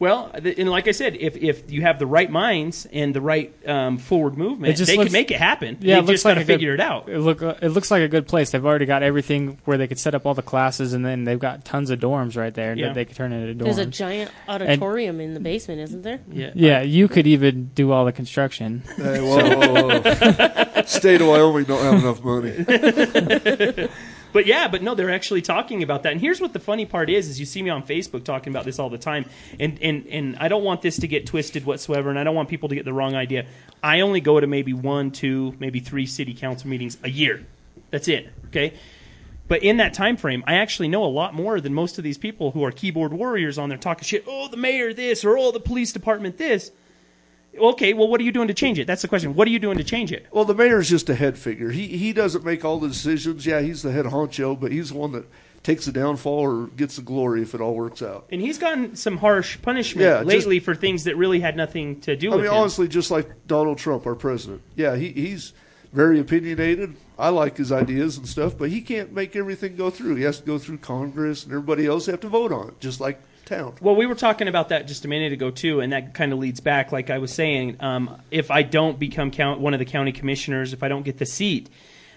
well, 0.00 0.30
and 0.34 0.68
like 0.68 0.88
I 0.88 0.92
said, 0.92 1.14
if 1.14 1.36
if 1.36 1.70
you 1.70 1.82
have 1.82 1.98
the 2.00 2.06
right 2.06 2.28
minds 2.30 2.86
and 2.92 3.14
the 3.14 3.20
right 3.20 3.54
um, 3.68 3.98
forward 3.98 4.36
movement, 4.36 4.72
It 4.72 4.76
just 4.76 4.90
they 4.90 4.96
looks- 4.96 5.08
can 5.08 5.12
make 5.12 5.30
it 5.30 5.36
happen. 5.38 5.76
Yeah, 5.80 5.94
it 5.94 5.96
They've 6.00 6.06
looks 6.08 6.14
just 6.14 6.24
like 6.24 6.32
got 6.32 6.34
to 6.38 6.40
a 6.40 6.44
good- 6.46 6.52
figure 6.54 6.74
it 6.74 6.80
out. 6.80 7.08
It 7.08 7.18
look 7.20 7.42
it 7.42 7.68
looks 7.68 7.90
like 7.90 8.02
a 8.02 8.08
good 8.08 8.26
place. 8.26 8.50
They've 8.50 8.64
already 8.66 8.86
got 8.86 9.02
everything 9.04 9.58
where 9.66 9.78
they 9.78 9.86
could 9.86 9.98
set 9.98 10.14
up 10.16 10.26
all 10.26 10.34
the 10.34 10.42
classes, 10.42 10.94
and 10.94 11.04
then 11.04 11.24
they've 11.24 11.38
got 11.38 11.64
tons 11.64 11.90
of 11.90 12.00
dorms 12.00 12.36
right 12.36 12.52
there 12.52 12.74
Yeah. 12.74 12.86
that 12.86 12.94
they 12.94 13.04
could 13.04 13.14
turn 13.16 13.32
into 13.32 13.54
dorms. 13.54 13.66
There's 13.66 13.78
a 13.78 13.86
giant 13.86 14.30
auditorium 14.48 15.20
in 15.20 15.34
the 15.34 15.40
basement, 15.40 15.80
isn't 15.82 16.02
there? 16.02 16.18
Yeah. 16.32 16.50
yeah, 16.54 16.80
you 16.80 17.06
could 17.06 17.26
even 17.26 17.70
do 17.74 17.92
all 17.92 18.04
the 18.06 18.12
construction. 18.12 18.82
hey, 18.96 19.20
whoa, 19.20 19.56
whoa, 19.56 20.00
whoa. 20.00 20.82
state 20.86 21.20
of 21.20 21.28
Wyoming 21.28 21.64
don't 21.64 21.84
have 21.84 22.02
enough 22.02 22.24
money. 22.24 23.88
But 24.32 24.46
yeah, 24.46 24.68
but 24.68 24.82
no, 24.82 24.94
they're 24.94 25.10
actually 25.10 25.42
talking 25.42 25.82
about 25.82 26.02
that. 26.04 26.12
And 26.12 26.20
here's 26.20 26.40
what 26.40 26.52
the 26.52 26.60
funny 26.60 26.86
part 26.86 27.10
is: 27.10 27.28
is 27.28 27.40
you 27.40 27.46
see 27.46 27.62
me 27.62 27.70
on 27.70 27.82
Facebook 27.82 28.24
talking 28.24 28.52
about 28.52 28.64
this 28.64 28.78
all 28.78 28.90
the 28.90 28.98
time, 28.98 29.26
and 29.58 29.78
and 29.82 30.06
and 30.06 30.36
I 30.36 30.48
don't 30.48 30.64
want 30.64 30.82
this 30.82 30.98
to 30.98 31.08
get 31.08 31.26
twisted 31.26 31.64
whatsoever, 31.64 32.10
and 32.10 32.18
I 32.18 32.24
don't 32.24 32.34
want 32.34 32.48
people 32.48 32.68
to 32.68 32.74
get 32.74 32.84
the 32.84 32.92
wrong 32.92 33.14
idea. 33.14 33.46
I 33.82 34.00
only 34.00 34.20
go 34.20 34.38
to 34.38 34.46
maybe 34.46 34.72
one, 34.72 35.10
two, 35.10 35.54
maybe 35.58 35.80
three 35.80 36.06
city 36.06 36.34
council 36.34 36.68
meetings 36.68 36.98
a 37.02 37.10
year. 37.10 37.44
That's 37.90 38.08
it. 38.08 38.32
Okay. 38.46 38.74
But 39.48 39.64
in 39.64 39.78
that 39.78 39.94
time 39.94 40.16
frame, 40.16 40.44
I 40.46 40.54
actually 40.54 40.86
know 40.86 41.02
a 41.02 41.10
lot 41.10 41.34
more 41.34 41.60
than 41.60 41.74
most 41.74 41.98
of 41.98 42.04
these 42.04 42.18
people 42.18 42.52
who 42.52 42.62
are 42.64 42.70
keyboard 42.70 43.12
warriors 43.12 43.58
on 43.58 43.68
there 43.68 43.78
talking 43.78 44.04
shit. 44.04 44.24
Oh, 44.28 44.46
the 44.46 44.56
mayor 44.56 44.94
this, 44.94 45.24
or 45.24 45.36
oh, 45.36 45.50
the 45.50 45.58
police 45.58 45.92
department 45.92 46.38
this. 46.38 46.70
Okay, 47.58 47.92
well, 47.94 48.08
what 48.08 48.20
are 48.20 48.24
you 48.24 48.32
doing 48.32 48.48
to 48.48 48.54
change 48.54 48.78
it? 48.78 48.86
That's 48.86 49.02
the 49.02 49.08
question. 49.08 49.34
What 49.34 49.48
are 49.48 49.50
you 49.50 49.58
doing 49.58 49.76
to 49.78 49.84
change 49.84 50.12
it? 50.12 50.26
Well, 50.30 50.44
the 50.44 50.54
mayor's 50.54 50.88
just 50.88 51.08
a 51.10 51.14
head 51.14 51.36
figure. 51.36 51.70
He 51.70 51.88
he 51.88 52.12
doesn't 52.12 52.44
make 52.44 52.64
all 52.64 52.78
the 52.78 52.88
decisions. 52.88 53.44
Yeah, 53.44 53.60
he's 53.60 53.82
the 53.82 53.92
head 53.92 54.06
honcho, 54.06 54.58
but 54.58 54.70
he's 54.72 54.90
the 54.90 54.96
one 54.98 55.12
that 55.12 55.24
takes 55.62 55.84
the 55.84 55.92
downfall 55.92 56.38
or 56.38 56.66
gets 56.68 56.96
the 56.96 57.02
glory 57.02 57.42
if 57.42 57.54
it 57.54 57.60
all 57.60 57.74
works 57.74 58.00
out. 58.02 58.26
And 58.32 58.40
he's 58.40 58.56
gotten 58.56 58.96
some 58.96 59.18
harsh 59.18 59.60
punishment 59.60 60.04
Yeah, 60.06 60.18
just- 60.22 60.26
lately 60.26 60.58
for 60.60 60.74
things 60.74 61.04
that 61.04 61.16
really 61.16 61.40
had 61.40 61.54
nothing 61.56 62.00
to 62.02 62.16
do 62.16 62.32
I 62.32 62.36
with 62.36 62.44
mean, 62.46 62.52
him. 62.54 62.58
honestly, 62.60 62.88
just 62.88 63.10
like 63.10 63.28
Donald 63.46 63.76
Trump, 63.78 64.06
our 64.06 64.14
president. 64.14 64.62
Yeah, 64.74 64.96
he, 64.96 65.08
he's 65.10 65.52
very 65.92 66.18
opinionated. 66.20 66.94
I 67.18 67.28
like 67.28 67.58
his 67.58 67.72
ideas 67.72 68.16
and 68.16 68.26
stuff, 68.26 68.56
but 68.56 68.70
he 68.70 68.80
can't 68.80 69.12
make 69.12 69.36
everything 69.36 69.76
go 69.76 69.90
through. 69.90 70.14
He 70.14 70.22
has 70.22 70.38
to 70.40 70.46
go 70.46 70.56
through 70.56 70.78
Congress, 70.78 71.44
and 71.44 71.52
everybody 71.52 71.84
else 71.86 72.06
have 72.06 72.20
to 72.20 72.28
vote 72.28 72.52
on 72.52 72.68
it, 72.68 72.80
just 72.80 72.98
like 73.00 73.20
town. 73.50 73.74
Well, 73.80 73.96
we 73.96 74.06
were 74.06 74.14
talking 74.14 74.48
about 74.48 74.70
that 74.70 74.86
just 74.86 75.04
a 75.04 75.08
minute 75.08 75.32
ago 75.32 75.50
too, 75.50 75.80
and 75.80 75.92
that 75.92 76.14
kind 76.14 76.32
of 76.32 76.38
leads 76.38 76.60
back. 76.60 76.92
Like 76.92 77.10
I 77.10 77.18
was 77.18 77.32
saying, 77.34 77.76
um, 77.80 78.22
if 78.30 78.50
I 78.50 78.62
don't 78.62 78.98
become 78.98 79.30
count, 79.30 79.60
one 79.60 79.74
of 79.74 79.78
the 79.78 79.84
county 79.84 80.12
commissioners, 80.12 80.72
if 80.72 80.82
I 80.82 80.88
don't 80.88 81.02
get 81.02 81.18
the 81.18 81.26
seat, 81.26 81.68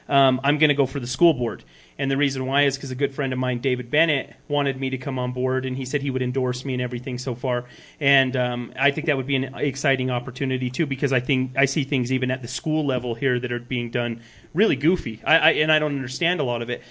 um, 0.07 0.39
I'm 0.43 0.57
going 0.57 0.69
to 0.69 0.75
go 0.75 0.85
for 0.85 0.99
the 0.99 1.07
school 1.07 1.33
board. 1.33 1.63
And 1.97 2.09
the 2.09 2.17
reason 2.17 2.45
why 2.45 2.63
is 2.63 2.75
because 2.75 2.91
a 2.91 2.95
good 2.95 3.13
friend 3.13 3.33
of 3.33 3.39
mine, 3.39 3.59
David 3.59 3.91
Bennett, 3.91 4.35
wanted 4.47 4.79
me 4.79 4.89
to 4.89 4.97
come 4.97 5.19
on 5.19 5.31
board, 5.31 5.65
and 5.65 5.77
he 5.77 5.85
said 5.85 6.01
he 6.01 6.09
would 6.09 6.23
endorse 6.23 6.65
me 6.65 6.73
and 6.73 6.81
everything 6.81 7.17
so 7.17 7.35
far. 7.35 7.65
And 7.99 8.35
um, 8.35 8.73
I 8.79 8.91
think 8.91 9.07
that 9.07 9.17
would 9.17 9.27
be 9.27 9.35
an 9.35 9.55
exciting 9.55 10.09
opportunity 10.09 10.69
too, 10.69 10.85
because 10.85 11.13
I 11.13 11.19
think 11.19 11.51
I 11.55 11.65
see 11.65 11.83
things 11.83 12.11
even 12.11 12.31
at 12.31 12.41
the 12.41 12.47
school 12.47 12.85
level 12.85 13.15
here 13.15 13.39
that 13.39 13.51
are 13.51 13.59
being 13.59 13.91
done 13.91 14.21
really 14.53 14.75
goofy. 14.75 15.21
I, 15.25 15.37
I 15.37 15.49
and 15.51 15.71
I 15.71 15.79
don't 15.79 15.95
understand 15.95 16.39
a 16.39 16.43
lot 16.43 16.61
of 16.61 16.69
it. 16.69 16.81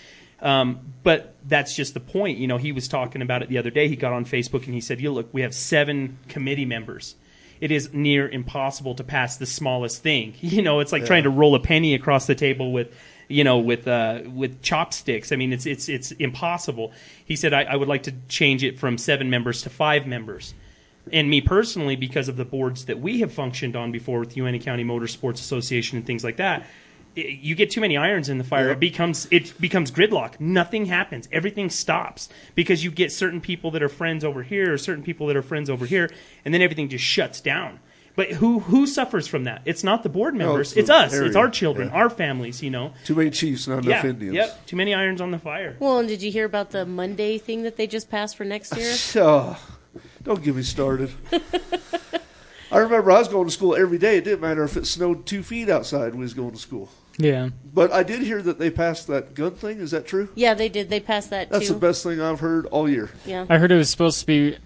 Um, 0.42 0.92
but 1.02 1.36
that's 1.46 1.74
just 1.74 1.94
the 1.94 2.00
point. 2.00 2.38
You 2.38 2.46
know, 2.46 2.58
he 2.58 2.72
was 2.72 2.88
talking 2.88 3.22
about 3.22 3.42
it 3.42 3.48
the 3.48 3.58
other 3.58 3.70
day. 3.70 3.88
He 3.88 3.96
got 3.96 4.12
on 4.12 4.24
Facebook 4.24 4.64
and 4.66 4.74
he 4.74 4.80
said, 4.80 5.00
"You 5.00 5.12
look, 5.12 5.28
we 5.32 5.42
have 5.42 5.54
seven 5.54 6.18
committee 6.28 6.64
members. 6.64 7.14
It 7.60 7.70
is 7.70 7.92
near 7.94 8.28
impossible 8.28 8.96
to 8.96 9.04
pass 9.04 9.36
the 9.36 9.46
smallest 9.46 10.02
thing. 10.02 10.34
You 10.40 10.62
know, 10.62 10.80
it's 10.80 10.92
like 10.92 11.06
trying 11.06 11.22
to 11.22 11.30
roll 11.30 11.54
a 11.54 11.60
penny 11.60 11.94
across 11.94 12.26
the 12.26 12.34
table 12.34 12.72
with." 12.72 12.94
You 13.28 13.44
know, 13.44 13.60
with 13.60 13.88
uh, 13.88 14.22
with 14.26 14.60
chopsticks. 14.60 15.32
I 15.32 15.36
mean, 15.36 15.54
it's 15.54 15.64
it's 15.64 15.88
it's 15.88 16.10
impossible. 16.12 16.92
He 17.24 17.34
said, 17.34 17.54
I, 17.54 17.62
I 17.62 17.76
would 17.76 17.88
like 17.88 18.02
to 18.02 18.12
change 18.28 18.62
it 18.62 18.78
from 18.78 18.98
seven 18.98 19.30
members 19.30 19.62
to 19.62 19.70
five 19.70 20.06
members. 20.06 20.52
And 21.10 21.30
me 21.30 21.40
personally, 21.40 21.96
because 21.96 22.28
of 22.28 22.36
the 22.36 22.44
boards 22.44 22.84
that 22.86 23.00
we 23.00 23.20
have 23.20 23.32
functioned 23.32 23.74
on 23.74 23.90
before 23.90 24.20
with 24.20 24.36
Uinta 24.36 24.58
County 24.58 24.84
Motorsports 24.84 25.34
Association 25.34 25.96
and 25.96 26.06
things 26.06 26.22
like 26.22 26.36
that, 26.36 26.66
you 27.14 27.54
get 27.54 27.70
too 27.70 27.80
many 27.80 27.96
irons 27.96 28.28
in 28.28 28.38
the 28.38 28.44
fire. 28.44 28.66
Yeah. 28.66 28.72
It 28.72 28.80
becomes 28.80 29.26
it 29.30 29.60
becomes 29.60 29.90
gridlock. 29.90 30.40
Nothing 30.40 30.86
happens. 30.86 31.28
Everything 31.32 31.70
stops 31.70 32.28
because 32.54 32.82
you 32.84 32.90
get 32.90 33.12
certain 33.12 33.40
people 33.40 33.70
that 33.72 33.82
are 33.82 33.88
friends 33.88 34.24
over 34.24 34.42
here, 34.42 34.72
or 34.72 34.78
certain 34.78 35.04
people 35.04 35.26
that 35.28 35.36
are 35.36 35.42
friends 35.42 35.68
over 35.70 35.86
here, 35.86 36.10
and 36.44 36.52
then 36.52 36.62
everything 36.62 36.88
just 36.88 37.04
shuts 37.04 37.40
down. 37.40 37.80
But 38.14 38.32
who 38.32 38.60
who 38.60 38.86
suffers 38.86 39.26
from 39.26 39.44
that? 39.44 39.62
It's 39.64 39.82
not 39.82 40.02
the 40.02 40.08
board 40.08 40.34
oh, 40.34 40.38
members. 40.38 40.72
it's 40.72 40.80
it's, 40.80 40.90
us. 40.90 41.14
area. 41.14 41.26
It's 41.28 41.36
our 41.36 41.48
children, 41.48 41.88
Yeah. 41.88 41.94
our 41.94 42.10
families. 42.10 42.62
You 42.62 42.70
know. 42.70 42.92
Too 43.04 43.14
many 43.14 43.30
chiefs, 43.30 43.66
not 43.66 43.84
Yeah. 43.84 43.92
enough 43.92 44.04
Indians. 44.04 44.34
Yep. 44.34 44.66
Too 44.66 44.76
many 44.76 44.94
irons 44.94 45.20
on 45.20 45.30
the 45.30 45.38
fire. 45.38 45.76
Well, 45.80 45.98
and 45.98 46.08
did 46.08 46.22
you 46.22 46.30
hear 46.30 46.44
about 46.44 46.70
the 46.70 46.84
Monday 46.84 47.38
thing 47.38 47.62
that 47.62 47.76
they 47.76 47.86
just 47.86 48.10
passed 48.10 48.36
for 48.36 48.44
next 48.44 48.76
year? 48.76 48.94
Oh, 49.16 49.58
don't 50.22 50.42
get 50.42 50.54
me 50.56 50.62
started. 50.62 51.10
I 52.72 52.78
remember 52.78 53.10
I 53.10 53.18
was 53.18 53.28
going 53.28 53.46
to 53.46 53.52
school 53.52 53.74
every 53.76 53.98
day. 53.98 54.16
It 54.16 54.24
didn't 54.24 54.40
matter 54.40 54.64
if 54.64 54.78
it 54.78 54.86
snowed 54.86 55.26
two 55.26 55.42
feet 55.42 55.68
outside. 55.68 56.14
We 56.14 56.22
was 56.22 56.32
going 56.32 56.52
to 56.52 56.58
school. 56.58 56.88
Yeah. 57.18 57.50
But 57.74 57.92
I 57.92 58.02
did 58.02 58.22
hear 58.22 58.40
that 58.42 58.58
they 58.58 58.70
passed 58.70 59.06
that 59.08 59.34
gun 59.34 59.52
thing. 59.52 59.78
Is 59.80 59.90
that 59.92 60.06
true? 60.06 60.28
yeah, 60.34 60.54
they 60.54 60.68
did. 60.68 60.88
They 60.90 61.00
passed 61.00 61.30
that 61.30 61.50
That's 61.50 61.66
too. 61.68 61.74
the 61.74 61.78
best 61.80 62.02
thing 62.02 62.20
I've 62.20 62.40
heard 62.40 62.66
all 62.66 62.88
year. 62.88 63.10
Yeah, 63.26 63.46
I 63.48 63.58
heard 63.58 63.72
it 63.72 63.76
was 63.76 63.90
supposed 63.90 64.20
to 64.20 64.26
be 64.26 64.56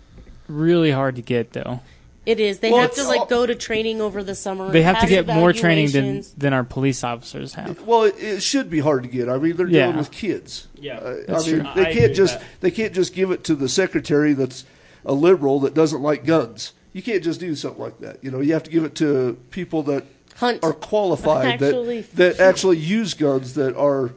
really 0.49 0.91
hard 0.91 1.17
to 1.17 1.23
get 1.23 1.53
though. 1.53 1.81
it 2.25 2.39
is. 2.41 2.59
They 2.61 2.71
Well, 2.71 2.81
have 2.83 2.95
to 2.95 3.05
like 3.05 3.29
go 3.29 3.47
to 3.47 3.55
training 3.55 4.01
over 4.01 4.23
the 4.23 4.35
summer. 4.35 4.71
They 4.71 4.83
have 4.83 5.01
to 5.01 5.07
get 5.07 5.27
more 5.27 5.53
training 5.53 5.91
than 5.91 6.25
than 6.37 6.53
our 6.53 6.65
police 6.65 7.03
officers 7.05 7.55
have. 7.55 7.81
Well, 7.83 8.05
it, 8.05 8.15
it 8.19 8.43
should 8.43 8.71
be 8.71 8.81
hard 8.81 9.03
to 9.05 9.09
get. 9.09 9.29
I 9.29 9.39
mean, 9.39 9.57
they're 9.57 9.69
Yeah. 9.69 9.83
dealing 9.87 9.99
with 9.99 10.11
kids. 10.11 10.69
Yeah. 10.77 10.99
Uh, 10.99 11.11
I 11.11 11.33
That's 11.33 11.47
mean, 11.47 11.61
true. 11.61 11.71
They 11.75 11.81
agree 11.83 11.95
can't 12.01 12.15
just 12.15 12.39
that. 12.39 12.47
they 12.61 12.71
can't 12.71 12.93
just 12.95 13.15
give 13.15 13.31
it 13.31 13.45
to 13.45 13.55
the 13.55 13.69
secretary 13.69 14.33
that's 14.33 14.65
a 15.05 15.13
liberal 15.13 15.61
that 15.61 15.75
doesn't 15.75 16.03
like 16.03 16.25
guns. 16.25 16.73
You 16.93 17.03
can't 17.03 17.23
just 17.23 17.39
do 17.41 17.55
something 17.55 17.81
like 17.83 17.99
that. 18.01 18.25
You 18.25 18.31
know, 18.31 18.41
you 18.41 18.53
have 18.55 18.63
to 18.65 18.71
give 18.71 18.85
it 18.85 18.95
to 18.97 19.39
people 19.51 19.83
that 19.85 20.05
Hunt. 20.37 20.63
are 20.65 20.73
qualified 20.73 21.47
Actually. 21.63 22.03
that 22.03 22.17
that 22.37 22.41
actually 22.49 22.79
use 22.79 23.15
guns 23.15 23.55
that 23.55 23.77
are 23.77 24.13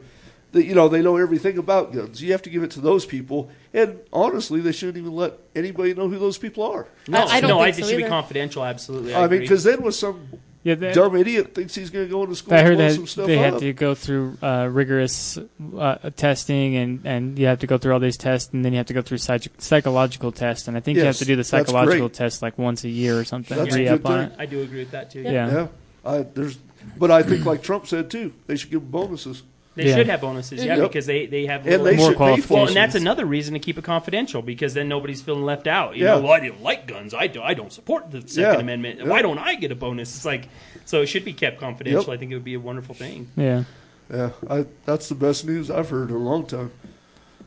that 0.52 0.64
you 0.64 0.74
know 0.74 0.88
they 0.88 1.00
know 1.02 1.16
everything 1.16 1.58
about 1.58 1.92
guns. 1.92 2.22
You 2.22 2.32
have 2.32 2.42
to 2.42 2.50
give 2.50 2.62
it 2.62 2.72
to 2.72 2.80
those 2.80 3.06
people, 3.06 3.50
and 3.72 4.00
honestly, 4.12 4.60
they 4.60 4.72
shouldn't 4.72 4.98
even 4.98 5.12
let 5.14 5.34
anybody 5.54 5.94
know 5.94 6.08
who 6.08 6.18
those 6.18 6.38
people 6.38 6.64
are. 6.64 6.86
No, 7.06 7.20
I- 7.20 7.36
I 7.36 7.40
don't 7.40 7.50
no, 7.50 7.56
think 7.58 7.66
I 7.66 7.70
so 7.70 7.76
think 7.76 7.86
it 7.86 7.90
should 7.90 8.02
be 8.04 8.08
confidential. 8.08 8.64
Absolutely, 8.64 9.14
I, 9.14 9.24
I, 9.24 9.28
mean, 9.28 9.40
because 9.40 9.62
then 9.64 9.80
when 9.82 9.92
some 9.92 10.28
Yeah, 10.64 10.74
that, 10.74 10.92
dumb 10.94 11.14
idiot 11.16 11.54
thinks 11.54 11.74
he's 11.76 11.88
going 11.88 12.04
to 12.06 12.10
go 12.10 12.22
into 12.24 12.34
school 12.34 12.52
I 12.52 12.62
heard 12.62 12.76
blow 12.76 12.88
that 12.88 12.94
some 12.94 13.06
stuff 13.06 13.26
they 13.28 13.38
up, 13.38 13.52
had 13.54 13.60
to 13.60 13.72
go 13.72 13.94
through 13.94 14.36
uh, 14.42 14.68
rigorous 14.70 15.38
uh, 15.78 16.10
testing, 16.16 16.74
and, 16.76 17.00
and 17.06 17.38
you 17.38 17.46
have 17.46 17.60
to 17.60 17.66
go 17.68 17.78
through 17.78 17.92
all 17.94 18.00
these 18.00 18.16
tests, 18.18 18.52
and 18.52 18.64
then 18.64 18.72
you 18.72 18.78
have 18.78 18.86
to 18.88 18.92
go 18.94 19.02
through 19.02 19.18
psych- 19.18 19.52
psychological 19.58 20.32
tests, 20.32 20.66
and 20.68 20.76
I 20.76 20.80
think 20.80 20.98
you 20.98 21.04
have 21.04 21.16
to 21.18 21.24
do 21.24 21.36
the 21.36 21.44
psychological 21.44 22.08
great. 22.08 22.14
test 22.14 22.42
like 22.42 22.58
once 22.58 22.82
a 22.84 22.88
year 22.90 23.16
or 23.18 23.24
something. 23.24 23.56
That's 23.56 23.74
a 23.74 23.78
Re 23.78 23.84
good 23.84 23.92
up 24.00 24.06
on 24.06 24.18
thing. 24.30 24.32
it. 24.32 24.42
I 24.42 24.46
do 24.46 24.60
agree 24.62 24.80
with 24.80 24.90
that 24.90 25.10
too. 25.12 25.22
Yeah. 25.22 25.30
yeah, 25.30 25.66
I, 26.04 26.22
there's, 26.22 26.58
but 26.98 27.10
I 27.10 27.22
think 27.22 27.44
like 27.44 27.62
Trump 27.62 27.86
said 27.86 28.10
too, 28.10 28.32
they 28.46 28.56
should 28.56 28.70
give 28.70 28.80
them 28.82 28.90
bonuses. 28.90 29.42
They 29.76 29.86
Yeah. 29.88 29.96
should 29.96 30.08
have 30.08 30.20
bonuses, 30.20 30.64
yeah, 30.64 30.76
Yep. 30.76 30.88
because 30.88 31.06
they 31.06 31.26
they 31.26 31.46
have 31.46 31.64
And 31.66 31.86
they 31.86 31.94
More 31.96 32.10
should 32.10 32.18
pay 32.18 32.42
Well, 32.54 32.66
and 32.66 32.76
that's 32.76 32.96
another 32.96 33.24
reason 33.24 33.54
to 33.54 33.60
keep 33.60 33.78
it 33.78 33.84
confidential 33.84 34.42
because 34.42 34.74
then 34.74 34.88
nobody's 34.88 35.22
feeling 35.22 35.44
left 35.44 35.66
out. 35.68 35.96
You 35.96 36.04
Yeah. 36.04 36.16
know, 36.16 36.22
well, 36.22 36.32
I 36.32 36.40
didn't 36.40 36.62
like 36.62 36.86
guns. 36.88 37.14
I, 37.14 37.28
do, 37.28 37.40
I 37.40 37.54
don't 37.54 37.72
support 37.72 38.10
the 38.10 38.20
Second 38.26 38.54
Yeah. 38.54 38.60
Amendment. 38.60 38.98
Yeah. 38.98 39.06
Why 39.06 39.22
don't 39.22 39.38
I 39.38 39.54
get 39.54 39.70
a 39.70 39.76
bonus? 39.76 40.16
It's 40.16 40.24
like, 40.24 40.48
so 40.84 41.02
it 41.02 41.06
should 41.06 41.24
be 41.24 41.32
kept 41.32 41.60
confidential. 41.60 42.02
Yep. 42.02 42.08
I 42.08 42.16
think 42.16 42.32
it 42.32 42.34
would 42.34 42.44
be 42.44 42.54
a 42.54 42.60
wonderful 42.60 42.94
thing. 42.96 43.28
Yeah. 43.36 43.64
Yeah, 44.12 44.30
I, 44.50 44.66
that's 44.86 45.08
the 45.08 45.14
best 45.14 45.46
news 45.46 45.70
I've 45.70 45.88
heard 45.88 46.10
in 46.10 46.16
a 46.16 46.18
long 46.18 46.44
time. 46.46 46.72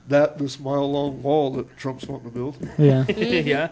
That 0.07 0.37
this 0.37 0.59
mile 0.59 0.89
long 0.89 1.21
wall 1.21 1.51
that 1.51 1.77
Trump's 1.77 2.07
wanting 2.07 2.29
to 2.31 2.33
build. 2.35 2.57
Yeah. 2.77 3.03
yeah. 3.17 3.69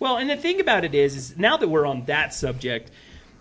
Well, 0.00 0.16
and 0.16 0.28
the 0.28 0.36
thing 0.36 0.60
about 0.60 0.84
it 0.84 0.94
is, 0.94 1.14
is 1.16 1.38
now 1.38 1.56
that 1.56 1.68
we're 1.68 1.86
on 1.86 2.04
that 2.06 2.34
subject, 2.34 2.90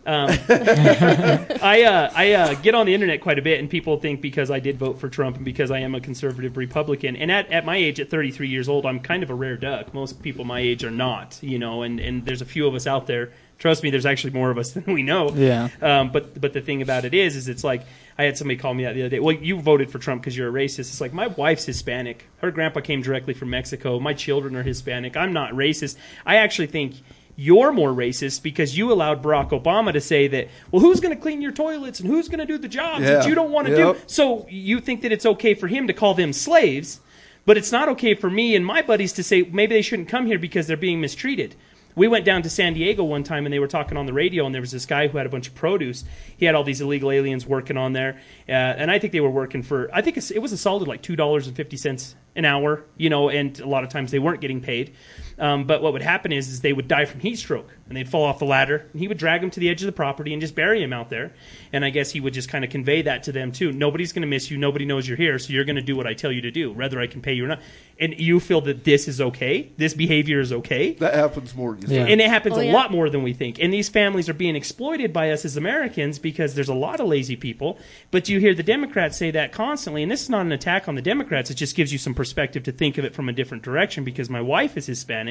um, 0.06 0.30
I 0.50 1.84
uh, 1.84 2.12
I 2.16 2.34
uh, 2.34 2.54
get 2.56 2.76
on 2.76 2.86
the 2.86 2.94
internet 2.94 3.22
quite 3.22 3.40
a 3.40 3.42
bit, 3.42 3.60
and 3.60 3.70
people 3.70 4.00
think 4.00 4.22
because 4.22 4.52
I 4.52 4.60
did 4.60 4.78
vote 4.78 5.00
for 5.00 5.10
Trump 5.10 5.38
and 5.38 5.46
because 5.46 5.72
I 5.72 5.80
am 5.80 5.96
a 5.96 6.00
conservative 6.00 6.58
Republican, 6.58 7.16
and 7.16 7.32
at, 7.32 7.52
at 7.52 7.66
my 7.66 7.76
age, 7.76 8.00
at 8.00 8.10
33 8.10 8.48
years 8.48 8.70
old, 8.70 8.86
I'm 8.86 9.00
kind 9.00 9.24
of 9.24 9.32
a 9.32 9.34
rare 9.34 9.58
duck. 9.58 9.94
Most 9.94 10.22
people 10.22 10.46
my 10.46 10.60
age 10.60 10.84
are 10.84 10.92
not, 10.92 11.40
you 11.42 11.58
know, 11.58 11.82
and, 11.82 12.00
and 12.00 12.24
there's 12.24 12.42
a 12.42 12.46
few 12.46 12.68
of 12.68 12.76
us 12.76 12.86
out 12.86 13.08
there. 13.08 13.32
Trust 13.58 13.84
me, 13.84 13.90
there's 13.90 14.06
actually 14.06 14.34
more 14.34 14.52
of 14.52 14.58
us 14.58 14.72
than 14.74 14.94
we 14.94 15.02
know. 15.02 15.32
Yeah. 15.32 15.70
Um, 15.82 16.12
but 16.12 16.40
but 16.40 16.54
the 16.54 16.62
thing 16.62 16.84
about 16.84 17.04
it 17.06 17.16
is, 17.16 17.36
is 17.36 17.48
it's 17.48 17.64
like 17.64 17.82
I 18.18 18.26
had 18.26 18.38
somebody 18.38 18.58
call 18.58 18.76
me 18.76 18.84
that 18.84 18.94
the 18.94 19.02
other 19.02 19.10
day. 19.10 19.20
Well, 19.20 19.36
you 19.36 19.60
voted 19.60 19.90
for 19.90 19.98
Trump 19.98 20.22
because 20.22 20.38
you're 20.38 20.50
a 20.50 20.66
racist. 20.66 20.80
It's 20.80 21.02
like 21.02 21.14
my 21.14 21.28
wife's 21.28 21.66
Hispanic. 21.66 22.28
Her 22.42 22.52
grandpa 22.52 22.82
came 22.82 23.02
directly 23.02 23.34
from 23.34 23.50
Mexico. 23.50 24.00
My 24.00 24.14
children 24.14 24.56
are 24.56 24.64
Hispanic. 24.64 25.18
I'm 25.18 25.34
not 25.34 25.54
racist. 25.54 25.98
I 26.28 26.36
actually 26.38 26.68
think 26.68 26.96
you're 27.36 27.72
more 27.74 27.92
racist 27.92 28.44
because 28.44 28.78
you 28.78 28.92
allowed 28.92 29.22
Barack 29.22 29.50
Obama 29.50 29.92
to 29.94 30.02
say 30.02 30.28
that. 30.30 30.48
Well, 30.72 30.82
who's 30.82 31.00
going 31.00 31.14
to 31.16 31.22
clean 31.22 31.42
your 31.42 31.52
toilets 31.52 32.00
and 32.00 32.10
who's 32.10 32.28
going 32.30 32.40
to 32.40 32.46
do 32.46 32.58
the 32.58 32.68
jobs 32.68 33.04
that 33.06 33.28
you 33.28 33.36
don't 33.36 33.52
want 33.52 33.68
to 33.68 33.78
Yep. 33.78 33.96
do? 33.98 34.02
So 34.08 34.46
you 34.50 34.80
think 34.80 35.02
that 35.02 35.12
it's 35.12 35.26
okay 35.26 35.54
for 35.54 35.68
him 35.68 35.88
to 35.88 35.94
call 35.94 36.14
them 36.14 36.32
slaves, 36.34 37.02
but 37.46 37.58
it's 37.58 37.72
not 37.72 37.90
okay 37.90 38.14
for 38.16 38.30
me 38.30 38.56
and 38.56 38.66
my 38.66 38.82
buddies 38.82 39.14
to 39.14 39.24
say 39.24 39.44
maybe 39.44 39.76
they 39.76 39.82
shouldn't 39.82 40.08
come 40.10 40.26
here 40.26 40.40
because 40.40 40.68
they're 40.68 40.78
being 40.78 41.02
mistreated. 41.02 41.56
We 41.98 42.10
went 42.10 42.26
down 42.26 42.42
to 42.42 42.50
San 42.50 42.74
Diego 42.74 43.06
one 43.06 43.24
time 43.24 43.46
and 43.46 43.54
they 43.54 43.60
were 43.60 43.70
talking 43.70 43.98
on 43.98 44.06
the 44.06 44.12
radio, 44.12 44.46
and 44.46 44.54
there 44.54 44.62
was 44.62 44.72
this 44.72 44.86
guy 44.86 45.08
who 45.08 45.18
had 45.18 45.26
a 45.26 45.30
bunch 45.30 45.48
of 45.48 45.56
produce. 45.56 46.04
He 46.36 46.46
had 46.46 46.54
all 46.54 46.66
these 46.66 46.82
illegal 46.82 47.10
aliens 47.10 47.46
working 47.46 47.78
on 47.78 47.94
there, 47.94 48.20
uh, 48.50 48.52
and 48.52 48.92
I 48.92 49.00
think 49.00 49.14
they 49.14 49.22
were 49.22 49.30
working 49.30 49.64
for. 49.64 49.90
I 49.94 50.02
think 50.02 50.18
it 50.18 50.42
was 50.42 50.52
a 50.52 50.58
solid 50.58 50.90
like 50.90 51.02
two 51.02 51.16
dollars 51.16 51.48
and 51.48 51.56
fifty 51.56 51.78
cents 51.78 52.16
an 52.36 52.44
hour, 52.44 52.84
you 52.98 53.10
know, 53.10 53.30
and 53.30 53.58
a 53.62 53.66
lot 53.66 53.86
of 53.86 53.90
times 53.92 54.12
they 54.12 54.20
weren't 54.20 54.42
getting 54.42 54.60
paid. 54.60 54.94
Um, 55.38 55.66
but 55.66 55.82
what 55.82 55.94
would 55.94 56.02
happen 56.02 56.32
is, 56.32 56.48
is 56.48 56.62
they 56.62 56.72
would 56.74 56.88
die 56.88 57.06
from 57.06 57.20
heat 57.20 57.36
stroke 57.38 57.70
and 57.88 57.96
they'd 57.96 58.10
fall 58.10 58.24
off 58.24 58.40
the 58.40 58.46
ladder, 58.46 58.88
and 58.94 59.00
he 59.00 59.08
would 59.08 59.18
drag 59.18 59.42
them 59.42 59.52
to 59.52 59.60
the 59.60 59.70
edge 59.70 59.82
of 59.82 59.86
the 59.86 59.92
property 59.92 60.34
and 60.34 60.42
just 60.42 60.56
bury 60.56 60.82
him 60.82 60.92
out 60.92 61.10
there. 61.10 61.34
And 61.72 61.86
I 61.86 61.92
guess 61.92 62.10
he 62.12 62.20
would 62.20 62.34
just 62.34 62.50
kind 62.50 62.64
of 62.66 62.72
convey 62.72 63.04
that 63.04 63.24
to 63.24 63.32
them 63.32 63.52
too. 63.52 63.72
Nobody's 63.72 64.12
going 64.12 64.22
to 64.22 64.28
miss 64.28 64.50
you. 64.50 64.58
Nobody 64.58 64.86
knows 64.86 65.08
you're 65.08 65.18
here, 65.18 65.38
so 65.38 65.54
you're 65.54 65.66
going 65.66 65.76
to 65.76 65.82
do 65.84 65.96
what 65.96 66.08
I 66.08 66.14
tell 66.14 66.32
you 66.32 66.42
to 66.42 66.52
do, 66.52 66.72
whether 66.72 67.00
I 67.00 67.08
can 67.08 67.22
pay 67.22 67.34
you 67.34 67.46
or 67.46 67.48
not. 67.48 67.60
And 68.00 68.20
you 68.20 68.40
feel 68.40 68.62
that 68.62 68.84
this 68.84 69.08
is 69.08 69.22
okay. 69.22 69.72
This 69.78 69.94
behavior 69.94 70.40
is 70.40 70.52
okay. 70.52 70.94
That 70.94 71.14
happens 71.14 71.54
more. 71.56 71.76
than 71.76 71.90
You 71.92 71.98
Yeah. 71.98 72.06
And 72.08 72.20
it 72.20 72.30
happens 72.30 72.58
Oh, 72.58 72.62
a 72.62 72.72
lot 72.72 72.92
more 72.92 73.10
than 73.10 73.24
we 73.24 73.34
think. 73.34 73.60
And 73.60 73.72
these 73.72 73.88
families 73.88 74.28
are 74.30 74.34
being 74.34 74.56
exploited 74.56 75.14
by 75.14 75.32
us 75.32 75.46
as 75.46 75.56
Americans 75.56 76.18
because 76.20 76.56
there's 76.56 76.70
a 76.70 76.74
lot 76.74 77.00
of 77.00 77.08
lazy 77.08 77.36
people. 77.36 77.78
But 78.12 78.28
you 78.30 78.40
hear 78.40 78.54
the 78.56 78.64
Democrats 78.64 79.18
say 79.18 79.32
that 79.32 79.52
constantly. 79.52 80.02
And 80.02 80.12
this 80.12 80.24
is 80.24 80.30
not 80.30 80.42
an 80.46 80.52
attack 80.52 80.88
on 80.90 80.96
the 80.96 81.02
Democrats. 81.02 81.50
It 81.52 81.56
just 81.56 81.76
gives 81.76 81.92
you 81.92 81.98
some 82.00 82.14
perspective 82.14 82.64
to 82.64 82.72
think 82.72 82.98
of 82.98 83.06
it 83.06 83.14
from 83.14 83.30
a 83.30 83.34
different 83.34 83.64
direction 83.64 84.04
because 84.04 84.30
my 84.30 84.42
wife 84.42 84.76
is 84.76 84.88
Hispanic. 84.88 85.25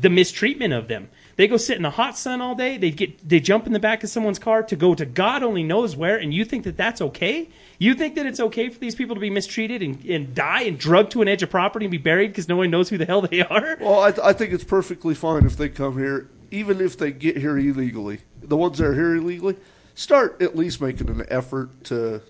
The 0.00 0.10
mistreatment 0.10 0.72
of 0.72 0.88
them. 0.88 1.08
They 1.36 1.48
go 1.48 1.56
sit 1.56 1.76
in 1.76 1.82
the 1.82 1.90
hot 1.90 2.16
sun 2.16 2.40
all 2.40 2.54
day. 2.54 2.76
They 2.76 2.90
get 2.90 3.28
they 3.28 3.40
jump 3.40 3.66
in 3.66 3.72
the 3.72 3.78
back 3.78 4.02
of 4.04 4.10
someone's 4.10 4.38
car 4.38 4.62
to 4.64 4.76
go 4.76 4.94
to 4.94 5.04
God 5.04 5.42
only 5.42 5.62
knows 5.62 5.96
where. 5.96 6.16
And 6.16 6.32
you 6.32 6.44
think 6.44 6.64
that 6.64 6.76
that's 6.76 7.00
okay? 7.00 7.48
You 7.78 7.94
think 7.94 8.14
that 8.14 8.26
it's 8.26 8.40
okay 8.40 8.68
for 8.68 8.78
these 8.78 8.94
people 8.94 9.14
to 9.16 9.20
be 9.20 9.30
mistreated 9.30 9.82
and, 9.82 10.04
and 10.04 10.34
die 10.34 10.62
and 10.62 10.78
drugged 10.78 11.12
to 11.12 11.22
an 11.22 11.28
edge 11.28 11.42
of 11.42 11.50
property 11.50 11.86
and 11.86 11.90
be 11.90 11.98
buried 11.98 12.28
because 12.28 12.48
no 12.48 12.56
one 12.56 12.70
knows 12.70 12.88
who 12.88 12.98
the 12.98 13.04
hell 13.04 13.22
they 13.22 13.42
are? 13.42 13.76
Well, 13.80 14.00
I, 14.00 14.30
I 14.30 14.32
think 14.32 14.52
it's 14.52 14.64
perfectly 14.64 15.14
fine 15.14 15.44
if 15.44 15.56
they 15.56 15.68
come 15.68 15.98
here, 15.98 16.28
even 16.50 16.80
if 16.80 16.96
they 16.96 17.10
get 17.10 17.36
here 17.36 17.58
illegally. 17.58 18.20
The 18.42 18.56
ones 18.56 18.78
that 18.78 18.86
are 18.86 18.94
here 18.94 19.16
illegally, 19.16 19.56
start 19.94 20.40
at 20.40 20.56
least 20.56 20.80
making 20.80 21.08
an 21.08 21.24
effort 21.28 21.84
to 21.84 22.22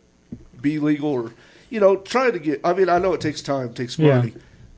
be 0.61 0.79
legal 0.79 1.11
or, 1.11 1.33
you 1.69 1.81
know, 1.81 1.97
try 1.97 2.31
to 2.31 2.39
get. 2.39 2.61
I 2.65 2.73
mean, 2.73 2.89
I 2.89 2.99
know 2.99 3.13
it 3.13 3.21
takes 3.21 3.43
time, 3.43 3.69
it 3.69 3.77
takes 3.77 3.99
Yeah. 3.99 4.27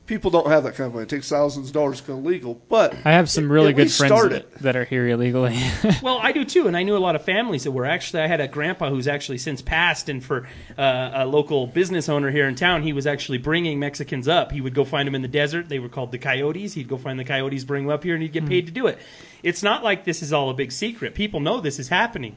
Money. 0.07 0.17
People 0.17 0.31
don't 0.31 0.47
have 0.49 0.63
that 0.63 0.75
kind 0.75 0.87
of 0.87 0.93
money. 0.93 1.03
It 1.03 1.09
takes 1.09 1.29
thousands 1.29 1.67
of 1.67 1.73
dollars 1.73 2.01
to 2.01 2.07
go 2.07 2.15
legal, 2.15 2.61
but 2.69 2.93
I 3.05 3.11
have 3.11 3.29
some 3.29 3.51
really 3.51 3.73
good 3.73 3.91
friends 3.91 4.29
that, 4.29 4.51
that 4.59 4.75
are 4.75 4.85
here 4.85 5.07
illegally. 5.07 5.57
Well, 6.01 6.19
I 6.21 6.31
do 6.31 6.45
too, 6.45 6.67
and 6.67 6.77
I 6.77 6.83
knew 6.83 6.95
a 6.95 6.99
lot 6.99 7.15
of 7.15 7.23
families 7.23 7.63
that 7.63 7.71
were 7.71 7.85
actually. 7.85 8.21
I 8.21 8.27
had 8.27 8.39
a 8.39 8.47
grandpa 8.47 8.89
who's 8.89 9.07
actually 9.07 9.39
since 9.39 9.61
passed, 9.61 10.09
and 10.09 10.23
for 10.23 10.47
uh, 10.77 11.11
a 11.13 11.25
local 11.25 11.67
business 11.67 12.07
owner 12.07 12.29
here 12.29 12.47
in 12.47 12.55
town, 12.55 12.83
he 12.83 12.93
was 12.93 13.07
actually 13.07 13.37
bringing 13.39 13.79
Mexicans 13.79 14.27
up. 14.27 14.51
He 14.51 14.61
would 14.61 14.73
go 14.73 14.85
find 14.85 15.07
them 15.07 15.15
in 15.15 15.21
the 15.21 15.27
desert. 15.27 15.69
They 15.69 15.79
were 15.79 15.89
called 15.89 16.11
the 16.11 16.17
coyotes. 16.17 16.73
He'd 16.73 16.87
go 16.87 16.97
find 16.97 17.19
the 17.19 17.23
coyotes, 17.23 17.63
bring 17.63 17.85
them 17.85 17.93
up 17.93 18.03
here, 18.03 18.13
and 18.13 18.21
he'd 18.21 18.31
get 18.31 18.45
paid 18.45 18.67
to 18.67 18.71
do 18.71 18.87
it. 18.87 18.99
It's 19.43 19.63
not 19.63 19.83
like 19.83 20.03
this 20.03 20.21
is 20.21 20.33
all 20.33 20.49
a 20.49 20.53
big 20.53 20.71
secret. 20.71 21.15
People 21.15 21.39
know 21.39 21.59
this 21.61 21.79
is 21.79 21.89
happening. 21.89 22.35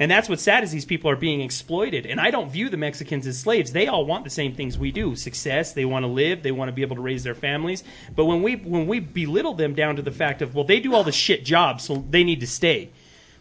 And 0.00 0.10
that's 0.10 0.28
what's 0.28 0.42
sad 0.42 0.62
is 0.62 0.70
these 0.70 0.84
people 0.84 1.10
are 1.10 1.16
being 1.16 1.40
exploited. 1.40 2.06
And 2.06 2.20
I 2.20 2.30
don't 2.30 2.50
view 2.50 2.68
the 2.68 2.76
Mexicans 2.76 3.26
as 3.26 3.38
slaves. 3.38 3.72
They 3.72 3.88
all 3.88 4.06
want 4.06 4.24
the 4.24 4.30
same 4.30 4.54
things 4.54 4.78
we 4.78 4.92
do: 4.92 5.16
success. 5.16 5.72
They 5.72 5.84
want 5.84 6.04
to 6.04 6.08
live. 6.08 6.42
They 6.42 6.52
want 6.52 6.68
to 6.68 6.72
be 6.72 6.82
able 6.82 6.96
to 6.96 7.02
raise 7.02 7.24
their 7.24 7.34
families. 7.34 7.82
But 8.14 8.26
when 8.26 8.42
we 8.42 8.56
when 8.56 8.86
we 8.86 9.00
belittle 9.00 9.54
them 9.54 9.74
down 9.74 9.96
to 9.96 10.02
the 10.02 10.12
fact 10.12 10.42
of 10.42 10.54
well, 10.54 10.64
they 10.64 10.80
do 10.80 10.94
all 10.94 11.04
the 11.04 11.12
shit 11.12 11.44
jobs, 11.44 11.84
so 11.84 12.04
they 12.08 12.24
need 12.24 12.40
to 12.40 12.46
stay. 12.46 12.90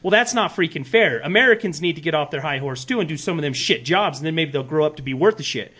Well, 0.03 0.11
that's 0.11 0.33
not 0.33 0.55
freaking 0.55 0.85
fair. 0.85 1.19
Americans 1.19 1.81
need 1.81 1.95
to 1.95 2.01
get 2.01 2.13
off 2.13 2.31
their 2.31 2.41
high 2.41 2.59
horse 2.59 2.85
too 2.85 2.99
and 2.99 3.09
do 3.09 3.17
some 3.17 3.37
of 3.37 3.43
them 3.43 3.53
shit 3.53 3.83
jobs, 3.83 4.19
and 4.19 4.25
then 4.25 4.35
maybe 4.35 4.51
they'll 4.51 4.63
grow 4.63 4.85
up 4.85 4.95
to 4.97 5.01
be 5.01 5.13
worth 5.13 5.37
the 5.37 5.43
shit. 5.43 5.73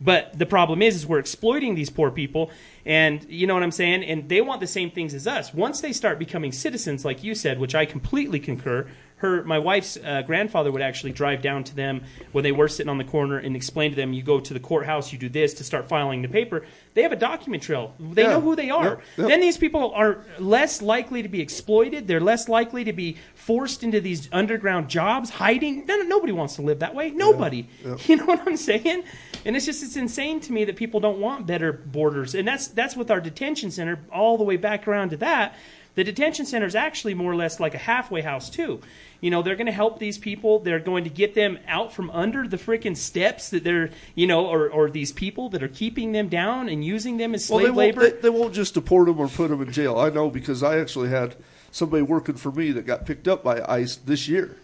But 0.00 0.38
the 0.38 0.46
problem 0.46 0.82
is, 0.82 0.96
is 0.96 1.06
we're 1.06 1.18
exploiting 1.18 1.74
these 1.74 1.90
poor 1.90 2.10
people, 2.10 2.50
and 2.84 3.24
you 3.28 3.46
know 3.46 3.54
what 3.54 3.62
I'm 3.62 3.70
saying. 3.70 4.04
And 4.04 4.28
they 4.28 4.40
want 4.40 4.60
the 4.60 4.66
same 4.66 4.90
things 4.90 5.14
as 5.14 5.26
us. 5.26 5.54
Once 5.54 5.80
they 5.80 5.92
start 5.92 6.18
becoming 6.18 6.52
citizens, 6.52 7.04
like 7.04 7.22
you 7.24 7.34
said, 7.34 7.58
which 7.58 7.74
I 7.74 7.86
completely 7.86 8.40
concur. 8.40 8.88
Her, 9.20 9.42
my 9.44 9.58
wife's 9.58 9.96
uh, 9.96 10.20
grandfather 10.26 10.70
would 10.70 10.82
actually 10.82 11.12
drive 11.12 11.40
down 11.40 11.64
to 11.64 11.74
them 11.74 12.02
when 12.32 12.44
they 12.44 12.52
were 12.52 12.68
sitting 12.68 12.90
on 12.90 12.98
the 12.98 13.04
corner 13.04 13.38
and 13.38 13.56
explain 13.56 13.90
to 13.90 13.96
them, 13.96 14.12
"You 14.12 14.22
go 14.22 14.40
to 14.40 14.52
the 14.52 14.60
courthouse, 14.60 15.10
you 15.10 15.18
do 15.18 15.30
this 15.30 15.54
to 15.54 15.64
start 15.64 15.88
filing 15.88 16.20
the 16.20 16.28
paper." 16.28 16.66
They 16.92 17.02
have 17.02 17.12
a 17.12 17.16
document 17.16 17.62
trail. 17.62 17.94
They 17.98 18.22
Yeah. 18.24 18.30
know 18.32 18.40
who 18.42 18.54
they 18.56 18.68
are. 18.68 18.84
Yep, 18.84 19.02
yep. 19.16 19.28
Then 19.28 19.40
these 19.40 19.56
people 19.56 19.92
are 19.94 20.18
less 20.38 20.82
likely 20.82 21.22
to 21.22 21.28
be 21.28 21.40
exploited. 21.40 22.06
They're 22.08 22.20
less 22.20 22.46
likely 22.48 22.84
to 22.84 22.92
be 22.92 23.16
forced 23.34 23.82
into 23.82 24.02
these 24.02 24.28
underground 24.32 24.88
jobs, 24.90 25.30
hiding. 25.30 25.86
No, 25.86 25.96
no, 25.96 26.02
nobody 26.04 26.32
wants 26.32 26.56
to 26.56 26.62
live 26.62 26.80
that 26.80 26.94
way. 26.94 27.10
Nobody. 27.10 27.68
You 28.06 28.16
know 28.16 28.26
what 28.26 28.46
I'm 28.46 28.56
saying? 28.58 29.02
And 29.46 29.56
it's 29.56 29.64
just 29.64 29.82
it's 29.82 29.96
insane 29.96 30.40
to 30.40 30.52
me 30.52 30.64
that 30.64 30.76
people 30.76 31.00
don't 31.00 31.18
want 31.20 31.46
better 31.46 31.72
borders. 31.72 32.34
And 32.34 32.46
that's 32.46 32.68
that's 32.68 32.94
with 32.96 33.10
our 33.10 33.20
detention 33.20 33.70
center 33.70 33.98
all 34.12 34.36
the 34.36 34.44
way 34.44 34.56
back 34.58 34.86
around 34.86 35.10
to 35.10 35.16
that. 35.18 35.54
The 35.96 36.04
detention 36.04 36.44
center 36.46 36.66
is 36.66 36.74
actually 36.74 37.14
more 37.14 37.32
or 37.32 37.36
less 37.36 37.58
like 37.58 37.74
a 37.74 37.78
halfway 37.78 38.20
house 38.20 38.50
too. 38.50 38.80
You 39.22 39.30
know, 39.30 39.42
they're 39.42 39.56
going 39.56 39.66
to 39.66 39.72
help 39.72 39.98
these 39.98 40.18
people. 40.18 40.58
They're 40.58 40.78
going 40.78 41.04
to 41.04 41.10
get 41.10 41.34
them 41.34 41.58
out 41.66 41.92
from 41.92 42.10
under 42.10 42.46
the 42.46 42.58
freaking 42.58 42.96
steps 42.96 43.48
that 43.48 43.64
they're, 43.64 43.90
you 44.14 44.26
know, 44.26 44.46
or, 44.46 44.68
or 44.68 44.90
these 44.90 45.10
people 45.10 45.48
that 45.50 45.62
are 45.62 45.68
keeping 45.68 46.12
them 46.12 46.28
down 46.28 46.68
and 46.68 46.84
using 46.84 47.16
them 47.16 47.34
as 47.34 47.48
Well, 47.48 47.60
slave 47.60 47.74
they 47.74 47.76
won't, 47.76 47.96
labor. 47.96 48.10
they, 48.10 48.20
they 48.20 48.30
won't 48.30 48.52
just 48.52 48.74
deport 48.74 49.06
them 49.06 49.18
or 49.18 49.26
put 49.26 49.48
them 49.48 49.62
in 49.62 49.72
jail. 49.72 49.98
I 49.98 50.10
know 50.10 50.28
because 50.28 50.62
I 50.62 50.78
actually 50.78 51.08
had 51.08 51.34
somebody 51.72 52.02
working 52.02 52.36
for 52.36 52.52
me 52.52 52.72
that 52.72 52.84
got 52.86 53.06
picked 53.06 53.26
up 53.26 53.42
by 53.42 53.64
ICE 53.66 53.96
this 53.96 54.28
year, 54.28 54.56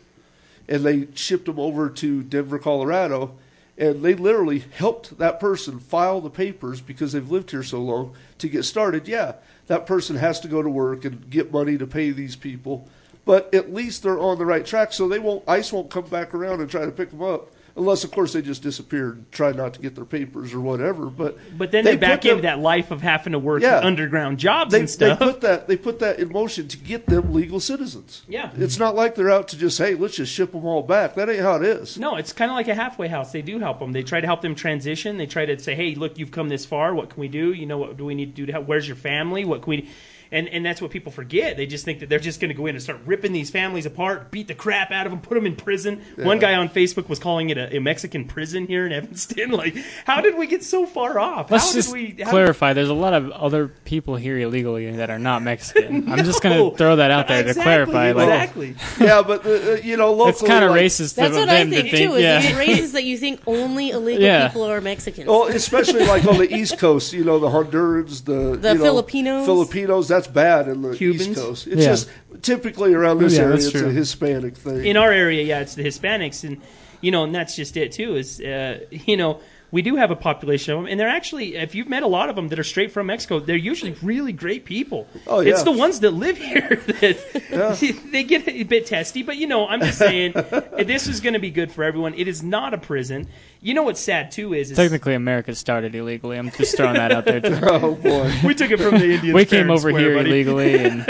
and 0.68 0.84
they 0.84 1.08
shipped 1.14 1.46
them 1.46 1.58
over 1.58 1.88
to 1.88 2.22
Denver, 2.22 2.58
Colorado, 2.58 3.34
and 3.78 4.02
they 4.02 4.14
literally 4.14 4.58
helped 4.58 5.16
that 5.16 5.40
person 5.40 5.80
file 5.80 6.20
the 6.20 6.28
papers 6.30 6.82
because 6.82 7.12
they've 7.12 7.30
lived 7.30 7.52
here 7.52 7.62
so 7.62 7.80
long 7.80 8.14
to 8.36 8.48
get 8.50 8.64
started. 8.64 9.08
Yeah, 9.08 9.36
that 9.66 9.86
person 9.86 10.16
has 10.16 10.40
to 10.40 10.48
go 10.48 10.62
to 10.62 10.68
work 10.68 11.04
and 11.04 11.28
get 11.30 11.52
money 11.52 11.78
to 11.78 11.86
pay 11.86 12.10
these 12.10 12.36
people, 12.36 12.88
but 13.24 13.52
at 13.54 13.72
least 13.72 14.02
they're 14.02 14.18
on 14.18 14.38
the 14.38 14.46
right 14.46 14.66
track, 14.66 14.92
so 14.92 15.08
they 15.08 15.18
won't 15.18 15.48
ICE 15.48 15.72
won't 15.72 15.90
come 15.90 16.06
back 16.06 16.34
around 16.34 16.60
and 16.60 16.70
try 16.70 16.84
to 16.84 16.90
pick 16.90 17.10
them 17.10 17.22
up 17.22 17.50
unless 17.76 18.04
of 18.04 18.10
course 18.10 18.32
they 18.32 18.42
just 18.42 18.62
disappear 18.62 19.12
and 19.12 19.32
try 19.32 19.52
not 19.52 19.74
to 19.74 19.80
get 19.80 19.94
their 19.94 20.04
papers 20.04 20.52
or 20.54 20.60
whatever. 20.60 21.06
But 21.06 21.38
But 21.56 21.70
then 21.70 21.84
they 21.84 21.92
they're 21.92 21.98
back 22.00 22.22
them- 22.22 22.32
into 22.32 22.42
that 22.42 22.58
life 22.58 22.90
of 22.90 23.00
having 23.02 23.32
to 23.32 23.38
work 23.38 23.62
Yeah. 23.62 23.80
underground 23.80 24.38
jobs 24.38 24.72
They, 24.72 24.80
and 24.80 24.88
they 24.88 24.92
stuff. 24.92 25.18
put 25.18 25.40
that 25.42 25.68
they 25.68 25.76
put 25.76 25.98
that 26.00 26.18
in 26.18 26.30
motion 26.32 26.68
to 26.68 26.76
get 26.76 27.06
them 27.06 27.32
legal 27.32 27.60
citizens. 27.60 28.22
Yeah. 28.28 28.50
it's 28.56 28.78
not 28.78 28.94
like 28.94 29.14
they're 29.14 29.30
out 29.30 29.48
to 29.48 29.58
just 29.58 29.78
hey 29.78 29.94
let's 29.94 30.16
just 30.16 30.32
ship 30.32 30.52
them 30.52 30.64
all 30.64 30.82
back. 30.82 31.14
That 31.14 31.28
ain't 31.28 31.40
how 31.40 31.56
it 31.56 31.62
is. 31.64 31.98
No, 31.98 32.16
it's 32.16 32.32
kind 32.32 32.50
of 32.50 32.56
like 32.56 32.68
a 32.68 32.74
halfway 32.74 33.08
house. 33.08 33.32
They 33.32 33.42
do 33.42 33.58
help 33.58 33.78
them. 33.78 33.92
They 33.92 34.02
try 34.02 34.20
to 34.20 34.26
help 34.26 34.42
them 34.42 34.54
transition. 34.54 35.16
They 35.16 35.26
try 35.26 35.46
to 35.46 35.58
say, 35.58 35.74
"Hey, 35.74 35.94
look, 35.94 36.18
you've 36.18 36.30
come 36.30 36.48
this 36.48 36.64
far. 36.66 36.94
What 36.94 37.10
can 37.10 37.20
we 37.20 37.28
do? 37.28 37.52
You 37.52 37.66
know, 37.66 37.78
what 37.78 37.96
do 37.96 38.04
we 38.04 38.14
need 38.14 38.34
to 38.34 38.42
do 38.42 38.46
to 38.46 38.52
help? 38.52 38.66
Where's 38.66 38.86
your 38.86 38.96
family? 38.96 39.44
What 39.44 39.62
can 39.62 39.70
we?" 39.70 39.88
And 40.32 40.48
and 40.48 40.64
that's 40.66 40.80
what 40.82 40.90
people 40.90 41.12
forget. 41.12 41.56
They 41.56 41.66
just 41.66 41.84
think 41.84 42.00
that 42.00 42.08
they're 42.08 42.18
just 42.18 42.40
going 42.40 42.48
to 42.48 42.54
go 42.54 42.66
in 42.66 42.74
and 42.74 42.82
start 42.82 43.00
ripping 43.06 43.32
these 43.32 43.50
families 43.50 43.86
apart, 43.86 44.30
beat 44.30 44.48
the 44.48 44.54
crap 44.54 44.90
out 44.90 45.06
of 45.06 45.12
them, 45.12 45.20
put 45.20 45.34
them 45.34 45.46
in 45.46 45.54
prison. 45.54 46.00
One 46.16 46.38
guy 46.38 46.54
on 46.54 46.68
Facebook 46.70 47.08
was 47.08 47.18
calling 47.18 47.50
it 47.50 47.58
a, 47.58 47.76
a 47.76 47.80
Mexican 47.80 48.24
prison 48.24 48.66
here 48.66 48.86
in 48.86 48.92
Evanston. 48.92 49.50
Like, 49.62 49.76
how 50.06 50.20
did 50.22 50.36
we 50.38 50.46
get 50.46 50.64
so 50.64 50.86
far 50.86 51.18
off? 51.18 51.50
Let's 51.50 51.68
how 51.68 51.72
just 51.74 51.92
did 51.92 52.16
we 52.16 52.22
how 52.24 52.30
clarify. 52.30 52.72
There's 52.72 52.88
a 52.88 52.94
lot 52.94 53.12
of 53.12 53.30
other 53.30 53.68
people 53.68 54.16
here 54.16 54.38
illegally 54.38 54.90
that 54.92 55.10
are 55.10 55.18
not 55.18 55.42
Mexican. 55.42 56.08
I'm 56.10 56.24
just 56.24 56.42
going 56.42 56.70
to 56.70 56.76
throw 56.76 56.96
that 56.96 57.10
out 57.10 57.28
there 57.28 57.40
Exactly, 57.40 57.60
to 57.60 57.64
clarify. 57.64 58.12
Like, 58.12 58.24
Exactly. 58.24 58.76
yeah, 59.06 59.20
but 59.22 59.44
uh, 59.44 59.50
uh, 59.50 59.74
you 59.82 59.96
know 59.98 60.12
locally, 60.14 60.30
it's 60.30 60.42
kind 60.42 60.64
of 60.64 60.70
like- 60.70 60.80
racist 60.86 61.14
That's 61.16 61.34
of 61.34 61.40
what 61.40 61.48
I 61.50 61.64
think, 61.68 61.74
to 61.90 61.96
think. 61.96 62.10
too. 62.10 62.14
Is 62.16 62.22
yeah. 62.22 62.40
it 62.42 62.56
raises 62.56 62.92
that 62.92 63.04
you 63.04 63.18
think 63.18 63.40
only 63.46 63.90
illegal 63.90 64.22
Yeah. 64.24 64.48
people 64.48 64.62
are 64.62 64.80
Mexicans. 64.80 65.28
Well, 65.28 65.48
especially 65.48 66.06
like 66.06 66.24
on 66.24 66.38
the 66.38 66.50
East 66.54 66.78
Coast, 66.78 67.12
you 67.12 67.24
know, 67.24 67.38
the 67.38 67.48
Hondurans, 67.48 68.24
the 68.24 68.56
The 68.56 68.68
you 68.72 68.78
know, 68.78 68.84
Filipinos. 68.84 69.44
Filipinos. 69.44 70.08
That's 70.08 70.21
bad 70.26 70.68
in 70.68 70.82
the 70.82 70.94
Cubans. 70.96 71.28
East 71.28 71.40
Coast. 71.40 71.66
It's 71.66 71.76
Yeah. 71.82 71.86
just 71.88 72.08
typically 72.42 72.94
around 72.94 73.18
this 73.18 73.34
Yeah, 73.34 73.42
area, 73.42 73.52
that's 73.56 73.66
it's 73.66 73.74
a. 73.82 73.90
Hispanic 73.90 74.56
thing. 74.56 74.84
in 74.84 74.96
our 74.96 75.12
area, 75.12 75.42
yeah, 75.44 75.60
it's 75.60 75.74
the 75.74 75.84
Hispanics, 75.84 76.44
and 76.44 76.60
you 77.00 77.10
know, 77.10 77.24
and 77.24 77.34
that's 77.34 77.56
just 77.56 77.76
it 77.76 77.92
too. 77.92 78.16
Is 78.16 78.40
uh, 78.40 78.80
you 78.90 79.16
know, 79.16 79.40
we 79.72 79.80
do 79.80 79.96
have 79.96 80.10
a 80.10 80.16
population 80.16 80.74
of 80.74 80.80
them, 80.80 80.86
and 80.86 81.00
they're 81.00 81.08
actually, 81.08 81.56
if 81.56 81.74
you've 81.74 81.88
met 81.88 82.02
a 82.02 82.06
lot 82.06 82.28
of 82.28 82.36
them 82.36 82.48
that 82.48 82.58
are 82.58 82.64
straight 82.64 82.92
from 82.92 83.06
Mexico, 83.06 83.40
they're 83.40 83.56
usually 83.56 83.92
really 84.02 84.32
great 84.32 84.66
people. 84.66 85.08
Oh, 85.26 85.40
yeah. 85.40 85.52
It's 85.52 85.62
the 85.62 85.72
ones 85.72 86.00
that 86.00 86.10
live 86.10 86.36
here 86.36 86.68
that 87.00 87.98
they 88.12 88.22
get 88.22 88.46
a 88.46 88.64
bit 88.64 88.84
testy, 88.84 89.22
but 89.22 89.38
you 89.38 89.46
know, 89.46 89.66
I'm 89.66 89.80
just 89.80 89.96
saying, 89.96 90.32
this 90.84 91.08
is 91.08 91.20
going 91.20 91.32
to 91.32 91.38
be 91.38 91.50
good 91.50 91.72
for 91.72 91.84
everyone. 91.84 92.12
It 92.14 92.28
is 92.28 92.42
not 92.42 92.74
a 92.74 92.78
prison. 92.78 93.28
You 93.62 93.72
know 93.72 93.84
what's 93.84 94.00
sad 94.00 94.30
too 94.30 94.52
is, 94.52 94.70
is 94.70 94.76
Technically, 94.76 95.14
America 95.14 95.54
started 95.54 95.94
illegally. 95.94 96.36
I'm 96.36 96.50
just 96.50 96.76
throwing 96.76 96.94
that 96.94 97.10
out 97.10 97.24
there. 97.24 97.40
Too. 97.40 97.58
oh 97.62 97.94
boy, 97.94 98.30
we 98.44 98.54
took 98.54 98.72
it 98.72 98.78
from 98.78 98.98
the 98.98 99.14
Indians. 99.14 99.34
we 99.34 99.46
came 99.46 99.70
over 99.70 99.88
square, 99.88 100.00
here 100.00 100.16
buddy. 100.16 100.30
illegally, 100.30 100.84
and 100.84 101.06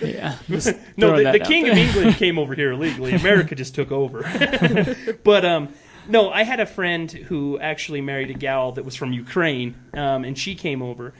yeah, 0.00 0.36
No, 0.96 1.16
the, 1.16 1.32
the 1.32 1.44
king 1.44 1.68
of 1.68 1.76
England 1.76 2.16
came 2.16 2.38
over 2.38 2.54
here 2.54 2.72
illegally. 2.72 3.14
America 3.14 3.56
just 3.56 3.74
took 3.74 3.90
over. 3.90 4.22
but 5.24 5.44
um, 5.44 5.70
no, 6.08 6.30
I 6.30 6.42
had 6.44 6.60
a 6.60 6.66
friend 6.66 7.10
who 7.10 7.58
actually 7.58 8.00
married 8.00 8.30
a 8.30 8.34
gal 8.34 8.72
that 8.72 8.84
was 8.84 8.94
from 8.94 9.12
Ukraine, 9.12 9.74
um, 9.94 10.24
and 10.24 10.38
she 10.38 10.54
came 10.54 10.82
over. 10.82 11.12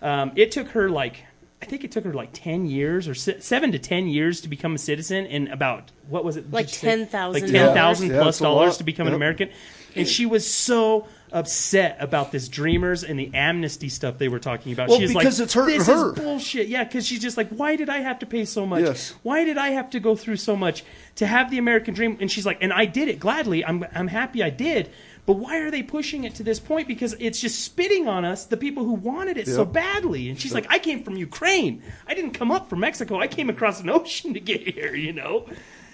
Um, 0.00 0.32
it 0.36 0.52
took 0.52 0.68
her 0.68 0.88
like. 0.90 1.24
I 1.60 1.64
think 1.64 1.84
it 1.84 1.92
took 1.92 2.02
her 2.04 2.12
like 2.12 2.30
ten 2.32 2.66
years 2.66 3.06
or 3.06 3.14
se- 3.14 3.38
seven 3.38 3.70
to 3.70 3.78
ten 3.78 4.08
years 4.08 4.40
to 4.40 4.48
become 4.48 4.74
a 4.74 4.78
citizen, 4.78 5.26
and 5.26 5.48
about 5.48 5.92
what 6.08 6.24
was 6.24 6.36
it? 6.36 6.50
Like 6.50 6.66
$10,000. 6.66 7.32
like 7.32 7.46
ten 7.46 7.72
thousand 7.72 8.10
Yeah, 8.10 8.22
plus 8.22 8.36
it's 8.36 8.40
a 8.40 8.44
dollars 8.44 8.76
to 8.78 8.84
become 8.84 9.06
an 9.06 9.14
American. 9.14 9.48
And 9.94 10.08
she 10.08 10.26
was 10.26 10.44
so 10.52 11.06
upset 11.32 11.96
about 11.98 12.32
this 12.32 12.48
Dreamers 12.48 13.04
and 13.04 13.18
the 13.18 13.30
amnesty 13.34 13.88
stuff 13.88 14.18
they 14.18 14.28
were 14.28 14.38
talking 14.38 14.72
about. 14.72 14.88
Well, 14.88 14.98
She's 14.98 15.12
because 15.12 15.38
like, 15.38 15.44
it's 15.44 15.54
hurting 15.54 15.78
this 15.78 15.86
her." 15.86 16.12
Is 16.12 16.18
bullshit. 16.18 16.68
Yeah, 16.68 16.84
because 16.84 17.06
she's 17.06 17.20
just 17.20 17.36
like, 17.36 17.48
why 17.48 17.76
did 17.76 17.88
I 17.88 17.98
have 17.98 18.18
to 18.20 18.26
pay 18.26 18.44
so 18.44 18.66
much? 18.66 18.84
Yes. 18.84 19.14
Why 19.22 19.44
did 19.44 19.58
I 19.58 19.68
have 19.70 19.90
to 19.90 20.00
go 20.00 20.14
through 20.16 20.36
so 20.36 20.54
much 20.56 20.84
to 21.16 21.26
have 21.26 21.50
the 21.50 21.58
American 21.58 21.94
dream? 21.94 22.16
And 22.20 22.30
she's 22.30 22.46
like, 22.46 22.58
and 22.60 22.72
I 22.72 22.84
did 22.84 23.08
it 23.08 23.18
gladly. 23.18 23.64
I'm 23.64 23.84
I'm 23.94 24.08
happy 24.08 24.42
I 24.42 24.50
did. 24.50 24.90
But 25.24 25.34
why 25.34 25.58
are 25.58 25.70
they 25.70 25.84
pushing 25.84 26.24
it 26.24 26.34
to 26.36 26.42
this 26.42 26.58
point? 26.58 26.88
Because 26.88 27.14
it's 27.20 27.40
just 27.40 27.64
spitting 27.64 28.08
on 28.08 28.24
us, 28.24 28.44
the 28.44 28.56
people 28.56 28.84
who 28.84 28.94
wanted 28.94 29.38
it 29.38 29.46
so 29.46 29.64
badly. 29.64 30.28
And 30.28 30.40
she's 30.40 30.52
like, 30.52 30.66
I 30.68 30.80
came 30.80 31.04
from 31.04 31.16
Ukraine. 31.16 31.80
I 32.08 32.14
didn't 32.14 32.32
come 32.32 32.50
up 32.50 32.68
from 32.68 32.80
Mexico. 32.80 33.20
I 33.20 33.28
came 33.28 33.48
across 33.48 33.80
an 33.80 33.88
ocean 33.90 34.34
to 34.34 34.40
get 34.40 34.68
here. 34.68 34.94
You 34.94 35.12
know. 35.12 35.46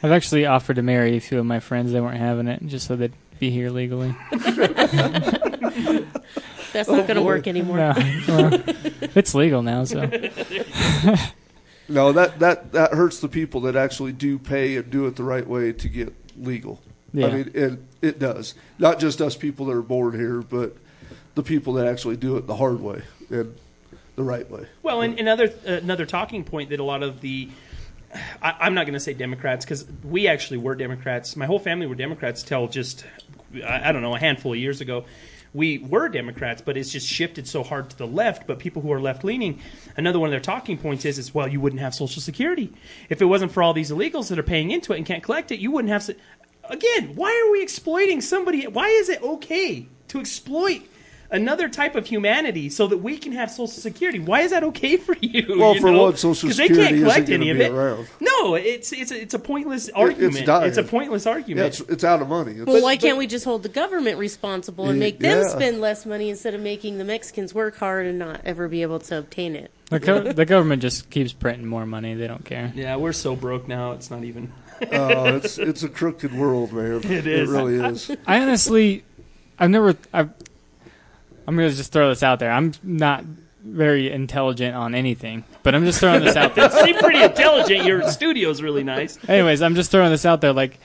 I've 0.03 0.13
actually 0.13 0.47
offered 0.47 0.77
to 0.77 0.83
marry 0.83 1.17
a 1.17 1.21
few 1.21 1.39
of 1.39 1.47
my 1.47 1.61
friends. 1.61 1.93
They 1.93 2.01
weren't 2.01 2.19
having 2.19 2.47
it, 2.47 2.65
just 2.67 2.87
so 2.87 2.97
they'd 2.97 3.13
be 3.39 3.51
here 3.51 3.71
legally. 3.71 4.15
That's 6.73 6.89
not 6.89 7.07
going 7.07 7.17
to 7.17 7.23
work 7.23 7.47
anymore. 7.47 7.79
No, 7.79 7.95
well, 8.29 8.63
it's 9.15 9.35
legal 9.35 9.63
now, 9.63 9.85
so 9.85 10.01
no, 11.89 12.13
that 12.13 12.39
that 12.39 12.73
that 12.73 12.93
hurts 12.93 13.21
the 13.21 13.29
people 13.29 13.63
that 13.63 13.77
actually 13.77 14.13
do 14.13 14.39
pay 14.39 14.77
and 14.77 14.91
do 14.91 15.07
it 15.07 15.17
the 15.17 15.25
right 15.25 15.47
way 15.47 15.73
to 15.73 15.89
get 15.89 16.15
legal. 16.37 16.81
yeah. 17.13 17.27
I 17.27 17.31
mean, 17.33 17.51
it 17.55 17.79
it 18.03 18.19
does 18.19 18.55
not 18.79 18.99
just 18.99 19.21
us 19.21 19.37
people 19.37 19.67
that 19.67 19.77
are 19.77 19.83
born 19.83 20.15
here, 20.15 20.43
but 20.43 20.77
the 21.35 21.43
people 21.43 21.73
that 21.75 21.87
actually 21.87 22.17
do 22.17 22.37
it 22.37 22.47
the 22.47 22.57
hard 22.57 22.81
way 22.81 23.03
and 23.31 23.57
the 24.17 24.25
right 24.25 24.51
way. 24.51 24.67
Well, 24.83 25.01
and 25.01 25.19
another 25.19 25.53
another 25.65 26.05
talking 26.05 26.45
point 26.45 26.71
that 26.71 26.81
a 26.81 26.85
lot 26.85 27.03
of 27.03 27.21
the 27.21 27.49
I, 28.43 28.55
I'm 28.61 28.75
not 28.75 28.85
going 28.87 28.95
to 28.95 29.01
say 29.01 29.15
Democrats 29.15 29.65
because 29.65 29.87
we 30.05 30.29
actually 30.29 30.59
were 30.59 30.75
Democrats. 30.75 31.37
My 31.37 31.47
whole 31.47 31.59
family 31.59 31.87
were 31.87 31.95
Democrats 31.95 32.43
till 32.43 32.69
just 32.69 33.05
I, 33.67 33.89
I 33.89 33.93
don't 33.93 34.03
know 34.03 34.15
a 34.15 34.19
handful 34.19 34.53
of 34.53 34.59
years 34.59 34.81
ago. 34.81 35.05
We 35.55 35.79
were 35.79 36.09
Democrats, 36.09 36.61
but 36.61 36.77
it's 36.77 36.91
just 36.91 37.07
shifted 37.07 37.49
so 37.49 37.63
hard 37.63 37.89
to 37.91 37.97
the 37.97 38.07
left. 38.07 38.47
But 38.47 38.59
people 38.59 38.83
who 38.83 38.93
are 38.93 39.01
left 39.01 39.25
leaning, 39.25 39.61
another 39.97 40.19
one 40.19 40.29
of 40.29 40.31
their 40.33 40.41
talking 40.41 40.77
points 40.79 41.05
is, 41.05 41.19
is 41.19 41.35
well, 41.35 41.49
you 41.49 41.61
wouldn't 41.61 41.81
have 41.81 41.95
Social 41.95 42.21
Security 42.21 42.73
if 43.09 43.23
it 43.23 43.25
wasn't 43.27 43.53
for 43.53 43.63
all 43.63 43.73
these 43.73 43.91
illegals 43.91 44.29
that 44.29 44.39
are 44.39 44.43
paying 44.43 44.71
into 44.71 44.93
it 44.93 44.99
and 44.99 45.07
can't 45.07 45.23
collect 45.23 45.51
it. 45.51 45.59
You 45.59 45.71
wouldn't 45.71 45.91
have. 45.93 46.03
so- 46.03 46.15
Again, 46.65 47.15
why 47.15 47.45
are 47.47 47.51
we 47.51 47.63
exploiting 47.63 48.21
somebody? 48.21 48.67
Why 48.67 48.89
is 48.89 49.09
it 49.09 49.23
okay 49.23 49.87
to 50.09 50.21
exploit? 50.21 50.83
Another 51.31 51.69
type 51.69 51.95
of 51.95 52.07
humanity, 52.07 52.71
so 52.71 52.87
that 52.87 52.97
we 52.99 53.19
can 53.19 53.33
have 53.33 53.51
Social 53.51 53.67
Security. 53.67 54.19
Why 54.19 54.41
is 54.41 54.51
that 54.51 54.65
okay 54.65 54.97
for 54.97 55.15
you? 55.21 55.57
Well, 55.59 55.75
you 55.75 55.81
for 55.83 55.91
know? 55.91 56.05
one, 56.05 56.17
Social 56.17 56.49
'Cause 56.49 56.57
they 56.57 56.69
Security 56.69 56.83
can't 56.85 56.95
isn't 56.97 57.05
collect 57.07 57.27
gonna 57.27 57.35
any 57.41 57.51
of 57.51 57.59
be 57.59 57.65
it. 57.65 57.71
around. 57.71 58.09
No, 58.19 58.55
it's 58.55 58.93
it's 58.93 59.11
a, 59.11 59.21
it's 59.21 59.35
a 59.35 59.39
pointless 59.39 59.91
argument. 59.91 60.47
dying. 60.47 60.69
It's 60.69 60.79
a 60.79 60.83
pointless 60.83 61.27
Yeah, 61.27 61.33
argument. 61.33 61.67
it's, 61.67 61.81
it's 61.91 62.03
out 62.05 62.23
of 62.23 62.29
money. 62.31 62.53
It's, 62.53 62.65
Well, 62.65 62.83
why 62.83 62.97
can't 62.97 63.19
we 63.19 63.27
just 63.27 63.45
hold 63.45 63.63
the 63.63 63.69
government 63.69 64.17
responsible 64.17 64.87
and 64.89 64.97
Yeah. 64.97 65.01
make 65.05 65.19
them 65.19 65.43
Yeah. 65.43 65.49
spend 65.49 65.83
less 65.83 66.07
money 66.07 66.31
instead 66.31 66.55
of 66.55 66.63
making 66.63 66.97
the 66.97 67.05
Mexicans 67.05 67.55
work 67.55 67.77
hard 67.77 68.07
and 68.07 68.19
not 68.19 68.41
ever 68.47 68.67
be 68.67 68.81
able 68.81 69.01
to 69.01 69.19
obtain 69.19 69.55
it? 69.55 69.71
the, 69.91 69.99
go- 70.01 70.33
the 70.33 70.47
government 70.47 70.81
just 70.81 71.11
keeps 71.11 71.35
printing 71.35 71.67
more 71.67 71.85
money. 71.85 72.15
They 72.15 72.27
don't 72.27 72.45
care. 72.47 72.73
yeah, 72.75 72.97
we're 72.97 73.13
so 73.13 73.37
broke 73.37 73.69
now. 73.69 73.93
It's 73.93 74.11
not 74.11 74.25
even. 74.25 74.51
Oh, 74.93 75.25
it's 75.37 75.59
it's 75.59 75.83
a 75.83 75.89
crooked 75.91 76.33
world, 76.33 76.73
man. 76.73 77.03
It 77.05 77.27
is. 77.27 77.51
It 77.51 77.53
really 77.55 77.75
is. 77.75 78.11
I 78.27 78.41
honestly, 78.41 79.05
I've 79.59 79.69
never. 79.71 79.95
I've, 80.15 80.31
I'm 81.49 81.57
gonna 81.57 81.71
just 81.71 81.93
throw 81.93 82.11
this 82.11 82.23
out 82.23 82.41
there. 82.41 82.53
I'm 82.53 82.75
not 82.83 83.25
very 83.65 84.13
intelligent 84.13 84.77
on 84.77 84.95
anything, 84.95 85.45
but 85.63 85.75
I'm 85.75 85.83
just 85.87 85.99
throwing 85.99 86.23
this 86.23 86.37
out 86.37 86.55
there. 86.55 86.71
You 86.71 86.81
seem 86.85 86.99
pretty 86.99 87.23
intelligent. 87.23 87.87
Your 87.87 88.07
studio's 88.11 88.61
really 88.61 88.85
nice. 88.85 89.19
Anyways, 89.27 89.63
I'm 89.63 89.75
just 89.75 89.91
throwing 89.91 90.11
this 90.11 90.27
out 90.27 90.43
there. 90.43 90.53
Like, 90.53 90.79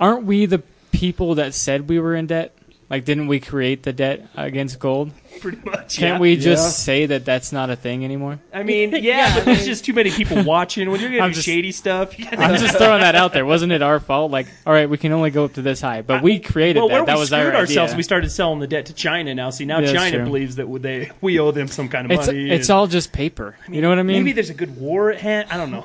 aren't 0.00 0.24
we 0.24 0.46
the 0.46 0.64
people 0.90 1.36
that 1.36 1.54
said 1.54 1.88
we 1.88 2.00
were 2.00 2.16
in 2.16 2.26
debt? 2.26 2.52
Like, 2.90 3.04
didn't 3.04 3.28
we 3.28 3.38
create 3.38 3.84
the 3.84 3.92
debt 3.92 4.26
against 4.36 4.80
gold? 4.80 5.12
Pretty 5.40 5.58
much. 5.64 5.96
Can't 5.96 6.14
yeah. 6.16 6.18
we 6.18 6.34
just 6.36 6.64
Yeah. 6.64 6.70
say 6.84 7.06
that 7.06 7.24
that's 7.24 7.52
not 7.52 7.70
a 7.70 7.76
thing 7.76 8.04
anymore? 8.04 8.40
I 8.52 8.64
mean, 8.64 8.90
yeah, 8.92 8.98
Yeah, 8.98 9.34
but 9.36 9.44
there's 9.44 9.64
just 9.64 9.84
too 9.84 9.92
many 9.92 10.10
people 10.10 10.42
watching. 10.42 10.90
When 10.90 11.00
you're 11.00 11.08
gonna 11.12 11.22
I'm 11.22 11.30
do 11.30 11.34
just- 11.36 11.46
shady 11.46 11.70
stuff, 11.70 12.12
I'm 12.32 12.58
just 12.58 12.76
throwing 12.76 13.00
that 13.02 13.14
out 13.14 13.32
there. 13.32 13.46
Wasn't 13.46 13.70
it 13.70 13.80
our 13.80 14.00
fault? 14.00 14.32
Like, 14.32 14.48
all 14.66 14.72
right, 14.72 14.90
we 14.90 14.98
can 14.98 15.12
only 15.12 15.30
go 15.30 15.44
up 15.44 15.52
to 15.54 15.62
this 15.62 15.80
high, 15.80 16.02
but 16.02 16.20
we 16.20 16.40
created 16.40 16.80
well, 16.80 16.88
that. 16.88 17.06
that 17.06 17.14
we 17.14 17.20
was 17.20 17.28
screwed 17.28 17.54
our 17.54 17.60
ourselves, 17.60 17.92
idea. 17.92 17.96
we 17.96 18.02
started 18.02 18.30
selling 18.30 18.58
the 18.58 18.66
debt 18.66 18.86
to 18.86 18.92
China 18.92 19.32
now. 19.36 19.50
See, 19.50 19.64
now 19.66 19.78
Yeah, 19.78 19.92
China 19.92 20.16
true. 20.16 20.24
believes 20.26 20.56
that 20.56 20.66
they 20.82 21.12
we 21.20 21.38
owe 21.38 21.52
them 21.52 21.68
some 21.68 21.88
kind 21.88 22.06
of 22.10 22.18
It's 22.18 22.26
money. 22.26 22.50
it's 22.50 22.68
and- 22.68 22.74
all 22.76 22.86
just 22.88 23.12
paper. 23.12 23.54
you 23.68 23.82
know 23.82 23.88
what 23.88 24.00
I 24.00 24.02
mean? 24.02 24.16
Maybe 24.24 24.32
there's 24.32 24.50
a 24.50 24.54
good 24.54 24.76
war 24.80 25.12
at 25.12 25.20
hand. 25.20 25.48
I 25.52 25.56
don't 25.56 25.70
know. 25.70 25.84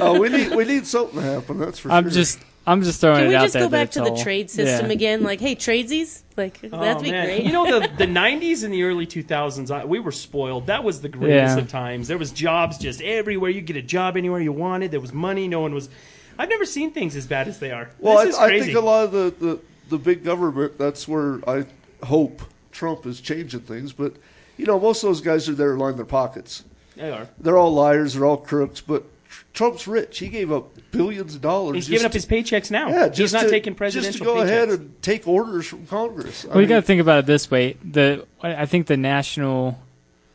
Oh, 0.00 0.18
we 0.18 0.28
need 0.30 0.54
we 0.54 0.64
need 0.64 0.86
something 0.86 1.20
to 1.20 1.26
happen. 1.26 1.58
That's 1.58 1.78
for 1.78 1.88
sure. 1.90 1.92
I'm 1.96 2.08
just 2.10 2.38
I'm 2.68 2.82
just 2.82 3.00
throwing 3.00 3.24
it 3.24 3.24
out 3.24 3.24
there. 3.24 3.26
Can 3.26 3.26
it 3.26 3.30
we 3.30 3.36
out 3.36 3.42
just 3.44 3.52
there. 3.54 3.62
go 3.62 3.68
that 3.68 3.70
back 3.70 3.86
it's 3.88 3.94
to 3.96 4.00
the 4.02 4.10
all- 4.10 4.22
trade 4.22 4.50
system 4.50 4.86
yeah. 4.86 4.92
again? 4.92 5.22
Like, 5.22 5.40
hey, 5.40 5.56
tradesies? 5.56 6.22
Like, 6.36 6.60
oh, 6.64 6.68
that'd 6.80 6.98
Oh, 6.98 7.00
be 7.02 7.10
man. 7.10 7.24
great. 7.26 7.44
You 7.44 7.52
know, 7.52 7.80
the, 7.80 7.88
the 7.96 8.04
90s 8.06 8.62
and 8.64 8.72
the 8.72 8.82
early 8.84 9.06
2000s, 9.06 9.70
I, 9.70 9.84
we 9.84 9.98
were 9.98 10.12
spoiled. 10.12 10.66
That 10.66 10.84
was 10.84 11.00
the 11.00 11.08
greatest 11.08 11.56
Yeah. 11.56 11.62
of 11.62 11.68
times. 11.68 12.06
There 12.08 12.18
was 12.18 12.30
jobs 12.30 12.78
just 12.78 13.00
everywhere. 13.02 13.50
You 13.50 13.60
get 13.62 13.76
a 13.76 13.82
job 13.82 14.16
anywhere 14.16 14.40
you 14.40 14.52
wanted. 14.52 14.90
There 14.92 15.00
was 15.00 15.12
money. 15.12 15.48
No 15.48 15.60
one 15.60 15.74
was. 15.74 15.88
I've 16.38 16.48
never 16.48 16.64
seen 16.66 16.92
things 16.92 17.16
as 17.16 17.26
bad 17.26 17.48
as 17.48 17.58
they 17.58 17.72
are. 17.72 17.90
well, 17.98 18.18
this 18.24 18.34
is 18.34 18.40
I, 18.40 18.44
I 18.44 18.48
crazy. 18.50 18.66
think 18.66 18.78
a 18.78 18.80
lot 18.80 19.04
of 19.06 19.12
the, 19.12 19.34
the 19.44 19.58
the 19.88 19.98
big 19.98 20.22
government. 20.22 20.78
That's 20.78 21.08
where 21.08 21.40
I 21.48 21.64
hope 22.04 22.42
Trump 22.70 23.06
is 23.06 23.20
changing 23.20 23.60
things. 23.62 23.92
But 23.92 24.12
you 24.56 24.66
know, 24.66 24.78
most 24.78 25.02
of 25.02 25.08
those 25.08 25.20
guys 25.20 25.48
are 25.48 25.54
there 25.54 25.72
to 25.74 25.78
line 25.80 25.96
their 25.96 26.04
pockets. 26.04 26.62
they 26.94 27.10
are. 27.10 27.28
They're 27.40 27.56
all 27.56 27.72
liars. 27.72 28.14
They're 28.14 28.24
all 28.26 28.36
crooks. 28.36 28.80
But 28.80 29.02
tr- 29.02 29.08
Trump's 29.58 29.88
rich. 29.88 30.20
He 30.20 30.28
gave 30.28 30.52
up 30.52 30.68
billions 30.92 31.34
of 31.34 31.40
dollars. 31.40 31.74
He's 31.74 31.88
giving 31.88 32.06
up 32.06 32.12
to- 32.12 32.16
his 32.18 32.26
paychecks 32.26 32.70
now. 32.70 32.90
Yeah, 32.90 33.12
He's 33.12 33.32
not 33.32 33.42
to, 33.42 33.50
taking 33.50 33.74
presidential. 33.74 34.10
just 34.12 34.18
to 34.20 34.24
go 34.24 34.36
paychecks. 34.36 34.44
ahead 34.44 34.68
and 34.68 35.02
take 35.02 35.26
orders 35.26 35.66
from 35.66 35.84
Congress. 35.86 36.44
I 36.44 36.48
Well, 36.48 36.56
you 36.58 36.60
mean, 36.60 36.68
got 36.68 36.76
to 36.76 36.82
think 36.82 37.00
about 37.00 37.18
it 37.18 37.26
this 37.26 37.50
way: 37.50 37.76
the 37.84 38.24
I 38.40 38.62
I 38.62 38.66
think 38.66 38.86
the 38.86 38.96
national 38.96 39.80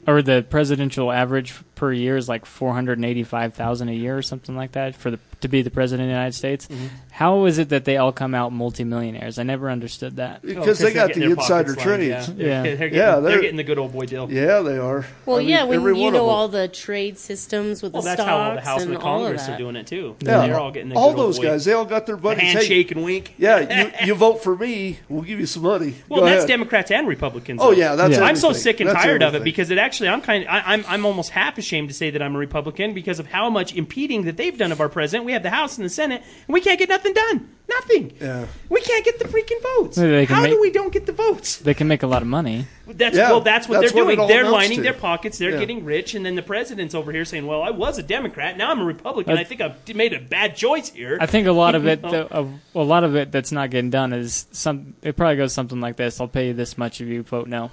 or 0.05 0.21
the 0.21 0.45
presidential 0.49 1.09
average 1.09 1.53
per 1.83 1.91
year 1.91 2.15
is 2.15 2.29
like 2.29 2.45
four 2.45 2.71
hundred 2.71 3.03
eighty-five 3.03 3.53
thousand 3.55 3.89
a 3.89 3.93
year 3.93 4.17
or 4.17 4.21
something 4.21 4.55
like 4.55 4.71
that 4.71 4.95
for 4.95 5.11
the 5.11 5.19
to 5.41 5.49
be 5.49 5.61
the 5.61 5.69
president 5.69 6.05
of 6.05 6.07
the 6.07 6.13
United 6.13 6.33
States. 6.33 6.67
Mm-hmm. 6.67 6.85
How 7.11 7.43
is 7.43 7.57
it 7.57 7.67
that 7.69 7.83
they 7.83 7.97
all 7.97 8.13
come 8.13 8.33
out 8.33 8.53
multimillionaires? 8.53 9.37
I 9.37 9.43
never 9.43 9.69
understood 9.69 10.15
that. 10.15 10.41
because 10.41 10.81
Oh, 10.81 10.85
they 10.85 10.93
got 10.93 11.13
the 11.13 11.23
insider 11.23 11.75
pockets 11.75 11.83
trades. 11.83 12.29
Yeah, 12.29 12.45
Yeah. 12.47 12.63
They're, 12.63 12.63
they're 12.63 12.77
getting, 12.89 12.93
Yeah, 12.97 13.11
they're, 13.19 13.21
they're- 13.31 13.41
getting 13.41 13.57
the 13.57 13.63
good 13.65 13.77
old 13.77 13.91
boy 13.91 14.05
deal. 14.05 14.31
Yeah, 14.31 14.61
they 14.61 14.77
are. 14.77 15.05
Well, 15.25 15.35
I 15.35 15.39
mean, 15.39 15.49
yeah, 15.49 15.63
when 15.65 15.79
every 15.79 15.99
you 15.99 16.11
know 16.11 16.27
all 16.29 16.47
the 16.47 16.69
trade 16.69 17.17
systems 17.19 17.83
with 17.83 17.91
Well, 17.91 18.01
the 18.03 18.07
that's 18.07 18.21
stocks 18.21 18.29
how 18.29 18.37
all 18.37 18.55
the 18.55 18.61
House 18.61 18.81
and 18.83 18.93
and 18.93 19.01
the 19.01 19.05
all 19.05 19.17
of 19.19 19.23
Congress 19.25 19.49
are 19.49 19.57
doing 19.57 19.75
it 19.75 19.85
too. 19.85 20.15
Yeah. 20.21 20.47
They're 20.47 20.57
all 20.59 20.71
getting 20.71 20.89
the 20.89 20.95
all 20.95 21.11
good 21.13 21.19
old 21.19 21.27
those 21.27 21.39
boy. 21.39 21.43
guys, 21.43 21.65
they 21.65 21.73
all 21.73 21.83
got 21.85 22.05
their 22.05 22.15
The 22.15 22.21
buddies. 22.21 22.65
Hey, 22.65 22.87
and 22.89 23.03
wink. 23.03 23.35
yeah, 23.37 23.91
you, 24.01 24.07
you 24.07 24.15
vote 24.15 24.41
for 24.43 24.55
me, 24.55 24.99
we'll 25.09 25.23
give 25.23 25.41
you 25.41 25.45
some 25.45 25.63
money. 25.63 25.95
Well, 26.07 26.21
Go 26.21 26.25
that's 26.27 26.37
ahead. 26.45 26.47
Democrats 26.47 26.89
and 26.89 27.05
Republicans. 27.07 27.59
Oh 27.61 27.71
though. 27.71 27.77
yeah, 27.77 27.95
that's. 27.95 28.17
Yeah. 28.17 28.23
I'm 28.23 28.37
so 28.37 28.53
sick 28.53 28.79
and 28.79 28.89
tired 28.89 29.21
of 29.21 29.35
it 29.35 29.43
because 29.43 29.71
it 29.71 29.77
actually 29.77 30.07
I'm 30.07 30.21
kind 30.21 30.45
of 30.45 30.49
I, 30.49 30.61
I'm 30.73 30.85
I'm 30.87 31.05
almost 31.05 31.31
half 31.31 31.57
ashamed 31.57 31.72
to 31.87 31.93
say 31.93 32.09
that 32.11 32.21
I'm 32.21 32.35
a 32.35 32.39
Republican 32.39 32.93
because 32.93 33.19
of 33.19 33.27
how 33.27 33.49
much 33.49 33.73
impeding 33.75 34.23
that 34.25 34.37
they've 34.37 34.57
done 34.57 34.71
of 34.71 34.79
our 34.79 34.89
president. 34.89 35.25
We 35.25 35.31
have 35.33 35.43
the 35.43 35.49
House 35.49 35.77
and 35.77 35.85
the 35.85 35.89
Senate, 35.89 36.21
and 36.47 36.53
we 36.53 36.61
can't 36.61 36.77
get 36.79 36.89
nothing 36.89 37.13
done. 37.13 37.49
Nothing. 37.69 38.13
Yeah. 38.21 38.45
We 38.69 38.81
can't 38.81 39.03
get 39.05 39.19
the 39.19 39.25
freaking 39.25 39.61
votes. 39.77 39.97
Maybe 39.97 40.11
they 40.11 40.25
can 40.25 40.35
How 40.35 40.41
make- 40.43 40.51
do 40.51 40.61
we 40.61 40.69
don't 40.69 40.91
get 40.93 41.05
the 41.05 41.13
votes? 41.13 41.57
They 41.57 41.73
can 41.73 41.87
make 41.87 42.03
a 42.03 42.07
lot 42.07 42.21
of 42.21 42.27
money. 42.27 42.65
That's 42.87 43.15
Yeah, 43.15 43.31
well, 43.31 43.39
that's 43.41 43.67
what 43.69 43.79
that's 43.81 43.93
they're 43.93 44.03
what 44.03 44.15
doing. 44.15 44.27
They're 44.27 44.49
lining 44.49 44.77
to. 44.77 44.83
their 44.83 44.93
pockets. 44.93 45.37
They're 45.37 45.51
Yeah. 45.51 45.59
getting 45.59 45.85
rich, 45.85 46.13
and 46.13 46.25
then 46.25 46.35
the 46.35 46.41
president's 46.41 46.93
over 46.93 47.11
here 47.13 47.23
saying, 47.25 47.47
"Well, 47.47 47.61
I 47.63 47.69
was 47.71 47.97
a 47.97 48.03
Democrat, 48.03 48.57
now 48.57 48.69
I'm 48.69 48.79
a 48.81 48.85
Republican. 48.85 49.37
I- 49.37 49.41
I 49.41 49.43
think 49.45 49.61
I've 49.61 49.95
made 49.95 50.13
a 50.13 50.19
bad 50.19 50.55
choice 50.57 50.89
here." 50.89 51.17
I 51.21 51.25
think 51.25 51.47
a 51.47 51.51
lot 51.53 51.73
of 51.75 51.87
it, 51.87 52.01
though, 52.03 52.27
of, 52.29 52.51
a 52.75 52.83
lot 52.83 53.03
of 53.05 53.15
it 53.15 53.31
that's 53.31 53.51
not 53.53 53.69
getting 53.71 53.89
done 53.89 54.11
is 54.13 54.45
some. 54.51 54.93
It 55.01 55.15
probably 55.15 55.37
goes 55.37 55.53
something 55.53 55.79
like 55.79 55.95
this: 55.95 56.19
I'll 56.19 56.27
pay 56.27 56.47
you 56.47 56.53
this 56.53 56.77
much 56.77 56.99
if 56.99 57.07
you 57.07 57.23
vote 57.23 57.47
no. 57.47 57.71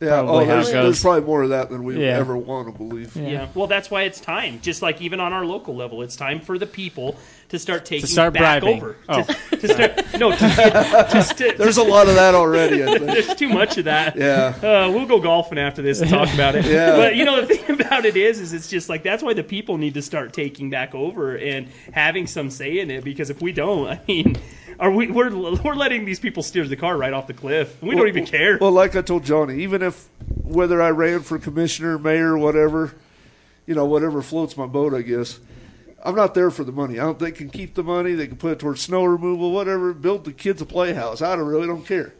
Yeah, 0.00 0.22
probably 0.22 0.44
oh, 0.44 0.46
there's, 0.46 0.70
there's 0.70 1.02
probably 1.02 1.22
more 1.22 1.42
of 1.42 1.48
that 1.50 1.70
than 1.70 1.82
we 1.84 2.00
Yeah. 2.00 2.18
ever 2.18 2.36
want 2.36 2.68
to 2.70 2.72
believe. 2.76 3.16
Yeah. 3.16 3.28
Yeah. 3.28 3.48
Well, 3.54 3.66
that's 3.66 3.90
why 3.90 4.02
it's 4.02 4.20
time. 4.20 4.60
Just 4.60 4.80
like 4.82 5.00
even 5.02 5.18
on 5.20 5.32
our 5.32 5.44
local 5.44 5.74
level, 5.74 6.02
it's 6.02 6.16
time 6.16 6.40
for 6.40 6.58
the 6.58 6.66
people 6.66 7.16
to 7.48 7.58
start 7.58 7.84
taking 7.84 8.06
start 8.06 8.34
back 8.34 8.60
bribing. 8.60 8.76
over. 8.76 8.96
Oh. 9.08 9.22
To, 9.22 9.56
to 9.56 9.68
start, 9.68 10.18
no, 10.18 10.32
to, 10.32 11.08
just 11.10 11.38
to, 11.38 11.54
There's 11.56 11.78
a 11.78 11.82
lot 11.82 12.08
of 12.08 12.14
that 12.14 12.34
already. 12.34 12.82
I 12.84 12.86
think. 12.98 13.06
there's 13.06 13.34
too 13.34 13.48
much 13.48 13.78
of 13.78 13.86
that. 13.86 14.16
Yeah. 14.16 14.54
Uh, 14.56 14.90
we'll 14.90 15.06
go 15.06 15.20
golfing 15.20 15.58
after 15.58 15.80
this 15.80 16.00
and 16.00 16.10
talk 16.10 16.32
about 16.34 16.54
it. 16.54 16.64
Yeah. 16.68 16.96
But 16.96 17.16
you 17.16 17.24
know 17.24 17.40
the 17.40 17.56
thing 17.56 17.80
about 17.80 18.04
it 18.04 18.16
is, 18.16 18.40
is 18.40 18.52
it's 18.52 18.68
just 18.68 18.88
like 18.88 19.02
that's 19.02 19.22
why 19.22 19.32
the 19.32 19.42
people 19.42 19.78
need 19.78 19.94
to 19.94 20.02
start 20.02 20.32
taking 20.32 20.68
back 20.68 20.94
over 20.94 21.36
and 21.36 21.68
having 21.92 22.26
some 22.26 22.50
say 22.50 22.78
in 22.80 22.90
it. 22.90 23.04
Because 23.04 23.30
if 23.30 23.40
we 23.40 23.52
don't, 23.52 23.88
I 23.88 24.00
mean, 24.06 24.36
are 24.78 24.90
we 24.90 25.10
we're 25.10 25.30
we're 25.62 25.74
letting 25.74 26.04
these 26.04 26.20
people 26.20 26.42
steer 26.42 26.66
the 26.66 26.76
car 26.76 26.96
right 26.96 27.12
off 27.12 27.26
the 27.26 27.32
cliff? 27.32 27.80
We 27.82 27.94
don't 27.94 28.08
even 28.08 28.26
care. 28.26 28.58
Well, 28.60 28.72
like 28.72 28.96
I 28.96 29.02
told 29.02 29.24
Johnny, 29.24 29.62
even 29.62 29.82
if 29.82 30.08
whether 30.42 30.82
I 30.82 30.90
ran 30.90 31.20
for 31.20 31.38
commissioner, 31.38 31.98
mayor, 31.98 32.36
whatever, 32.36 32.94
you 33.66 33.74
know, 33.74 33.86
whatever 33.86 34.20
floats 34.20 34.56
my 34.56 34.66
boat, 34.66 34.92
I 34.92 35.02
guess. 35.02 35.38
I'm 36.02 36.14
not 36.14 36.34
there 36.34 36.50
for 36.50 36.64
the 36.64 36.72
money. 36.72 36.98
I 36.98 37.04
don't. 37.04 37.18
They 37.18 37.32
can 37.32 37.50
keep 37.50 37.74
the 37.74 37.82
money. 37.82 38.12
They 38.12 38.28
can 38.28 38.36
put 38.36 38.52
it 38.52 38.58
towards 38.60 38.80
snow 38.80 39.04
removal, 39.04 39.50
whatever. 39.50 39.92
Build 39.92 40.24
the 40.24 40.32
kids 40.32 40.62
a 40.62 40.66
playhouse. 40.66 41.20
I 41.20 41.34
don't 41.34 41.46
really 41.46 41.66
don't 41.66 41.86
care. 41.86 42.14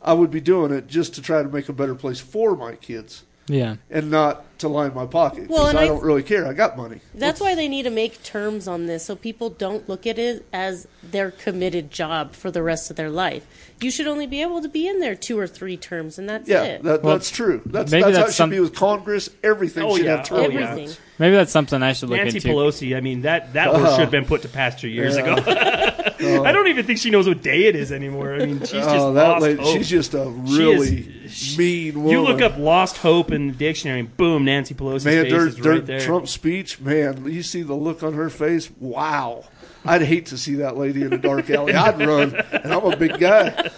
I 0.00 0.12
would 0.14 0.30
be 0.30 0.40
doing 0.40 0.72
it 0.72 0.88
just 0.88 1.14
to 1.14 1.22
try 1.22 1.42
to 1.42 1.48
make 1.48 1.68
a 1.68 1.72
better 1.72 1.94
place 1.94 2.18
for 2.18 2.56
my 2.56 2.74
kids, 2.74 3.22
Yeah. 3.48 3.76
and 3.90 4.10
not 4.10 4.44
to 4.60 4.68
line 4.68 4.94
my 4.94 5.06
pocket. 5.06 5.48
'cause 5.48 5.56
Well, 5.56 5.66
and 5.66 5.76
I 5.78 5.82
I- 5.82 5.86
don't 5.88 6.02
really 6.04 6.22
care. 6.22 6.46
I 6.46 6.52
got 6.52 6.76
money. 6.76 7.00
That's 7.14 7.40
why 7.40 7.56
they 7.56 7.66
need 7.66 7.82
to 7.82 7.90
make 7.90 8.22
terms 8.22 8.68
on 8.68 8.86
this 8.86 9.04
so 9.04 9.16
people 9.16 9.50
don't 9.50 9.88
look 9.88 10.06
at 10.06 10.16
it 10.18 10.44
as 10.52 10.86
their 11.02 11.32
committed 11.32 11.90
job 11.90 12.34
for 12.34 12.52
the 12.52 12.62
rest 12.62 12.88
of 12.88 12.94
their 12.96 13.10
life. 13.10 13.44
You 13.80 13.90
should 13.90 14.06
only 14.06 14.28
be 14.28 14.40
able 14.40 14.62
to 14.62 14.68
be 14.68 14.86
in 14.86 15.00
there 15.00 15.16
two 15.16 15.36
or 15.36 15.48
three 15.48 15.76
terms, 15.76 16.16
and 16.16 16.28
that's 16.28 16.48
Yeah, 16.48 16.62
it. 16.62 16.82
that, 16.84 17.02
Well, 17.02 17.16
that's 17.16 17.30
true. 17.32 17.60
That's, 17.66 17.90
maybe 17.90 18.04
that's, 18.04 18.16
how 18.16 18.22
it 18.22 18.26
that's 18.26 18.36
should 18.36 18.50
be 18.50 18.60
with 18.60 18.74
Congress. 18.76 19.28
Everything 19.42 19.82
Oh, 19.82 19.96
should 19.96 20.06
yeah. 20.06 20.16
have 20.18 20.26
term 20.28 20.38
yeah. 20.38 20.44
Everything. 20.44 20.76
limits. 20.76 20.98
Maybe 21.18 21.34
that's 21.36 21.50
something 21.52 21.82
I 21.82 21.92
should 21.94 22.08
look 22.10 22.18
Nancy 22.18 22.36
into. 22.36 22.48
Pelosi. 22.48 22.96
I 22.96 23.00
mean 23.00 23.22
that 23.22 23.54
that 23.54 23.66
horse 23.68 23.78
Oh. 23.80 23.82
Uh-huh. 23.84 23.90
should 23.96 24.00
have 24.02 24.10
been 24.12 24.24
put 24.26 24.42
to 24.42 24.48
pasture 24.48 24.86
years 24.88 25.16
Yeah. 25.16 25.34
ago. 25.36 25.90
I 26.04 26.52
don't 26.52 26.68
even 26.68 26.84
think 26.86 26.98
she 26.98 27.10
knows 27.10 27.26
what 27.28 27.42
day 27.42 27.64
it 27.64 27.76
is 27.76 27.92
anymore. 27.92 28.34
I 28.34 28.38
mean, 28.46 28.60
she's 28.60 28.74
oh, 28.74 28.78
just 28.78 28.96
oh, 28.96 29.12
that 29.14 29.28
lost 29.28 29.42
lady, 29.42 29.62
hope. 29.62 29.76
she's 29.76 29.88
just 29.88 30.14
a 30.14 30.24
She 30.46 30.58
really 30.58 30.98
is- 31.24 31.32
she- 31.32 31.58
mean 31.58 31.94
woman. 32.02 32.10
You 32.10 32.22
look 32.22 32.40
up 32.42 32.58
"lost 32.58 32.98
hope" 32.98 33.30
in 33.32 33.48
the 33.48 33.54
dictionary, 33.54 34.00
and 34.00 34.16
boom, 34.16 34.44
Nancy 34.44 34.74
Pelosi's 34.74 35.04
man, 35.04 35.24
face 35.24 35.32
is 35.32 35.60
right 35.60 35.84
there. 35.84 36.00
Trump's 36.00 36.30
speech, 36.30 36.80
man, 36.80 37.26
you 37.26 37.42
see 37.42 37.62
the 37.62 37.74
look 37.74 38.02
on 38.02 38.12
her 38.14 38.28
face. 38.30 38.70
Wow, 38.80 39.44
I'd 39.84 40.02
hate 40.02 40.26
to 40.26 40.38
see 40.38 40.56
that 40.56 40.76
lady 40.76 41.02
in 41.02 41.12
a 41.12 41.18
dark 41.18 41.48
alley. 41.50 41.74
I'd 41.74 41.98
run, 41.98 42.34
and 42.34 42.72
I'm 42.72 42.84
a 42.84 42.96
big 42.96 43.18
guy. 43.18 43.70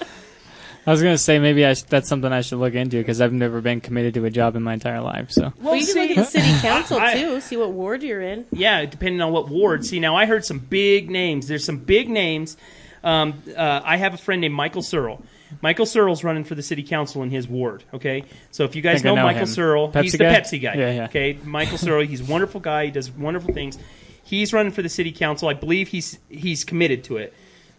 I 0.87 0.91
was 0.91 1.03
gonna 1.03 1.17
say 1.19 1.39
maybe 1.39 1.65
I 1.65 1.75
sh- 1.75 1.83
that's 1.83 2.09
something 2.09 2.31
I 2.33 2.43
should 2.43 2.59
look 2.59 2.75
into 2.75 2.99
because 2.99 3.21
I've 3.21 3.33
never 3.33 3.61
been 3.61 3.81
committed 3.81 4.15
to 4.15 4.25
a 4.27 4.31
job 4.31 4.55
in 4.57 4.63
my 4.63 4.75
entire 4.75 5.01
life. 5.01 5.31
So 5.31 5.53
Well, 5.63 5.77
you 5.77 5.87
can 5.87 6.17
look 6.19 6.29
see- 6.29 6.39
at 6.39 6.45
city 6.45 6.61
council 6.61 6.99
I- 6.99 7.15
too, 7.15 7.41
see 7.41 7.57
what 7.57 7.73
ward 7.73 8.03
you're 8.03 8.21
in. 8.21 8.45
Yeah, 8.53 8.85
depending 8.85 9.21
on 9.23 9.33
what 9.33 9.49
ward. 9.49 9.85
See, 9.87 9.99
now 10.01 10.15
I 10.17 10.27
heard 10.27 10.45
some 10.45 10.59
big 10.59 11.11
names. 11.11 11.49
There's 11.49 11.65
some 11.65 11.79
big 11.79 12.09
names. 12.11 12.57
Um, 13.03 13.43
uh, 13.57 13.81
I 13.85 13.97
have 13.99 14.15
a 14.15 14.17
friend 14.19 14.41
named 14.41 14.55
Michael 14.55 14.83
Searle. 14.83 15.23
Michael 15.63 15.87
Searle's 15.87 16.25
running 16.25 16.43
for 16.45 16.55
the 16.55 16.63
city 16.63 16.83
council 16.83 17.23
in 17.23 17.31
his 17.31 17.47
ward. 17.47 17.85
Okay, 17.95 18.25
so 18.51 18.65
if 18.65 18.75
you 18.75 18.83
guys 18.83 19.05
know, 19.05 19.15
know 19.15 19.23
Michael 19.25 19.43
him. 19.43 19.47
Searle, 19.47 19.87
he's 19.93 20.15
Pepsi 20.15 20.19
the 20.19 20.25
guy? 20.25 20.41
Pepsi 20.41 20.63
guy. 20.63 20.75
Yeah, 20.75 20.91
yeah. 20.93 21.05
Okay, 21.05 21.39
Michael 21.45 21.79
Searle, 21.87 22.05
he's 22.05 22.21
a 22.23 22.31
wonderful 22.31 22.61
guy. 22.61 22.87
He 22.87 22.91
does 22.91 23.11
wonderful 23.11 23.55
things. 23.55 23.79
He's 24.23 24.53
running 24.53 24.73
for 24.73 24.83
the 24.83 24.89
city 24.89 25.13
council. 25.13 25.49
I 25.49 25.55
believe 25.55 25.89
he's 25.89 26.19
he's 26.29 26.65
committed 26.65 27.05
to 27.05 27.19
it. 27.19 27.33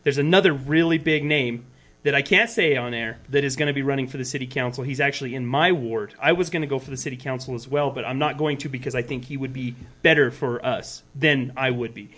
There's 0.03 0.17
another 0.19 0.53
really 0.53 0.97
big 0.99 1.23
name 1.25 1.65
that 2.05 2.13
I 2.13 2.21
can't 2.21 2.51
say 2.51 2.77
on 2.77 2.93
air 2.93 3.17
that 3.29 3.43
is 3.43 3.55
going 3.55 3.65
to 3.65 3.73
be 3.73 3.81
running 3.81 4.05
for 4.05 4.17
the 4.17 4.25
city 4.25 4.45
council. 4.45 4.83
He's 4.83 4.99
actually 4.99 5.33
in 5.33 5.43
my 5.43 5.71
ward. 5.71 6.13
I 6.21 6.33
was 6.33 6.51
going 6.51 6.61
to 6.61 6.67
go 6.67 6.77
for 6.77 6.91
the 6.91 6.97
city 6.97 7.17
council 7.17 7.55
as 7.55 7.67
well, 7.67 7.89
but 7.89 8.05
I'm 8.05 8.19
not 8.19 8.37
going 8.37 8.59
to 8.59 8.69
because 8.69 8.93
I 8.93 9.01
think 9.01 9.25
he 9.25 9.37
would 9.37 9.53
be 9.53 9.75
better 10.03 10.29
for 10.29 10.63
us 10.63 11.01
than 11.15 11.53
I 11.57 11.71
would 11.71 11.95
be. 11.95 12.11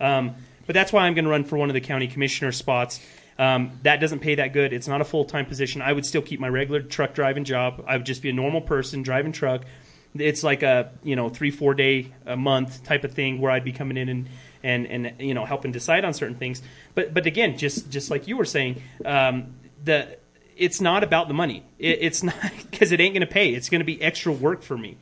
Um, 0.00 0.36
but 0.64 0.72
that's 0.72 0.90
why 0.90 1.06
I'm 1.06 1.12
going 1.12 1.26
to 1.26 1.30
run 1.30 1.44
for 1.44 1.58
one 1.58 1.68
of 1.68 1.74
the 1.74 1.82
county 1.82 2.06
commissioner 2.08 2.50
spots. 2.50 2.98
Um, 3.38 3.78
that 3.82 4.00
doesn't 4.00 4.20
pay 4.20 4.36
that 4.36 4.54
good. 4.54 4.72
It's 4.72 4.88
not 4.88 5.02
a 5.02 5.04
full 5.04 5.26
time 5.26 5.44
position. 5.44 5.82
I 5.82 5.92
would 5.92 6.06
still 6.06 6.22
keep 6.22 6.40
my 6.40 6.48
regular 6.48 6.80
truck 6.80 7.12
driving 7.12 7.44
job. 7.44 7.84
I 7.86 7.98
would 7.98 8.06
just 8.06 8.22
be 8.22 8.30
a 8.30 8.32
normal 8.32 8.62
person 8.62 9.02
driving 9.02 9.32
truck. 9.32 9.66
It's 10.14 10.42
like 10.42 10.62
a 10.62 10.92
you 11.02 11.14
know 11.14 11.28
three 11.28 11.50
four 11.50 11.74
day 11.74 12.14
a 12.24 12.38
month 12.38 12.84
type 12.84 13.04
of 13.04 13.12
thing 13.12 13.38
where 13.38 13.50
I'd 13.50 13.64
be 13.64 13.72
coming 13.72 13.98
in 13.98 14.08
and 14.08 14.28
and 14.66 14.86
and 14.86 15.20
you 15.20 15.34
know 15.34 15.44
helping 15.44 15.72
decide 15.72 16.04
on 16.04 16.12
certain 16.14 16.36
things. 16.36 16.62
But 16.94 17.14
but 17.14 17.26
again, 17.26 17.56
just 17.56 17.90
just 17.90 18.10
like 18.10 18.28
you 18.28 18.36
were 18.36 18.44
saying, 18.44 18.82
um, 19.04 19.54
the 19.84 20.18
it's 20.56 20.80
not 20.80 21.04
about 21.04 21.28
the 21.28 21.34
money. 21.34 21.62
It, 21.78 21.98
it's 22.00 22.22
not 22.30 22.36
because 22.70 22.92
it 22.92 23.00
ain't 23.00 23.14
going 23.14 23.26
to 23.26 23.32
pay. 23.32 23.54
It's 23.54 23.68
going 23.68 23.80
to 23.80 23.86
be 23.86 24.00
extra 24.02 24.32
work 24.32 24.62
for 24.62 24.76
me 24.76 24.96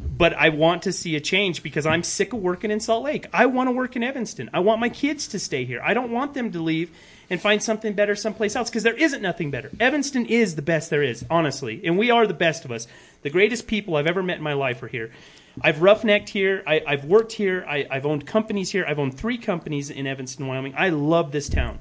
but 0.00 0.34
I 0.34 0.50
want 0.50 0.82
to 0.82 0.92
see 0.92 1.16
a 1.16 1.20
change 1.20 1.62
because 1.62 1.86
I'm 1.86 2.02
sick 2.02 2.32
of 2.32 2.40
working 2.40 2.70
in 2.70 2.80
Salt 2.80 3.04
Lake. 3.04 3.26
I 3.32 3.46
want 3.46 3.68
to 3.68 3.72
work 3.72 3.96
in 3.96 4.02
Evanston. 4.02 4.50
I 4.52 4.60
want 4.60 4.80
my 4.80 4.88
kids 4.88 5.28
to 5.28 5.38
stay 5.38 5.64
here. 5.64 5.80
I 5.82 5.94
don't 5.94 6.10
want 6.10 6.34
them 6.34 6.52
to 6.52 6.60
leave 6.60 6.90
and 7.30 7.40
find 7.40 7.62
something 7.62 7.94
better 7.94 8.14
someplace 8.14 8.54
else 8.54 8.68
because 8.68 8.82
there 8.82 8.94
isn't 8.94 9.22
nothing 9.22 9.50
better. 9.50 9.70
Evanston 9.80 10.26
is 10.26 10.56
the 10.56 10.62
best 10.62 10.90
there 10.90 11.02
is, 11.02 11.24
honestly, 11.30 11.80
and 11.84 11.96
we 11.96 12.10
are 12.10 12.26
the 12.26 12.34
best 12.34 12.64
of 12.64 12.72
us. 12.72 12.86
The 13.22 13.30
greatest 13.30 13.66
people 13.66 13.96
I've 13.96 14.06
ever 14.06 14.22
met 14.22 14.38
in 14.38 14.44
my 14.44 14.52
life 14.52 14.82
are 14.82 14.88
here. 14.88 15.10
I've 15.60 15.78
roughnecked 15.78 16.28
here. 16.28 16.62
I, 16.66 16.82
I've 16.86 17.04
worked 17.04 17.32
here. 17.32 17.64
I, 17.68 17.86
I've 17.90 18.06
owned 18.06 18.26
companies 18.26 18.70
here. 18.70 18.84
I've 18.86 18.98
owned 18.98 19.16
three 19.16 19.38
companies 19.38 19.90
in 19.90 20.06
Evanston, 20.06 20.46
Wyoming. 20.46 20.74
I 20.76 20.88
love 20.88 21.32
this 21.32 21.48
town. 21.48 21.78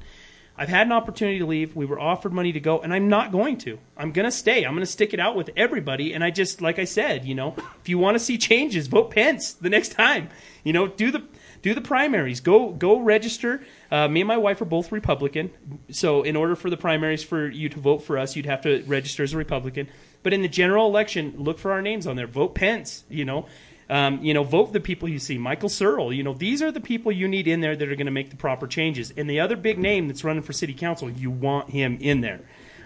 I've 0.55 0.69
had 0.69 0.85
an 0.85 0.93
opportunity 0.93 1.39
to 1.39 1.47
leave. 1.47 1.75
We 1.75 1.85
were 1.85 1.99
offered 1.99 2.31
money 2.31 2.51
to 2.51 2.59
go, 2.59 2.79
and 2.79 2.93
I'm 2.93 3.09
not 3.09 3.31
going 3.31 3.57
to. 3.59 3.79
I'm 3.97 4.11
going 4.11 4.25
to 4.25 4.31
stay. 4.31 4.63
I'm 4.63 4.73
going 4.73 4.85
to 4.85 4.91
stick 4.91 5.13
it 5.13 5.19
out 5.19 5.35
with 5.35 5.49
everybody. 5.57 6.13
And 6.13 6.23
I 6.23 6.29
just, 6.29 6.61
like 6.61 6.77
I 6.77 6.83
said, 6.83 7.25
you 7.25 7.33
know, 7.33 7.55
if 7.81 7.89
you 7.89 7.97
want 7.97 8.15
to 8.15 8.19
see 8.19 8.37
changes, 8.37 8.85
vote 8.85 9.09
Pence 9.09 9.53
the 9.53 9.69
next 9.69 9.93
time. 9.93 10.29
You 10.63 10.73
know, 10.73 10.87
do 10.87 11.09
the 11.09 11.23
do 11.63 11.73
the 11.73 11.81
primaries. 11.81 12.39
Go 12.39 12.69
go 12.69 12.99
register. 12.99 13.63
Uh, 13.89 14.07
me 14.07 14.21
and 14.21 14.27
my 14.27 14.37
wife 14.37 14.61
are 14.61 14.65
both 14.65 14.91
Republican, 14.91 15.49
so 15.89 16.21
in 16.21 16.35
order 16.35 16.55
for 16.55 16.69
the 16.69 16.77
primaries 16.77 17.23
for 17.23 17.49
you 17.49 17.69
to 17.69 17.79
vote 17.79 18.03
for 18.03 18.19
us, 18.19 18.35
you'd 18.35 18.45
have 18.45 18.61
to 18.61 18.83
register 18.83 19.23
as 19.23 19.33
a 19.33 19.37
Republican. 19.37 19.89
But 20.23 20.33
in 20.33 20.41
the 20.41 20.47
general 20.47 20.87
election, 20.87 21.35
look 21.37 21.59
for 21.59 21.71
our 21.71 21.81
names 21.81 22.07
on 22.07 22.15
there. 22.15 22.27
Vote 22.27 22.55
Pence. 22.55 23.03
You 23.09 23.25
know. 23.25 23.45
Um, 23.89 24.23
you 24.23 24.33
know, 24.33 24.43
vote 24.43 24.71
the 24.71 24.79
people 24.79 25.09
you 25.09 25.19
see. 25.19 25.37
Michael 25.37 25.67
Searle, 25.67 26.13
you 26.13 26.23
know, 26.23 26.33
these 26.33 26.61
are 26.61 26.71
the 26.71 26.79
people 26.79 27.11
you 27.11 27.27
need 27.27 27.47
in 27.47 27.59
there 27.59 27.75
that 27.75 27.91
are 27.91 27.95
going 27.95 28.05
to 28.05 28.11
make 28.11 28.29
the 28.29 28.37
proper 28.37 28.65
changes. 28.65 29.13
And 29.15 29.29
the 29.29 29.41
other 29.41 29.57
big 29.57 29.77
name 29.77 30.07
that's 30.07 30.23
running 30.23 30.41
for 30.41 30.53
city 30.53 30.73
council, 30.73 31.09
you 31.09 31.29
want 31.29 31.69
him 31.69 31.97
in 31.99 32.21
there. 32.21 32.39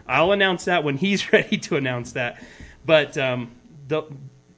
I'll 0.07 0.31
announce 0.31 0.65
that 0.65 0.83
when 0.83 0.97
he's 0.97 1.31
ready 1.31 1.57
to 1.59 1.77
announce 1.77 2.13
that. 2.13 2.43
But 2.85 3.17
um, 3.17 3.51
the, 3.87 4.03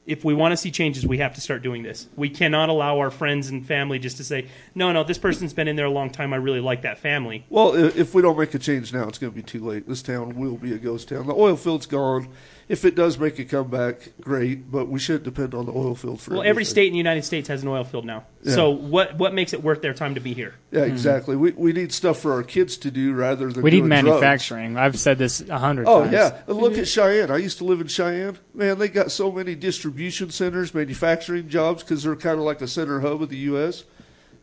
if 0.06 0.26
we 0.26 0.34
want 0.34 0.54
to 0.54 0.58
see 0.58 0.72
changes, 0.72 1.06
we 1.06 1.20
have 1.20 1.36
to 1.36 1.42
start 1.42 1.62
doing 1.62 1.84
this. 1.84 2.08
We 2.16 2.30
cannot 2.30 2.70
allow 2.70 2.98
our 3.00 3.12
friends 3.12 3.50
and 3.50 3.66
family 3.66 4.00
just 4.00 4.18
to 4.18 4.24
say, 4.24 4.48
no, 4.74 4.92
no, 4.92 5.04
this 5.04 5.20
person's 5.20 5.54
been 5.54 5.68
in 5.68 5.76
there 5.76 5.86
a 5.86 5.92
long 5.92 6.10
time. 6.10 6.34
I 6.34 6.38
really 6.38 6.62
like 6.62 6.82
that 6.82 6.98
family. 6.98 7.46
Well, 7.50 7.76
if 7.76 8.16
we 8.16 8.24
don't 8.24 8.38
make 8.38 8.54
a 8.56 8.60
change 8.60 8.92
now, 8.92 9.08
it's 9.08 9.20
going 9.20 9.32
to 9.32 9.36
be 9.36 9.44
too 9.44 9.64
late. 9.64 9.88
This 9.88 10.02
town 10.02 10.36
will 10.36 10.58
be 10.58 10.74
a 10.74 10.80
ghost 10.80 11.10
town. 11.10 11.28
The 11.28 11.36
oil 11.36 11.56
field's 11.56 11.86
gone. 11.86 12.30
If 12.70 12.86
it 12.86 12.94
does 12.94 13.18
make 13.18 13.40
a 13.40 13.46
comeback, 13.46 14.10
great. 14.22 14.72
But 14.72 14.88
we 14.90 15.00
shouldn't 15.00 15.24
depend 15.24 15.56
on 15.56 15.66
the 15.66 15.72
oil 15.72 15.96
field 15.96 16.22
for 16.22 16.36
Well, 16.36 16.44
every 16.44 16.64
state 16.64 16.86
in 16.86 16.92
the 16.94 17.00
United 17.00 17.26
States 17.26 17.48
has 17.48 17.64
an 17.64 17.68
oil 17.68 17.84
field 17.84 18.06
now. 18.06 18.26
Yeah. 18.44 18.54
So 18.54 18.70
what 18.70 19.16
what 19.18 19.34
makes 19.34 19.54
it 19.54 19.64
worth 19.64 19.82
their 19.82 19.96
time 19.96 20.14
to 20.14 20.22
be 20.22 20.36
here? 20.36 20.54
Yeah, 20.70 20.84
exactly. 20.84 21.36
We 21.36 21.50
we 21.54 21.74
need 21.74 21.92
stuff 21.92 22.20
for 22.20 22.32
our 22.34 22.44
kids 22.44 22.78
to 22.78 22.92
do 22.92 23.14
rather 23.14 23.52
than 23.52 23.64
we 23.64 23.72
need 23.72 23.78
doing 23.80 23.90
drugs. 23.90 24.04
manufacturing. 24.06 24.78
I've 24.78 25.00
said 25.00 25.18
this 25.18 25.42
a 25.50 25.58
hundred 25.58 25.88
Oh 25.88 26.02
times. 26.02 26.14
yeah, 26.14 26.42
And 26.46 26.58
look 26.58 26.78
at 26.78 26.88
Cheyenne. 26.88 27.32
I 27.32 27.38
used 27.38 27.58
to 27.58 27.64
live 27.64 27.82
in 27.82 27.88
Cheyenne. 27.88 28.38
Man, 28.54 28.78
they 28.78 28.88
got 28.88 29.12
so 29.12 29.32
many 29.32 29.56
distribution 29.56 30.30
centers, 30.30 30.72
manufacturing 30.72 31.50
jobs 31.50 31.82
because 31.82 32.04
they're 32.04 32.16
kind 32.16 32.38
of 32.38 32.46
like 32.46 32.60
the 32.60 32.68
center 32.68 33.00
hub 33.00 33.24
of 33.24 33.30
the 33.30 33.38
U.S. 33.38 33.84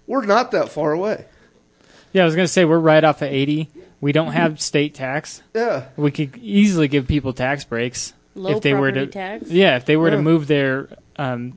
we're 0.09 0.27
not 0.27 0.51
that 0.51 0.69
far 0.71 0.91
away. 0.91 1.27
Yeah, 2.13 2.23
I 2.23 2.25
was 2.25 2.35
gonna 2.35 2.49
say 2.49 2.65
we're 2.65 2.79
right 2.81 3.05
off 3.05 3.23
of 3.23 3.29
80. 3.29 3.69
We 4.01 4.11
don't 4.13 4.33
have 4.33 4.61
state 4.61 4.95
tax. 4.95 5.43
Yeah. 5.55 5.85
We 5.97 6.11
could 6.11 6.37
easily 6.39 6.89
give 6.89 7.07
people 7.07 7.33
tax 7.33 7.65
breaks 7.65 8.13
Low 8.37 8.53
if 8.57 8.63
they 8.63 8.75
were 8.75 8.93
to. 8.93 9.07
tax. 9.07 9.51
Yeah, 9.51 9.77
if 9.77 9.85
they 9.87 9.97
were 9.97 10.11
to 10.11 10.21
move 10.21 10.47
their 10.47 10.89
um, 11.17 11.57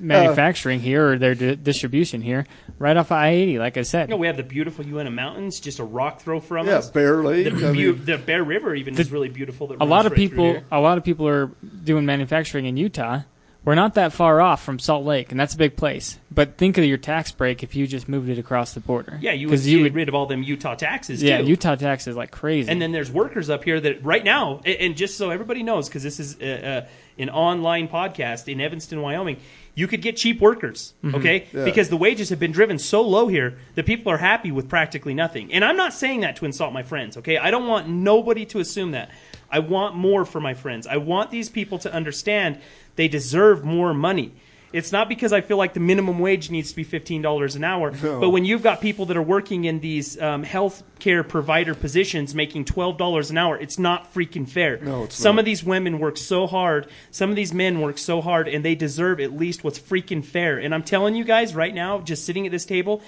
manufacturing 0.00 0.80
here 0.80 1.12
or 1.12 1.18
their 1.18 1.34
di- 1.34 1.56
distribution 1.56 2.20
here, 2.22 2.46
right 2.78 2.96
off 2.96 3.06
of 3.06 3.12
I-80. 3.18 3.58
Like 3.58 3.76
I 3.76 3.82
said, 3.82 4.08
No, 4.08 4.16
we 4.16 4.26
have 4.26 4.36
the 4.36 4.42
beautiful 4.42 4.84
Uinta 4.84 5.10
Mountains, 5.10 5.60
just 5.60 5.78
a 5.78 5.84
rock 5.84 6.20
throw 6.20 6.40
from 6.40 6.66
Yeah, 6.66 6.78
us. 6.78 6.90
Bear 6.90 7.22
Lake. 7.22 7.44
The, 7.44 7.50
I 7.50 7.72
Bu- 7.72 7.72
mean, 7.74 8.04
the 8.04 8.18
Bear 8.18 8.42
River 8.44 8.74
even 8.74 8.98
is 8.98 9.10
really 9.12 9.28
beautiful. 9.28 9.68
That 9.68 9.78
a 9.80 9.84
lot 9.84 10.06
of 10.06 10.12
right 10.12 10.16
people, 10.16 10.62
a 10.72 10.80
lot 10.80 10.98
of 10.98 11.04
people 11.04 11.28
are 11.28 11.46
doing 11.84 12.04
manufacturing 12.06 12.66
in 12.66 12.76
Utah. 12.76 13.20
We're 13.66 13.74
not 13.74 13.94
that 13.94 14.12
far 14.12 14.40
off 14.40 14.62
from 14.62 14.78
Salt 14.78 15.04
Lake, 15.04 15.32
and 15.32 15.40
that's 15.40 15.54
a 15.54 15.58
big 15.58 15.76
place. 15.76 16.18
But 16.30 16.56
think 16.56 16.78
of 16.78 16.84
your 16.84 16.98
tax 16.98 17.32
break 17.32 17.64
if 17.64 17.74
you 17.74 17.88
just 17.88 18.08
moved 18.08 18.28
it 18.28 18.38
across 18.38 18.74
the 18.74 18.80
border. 18.80 19.18
Yeah, 19.20 19.32
you 19.32 19.48
would 19.48 19.58
you 19.64 19.78
get 19.78 19.82
would. 19.82 19.94
rid 19.94 20.08
of 20.08 20.14
all 20.14 20.26
them 20.26 20.44
Utah 20.44 20.76
taxes. 20.76 21.20
Yeah, 21.20 21.38
too. 21.38 21.46
Utah 21.48 21.74
taxes 21.74 22.14
like 22.14 22.30
crazy. 22.30 22.70
And 22.70 22.80
then 22.80 22.92
there's 22.92 23.10
workers 23.10 23.50
up 23.50 23.64
here 23.64 23.80
that 23.80 24.04
right 24.04 24.22
now, 24.22 24.60
and 24.64 24.96
just 24.96 25.18
so 25.18 25.30
everybody 25.30 25.64
knows, 25.64 25.88
because 25.88 26.04
this 26.04 26.20
is 26.20 26.40
uh, 26.40 26.84
uh, 26.86 26.88
an 27.18 27.28
online 27.28 27.88
podcast 27.88 28.46
in 28.46 28.60
Evanston, 28.60 29.02
Wyoming, 29.02 29.38
you 29.74 29.88
could 29.88 30.00
get 30.00 30.16
cheap 30.16 30.40
workers, 30.40 30.94
Mm-hmm. 31.02 31.16
okay? 31.16 31.46
Yeah. 31.52 31.64
Because 31.64 31.88
the 31.88 31.96
wages 31.96 32.28
have 32.30 32.38
been 32.38 32.52
driven 32.52 32.78
so 32.78 33.02
low 33.02 33.26
here 33.26 33.58
that 33.74 33.84
people 33.84 34.12
are 34.12 34.16
happy 34.18 34.52
with 34.52 34.68
practically 34.68 35.12
nothing. 35.12 35.52
And 35.52 35.64
I'm 35.64 35.76
not 35.76 35.92
saying 35.92 36.20
that 36.20 36.36
to 36.36 36.44
insult 36.44 36.72
my 36.72 36.84
friends, 36.84 37.16
okay? 37.16 37.36
I 37.36 37.50
don't 37.50 37.66
want 37.66 37.88
nobody 37.88 38.46
to 38.46 38.60
assume 38.60 38.92
that. 38.92 39.10
I 39.50 39.58
want 39.60 39.94
more 39.96 40.24
for 40.24 40.40
my 40.40 40.54
friends. 40.54 40.86
I 40.86 40.96
want 40.98 41.30
these 41.30 41.48
people 41.48 41.78
to 41.80 41.92
understand 41.92 42.60
they 42.96 43.08
deserve 43.08 43.64
more 43.64 43.94
money. 43.94 44.32
It's 44.72 44.90
not 44.92 45.08
because 45.08 45.32
I 45.32 45.40
feel 45.40 45.56
like 45.56 45.72
the 45.74 45.80
minimum 45.80 46.18
wage 46.18 46.50
needs 46.50 46.70
to 46.70 46.76
be 46.76 46.82
fifteen 46.84 47.22
dollars 47.22 47.54
an 47.56 47.62
hour, 47.64 47.92
No. 48.02 48.20
but 48.20 48.30
when 48.30 48.44
you've 48.44 48.62
got 48.64 48.80
people 48.82 49.06
that 49.06 49.16
are 49.16 49.22
working 49.22 49.64
in 49.64 49.80
these 49.80 50.20
um, 50.20 50.42
health 50.42 50.82
care 50.98 51.22
provider 51.22 51.74
positions 51.74 52.34
making 52.34 52.64
twelve 52.66 52.98
dollars 52.98 53.30
an 53.30 53.38
hour, 53.38 53.56
it's 53.56 53.78
not 53.78 54.12
freaking 54.12 54.46
fair. 54.46 54.78
No, 54.78 55.04
it's 55.04 55.14
some 55.14 55.36
not. 55.36 55.40
of 55.40 55.44
these 55.46 55.62
women 55.64 55.98
work 55.98 56.16
so 56.18 56.46
hard, 56.46 56.88
some 57.10 57.30
of 57.30 57.36
these 57.36 57.54
men 57.54 57.80
work 57.80 57.96
so 57.96 58.20
hard, 58.20 58.48
and 58.48 58.64
they 58.64 58.74
deserve 58.74 59.20
at 59.20 59.32
least 59.32 59.62
what's 59.64 59.78
freaking 59.78 60.22
fair. 60.24 60.58
And 60.58 60.74
I'm 60.74 60.82
telling 60.82 61.14
you 61.14 61.24
guys 61.24 61.54
right 61.54 61.72
now, 61.74 62.00
just 62.00 62.26
sitting 62.26 62.44
at 62.44 62.52
this 62.52 62.66
table, 62.66 63.00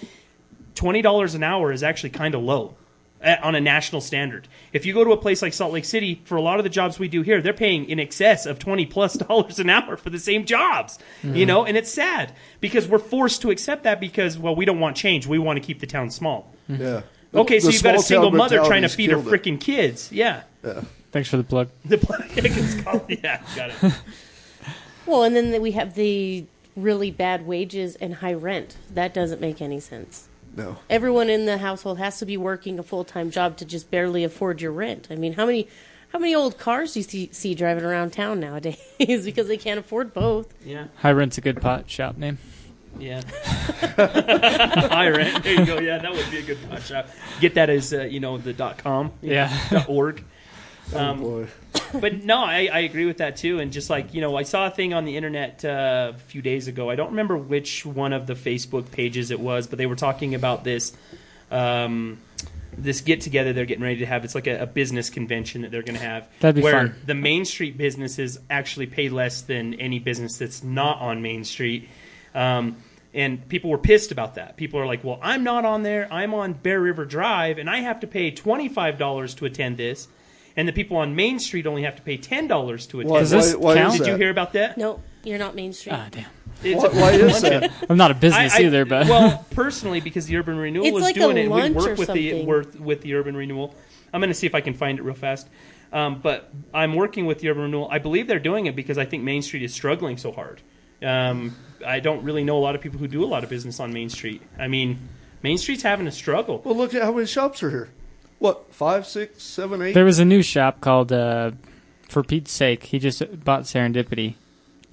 twenty 0.75 1.03
dollars 1.03 1.35
an 1.35 1.43
hour 1.43 1.73
is 1.73 1.83
actually 1.83 2.11
kind 2.11 2.35
of 2.35 2.43
low 2.43 2.77
Uh, 3.21 3.35
on 3.43 3.57
a 3.57 3.61
national 3.61 4.01
standard. 4.01 4.47
If 4.73 4.87
you 4.87 4.95
go 4.95 5.03
to 5.03 5.11
a 5.11 5.17
place 5.17 5.43
like 5.43 5.53
Salt 5.53 5.73
Lake 5.73 5.85
City, 5.85 6.23
for 6.25 6.37
a 6.37 6.41
lot 6.41 6.61
of 6.61 6.63
the 6.63 6.71
jobs 6.71 7.01
we 7.01 7.09
do 7.09 7.23
here, 7.23 7.43
they're 7.43 7.53
paying 7.53 7.89
in 7.89 7.99
excess 7.99 8.47
of 8.47 8.61
twenty 8.61 8.87
plus 8.87 9.15
dollars 9.27 9.59
an 9.59 9.69
hour 9.69 9.97
for 9.97 10.11
the 10.11 10.21
same 10.21 10.45
jobs. 10.45 11.01
You 11.25 11.31
mm-hmm. 11.31 11.47
know, 11.49 11.65
and 11.65 11.77
it's 11.77 11.91
sad 11.91 12.33
because 12.61 12.87
we're 12.87 13.01
forced 13.01 13.43
to 13.43 13.51
accept 13.51 13.83
that 13.83 13.99
because 13.99 14.39
well, 14.39 14.55
we 14.55 14.65
don't 14.65 14.79
want 14.79 14.97
change. 14.97 15.27
We 15.27 15.41
want 15.41 15.57
to 15.59 15.65
keep 15.67 15.81
the 15.81 15.87
town 15.87 16.11
small. 16.11 16.55
Mm-hmm. 16.71 16.81
yeah. 16.81 17.01
Okay, 17.35 17.59
so 17.59 17.67
The 17.67 17.73
you've 17.73 17.83
got 17.83 17.97
a 17.97 17.99
single 17.99 18.31
mother 18.31 18.59
trying 18.65 18.83
to 18.83 18.89
feed 18.89 19.11
her 19.11 19.17
killed 19.21 19.35
it. 19.35 19.43
freaking 19.43 19.61
kids. 19.61 20.13
Yeah. 20.13 20.43
Thanks 21.11 21.29
for 21.29 21.37
the 21.37 21.45
plug. 21.45 21.71
The 21.85 21.97
it's 22.37 22.81
called, 22.83 23.05
yeah, 23.09 23.43
got 23.57 23.71
it. 23.71 23.95
Well, 25.07 25.23
and 25.23 25.35
then 25.35 25.63
we 25.63 25.71
have 25.71 25.95
the 25.95 26.45
really 26.77 27.11
bad 27.11 27.47
wages 27.47 27.97
and 27.97 28.17
high 28.17 28.35
rent. 28.35 28.77
That 28.93 29.15
doesn't 29.15 29.41
make 29.41 29.63
any 29.63 29.81
sense. 29.81 30.28
No. 30.59 30.77
Everyone 30.91 31.31
in 31.31 31.47
the 31.47 31.57
household 31.59 31.99
has 31.99 32.19
to 32.19 32.27
be 32.27 32.37
working 32.37 32.79
a 32.79 32.83
full 32.83 33.05
time 33.05 33.31
job 33.31 33.57
to 33.59 33.65
just 33.65 33.91
barely 33.91 34.25
afford 34.25 34.61
your 34.61 34.73
rent. 34.73 35.07
I 35.11 35.15
mean, 35.17 35.33
how 35.35 35.47
many 35.47 35.69
how 36.11 36.19
many 36.19 36.35
old 36.35 36.59
cars 36.59 36.93
do 36.95 37.01
you 37.01 37.05
see, 37.05 37.29
see 37.33 37.55
driving 37.55 37.85
around 37.85 38.13
town 38.13 38.41
nowadays 38.41 38.79
because 38.99 39.47
they 39.49 39.57
can't 39.57 39.79
afford 39.81 40.13
both? 40.13 40.53
Yeah, 40.65 40.87
High 40.97 41.13
rent's 41.13 41.39
a 41.39 41.41
good 41.41 41.61
pot 41.61 41.89
shop 41.89 42.17
name. 42.19 42.39
yeah. 42.99 43.21
High 43.97 45.09
rent. 45.11 45.45
There 45.45 45.55
you 45.55 45.67
go. 45.67 45.79
Yeah, 45.79 45.99
that 45.99 46.11
would 46.13 46.31
be 46.31 46.39
a 46.39 46.43
good 46.43 46.59
pot 46.69 46.83
shop. 46.83 47.09
Get 47.41 47.55
that 47.55 47.71
as 47.71 47.93
uh, 47.95 48.03
you 48.03 48.21
know 48.21 48.39
the 48.39 48.53
dot 48.53 48.79
com. 48.79 49.13
you 49.23 49.33
Yeah. 49.33 49.57
know, 49.71 49.79
dot 49.79 49.89
org. 49.89 50.25
Oh, 50.95 50.99
Um, 50.99 51.21
boy. 51.21 51.47
But 51.93 52.25
no, 52.25 52.39
I, 52.39 52.69
I 52.73 52.79
agree 52.81 53.07
with 53.07 53.19
that 53.19 53.37
too. 53.37 53.61
And 53.61 53.73
just 53.73 53.91
like 53.91 54.15
you 54.15 54.21
know, 54.21 54.37
I 54.37 54.43
saw 54.43 54.67
a 54.67 54.71
thing 54.71 54.95
on 54.95 55.05
the 55.05 55.17
internet 55.17 55.65
uh, 55.65 56.13
a 56.15 56.19
few 56.19 56.43
days 56.43 56.69
ago. 56.69 56.91
I 56.91 56.97
don't 56.97 57.11
remember 57.11 57.37
which 57.37 57.85
one 57.85 58.13
of 58.13 58.27
the 58.27 58.35
Facebook 58.35 58.91
pages 58.91 59.31
it 59.31 59.41
was, 59.41 59.67
but 59.67 59.79
they 59.79 59.87
were 59.87 59.97
talking 59.97 60.35
about 60.35 60.65
this 60.65 60.93
um, 61.51 62.19
this 62.77 63.01
get 63.01 63.21
together 63.21 63.53
they're 63.53 63.65
getting 63.65 63.83
ready 63.83 63.99
to 63.99 64.07
have. 64.07 64.25
It's 64.25 64.35
like 64.35 64.47
a, 64.47 64.63
a 64.63 64.67
business 64.67 65.11
convention 65.11 65.63
that 65.63 65.71
they're 65.71 65.83
going 65.83 65.99
to 65.99 66.05
have, 66.05 66.29
That'd 66.41 66.57
be 66.57 66.63
where 66.63 66.89
fun. 66.89 66.95
the 67.07 67.15
Main 67.15 67.45
Street 67.45 67.77
businesses 67.77 68.39
actually 68.49 68.87
pay 68.87 69.09
less 69.09 69.43
than 69.43 69.75
any 69.75 69.99
business 69.99 70.39
that's 70.39 70.63
not 70.63 70.99
on 71.01 71.23
Main 71.23 71.45
Street. 71.45 71.89
Um, 72.35 72.77
and 73.15 73.49
people 73.49 73.71
were 73.71 73.79
pissed 73.79 74.13
about 74.13 74.35
that. 74.35 74.57
People 74.57 74.79
are 74.81 74.87
like, 74.87 75.03
"Well, 75.03 75.19
I'm 75.23 75.43
not 75.43 75.65
on 75.65 75.83
there. 75.83 76.07
I'm 76.13 76.35
on 76.35 76.53
Bear 76.53 76.81
River 76.81 77.07
Drive, 77.07 77.59
and 77.59 77.69
I 77.69 77.79
have 77.79 78.01
to 78.01 78.07
pay 78.07 78.31
twenty 78.31 78.69
five 78.69 78.99
dollars 78.99 79.35
to 79.37 79.47
attend 79.47 79.79
this." 79.79 80.09
And 80.59 80.67
the 80.67 80.73
people 80.73 80.97
on 80.97 81.15
Main 81.15 81.39
Street 81.39 81.67
only 81.67 81.85
have 81.85 81.95
to 81.97 82.03
pay 82.03 82.17
ten 82.17 82.49
dollars 82.49 82.87
to 82.89 82.99
attend. 83.01 83.11
Why, 83.13 83.21
Does 83.21 83.31
this 83.31 83.55
why, 83.55 83.61
why 83.61 83.75
count? 83.77 83.93
is 83.95 83.99
Did 84.01 84.07
you 84.09 84.13
that? 84.15 84.19
hear 84.21 84.31
about 84.31 84.53
that? 84.55 84.77
No, 84.77 85.01
you're 85.23 85.39
not 85.39 85.55
Main 85.55 85.73
Street. 85.73 85.93
Ah, 85.93 86.09
damn. 86.11 86.27
It's 86.65 86.83
Why, 86.83 86.89
a- 86.89 87.01
why 87.01 87.11
is 87.13 87.41
that? 87.43 87.73
I'm 87.89 87.97
not 87.97 88.11
a 88.11 88.15
business 88.15 88.53
I- 88.55 88.59
I- 88.59 88.67
either, 88.67 88.85
but 88.85 89.07
well, 89.09 89.47
personally, 89.53 90.01
because 90.01 90.27
the 90.27 90.37
urban 90.37 90.57
renewal 90.59 90.85
It's 90.85 90.93
was 90.95 91.05
like 91.05 91.17
a 91.17 91.21
doing 91.21 91.37
it, 91.37 91.43
we 91.43 91.49
lunch 91.61 91.77
work 91.77 91.87
or 91.87 91.91
with 91.95 92.13
the 92.13 92.31
something. 92.31 92.47
work 92.47 92.67
with 92.81 93.01
the 93.03 93.15
urban 93.15 93.37
renewal. 93.37 93.73
I'm 94.13 94.21
going 94.21 94.31
to 94.31 94.35
see 94.35 94.49
if 94.49 94.55
I 94.57 94.61
can 94.61 94.75
find 94.75 94.99
it 94.99 95.03
real 95.03 95.15
fast. 95.15 95.49
Um, 95.93 96.19
but 96.21 96.53
I'm 96.75 96.97
working 96.97 97.27
with 97.27 97.39
the 97.39 97.49
urban 97.51 97.63
renewal. 97.63 97.89
I 97.93 97.99
believe 98.01 98.27
they're 98.27 98.41
doing 98.41 98.67
it 98.67 98.75
because 98.75 98.99
I 98.99 99.05
think 99.05 99.23
Main 99.23 99.43
Street 99.43 99.63
is 99.63 99.73
struggling 99.73 100.17
so 100.17 100.33
hard. 100.33 100.61
Um, 101.01 101.55
I 101.87 102.01
don't 102.01 102.25
really 102.25 102.43
know 102.43 102.59
a 102.59 102.65
lot 102.67 102.75
of 102.75 102.81
people 102.81 102.99
who 102.99 103.07
do 103.07 103.23
a 103.23 103.27
lot 103.27 103.45
of 103.45 103.49
business 103.51 103.79
on 103.79 103.93
Main 103.93 104.09
Street. 104.09 104.43
I 104.59 104.67
mean, 104.67 104.99
Main 105.45 105.59
Street's 105.59 105.85
having 105.85 106.09
a 106.09 106.13
struggle. 106.13 106.61
Well, 106.65 106.75
look 106.75 106.93
at 106.95 107.03
how 107.03 107.13
many 107.13 107.27
shops 107.27 107.63
are 107.63 107.71
here. 107.71 107.91
What, 108.39 108.73
five, 108.73 109.07
six, 109.07 109.43
seven, 109.43 109.83
eight? 109.83 109.93
there 109.93 110.05
was 110.05 110.19
a 110.19 110.25
new 110.25 110.43
shop 110.43 110.81
called 110.81 111.13
uh, 111.13 111.53
For 112.09 112.23
Pete's 112.23 112.53
Sake. 112.53 112.85
He 112.85 112.99
just 112.99 113.23
bought 113.45 113.63
Serendipity, 113.65 114.35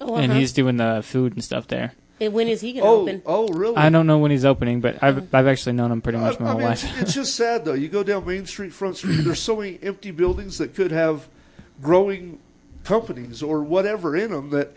Oh, 0.00 0.16
and 0.16 0.32
uh-huh. 0.32 0.40
he's 0.40 0.52
doing 0.52 0.76
the 0.76 1.02
food 1.04 1.32
and 1.34 1.42
stuff 1.44 1.68
there. 1.68 1.92
And 2.20 2.32
when 2.32 2.48
is 2.48 2.60
he 2.62 2.72
going 2.72 2.84
to 2.84 2.88
oh, 2.88 3.00
open? 3.02 3.22
oh, 3.26 3.48
really? 3.48 3.76
I 3.76 3.88
don't 3.90 4.06
know 4.06 4.18
when 4.18 4.30
he's 4.30 4.44
opening, 4.44 4.80
but 4.80 5.02
I've 5.02 5.34
I've 5.34 5.46
actually 5.46 5.74
known 5.74 5.92
him 5.92 6.00
pretty 6.00 6.18
I, 6.18 6.22
much 6.22 6.40
my 6.40 6.46
I 6.46 6.50
whole 6.50 6.58
mean, 6.60 6.68
life. 6.68 6.84
it's, 6.84 7.02
it's 7.02 7.14
just 7.14 7.36
sad 7.36 7.64
though. 7.64 7.74
You 7.74 7.88
go 7.88 8.02
down 8.02 8.26
Main 8.26 8.46
Street, 8.46 8.72
Front 8.72 8.96
Street. 8.96 9.16
There's 9.24 9.40
so 9.40 9.56
many 9.56 9.78
empty 9.82 10.10
buildings 10.10 10.58
that 10.58 10.74
could 10.74 10.92
have 10.92 11.28
growing 11.82 12.38
companies 12.84 13.42
or 13.42 13.62
whatever 13.62 14.16
in 14.16 14.30
them. 14.32 14.48
That 14.50 14.72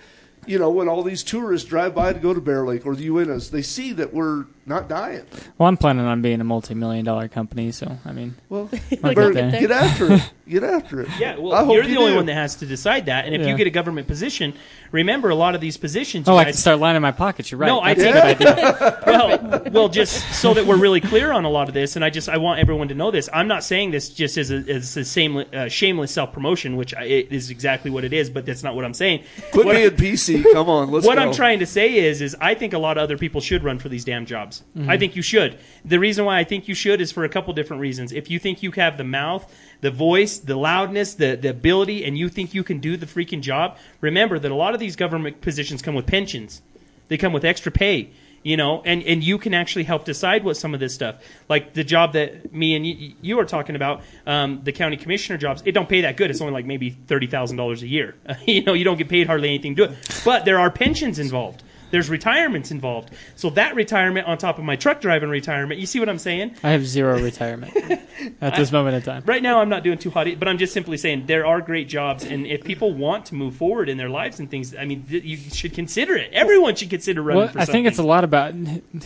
you 0.45 0.59
know, 0.59 0.69
when 0.69 0.89
all 0.89 1.01
these 1.03 1.23
tourists 1.23 1.67
drive 1.67 1.95
by 1.95 2.11
to 2.13 2.19
go 2.19 2.33
to 2.33 2.41
Bear 2.41 2.65
Lake 2.65 2.85
or 2.85 2.95
the 2.95 3.07
Uintas, 3.07 3.51
they 3.51 3.61
see 3.61 3.93
that 3.93 4.13
we're 4.13 4.45
not 4.69 4.87
dying. 4.87 5.23
Well, 5.57 5.67
I'm 5.67 5.75
planning 5.75 6.05
on 6.05 6.21
being 6.21 6.39
a 6.39 6.43
multi-million 6.45 7.03
dollar 7.03 7.27
company, 7.27 7.71
so 7.71 7.97
I 8.05 8.11
mean, 8.13 8.35
Well, 8.47 8.69
Might 9.01 9.15
better 9.15 9.31
get 9.33 9.51
there. 9.51 9.59
get 9.61 9.71
after 9.83 10.13
it. 10.13 10.31
Get 10.47 10.63
after 10.63 11.01
it. 11.01 11.09
Yeah, 11.19 11.37
well, 11.37 11.53
I 11.53 11.63
hope 11.63 11.73
you're 11.75 11.83
you 11.83 11.89
the 11.89 11.97
only 11.97 12.11
do. 12.11 12.15
one 12.17 12.25
that 12.27 12.33
has 12.35 12.55
to 12.55 12.65
decide 12.65 13.05
that. 13.07 13.25
And 13.25 13.35
if 13.35 13.41
Yeah. 13.41 13.49
you 13.49 13.55
get 13.57 13.67
a 13.67 13.71
government 13.71 14.07
position, 14.07 14.53
remember 14.91 15.29
a 15.29 15.35
lot 15.35 15.53
of 15.53 15.61
these 15.61 15.77
positions. 15.77 16.27
oh, 16.29 16.33
you 16.33 16.37
I 16.39 16.43
can 16.45 16.53
guys- 16.53 16.59
start 16.59 16.79
lining 16.79 17.01
my 17.01 17.11
pockets. 17.11 17.51
You're 17.51 17.59
right. 17.59 17.67
No, 17.67 17.81
I 17.81 17.93
That's 17.93 18.35
think 18.37 18.41
a 18.41 18.43
good 18.45 18.57
idea. 18.57 18.99
well, 19.05 19.63
well, 19.71 19.89
just 19.89 20.33
so 20.41 20.53
that 20.53 20.65
we're 20.65 20.77
really 20.77 21.01
clear 21.01 21.31
on 21.31 21.45
a 21.45 21.49
lot 21.49 21.67
of 21.67 21.73
this, 21.73 21.95
and 21.97 22.05
I 22.05 22.09
just 22.09 22.29
I 22.29 22.37
want 22.37 22.59
everyone 22.59 22.87
to 22.87 22.95
know 22.95 23.11
this. 23.11 23.29
I'm 23.33 23.47
not 23.47 23.63
saying 23.63 23.91
this 23.91 24.09
just 24.09 24.37
as 24.37 24.49
a, 24.51 24.55
as 24.67 24.95
a 24.97 25.05
same, 25.05 25.37
uh, 25.53 25.67
shameless 25.67 26.11
self 26.11 26.31
promotion, 26.33 26.75
which 26.77 26.93
I, 26.95 27.03
it 27.03 27.31
is 27.31 27.49
exactly 27.51 27.91
what 27.91 28.03
it 28.03 28.13
is, 28.13 28.29
but 28.29 28.45
that's 28.45 28.63
not 28.63 28.75
what 28.75 28.85
I'm 28.85 28.93
saying. 28.93 29.23
Quit 29.51 29.65
what, 29.65 29.75
being 29.97 30.13
PC. 30.13 30.43
Come 30.53 30.69
on, 30.69 30.89
let's 30.91 31.05
what 31.05 31.15
go. 31.15 31.21
I'm 31.23 31.33
trying 31.33 31.59
to 31.59 31.65
say 31.67 31.95
is, 31.95 32.21
is 32.21 32.35
I 32.41 32.53
think 32.55 32.73
a 32.73 32.79
lot 32.79 32.97
of 32.97 33.03
other 33.03 33.17
people 33.17 33.39
should 33.41 33.63
run 33.63 33.77
for 33.79 33.89
these 33.89 34.03
damn 34.05 34.25
jobs. 34.25 34.58
Mm-hmm. 34.77 34.89
I 34.89 34.97
think 34.97 35.15
you 35.15 35.21
should. 35.21 35.59
The 35.85 35.99
reason 35.99 36.25
why 36.25 36.39
I 36.39 36.43
think 36.43 36.67
you 36.67 36.75
should 36.75 37.01
is 37.01 37.11
for 37.11 37.23
a 37.23 37.29
couple 37.29 37.53
different 37.53 37.81
reasons. 37.81 38.11
If 38.11 38.29
you 38.29 38.39
think 38.39 38.63
you 38.63 38.71
have 38.71 38.97
the 38.97 39.03
mouth, 39.03 39.51
the 39.81 39.91
voice, 39.91 40.39
the 40.39 40.55
loudness, 40.55 41.13
the, 41.15 41.35
the 41.35 41.49
ability, 41.49 42.05
and 42.05 42.17
you 42.17 42.29
think 42.29 42.53
you 42.53 42.63
can 42.63 42.79
do 42.79 42.97
the 42.97 43.05
freaking 43.05 43.41
job, 43.41 43.77
remember 44.01 44.39
that 44.39 44.51
a 44.51 44.55
lot 44.55 44.73
of 44.73 44.79
these 44.79 44.95
government 44.95 45.41
positions 45.41 45.81
come 45.81 45.95
with 45.95 46.05
pensions. 46.05 46.61
They 47.07 47.17
come 47.17 47.33
with 47.33 47.43
extra 47.43 47.71
pay, 47.71 48.11
you 48.43 48.55
know, 48.55 48.81
and, 48.85 49.03
and 49.03 49.23
you 49.23 49.37
can 49.37 49.53
actually 49.53 49.83
help 49.83 50.05
decide 50.05 50.43
what 50.43 50.57
some 50.57 50.73
of 50.73 50.79
this 50.79 50.93
stuff, 50.93 51.15
like 51.49 51.73
the 51.73 51.83
job 51.83 52.13
that 52.13 52.53
me 52.53 52.75
and 52.75 52.85
you, 52.85 53.13
you 53.21 53.39
are 53.39 53.45
talking 53.45 53.75
about, 53.75 54.01
um, 54.25 54.61
the 54.63 54.71
county 54.71 54.95
commissioner 54.97 55.37
jobs. 55.37 55.61
It 55.65 55.73
don't 55.73 55.89
pay 55.89 56.01
that 56.01 56.17
good. 56.17 56.29
It's 56.29 56.41
only 56.41 56.53
like 56.53 56.65
maybe 56.65 56.91
thirty 56.91 57.27
thousand 57.27 57.57
dollars 57.57 57.83
a 57.83 57.87
year. 57.87 58.15
you 58.45 58.63
know, 58.63 58.73
you 58.73 58.83
don't 58.83 58.97
get 58.97 59.09
paid 59.09 59.27
hardly 59.27 59.49
anything 59.49 59.75
to 59.75 59.87
do 59.87 59.91
it, 59.91 60.21
but 60.23 60.45
there 60.45 60.59
are 60.59 60.71
pensions 60.71 61.19
involved. 61.19 61.63
There's 61.91 62.09
retirements 62.09 62.71
involved. 62.71 63.09
So 63.35 63.49
that 63.51 63.75
retirement 63.75 64.27
on 64.27 64.37
top 64.37 64.57
of 64.59 64.63
my 64.63 64.75
truck 64.75 65.01
driving 65.01 65.29
retirement, 65.29 65.79
you 65.79 65.85
see 65.85 65.99
what 65.99 66.09
I'm 66.09 66.19
saying? 66.19 66.55
I 66.63 66.69
have 66.71 66.85
zero 66.85 67.19
retirement 67.21 67.73
at 68.41 68.55
this 68.55 68.71
moment 68.71 68.95
in 68.97 69.01
time. 69.01 69.23
Right 69.25 69.41
now, 69.41 69.59
I'm 69.59 69.69
not 69.69 69.83
doing 69.83 69.97
too 69.97 70.09
hot, 70.09 70.27
but 70.37 70.47
I'm 70.47 70.57
just 70.57 70.73
simply 70.73 70.97
saying 70.97 71.25
there 71.25 71.45
are 71.45 71.61
great 71.61 71.87
jobs, 71.87 72.23
and 72.23 72.45
if 72.45 72.63
people 72.63 72.93
want 72.93 73.25
to 73.27 73.35
move 73.35 73.55
forward 73.55 73.89
in 73.89 73.97
their 73.97 74.09
lives 74.09 74.39
and 74.39 74.49
things, 74.49 74.75
I 74.75 74.85
mean, 74.85 75.03
th- 75.09 75.23
you 75.23 75.37
should 75.37 75.73
consider 75.73 76.15
it. 76.15 76.31
Everyone 76.33 76.75
should 76.75 76.89
consider 76.89 77.21
running 77.21 77.43
Well, 77.43 77.51
for 77.51 77.59
I 77.59 77.63
something. 77.65 77.73
think 77.83 77.87
it's 77.87 77.97
a 77.99 78.03
lot 78.03 78.23
about 78.23 78.53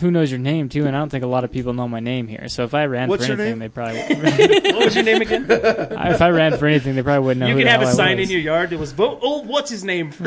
who 0.00 0.10
knows 0.10 0.30
your 0.30 0.40
name 0.40 0.68
too, 0.68 0.86
and 0.86 0.94
I 0.96 0.98
don't 0.98 1.08
think 1.10 1.24
a 1.24 1.28
lot 1.28 1.44
of 1.44 1.52
people 1.52 1.72
know 1.72 1.88
my 1.88 2.00
name 2.00 2.28
here. 2.28 2.48
So 2.48 2.64
if 2.64 2.74
I 2.74 2.86
ran 2.86 3.08
What's 3.08 3.26
for 3.26 3.32
anything, 3.32 3.50
name? 3.52 3.58
they 3.60 3.68
probably 3.68 4.00
What 4.74 4.84
was 4.84 4.94
your 4.94 5.04
name 5.04 5.22
again? 5.22 5.46
if 5.50 6.20
I 6.22 6.30
ran 6.30 6.58
for 6.58 6.66
anything, 6.66 6.94
they 6.96 7.02
probably 7.02 7.24
wouldn't 7.24 7.40
know. 7.40 7.46
you 7.46 7.54
who 7.54 7.60
can 7.60 7.68
have 7.68 7.82
a 7.82 7.86
sign 7.92 8.18
was. 8.18 8.28
in 8.28 8.32
your 8.32 8.40
yard 8.42 8.70
that 8.70 8.78
was 8.78 8.92
vote. 8.92 9.20
Oh, 9.22 9.42
what's 9.42 9.70
his 9.70 9.84
name 9.84 10.10
for 10.12 10.24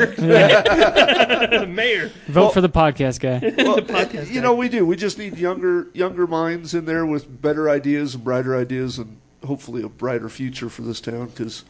mayor? 1.66 2.10
Vote 2.26 2.47
Well- 2.48 2.54
for 2.54 2.60
the 2.60 2.68
podcast 2.68 3.20
guy. 3.20 3.38
Well, 3.68 4.24
you 4.26 4.40
know, 4.40 4.54
we 4.54 4.68
do. 4.68 4.84
We 4.86 4.96
just 4.96 5.18
need 5.18 5.38
younger 5.38 5.88
younger 5.94 6.26
minds 6.26 6.74
in 6.74 6.84
there 6.84 7.04
with 7.06 7.40
better 7.42 7.68
ideas 7.70 8.14
and 8.14 8.24
brighter 8.24 8.56
ideas, 8.56 8.98
and 8.98 9.18
hopefully 9.46 9.82
a 9.82 9.88
brighter 9.88 10.28
future 10.28 10.68
for 10.68 10.82
this 10.82 11.00
town. 11.00 11.26
Because 11.26 11.64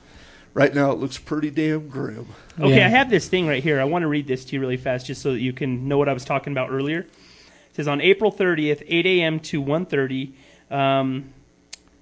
right 0.54 0.74
now 0.74 0.90
it 0.92 0.98
looks 0.98 1.18
pretty 1.18 1.50
damn 1.50 1.88
grim. 1.88 2.26
Okay, 2.58 2.76
Yeah. 2.78 2.86
I 2.86 2.88
have 2.88 3.10
this 3.10 3.28
thing 3.28 3.46
right 3.46 3.62
here. 3.62 3.80
I 3.80 3.84
want 3.84 4.02
to 4.02 4.08
read 4.08 4.26
this 4.26 4.44
to 4.46 4.54
you 4.56 4.60
really 4.60 4.76
fast 4.76 5.06
just 5.06 5.22
so 5.22 5.32
that 5.32 5.40
you 5.40 5.52
can 5.52 5.88
know 5.88 5.98
what 5.98 6.08
I 6.08 6.12
was 6.12 6.24
talking 6.24 6.52
about 6.52 6.70
earlier. 6.70 7.00
It 7.00 7.76
says 7.76 7.88
on 7.88 8.00
April 8.00 8.32
30th, 8.32 8.82
8 8.86 9.06
a.m. 9.06 9.40
to 9.40 9.62
1.30, 9.62 10.32
um, 10.74 11.32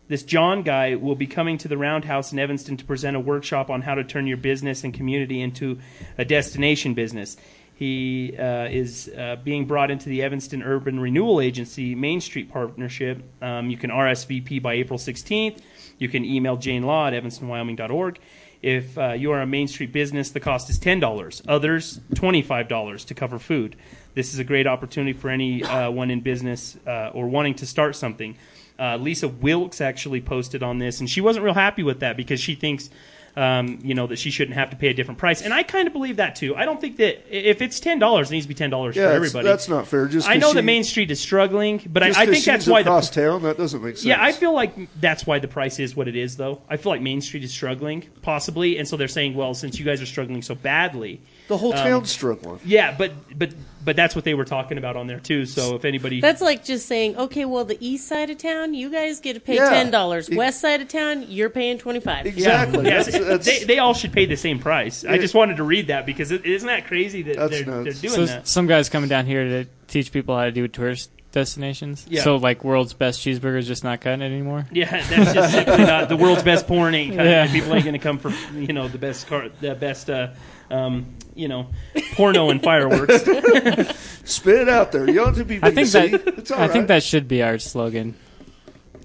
this 0.09 0.23
John 0.23 0.63
guy 0.63 0.95
will 0.95 1.17
be 1.17 1.27
coming 1.27 1.59
to 1.59 1.69
the 1.69 1.77
Roundhouse 1.77 2.33
in 2.33 2.39
Evanston 2.39 2.77
to 2.79 2.85
present 2.85 3.17
a 3.17 3.21
workshop 3.21 3.69
on 3.71 3.83
how 3.83 3.95
to 3.97 4.05
turn 4.05 4.27
your 4.27 4.37
business 4.37 4.85
and 4.85 4.95
community 4.95 5.41
into 5.41 5.81
a 6.17 6.25
destination 6.25 6.95
business. 6.95 7.37
He 7.77 8.35
uh, 8.39 8.69
is 8.69 9.11
uh, 9.17 9.37
being 9.45 9.67
brought 9.67 9.91
into 9.91 10.09
the 10.09 10.23
Evanston 10.23 10.63
Urban 10.63 10.99
Renewal 10.99 11.43
Agency 11.43 11.95
Main 11.95 12.23
Street 12.23 12.51
Partnership. 12.51 13.23
Um, 13.43 13.69
you 13.69 13.77
can 13.77 13.91
RSVP 13.91 14.63
by 14.63 14.73
April 14.73 14.99
16th. 14.99 15.59
You 15.99 16.09
can 16.09 16.25
email 16.25 16.57
Jane 16.57 16.85
Law 16.85 17.07
at 17.07 17.13
evanstonwyoming.org. 17.13 18.19
If 18.63 18.97
uh, 18.97 19.13
you 19.13 19.31
are 19.33 19.43
a 19.43 19.47
Main 19.47 19.69
Street 19.69 19.93
business, 19.93 20.31
the 20.31 20.41
cost 20.41 20.71
is 20.71 20.79
$10. 20.79 21.43
Others, 21.47 22.01
$25 22.15 23.05
to 23.05 23.15
cover 23.15 23.39
food. 23.39 23.77
This 24.15 24.33
is 24.33 24.39
a 24.39 24.45
great 24.45 24.67
opportunity 24.67 25.13
for 25.13 25.29
anyone 25.29 26.11
in 26.11 26.23
business 26.23 26.79
uh, 26.87 27.11
or 27.13 27.29
wanting 27.29 27.57
to 27.57 27.67
start 27.67 27.95
something. 27.95 28.39
Uh, 28.79 28.97
Lisa 28.97 29.29
Wilkes 29.29 29.83
actually 29.83 30.23
posted 30.23 30.63
on 30.63 30.79
this, 30.79 31.01
and 31.01 31.11
she 31.11 31.21
wasn't 31.21 31.45
real 31.45 31.53
happy 31.53 31.83
with 31.83 32.01
that 32.01 32.17
because 32.17 32.41
she 32.41 32.55
thinks, 32.55 32.89
um, 33.37 33.79
you 33.83 33.95
know, 33.95 34.07
that 34.07 34.19
she 34.19 34.31
shouldn't 34.31 34.57
have 34.57 34.71
to 34.71 34.77
pay 34.77 34.89
a 34.89 34.95
different 34.95 35.19
price. 35.19 35.43
And 35.43 35.53
I 35.53 35.63
kind 35.63 35.87
of 35.87 35.93
believe 35.93 36.17
that 36.17 36.37
too. 36.37 36.57
I 36.57 36.65
don't 36.65 36.81
think 36.81 36.97
that 36.97 37.23
if 37.31 37.61
it's 37.61 37.79
ten 37.81 37.99
dollars, 37.99 38.31
it 38.31 38.35
needs 38.35 38.47
to 38.47 38.49
be 38.49 38.55
ten 38.55 38.71
dollars 38.71 38.97
Yeah, 38.97 39.09
for 39.09 39.13
everybody. 39.13 39.47
that's 39.47 39.69
not 39.69 39.87
fair. 39.87 40.07
Just 40.07 40.29
I 40.29 40.37
know 40.37 40.55
that 40.55 40.63
Main 40.63 40.85
Street 40.85 41.11
is 41.11 41.21
struggling, 41.21 41.83
but 41.87 42.03
I, 42.03 42.09
I 42.23 42.27
think 42.27 42.45
that's 42.45 42.67
why 42.67 42.83
the 42.83 42.89
across 42.91 43.11
town. 43.11 43.43
That 43.43 43.59
doesn't 43.59 43.83
make 43.83 43.97
sense. 43.97 44.07
yeah, 44.07 44.23
I 44.23 44.33
feel 44.33 44.55
like 44.55 44.75
that's 45.01 45.27
why 45.27 45.39
the 45.39 45.49
price 45.49 45.79
is 45.79 45.95
what 45.95 46.09
it 46.09 46.17
is, 46.17 46.37
though. 46.37 46.63
I 46.69 46.79
feel 46.79 46.93
like 46.93 47.03
Main 47.03 47.21
Street 47.21 47.45
is 47.45 47.53
struggling, 47.53 48.05
possibly, 48.23 48.79
and 48.79 48.89
so 48.89 48.97
they're 48.97 49.07
saying, 49.09 49.35
well, 49.35 49.53
since 49.53 49.79
you 49.79 49.85
guys 49.85 50.01
are 50.01 50.07
struggling 50.07 50.41
so 50.41 50.55
badly, 50.55 51.21
the 51.49 51.59
whole 51.59 51.75
um, 51.75 51.79
town's 51.79 52.11
struggling. 52.11 52.59
yeah, 52.65 52.95
but 52.97 53.13
but 53.39 53.53
but 53.87 53.97
that's 53.97 54.15
what 54.15 54.25
they 54.25 54.35
were 54.35 54.45
talking 54.45 54.77
about 54.77 54.97
on 54.97 55.07
there 55.07 55.21
too. 55.21 55.47
So 55.47 55.77
if 55.77 55.87
anybody, 55.87 56.21
That's 56.21 56.43
like 56.43 56.63
just 56.65 56.87
saying, 56.87 57.17
okay, 57.17 57.47
well, 57.47 57.65
the 57.65 57.79
east 57.81 58.07
side 58.07 58.29
of 58.29 58.37
town, 58.37 58.75
you 58.75 58.91
guys 58.91 59.21
get 59.21 59.33
to 59.35 59.41
pay 59.41 59.55
Yeah. 59.55 59.71
ten 59.71 59.91
dollars. 59.91 60.29
Ex- 60.29 60.37
West 60.37 60.61
side 60.61 60.83
of 60.83 60.89
town, 60.89 61.25
you're 61.29 61.49
paying 61.49 61.79
twenty 61.79 62.01
five. 62.01 62.27
Exactly. 62.27 62.85
Yeah, 62.85 63.03
That's, 63.03 63.19
that's, 63.19 63.47
they, 63.47 63.65
they 63.65 63.79
all 63.79 63.95
should 63.95 64.13
pay 64.13 64.27
the 64.27 64.37
same 64.37 64.59
price. 64.59 65.05
I 65.07 65.17
just 65.17 65.35
wanted 65.35 65.57
to 65.57 65.63
read 65.65 65.87
that 65.87 66.05
because 66.05 66.31
it, 66.33 66.45
isn't 66.45 66.67
that 66.67 66.87
crazy 66.87 67.23
that 67.23 67.37
That's 67.37 67.51
they're, 67.51 67.65
they're 67.65 67.85
nuts. 67.85 68.01
doing 68.03 68.13
So 68.15 68.27
that? 68.27 68.47
some 68.47 68.67
guys 68.67 68.91
coming 68.91 69.09
down 69.09 69.25
here 69.25 69.45
to 69.45 69.65
teach 69.87 70.13
people 70.13 70.37
how 70.37 70.45
to 70.45 70.53
do 70.53 70.67
tourist 70.69 71.11
destinations. 71.31 72.07
Yeah. 72.09 72.23
So 72.23 72.37
like 72.37 72.65
world's 72.65 72.93
best 72.95 73.21
cheeseburger 73.21 73.59
is 73.59 73.67
just 73.69 73.85
not 73.85 74.01
cutting 74.01 74.23
it 74.23 74.27
anymore. 74.27 74.67
Yeah, 74.73 74.91
that's 74.91 75.33
just 75.35 75.53
simply 75.53 75.85
not 75.85 76.09
the 76.09 76.17
world's 76.17 76.43
best 76.43 76.67
porn. 76.67 76.95
Ain't 76.95 77.15
cutting 77.15 77.31
Yeah. 77.31 77.53
People 77.53 77.75
ain't 77.75 77.85
going 77.85 77.93
to 77.93 77.99
come 78.01 78.19
for 78.19 78.31
you 78.59 78.73
know 78.73 78.89
the 78.89 78.99
best 78.99 79.27
car, 79.29 79.49
the 79.61 79.75
best 79.75 80.11
uh, 80.11 80.29
um, 80.71 81.15
you 81.35 81.47
know 81.49 81.69
porno 82.17 82.51
and 82.51 82.63
fireworks. 82.63 83.23
spit 84.25 84.63
it 84.63 84.69
out 84.69 84.93
there. 84.93 85.07
You 85.07 85.15
don't 85.15 85.27
have 85.29 85.37
to 85.37 85.45
be 85.45 85.59
I 85.63 85.71
think 85.71 85.89
PC. 85.89 86.11
that 86.25 86.39
It's 86.39 86.51
all 86.51 86.61
I 86.61 86.69
think 86.69 86.89
that 86.89 87.03
should 87.03 87.29
be 87.29 87.43
our 87.43 87.59
slogan. 87.59 88.15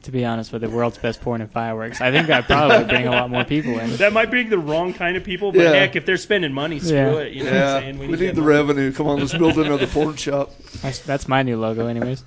To 0.05 0.11
be 0.11 0.25
honest, 0.25 0.51
with 0.51 0.63
the 0.63 0.69
world's 0.69 0.97
best 0.97 1.21
porn 1.21 1.41
and 1.41 1.51
fireworks, 1.51 2.01
I 2.01 2.09
think 2.11 2.25
that 2.25 2.47
probably 2.47 2.79
would 2.79 2.87
bring 2.87 3.05
a 3.05 3.11
lot 3.11 3.29
more 3.29 3.43
people 3.43 3.77
in. 3.77 3.97
that 3.97 4.11
might 4.11 4.31
bring 4.31 4.49
the 4.49 4.57
wrong 4.57 4.93
kind 4.95 5.15
of 5.15 5.23
people, 5.23 5.51
but 5.51 5.61
Yeah. 5.61 5.73
heck, 5.73 5.95
if 5.95 6.07
they're 6.07 6.17
spending 6.17 6.51
money, 6.53 6.79
screw 6.79 6.95
Yeah. 6.97 7.17
it. 7.19 7.33
You 7.33 7.43
know 7.43 7.51
Yeah, 7.51 7.59
what 7.75 7.75
I'm 7.75 7.81
saying? 7.83 7.99
we 7.99 8.05
to 8.07 8.11
need 8.13 8.17
get 8.19 8.35
the 8.35 8.41
money. 8.41 8.53
revenue. 8.55 8.91
Come 8.93 9.05
on, 9.07 9.19
let's 9.19 9.33
build 9.37 9.59
another 9.59 9.85
porn 9.85 10.15
shop. 10.15 10.53
That's, 10.81 10.97
that's 10.99 11.27
my 11.27 11.43
new 11.43 11.55
logo, 11.55 11.85
anyways. 11.85 12.23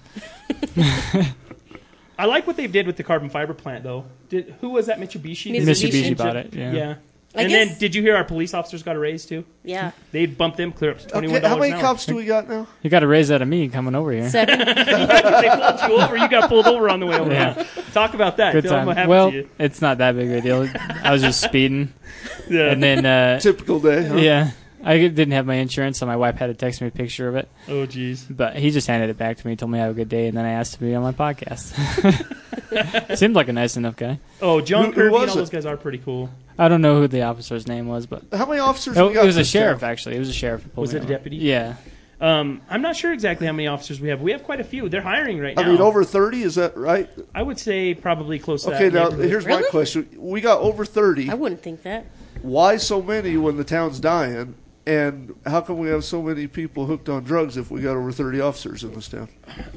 I 2.16 2.26
like 2.26 2.46
what 2.46 2.56
they 2.56 2.68
did 2.68 2.86
with 2.86 2.96
the 2.96 3.02
carbon 3.02 3.28
fiber 3.28 3.54
plant, 3.54 3.82
though. 3.82 4.04
Did 4.28 4.54
who 4.60 4.70
was 4.70 4.86
that? 4.86 5.00
Mitsubishi. 5.00 5.52
Mitsubishi. 5.52 5.90
Mitsubishi 5.90 6.16
bought 6.16 6.36
it. 6.36 6.54
Yeah. 6.54 6.72
Yeah. 6.72 6.94
I 7.36 7.42
and 7.42 7.50
guess- 7.50 7.68
then, 7.70 7.78
did 7.78 7.94
you 7.96 8.02
hear 8.02 8.14
our 8.16 8.22
police 8.24 8.54
officers 8.54 8.82
got 8.84 8.94
a 8.96 8.98
raise 8.98 9.26
too? 9.26 9.44
Yeah, 9.64 9.90
They 10.12 10.26
bumped 10.26 10.56
them 10.56 10.70
clear 10.72 10.92
up 10.92 10.98
to 11.00 11.06
twenty 11.08 11.26
Okay, 11.26 11.34
how 11.40 11.40
dollars 11.54 11.60
many 11.60 11.72
an 11.72 11.76
hour. 11.78 11.82
cops 11.82 12.06
do 12.06 12.14
we 12.14 12.24
got 12.26 12.48
now? 12.48 12.66
You 12.82 12.90
got 12.90 13.02
a 13.02 13.06
raise 13.06 13.30
out 13.32 13.42
of 13.42 13.48
me 13.48 13.68
coming 13.68 13.94
over 13.94 14.12
here. 14.12 14.28
seven. 14.30 14.58
they 14.58 14.74
pulled 14.74 15.80
you 15.90 15.96
over. 16.00 16.16
You 16.16 16.28
got 16.28 16.48
pulled 16.48 16.66
over 16.66 16.88
on 16.88 17.00
the 17.00 17.06
way 17.06 17.18
over. 17.18 17.32
Yeah. 17.32 17.64
Talk 17.92 18.14
about 18.14 18.36
that. 18.36 18.52
Good 18.52 18.64
Tell 18.64 18.74
them 18.74 18.86
what 18.86 18.94
time. 18.94 19.08
happened 19.08 19.10
Well, 19.10 19.30
to 19.30 19.36
you. 19.36 19.50
it's 19.58 19.80
not 19.80 19.98
that 19.98 20.14
big 20.14 20.30
of 20.30 20.36
a 20.36 20.40
deal. 20.42 20.68
I 21.02 21.12
was 21.12 21.22
just 21.22 21.40
speeding, 21.40 21.92
Yeah. 22.48 22.70
and 22.70 22.82
then 22.82 23.04
uh, 23.06 23.40
Typical 23.40 23.80
day. 23.80 24.04
Huh? 24.06 24.16
yeah, 24.16 24.50
I 24.84 24.98
didn't 24.98 25.30
have 25.32 25.46
my 25.46 25.54
insurance, 25.54 25.98
so 25.98 26.06
my 26.06 26.16
wife 26.16 26.36
had 26.36 26.46
to 26.48 26.54
text 26.54 26.80
me 26.80 26.88
a 26.88 26.90
picture 26.90 27.28
of 27.28 27.36
it. 27.36 27.48
oh, 27.68 27.86
jeez. 27.86 28.24
But 28.28 28.56
he 28.56 28.70
just 28.70 28.86
handed 28.86 29.10
it 29.10 29.16
back 29.16 29.38
to 29.38 29.46
me, 29.46 29.56
told 29.56 29.70
me 29.72 29.78
have 29.78 29.90
a 29.90 29.94
good 29.94 30.08
day, 30.08 30.26
and 30.28 30.36
then 30.36 30.44
I 30.44 30.50
asked 30.52 30.74
to 30.74 30.80
be 30.80 30.94
on 30.94 31.02
my 31.02 31.12
podcast. 31.12 31.72
Seemed 33.16 33.34
like 33.34 33.48
a 33.48 33.52
nice 33.52 33.76
enough 33.76 33.96
guy. 33.96 34.18
Oh, 34.42 34.60
John 34.60 34.86
Who- 34.86 34.90
who 34.90 34.96
Kirby 34.96 35.10
was 35.12 35.22
and 35.22 35.30
all 35.30 35.36
it? 35.36 35.40
those 35.40 35.50
guys 35.50 35.66
are 35.66 35.76
pretty 35.76 35.98
cool. 35.98 36.30
I 36.58 36.68
don't 36.68 36.82
know 36.82 37.00
who 37.00 37.08
the 37.08 37.22
officer's 37.22 37.66
name 37.66 37.88
was, 37.88 38.06
but 38.06 38.22
How 38.32 38.46
many 38.46 38.60
officers? 38.60 38.96
oh, 38.96 39.08
we 39.08 39.14
got 39.14 39.24
it 39.24 39.26
was 39.26 39.36
a 39.36 39.44
sheriff. 39.44 39.80
town? 39.80 39.90
Actually, 39.90 40.16
it 40.16 40.20
was 40.20 40.28
a 40.28 40.32
sheriff. 40.34 40.64
Was 40.76 40.94
it 40.94 40.98
a 40.98 41.00
over. 41.04 41.08
deputy? 41.12 41.36
Yeah, 41.36 41.74
Um, 42.20 42.60
I'm 42.70 42.80
not 42.80 42.94
sure 42.96 43.12
exactly 43.12 43.46
how 43.46 43.52
many 43.52 43.66
officers 43.66 44.00
we 44.00 44.08
have. 44.08 44.20
We 44.20 44.30
have 44.32 44.44
quite 44.44 44.60
a 44.60 44.64
few. 44.64 44.88
They're 44.88 45.00
hiring 45.02 45.40
right 45.40 45.56
now. 45.56 45.62
I 45.62 45.68
mean, 45.68 45.80
over 45.80 46.04
thirty. 46.04 46.42
Is 46.42 46.54
that 46.54 46.76
right? 46.76 47.08
I 47.34 47.42
would 47.42 47.58
say 47.58 47.92
probably 47.94 48.38
close 48.38 48.62
to 48.64 48.70
that. 48.70 48.76
Okay, 48.76 48.94
now 48.94 49.04
neighborhood. 49.08 49.28
here's 49.30 49.46
my 49.46 49.62
question: 49.62 50.08
We 50.16 50.40
got 50.40 50.60
over 50.60 50.84
thirty. 50.84 51.28
I 51.28 51.34
wouldn't 51.34 51.60
think 51.62 51.82
that. 51.82 52.06
Why 52.42 52.76
so 52.76 53.02
many 53.02 53.36
when 53.36 53.56
the 53.56 53.64
town's 53.64 53.98
dying? 53.98 54.54
And 54.86 55.34
how 55.46 55.62
come 55.62 55.78
we 55.78 55.88
have 55.88 56.04
so 56.04 56.20
many 56.20 56.46
people 56.46 56.84
hooked 56.84 57.08
on 57.08 57.24
drugs 57.24 57.56
if 57.56 57.70
we 57.70 57.80
got 57.80 57.96
over 57.96 58.12
thirty 58.12 58.40
officers 58.40 58.84
in 58.84 58.92
this 58.92 59.08
town? 59.08 59.28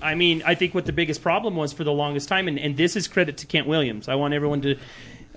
I 0.01 0.15
mean, 0.15 0.43
I 0.45 0.53
think 0.53 0.73
what 0.73 0.85
the 0.85 0.91
biggest 0.91 1.21
problem 1.21 1.55
was 1.55 1.71
for 1.71 1.85
the 1.85 1.93
longest 1.93 2.27
time, 2.27 2.49
and, 2.49 2.59
and 2.59 2.75
this 2.75 2.97
is 2.97 3.07
credit 3.07 3.37
to 3.37 3.45
Kent 3.45 3.67
Williams. 3.67 4.09
I 4.09 4.15
want 4.15 4.33
everyone 4.33 4.61
to, 4.63 4.77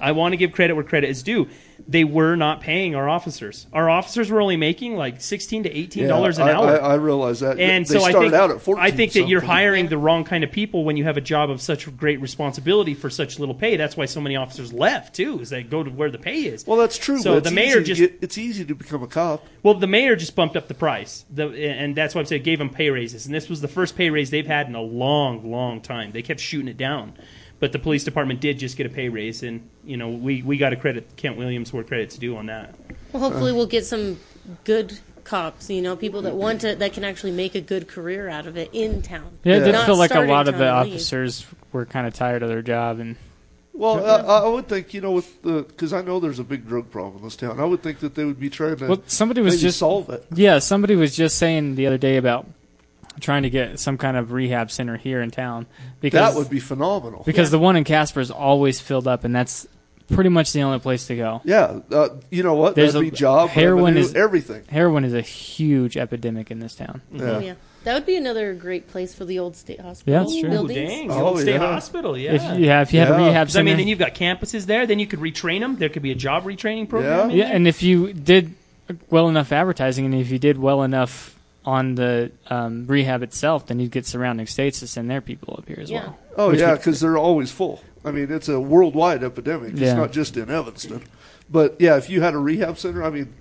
I 0.01 0.13
want 0.13 0.33
to 0.33 0.37
give 0.37 0.53
credit 0.53 0.75
where 0.75 0.85
credit 0.85 1.11
is 1.11 1.23
due. 1.23 1.49
They 1.89 2.05
were 2.05 2.37
not 2.37 2.61
paying 2.61 2.95
our 2.95 3.09
officers. 3.09 3.67
Our 3.73 3.89
officers 3.89 4.31
were 4.31 4.41
only 4.41 4.57
making 4.57 4.97
like 4.97 5.21
sixteen 5.21 5.63
to 5.65 5.71
eighteen 5.71 6.07
dollars 6.09 6.39
an 6.39 6.49
I, 6.49 6.53
hour. 6.53 6.67
I, 6.69 6.77
I 6.77 6.95
realize 6.97 7.41
that. 7.41 7.59
and 7.59 7.87
they 7.87 7.99
so 7.99 8.05
I 8.05 8.13
think 8.13 8.35
out 8.35 8.51
at 8.51 8.61
14 8.61 8.85
I 8.85 8.91
think 8.91 9.13
that 9.13 9.27
you're 9.29 9.41
hiring 9.41 9.89
the 9.89 9.97
wrong 9.99 10.25
kind 10.25 10.45
of 10.45 10.53
people 10.53 10.85
when 10.85 10.97
you 10.97 11.05
have 11.05 11.17
a 11.17 11.21
job 11.23 11.51
of 11.51 11.61
such 11.61 11.95
great 11.97 12.21
responsibility 12.21 12.95
for 12.95 13.09
such 13.11 13.39
little 13.39 13.55
pay. 13.55 13.77
That's 13.77 13.97
why 13.97 14.05
so 14.05 14.21
many 14.21 14.37
officers 14.37 14.73
left 14.73 15.15
too, 15.17 15.41
is 15.41 15.51
they 15.51 15.63
go 15.63 15.83
to 15.83 15.91
where 15.91 16.11
the 16.11 16.19
pay 16.19 16.43
is. 16.43 16.67
Well, 16.67 16.79
that's 16.79 16.99
true. 16.99 17.19
So 17.21 17.35
but 17.35 17.45
the 17.45 17.51
mayor 17.51 17.81
just- 17.81 18.01
get- 18.01 18.19
it's 18.21 18.37
easy 18.39 18.65
to 18.67 18.75
become 18.75 19.03
a 19.03 19.07
cop. 19.09 19.45
Well, 19.63 19.75
the 19.75 19.87
mayor 19.87 20.17
just 20.17 20.35
bumped 20.37 20.57
up 20.57 20.69
the 20.69 20.75
price, 20.75 21.25
the, 21.31 21.49
and 21.49 21.97
that's 21.97 22.15
why 22.15 22.21
I'm 22.21 22.27
saying 22.27 22.43
gave 22.43 22.59
them 22.59 22.71
pay 22.71 22.91
raises. 22.91 23.27
And 23.27 23.35
this 23.35 23.49
was 23.49 23.61
the 23.61 23.69
first 23.69 23.97
pay 23.97 24.11
raise 24.11 24.31
they've 24.31 24.47
had 24.47 24.67
in 24.69 24.75
a 24.75 24.83
long, 24.83 25.51
long 25.51 25.81
time. 25.81 26.13
They 26.13 26.23
kept 26.23 26.41
shooting 26.41 26.69
it 26.69 26.77
down, 26.77 27.15
but 27.61 27.73
the 27.73 27.79
police 27.79 28.03
department 28.05 28.41
did 28.41 28.59
just 28.59 28.77
get 28.77 28.87
a 28.87 28.89
pay 28.89 29.09
raise, 29.09 29.43
and 29.43 29.69
you 29.85 29.97
know 29.97 30.09
we 30.09 30.43
we 30.43 30.57
got 30.57 30.71
to 30.71 30.77
credit 30.77 31.17
Kent 31.17 31.37
Williams 31.37 31.73
where 31.73 31.85
credit's 31.85 32.17
due 32.19 32.37
on 32.37 32.47
that. 32.47 32.75
Well, 33.13 33.23
hopefully, 33.23 33.53
we'll 33.53 33.67
get 33.67 33.87
some 33.87 34.19
good 34.65 34.99
cops. 35.25 35.71
You 35.71 35.83
know, 35.83 35.95
people 35.95 36.23
that 36.23 36.35
want 36.35 36.63
to 36.63 36.75
that 36.75 36.93
can 36.93 37.05
actually 37.05 37.33
make 37.33 37.55
a 37.55 37.61
good 37.61 37.87
career 37.87 38.29
out 38.29 38.47
of 38.47 38.57
it 38.57 38.71
in 38.73 39.03
town. 39.03 39.39
yeah. 39.45 39.57
It 39.57 39.61
did 39.61 39.73
Not 39.73 39.87
feel 39.87 39.97
like 39.97 40.15
a 40.15 40.21
lot 40.23 40.49
of 40.49 40.57
the 40.59 40.65
town 40.65 40.85
leave. 40.87 40.95
officers 40.95 41.47
were 41.73 41.87
kind 41.87 42.07
of 42.07 42.15
tired 42.15 42.43
of 42.43 42.49
their 42.49 42.63
job, 42.63 42.99
and 42.99 43.17
Well, 43.73 44.05
I, 44.05 44.39
I 44.45 44.49
would 44.49 44.67
think 44.69 44.95
you 44.95 45.01
know 45.01 45.13
with 45.13 45.43
the 45.43 45.63
because 45.63 45.93
I 45.93 46.03
know 46.03 46.19
there's 46.19 46.39
a 46.39 46.45
big 46.45 46.67
drug 46.67 46.91
problem 46.91 47.19
in 47.19 47.25
this 47.25 47.37
town. 47.37 47.61
I 47.61 47.65
would 47.65 47.83
think 47.83 48.01
that 48.01 48.15
they 48.15 48.25
would 48.25 48.41
be 48.41 48.49
trying 48.51 48.77
to 48.77 48.87
well, 48.89 49.03
somebody 49.07 49.43
was 49.43 49.61
just 49.61 49.79
solve 49.79 50.09
it. 50.11 50.25
Yeah, 50.35 50.59
somebody 50.61 50.97
was 50.97 51.15
just 51.15 51.37
saying 51.37 51.75
the 51.77 51.87
other 51.87 51.99
day 51.99 52.17
about 52.17 52.47
trying 53.19 53.43
to 53.43 53.51
get 53.51 53.79
some 53.81 53.99
kind 53.99 54.17
of 54.17 54.33
rehab 54.33 54.71
center 54.71 54.97
here 54.97 55.21
in 55.21 55.31
town 55.31 55.67
because 56.01 56.33
That 56.33 56.39
would 56.39 56.49
be 56.51 56.61
phenomenal. 56.61 57.23
because 57.27 57.51
the 57.51 57.59
one 57.59 57.77
in 57.77 57.85
Casper 57.85 58.21
is 58.21 58.31
always 58.31 58.81
filled 58.81 59.09
up, 59.09 59.25
and 59.25 59.35
that's 59.35 59.67
pretty 60.13 60.31
much 60.31 60.53
the 60.53 60.63
only 60.63 60.79
place 60.79 61.07
to 61.09 61.17
go. 61.17 61.41
Yeah, 61.45 61.81
uh, 61.93 62.09
you 62.31 62.43
know 62.43 62.55
what? 62.55 62.75
There's 62.75 62.95
That'd 62.95 63.09
a- 63.09 63.11
be 63.11 63.17
job, 63.17 63.51
heroin 63.51 63.95
revenue, 63.95 64.01
is- 64.01 64.15
everything. 64.15 64.63
Heroin 64.69 65.05
is 65.05 65.15
a 65.15 65.21
huge 65.21 65.97
epidemic 65.97 66.51
in 66.51 66.59
this 66.61 66.75
town. 66.75 67.03
Yeah. 67.13 67.23
Oh, 67.23 67.39
yeah. 67.41 67.55
That 67.85 67.95
would 67.95 68.05
be 68.07 68.17
another 68.17 68.53
great 68.55 68.89
place 68.89 69.15
for 69.15 69.25
the 69.25 69.39
old 69.39 69.57
state 69.57 69.81
hospital. 69.81 70.13
Yeah, 70.13 70.19
that's 70.21 70.39
true. 70.39 70.53
Ooh, 70.53 70.69
dang, 70.69 71.11
Oh, 71.11 71.27
old 71.29 71.41
state 71.41 71.53
yeah. 71.55 71.59
hospital, 71.59 72.17
yeah. 72.19 72.33
If 72.35 72.43
you, 72.59 72.67
yeah, 72.67 72.83
if 72.83 72.93
you 72.93 73.01
had 73.01 73.09
a 73.11 73.15
rehab 73.17 73.51
center, 73.51 73.63
I 73.63 73.65
mean, 73.65 73.79
then 73.79 73.89
you've 73.89 73.99
got 73.99 74.15
campuses 74.15 74.67
there. 74.67 74.87
Then 74.87 74.99
you 74.99 75.07
could 75.07 75.19
retrain 75.21 75.61
them. 75.61 75.77
There 75.77 75.89
could 75.89 76.03
be 76.03 76.11
a 76.11 76.15
job 76.15 76.45
retraining 76.45 76.89
program. 76.91 77.31
Yeah. 77.31 77.37
yeah, 77.47 77.53
and 77.55 77.67
if 77.67 77.83
you 77.83 78.13
did 78.13 78.53
well 79.09 79.29
enough 79.29 79.51
advertising, 79.51 80.05
and 80.05 80.15
if 80.15 80.31
you 80.31 80.39
did 80.39 80.59
well 80.59 80.83
enough 80.83 81.37
on 81.71 81.95
the 81.95 82.31
um, 82.49 82.87
rehab 82.87 83.23
itself, 83.23 83.67
then 83.67 83.79
you'd 83.81 83.91
get 83.93 84.07
surrounding 84.07 84.47
states 84.47 84.81
to 84.81 84.87
send 84.87 85.11
their 85.11 85.21
people 85.21 85.55
up 85.59 85.67
here 85.69 85.79
as 85.81 85.91
Yeah. 85.91 86.01
well. 86.05 86.19
Oh 86.37 86.53
yeah, 86.53 86.75
because 86.75 87.01
they're 87.01 87.19
always 87.19 87.51
full. 87.51 87.83
I 88.05 88.11
mean, 88.11 88.31
it's 88.33 88.49
a 88.49 88.59
worldwide 88.59 89.23
epidemic. 89.23 89.73
It's 89.73 89.81
Yeah. 89.81 89.95
not 89.95 90.11
just 90.13 90.37
in 90.37 90.51
Evanston. 90.51 91.03
But 91.51 91.77
yeah, 91.79 91.97
if 91.97 92.09
you 92.11 92.21
had 92.23 92.35
a 92.35 92.39
rehab 92.39 92.79
center, 92.79 93.03
I 93.05 93.11
mean, 93.11 93.33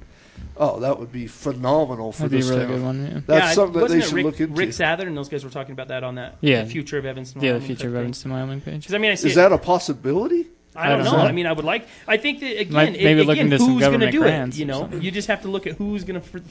oh, 0.58 0.80
that 0.82 1.00
would 1.00 1.12
be 1.12 1.28
phenomenal 1.28 2.12
for 2.12 2.24
That'd 2.28 2.32
be 2.32 2.38
a 2.38 2.40
this 2.42 2.50
really 2.50 2.62
town. 2.66 2.72
good 2.74 2.84
one. 2.84 3.06
Yeah. 3.06 3.20
That's 3.26 3.46
Yeah, 3.48 3.54
something 3.54 3.80
that 3.82 3.90
they 3.90 4.02
should 4.02 4.14
Rick, 4.14 4.26
look 4.26 4.40
into. 4.42 4.54
Rick 4.56 4.70
Sather 4.70 5.08
and 5.08 5.16
those 5.18 5.30
guys 5.30 5.44
were 5.44 5.50
talking 5.50 5.72
about 5.74 5.88
that 5.90 6.04
on 6.04 6.16
that 6.16 6.38
Yeah. 6.42 6.64
the 6.64 6.70
future 6.70 6.98
of 6.98 7.06
Evanston. 7.06 7.42
Yeah, 7.42 7.54
the 7.54 7.62
future 7.62 7.88
of. 7.88 7.96
Evanston, 7.96 8.32
Wyoming 8.32 8.62
page. 8.62 8.82
Because 8.82 8.96
I 8.96 8.98
mean, 8.98 9.12
I 9.12 9.16
see 9.16 9.28
Is 9.30 9.34
it- 9.34 9.42
that 9.42 9.52
a 9.52 9.58
possibility? 9.58 10.48
I 10.76 10.88
don't 10.90 11.02
I 11.02 11.04
know. 11.04 11.12
don't 11.12 11.20
know. 11.20 11.26
I 11.26 11.32
mean, 11.32 11.46
I 11.46 11.52
would 11.54 11.66
like. 11.66 11.88
I 12.08 12.18
think 12.18 12.40
that 12.42 12.60
again, 12.62 12.74
Might- 12.74 12.96
it- 12.96 13.04
maybe 13.04 13.24
look 13.24 13.34
again, 13.34 13.46
into 13.48 13.60
some 13.60 13.72
who's 13.74 13.82
going 13.82 14.00
to 14.00 14.12
government 14.12 14.54
do 14.54 14.58
it? 14.58 14.60
You 14.60 14.66
know, 14.66 14.90
you 15.02 15.12
just 15.12 15.28
have 15.28 15.42
to 15.44 15.48
look 15.50 15.68
at 15.68 15.74
who's 15.76 16.04
going 16.04 16.22
to, 16.22 16.42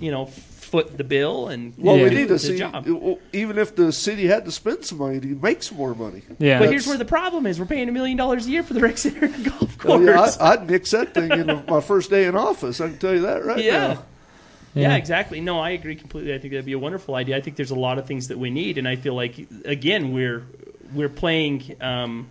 you 0.00 0.10
know, 0.10 0.28
foot 0.66 0.98
the 0.98 1.04
bill 1.04 1.48
and 1.48 1.72
Well, 1.78 1.96
Yeah. 1.96 2.04
we 2.04 2.10
do 2.10 2.16
need 2.16 2.28
to 2.28 2.34
the 2.34 2.38
see, 2.38 2.58
job. 2.58 2.86
even 3.32 3.56
if 3.58 3.74
the 3.74 3.92
city 3.92 4.26
had 4.26 4.44
to 4.44 4.50
spend 4.52 4.84
some 4.84 4.98
money 4.98 5.20
to 5.20 5.26
make 5.28 5.62
some 5.62 5.78
more 5.78 5.94
money. 5.94 6.22
Yeah. 6.38 6.58
But 6.58 6.70
here's 6.70 6.86
where 6.86 6.98
the 6.98 7.04
problem 7.04 7.46
is: 7.46 7.58
we're 7.58 7.66
paying 7.66 7.88
a 7.88 7.92
million 7.92 8.16
dollars 8.16 8.46
a 8.46 8.50
year 8.50 8.62
for 8.62 8.74
the 8.74 8.80
rec 8.80 8.98
center 8.98 9.26
and 9.26 9.44
golf 9.58 9.78
course. 9.78 10.02
yeah, 10.04 10.20
I, 10.40 10.52
I'd 10.52 10.68
nix 10.68 10.90
that 10.90 11.14
thing 11.14 11.30
in 11.30 11.64
my 11.68 11.80
first 11.80 12.10
day 12.10 12.26
in 12.26 12.36
office. 12.36 12.80
I 12.80 12.88
can 12.88 12.98
tell 12.98 13.14
you 13.14 13.22
that 13.22 13.44
right 13.44 13.62
yeah. 13.64 13.72
now. 13.78 13.88
Yeah. 13.88 14.02
Yeah. 14.90 14.96
exactly. 14.96 15.40
No, 15.40 15.58
I 15.58 15.70
agree 15.70 15.96
completely. 15.96 16.34
I 16.34 16.38
think 16.38 16.52
that'd 16.52 16.66
be 16.66 16.74
a 16.74 16.78
wonderful 16.78 17.14
idea. 17.14 17.36
I 17.36 17.40
think 17.40 17.56
there's 17.56 17.70
a 17.70 17.74
lot 17.78 17.98
of 17.98 18.06
things 18.06 18.28
that 18.28 18.38
we 18.38 18.50
need, 18.50 18.76
and 18.76 18.86
I 18.86 18.96
feel 18.96 19.14
like 19.14 19.46
again 19.64 20.12
we're 20.12 20.42
we're 20.92 21.08
playing 21.08 21.76
um, 21.80 22.28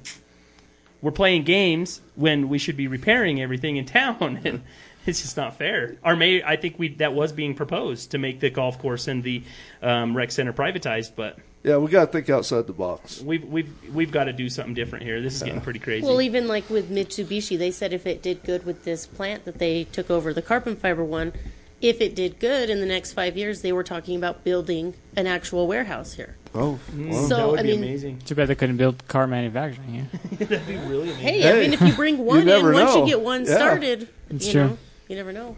we're 1.02 1.12
playing 1.12 1.44
games 1.44 2.02
when 2.16 2.50
we 2.50 2.58
should 2.58 2.78
be 2.78 2.88
repairing 2.88 3.42
everything 3.42 3.78
in 3.78 3.86
town, 3.86 4.40
and 4.46 4.62
it's 5.06 5.22
just 5.22 5.38
not 5.38 5.58
fair. 5.58 5.98
Our 6.04 6.16
mayor, 6.16 6.44
I 6.46 6.56
think 6.56 6.78
we 6.80 6.90
that 6.96 7.14
was 7.14 7.32
being 7.32 7.56
proposed 7.56 8.12
to 8.12 8.18
make 8.18 8.40
the 8.40 8.50
golf 8.50 8.80
course 8.80 9.08
and 9.08 9.24
the 9.24 9.44
um, 9.82 10.16
rec 10.16 10.32
center 10.32 10.54
privatized, 10.54 11.12
but 11.16 11.38
Yeah, 11.64 11.78
we 11.78 11.90
got 11.90 12.06
to 12.06 12.12
think 12.12 12.30
outside 12.30 12.68
the 12.68 12.74
box. 12.74 13.22
we've 13.22 13.44
we've 13.46 13.70
we've 13.94 14.12
got 14.12 14.26
to 14.26 14.34
do 14.34 14.50
something 14.50 14.74
different 14.74 15.04
here. 15.06 15.22
This 15.22 15.36
is 15.36 15.44
getting 15.44 15.62
pretty 15.62 15.80
crazy. 15.80 16.06
Well, 16.06 16.22
even 16.22 16.48
like 16.48 16.70
with 16.70 16.90
Mitsubishi, 16.92 17.58
they 17.58 17.72
said 17.72 17.94
if 17.94 18.06
it 18.06 18.22
did 18.22 18.44
good 18.44 18.66
with 18.66 18.84
this 18.84 19.06
plant 19.08 19.46
that 19.46 19.60
they 19.60 19.84
took 19.86 20.10
over, 20.10 20.34
the 20.34 20.42
carbon 20.42 20.76
fiber 20.76 21.04
one, 21.04 21.34
if 21.82 22.02
it 22.02 22.16
did 22.16 22.40
good 22.40 22.70
in 22.70 22.80
the 22.80 22.86
next 22.86 23.14
five 23.14 23.36
years, 23.38 23.62
they 23.62 23.72
were 23.74 23.84
talking 23.84 24.16
about 24.16 24.44
building 24.44 24.94
an 25.16 25.28
actual 25.28 25.68
warehouse 25.68 26.14
here. 26.14 26.38
Oh, 26.58 26.80
well, 26.96 27.28
So, 27.28 27.36
that 27.36 27.48
would 27.50 27.60
I 27.60 27.64
be 27.64 27.72
mean- 27.74 27.84
amazing. 27.84 28.20
Too 28.20 28.34
bad 28.34 28.48
they 28.48 28.56
couldn't 28.56 28.78
build 28.78 29.06
car 29.10 29.28
manufacturing 29.28 29.90
here. 29.94 30.08
That'd 30.48 30.66
be 30.66 30.78
really 30.78 31.10
amazing. 31.12 31.18
Hey, 31.18 31.42
Hey, 31.42 31.52
I 31.52 31.60
mean, 31.62 31.74
if 31.74 31.82
you 31.82 31.92
bring 31.94 32.18
one 32.26 32.48
in, 32.48 32.64
once 32.74 32.94
know. 32.96 33.02
you 33.02 33.06
get 33.08 33.20
one 33.20 33.44
Yeah. 33.46 33.56
started, 33.58 34.08
It's 34.30 34.46
you 34.48 34.52
true. 34.54 34.64
know, 34.68 34.78
you 35.08 35.16
never 35.16 35.32
know. 35.32 35.56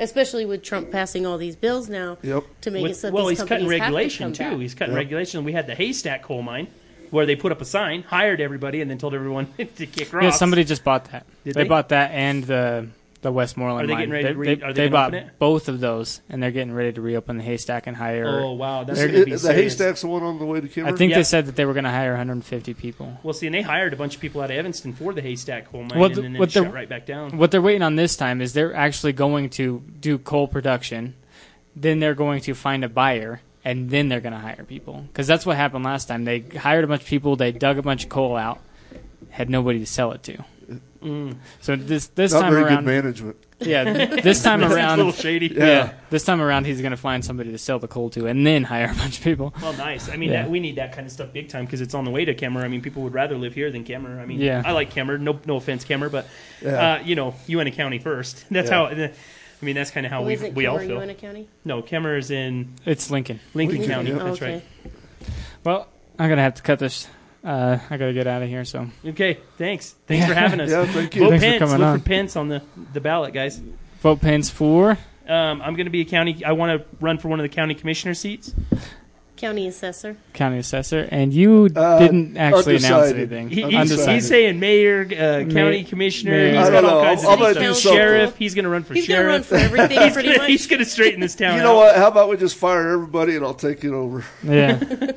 Especially 0.00 0.44
with 0.44 0.62
Trump 0.62 0.90
passing 0.90 1.26
all 1.26 1.38
these 1.38 1.56
bills 1.56 1.88
now 1.88 2.18
Yep. 2.22 2.44
to 2.62 2.70
make 2.70 2.80
it 2.80 2.88
With- 2.88 2.96
so 2.96 3.10
well, 3.10 3.26
these 3.26 3.38
he's 3.38 3.48
cutting 3.48 3.66
companies 3.66 3.80
regulation 3.80 4.26
have 4.28 4.32
to 4.36 4.38
come 4.42 4.50
too. 4.52 4.56
back. 4.56 4.62
He's 4.62 4.74
cutting 4.74 4.94
Yep. 4.94 4.98
regulation. 5.04 5.44
We 5.44 5.52
had 5.52 5.66
the 5.66 5.74
haystack 5.74 6.22
coal 6.22 6.42
mine 6.42 6.66
where 7.10 7.26
they 7.26 7.36
put 7.36 7.52
up 7.52 7.60
a 7.60 7.64
sign, 7.64 8.02
hired 8.02 8.40
everybody, 8.40 8.80
and 8.80 8.90
then 8.90 8.98
told 8.98 9.14
everyone 9.14 9.46
to 9.58 9.86
kick 9.86 10.12
rocks. 10.12 10.24
Yeah, 10.24 10.30
somebody 10.30 10.64
just 10.64 10.82
bought 10.84 11.10
that. 11.12 11.26
Did 11.44 11.54
they, 11.54 11.62
they? 11.62 11.68
bought 11.68 11.90
that 11.90 12.10
and 12.12 12.44
the 12.44 12.88
the 13.22 13.32
Westmoreland 13.32 13.84
Are 13.84 13.86
they 13.86 13.94
mine. 13.94 14.08
getting 14.10 14.12
ready 14.12 14.24
to 14.24 14.28
they, 14.28 14.34
re- 14.36 14.54
they- 14.56 14.62
are 14.62 14.72
they 14.72 14.82
they 14.84 14.88
bought 14.88 15.14
open 15.14 15.28
it? 15.28 15.38
both 15.38 15.68
of 15.68 15.80
those, 15.80 16.20
and 16.28 16.42
they're 16.42 16.50
getting 16.50 16.74
ready 16.74 16.92
to 16.92 17.00
reopen 17.00 17.38
the 17.38 17.42
haystack 17.44 17.86
and 17.86 17.96
hire. 17.96 18.26
Oh 18.26 18.52
wow, 18.52 18.84
that's 18.84 18.98
They're- 18.98 19.08
going 19.08 19.20
to 19.20 19.24
be 19.26 19.30
the 19.32 19.38
serious. 19.38 19.72
haystack's 19.78 20.00
the 20.02 20.08
one 20.08 20.22
on 20.22 20.38
the 20.38 20.44
way 20.44 20.60
to 20.60 20.68
Kimmer. 20.68 20.88
I 20.88 20.92
think 20.92 21.10
Yeah. 21.10 21.18
they 21.18 21.22
said 21.22 21.46
that 21.46 21.56
they 21.56 21.64
were 21.64 21.72
going 21.72 21.84
to 21.84 21.90
hire 21.90 22.10
150 22.12 22.74
people. 22.74 23.18
Well, 23.22 23.32
see, 23.32 23.46
and 23.46 23.54
they 23.54 23.62
hired 23.62 23.92
a 23.92 23.96
bunch 23.96 24.16
of 24.16 24.20
people 24.20 24.42
out 24.42 24.50
of 24.50 24.56
Evanston 24.56 24.92
for 24.92 25.12
the 25.12 25.22
haystack 25.22 25.70
coal 25.70 25.84
mine, 25.84 25.98
What 25.98 26.06
and 26.06 26.14
the- 26.16 26.22
then, 26.22 26.32
what 26.38 26.48
it 26.50 26.54
the- 26.54 26.64
shut 26.64 26.74
right 26.74 26.88
back 26.88 27.06
down. 27.06 27.38
What 27.38 27.50
they're 27.50 27.62
waiting 27.62 27.82
on 27.82 27.96
this 27.96 28.16
time 28.16 28.40
is 28.42 28.52
they're 28.52 28.74
actually 28.74 29.12
going 29.14 29.48
to 29.50 29.82
do 30.00 30.18
coal 30.18 30.48
production, 30.48 31.14
then 31.76 32.00
they're 32.00 32.14
going 32.14 32.40
to 32.42 32.54
find 32.54 32.84
a 32.84 32.88
buyer, 32.88 33.40
and 33.64 33.88
then 33.88 34.08
they're 34.08 34.20
going 34.20 34.32
to 34.34 34.38
hire 34.40 34.64
people. 34.66 35.04
Because 35.12 35.26
that's 35.28 35.46
what 35.46 35.56
happened 35.56 35.84
last 35.84 36.06
time. 36.08 36.24
They 36.24 36.40
hired 36.40 36.82
a 36.82 36.88
bunch 36.88 37.02
of 37.02 37.08
people, 37.08 37.36
they 37.36 37.52
dug 37.52 37.78
a 37.78 37.82
bunch 37.82 38.02
of 38.02 38.10
coal 38.10 38.36
out, 38.36 38.58
had 39.30 39.48
nobody 39.48 39.78
to 39.78 39.86
sell 39.86 40.10
it 40.12 40.22
to. 40.24 40.44
Mm. 41.02 41.36
So 41.60 41.76
this 41.76 42.06
this 42.08 42.32
Not 42.32 42.42
time 42.42 42.50
very 42.52 42.64
around, 42.64 42.84
good 42.84 43.02
management. 43.02 43.36
yeah, 43.58 43.84
this 44.22 44.42
time 44.42 44.60
That's 44.60 44.72
a 44.72 44.76
around, 44.76 44.98
little 44.98 45.12
shady. 45.12 45.46
yeah. 45.48 45.94
this 46.10 46.24
time 46.24 46.40
around 46.40 46.64
he's 46.66 46.80
going 46.80 46.92
to 46.92 46.96
find 46.96 47.24
somebody 47.24 47.50
to 47.50 47.58
sell 47.58 47.78
the 47.78 47.88
coal 47.88 48.08
to, 48.10 48.26
and 48.26 48.46
then 48.46 48.62
hire 48.64 48.90
a 48.90 48.94
bunch 48.94 49.18
of 49.18 49.24
people. 49.24 49.52
Well, 49.60 49.72
nice. 49.74 50.08
I 50.08 50.16
mean, 50.16 50.30
Yeah. 50.30 50.42
that, 50.42 50.50
we 50.50 50.60
need 50.60 50.76
that 50.76 50.92
kind 50.92 51.06
of 51.06 51.12
stuff 51.12 51.32
big 51.32 51.48
time 51.48 51.64
because 51.64 51.80
it's 51.80 51.94
on 51.94 52.04
the 52.04 52.10
way 52.10 52.24
to 52.24 52.34
Kemmer. 52.34 52.62
I 52.62 52.68
mean, 52.68 52.82
people 52.82 53.02
would 53.02 53.14
rather 53.14 53.36
live 53.36 53.54
here 53.54 53.70
than 53.72 53.84
Kemmer. 53.84 54.20
I 54.20 54.26
mean, 54.26 54.40
Yeah. 54.40 54.62
I 54.64 54.72
like 54.72 54.92
Kemmer. 54.94 55.18
No, 55.20 55.40
no 55.44 55.56
offense, 55.56 55.84
Kemmer, 55.84 56.10
but 56.10 56.26
Yeah. 56.62 56.70
uh, 56.70 57.02
you 57.04 57.14
know, 57.16 57.34
Uinta 57.48 57.72
County 57.72 57.98
first. 57.98 58.44
That's 58.50 58.70
Yeah. 58.70 58.88
how. 58.88 59.10
I 59.62 59.64
mean, 59.64 59.76
that's 59.76 59.92
kind 59.92 60.04
of 60.04 60.10
how 60.10 60.22
Oh, 60.22 60.26
we 60.26 60.34
is 60.34 60.42
it 60.42 60.54
we 60.56 60.66
all 60.66 60.76
Kemmer, 60.78 60.86
feel. 60.88 60.96
Uinta 60.98 61.14
County? 61.14 61.48
No, 61.64 61.82
Kemmer 61.82 62.18
is 62.18 62.32
in 62.32 62.74
It's 62.84 63.12
Lincoln. 63.12 63.38
Lincoln, 63.54 63.78
Lincoln, 63.78 63.94
County. 63.94 64.10
yeah. 64.10 64.18
That's 64.18 64.42
okay. 64.42 64.52
right. 64.54 64.92
Well, 65.62 65.86
I'm 66.18 66.28
going 66.28 66.36
to 66.38 66.42
have 66.42 66.54
to 66.54 66.62
cut 66.62 66.80
this. 66.80 67.06
Uh, 67.44 67.78
I 67.90 67.96
got 67.96 68.06
to 68.06 68.12
get 68.12 68.26
out 68.26 68.42
of 68.42 68.48
here. 68.48 68.64
So 68.64 68.88
Okay, 69.04 69.38
thanks. 69.58 69.94
Thanks 70.06 70.26
for 70.26 70.34
having 70.34 70.60
us. 70.64 70.70
Yeah, 70.70 70.86
thank 70.86 71.14
you. 71.16 71.22
Vote 71.22 71.30
Thanks 71.40 71.44
for 71.44 71.48
Pence. 71.50 71.58
coming 71.58 71.78
Look 71.78 71.86
on. 71.88 71.98
for 72.00 72.04
Pence 72.04 72.36
on 72.36 72.48
the, 72.48 72.62
the 72.92 73.00
ballot, 73.00 73.34
guys. 73.34 73.60
vote 74.00 74.20
Pence 74.20 74.48
for 74.50 74.92
Um, 75.28 75.60
I'm 75.62 75.74
going 75.74 75.86
to 75.86 75.90
be 75.90 76.02
a 76.02 76.04
county. 76.04 76.44
I 76.44 76.52
want 76.52 76.80
to 76.80 76.86
run 77.00 77.18
for 77.18 77.28
one 77.28 77.40
of 77.40 77.44
the 77.44 77.48
county 77.54 77.74
commissioner 77.74 78.14
seats. 78.14 78.54
County 79.36 79.66
assessor. 79.66 80.16
county 80.34 80.58
assessor, 80.58 81.08
and 81.10 81.34
you 81.34 81.68
Uh, 81.74 81.98
didn't 81.98 82.36
actually 82.36 82.76
announce 82.76 82.84
undecided. 83.10 83.32
anything. 83.32 83.48
He, 83.50 83.62
he's, 83.62 83.74
Undecided. 83.74 84.14
he's 84.14 84.28
saying 84.28 84.60
mayor, 84.60 85.00
uh, 85.10 85.52
county 85.52 85.82
commissioner. 85.82 86.30
Mayor. 86.30 86.50
He's 86.60 86.68
I 86.68 86.70
got 86.70 86.80
don't 86.82 86.90
all 86.92 87.00
know. 87.02 87.08
kinds 87.08 87.24
I'm 87.24 87.32
of 87.32 87.38
gonna 87.40 87.50
stuff. 87.54 87.62
do 87.64 87.74
something. 87.74 87.98
Sheriff. 87.98 88.36
He's 88.36 88.54
going 88.54 88.62
to 88.64 88.68
run 88.68 88.84
for 88.84 88.94
He's 88.94 89.08
going 89.08 89.20
to 89.20 89.26
run 89.26 89.42
sheriff. 89.42 89.46
for 89.48 89.56
everything 89.56 90.00
he's 90.00 90.12
pretty 90.12 90.28
gonna, 90.28 90.38
much. 90.42 90.48
he's 90.48 90.66
going 90.68 90.78
to 90.78 90.84
straighten 90.84 91.18
this 91.20 91.34
town. 91.36 91.56
You 91.56 91.62
know 91.64 91.72
out. 91.72 91.76
what? 91.86 91.96
How 91.96 92.06
about 92.06 92.28
we 92.28 92.36
just 92.36 92.54
fire 92.54 92.90
everybody 92.90 93.34
and 93.34 93.44
I'll 93.44 93.52
take 93.52 93.82
it 93.82 93.90
over? 93.92 94.24
Yeah. 94.44 94.78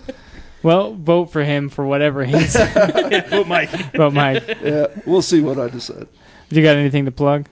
well, 0.66 0.94
vote 0.94 1.26
for 1.28 1.44
him 1.44 1.70
for 1.70 1.86
whatever 1.86 2.26
he's. 2.26 2.56
Yeah, 3.06 3.30
vote 3.30 3.48
Mike. 3.48 3.70
vote 3.94 4.14
Mike. 4.14 4.44
Yeah, 4.62 4.88
we'll 5.06 5.22
see 5.22 5.40
what 5.42 5.60
I 5.60 5.70
decide. 5.70 6.08
Do 6.50 6.56
you 6.56 6.64
got 6.64 6.76
anything 6.76 7.06
to 7.06 7.12
plug? 7.12 7.48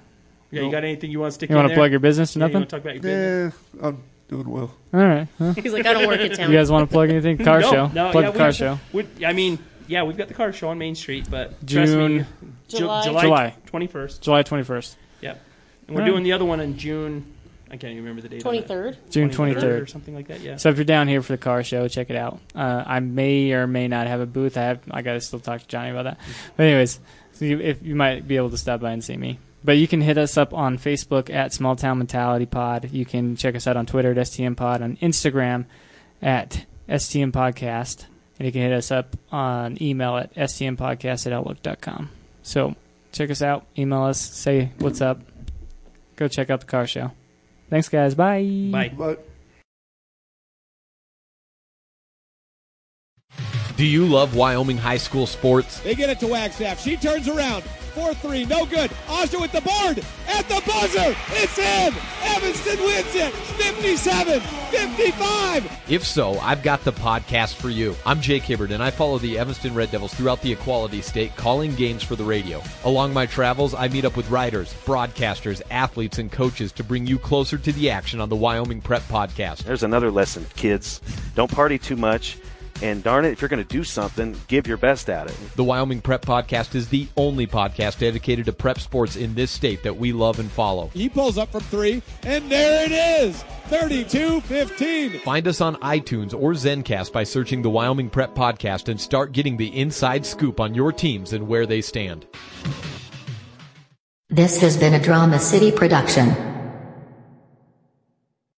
Yeah, 0.52 0.64
you 0.64 0.72
got 0.72 0.84
anything 0.84 1.10
you 1.12 1.20
want 1.20 1.32
to 1.32 1.36
stick 1.36 1.50
in? 1.50 1.56
You 1.56 1.60
in 1.60 1.64
want 1.64 1.72
to 1.74 1.78
plug 1.80 1.92
your 1.92 2.00
business 2.00 2.36
or 2.36 2.40
Yeah, 2.40 2.46
you 2.48 2.54
nothing? 2.54 2.62
want 2.62 2.70
to 2.70 2.76
talk 2.76 2.82
about 2.84 2.94
your 2.96 3.04
business? 3.04 3.54
Yeah, 3.82 3.88
I'm 3.88 4.04
doing 4.28 4.50
well. 4.50 4.76
All 4.94 5.00
right. 5.00 5.28
Well, 5.40 5.54
He's 5.54 5.74
like, 5.74 5.86
I 5.86 5.94
don't 5.94 6.08
work 6.08 6.20
at 6.20 6.36
town. 6.36 6.52
you 6.52 6.58
guys 6.58 6.70
want 6.72 6.88
to 6.90 6.94
plug 6.94 7.10
anything? 7.10 7.38
Car 7.44 7.62
no, 7.62 7.72
show. 7.72 7.88
No, 7.88 8.12
plug 8.12 8.24
yeah, 8.26 8.32
the 8.32 8.38
car 8.38 8.52
show. 8.52 8.80
we- 8.92 9.08
I 9.26 9.34
mean, 9.34 9.58
yeah, 9.88 10.04
we've 10.04 10.18
got 10.18 10.28
the 10.28 10.34
car 10.34 10.54
show 10.54 10.70
on 10.70 10.78
Main 10.78 10.96
Street, 10.96 11.28
but 11.30 11.50
trust 11.68 11.92
June- 11.94 12.18
me, 12.18 12.26
July. 12.68 13.04
July, 13.04 13.22
July. 13.22 13.56
21st. 13.68 14.22
July 14.22 14.44
21st. 14.44 14.96
Yep. 15.22 15.42
And 15.88 15.96
we're 15.96 16.02
Alright. 16.02 16.12
doing 16.14 16.24
the 16.24 16.32
other 16.34 16.46
one 16.46 16.60
in 16.60 16.78
June. 16.78 17.34
I 17.74 17.78
can't 17.78 17.92
even 17.94 18.04
remember 18.04 18.22
the 18.22 18.30
date. 18.30 18.44
23rd. 18.44 18.98
June 19.10 19.32
23rd 19.32 19.56
23rd. 19.56 19.82
or 19.82 19.88
something 19.88 20.14
like 20.14 20.28
that. 20.28 20.42
Yeah. 20.42 20.58
So 20.58 20.70
if 20.70 20.78
you're 20.78 20.86
down 20.86 21.08
here 21.08 21.24
for 21.24 21.34
the 21.34 21.40
car 21.40 21.64
show, 21.64 21.88
check 21.88 22.12
it 22.12 22.16
out. 22.16 22.40
Uh, 22.54 22.84
I 22.86 23.00
may 23.00 23.52
or 23.52 23.66
may 23.66 23.88
not 23.88 24.06
have 24.06 24.22
a 24.22 24.28
booth. 24.28 24.58
I 24.58 24.62
have. 24.62 24.82
I 24.92 25.02
gotta 25.02 25.20
still 25.20 25.40
talk 25.40 25.62
to 25.62 25.68
Johnny 25.68 25.90
about 25.90 26.04
that. 26.04 26.20
But 26.56 26.68
anyways, 26.68 27.00
so 27.32 27.46
you, 27.46 27.60
if 27.60 27.82
you 27.82 27.96
might 27.96 28.28
be 28.28 28.38
able 28.38 28.52
to 28.52 28.60
stop 28.60 28.80
by 28.80 28.92
and 28.92 29.04
see 29.04 29.18
me. 29.18 29.40
But 29.64 29.78
you 29.78 29.88
can 29.88 30.02
hit 30.02 30.20
us 30.20 30.38
up 30.38 30.54
on 30.54 30.78
Facebook 30.78 31.34
at 31.34 31.52
Small 31.52 31.76
Town 31.76 31.98
Mentality 31.98 32.46
Pod. 32.46 32.92
You 32.92 33.06
can 33.06 33.36
check 33.38 33.56
us 33.56 33.66
out 33.66 33.76
on 33.76 33.88
Twitter 33.88 34.12
at 34.12 34.18
STM 34.18 34.56
Pod, 34.56 34.84
on 34.84 34.98
Instagram 34.98 35.66
at 36.22 36.68
STM 36.88 37.32
Podcast, 37.32 38.06
and 38.38 38.46
you 38.46 38.52
can 38.52 38.62
hit 38.62 38.74
us 38.74 38.92
up 38.92 39.16
on 39.32 39.82
email 39.82 40.18
at 40.18 40.36
stmpodcast 40.36 41.26
at 41.26 41.34
outlook.com. 41.34 42.12
So 42.44 42.76
check 43.12 43.32
us 43.32 43.42
out, 43.42 43.66
email 43.76 44.04
us, 44.04 44.20
say 44.22 44.74
what's 44.78 45.02
up. 45.02 45.22
Go 46.18 46.28
check 46.28 46.52
out 46.52 46.60
the 46.60 46.68
car 46.68 46.86
show. 46.86 47.12
Thanks, 47.74 47.90
guys. 47.90 48.14
Bye. 48.14 48.70
Bye. 48.72 48.92
But 48.96 49.26
Do 53.76 53.84
you 53.84 54.06
love 54.06 54.36
Wyoming 54.36 54.78
high 54.78 54.98
school 54.98 55.26
sports? 55.26 55.80
They 55.80 55.96
get 55.96 56.12
it 56.12 56.20
to 56.20 56.28
Wagstaff. 56.28 56.80
She 56.80 56.98
turns 56.98 57.28
around. 57.28 57.64
4-3, 57.94 58.50
no 58.50 58.66
good. 58.66 58.90
Osher 59.08 59.40
with 59.40 59.52
the 59.52 59.62
board. 59.62 60.04
At 60.28 60.48
the 60.50 60.62
buzzer. 60.66 61.16
It's 61.32 61.58
in. 61.60 61.94
Evanston 62.24 62.80
wins 62.80 63.16
it. 63.16 63.32
57, 63.34 64.40
55. 64.40 65.82
If 65.90 66.06
so, 66.06 66.40
I've 66.40 66.64
got 66.64 66.84
the 66.84 66.92
podcast 66.92 67.56
for 67.56 67.70
you. 67.70 67.96
I'm 68.06 68.20
Jake 68.20 68.44
Hibbard, 68.44 68.72
and 68.72 68.82
I 68.82 68.90
follow 68.90 69.20
the 69.20 69.38
Evanston 69.38 69.76
Red 69.76 69.92
Devils 69.92 70.14
throughout 70.14 70.42
the 70.42 70.52
Equality 70.52 71.02
State, 71.02 71.36
calling 71.36 71.76
games 71.76 72.02
for 72.02 72.16
the 72.16 72.24
radio. 72.24 72.62
Along 72.84 73.14
my 73.14 73.26
travels, 73.28 73.76
I 73.76 73.88
meet 73.90 74.06
up 74.06 74.18
with 74.18 74.30
writers, 74.30 74.74
broadcasters, 74.86 75.62
athletes, 75.70 76.18
and 76.18 76.32
coaches 76.32 76.72
to 76.74 76.84
bring 76.84 77.06
you 77.06 77.20
closer 77.20 77.58
to 77.60 77.72
the 77.74 77.92
action 77.92 78.20
on 78.20 78.30
the 78.30 78.36
Wyoming 78.36 78.82
Prep 78.82 79.04
Podcast. 79.04 79.64
There's 79.64 79.84
another 79.84 80.10
lesson, 80.10 80.46
kids. 80.56 81.00
Don't 81.36 81.52
party 81.52 81.78
too 81.78 81.96
much. 81.96 82.38
And 82.84 83.02
darn 83.02 83.24
it, 83.24 83.32
if 83.32 83.42
you're 83.42 83.48
going 83.48 83.64
to 83.64 83.70
do 83.78 83.86
something, 83.86 84.36
give 84.48 84.68
your 84.68 84.76
best 84.76 85.10
at 85.10 85.28
it. 85.28 85.38
The 85.56 85.64
Wyoming 85.64 86.02
Prep 86.02 86.26
Podcast 86.26 86.76
is 86.76 86.90
the 86.90 87.08
only 87.16 87.48
podcast 87.48 88.00
dedicated 88.00 88.46
to 88.48 88.52
prep 88.52 88.78
sports 88.78 89.16
in 89.16 89.34
this 89.36 89.52
state 89.52 89.84
that 89.84 89.96
we 89.96 90.12
love 90.12 90.38
and 90.38 90.52
follow. 90.52 90.92
He 90.94 91.08
pulls 91.08 91.38
up 91.38 91.54
from 91.54 91.62
three, 91.62 92.04
and 92.24 92.52
there 92.52 92.86
it 92.86 92.92
is. 92.92 93.42
32-15. 93.70 95.22
Find 95.22 95.48
us 95.48 95.62
on 95.62 95.78
iTunes 95.78 96.34
or 96.34 96.52
Zencast 96.52 97.14
by 97.14 97.24
searching 97.24 97.62
the 97.62 97.70
Wyoming 97.70 98.10
Prep 98.10 98.36
Podcast 98.36 98.90
and 98.90 99.00
start 99.00 99.32
getting 99.32 99.56
the 99.56 99.80
inside 99.80 100.26
scoop 100.26 100.60
on 100.60 100.76
your 100.76 100.92
teams 100.92 101.32
and 101.32 101.48
where 101.48 101.66
they 101.66 101.80
stand. 101.80 102.28
This 104.30 104.60
has 104.60 104.76
been 104.76 104.94
a 104.94 105.02
Drama 105.02 105.40
City 105.40 105.72
production. 105.72 106.53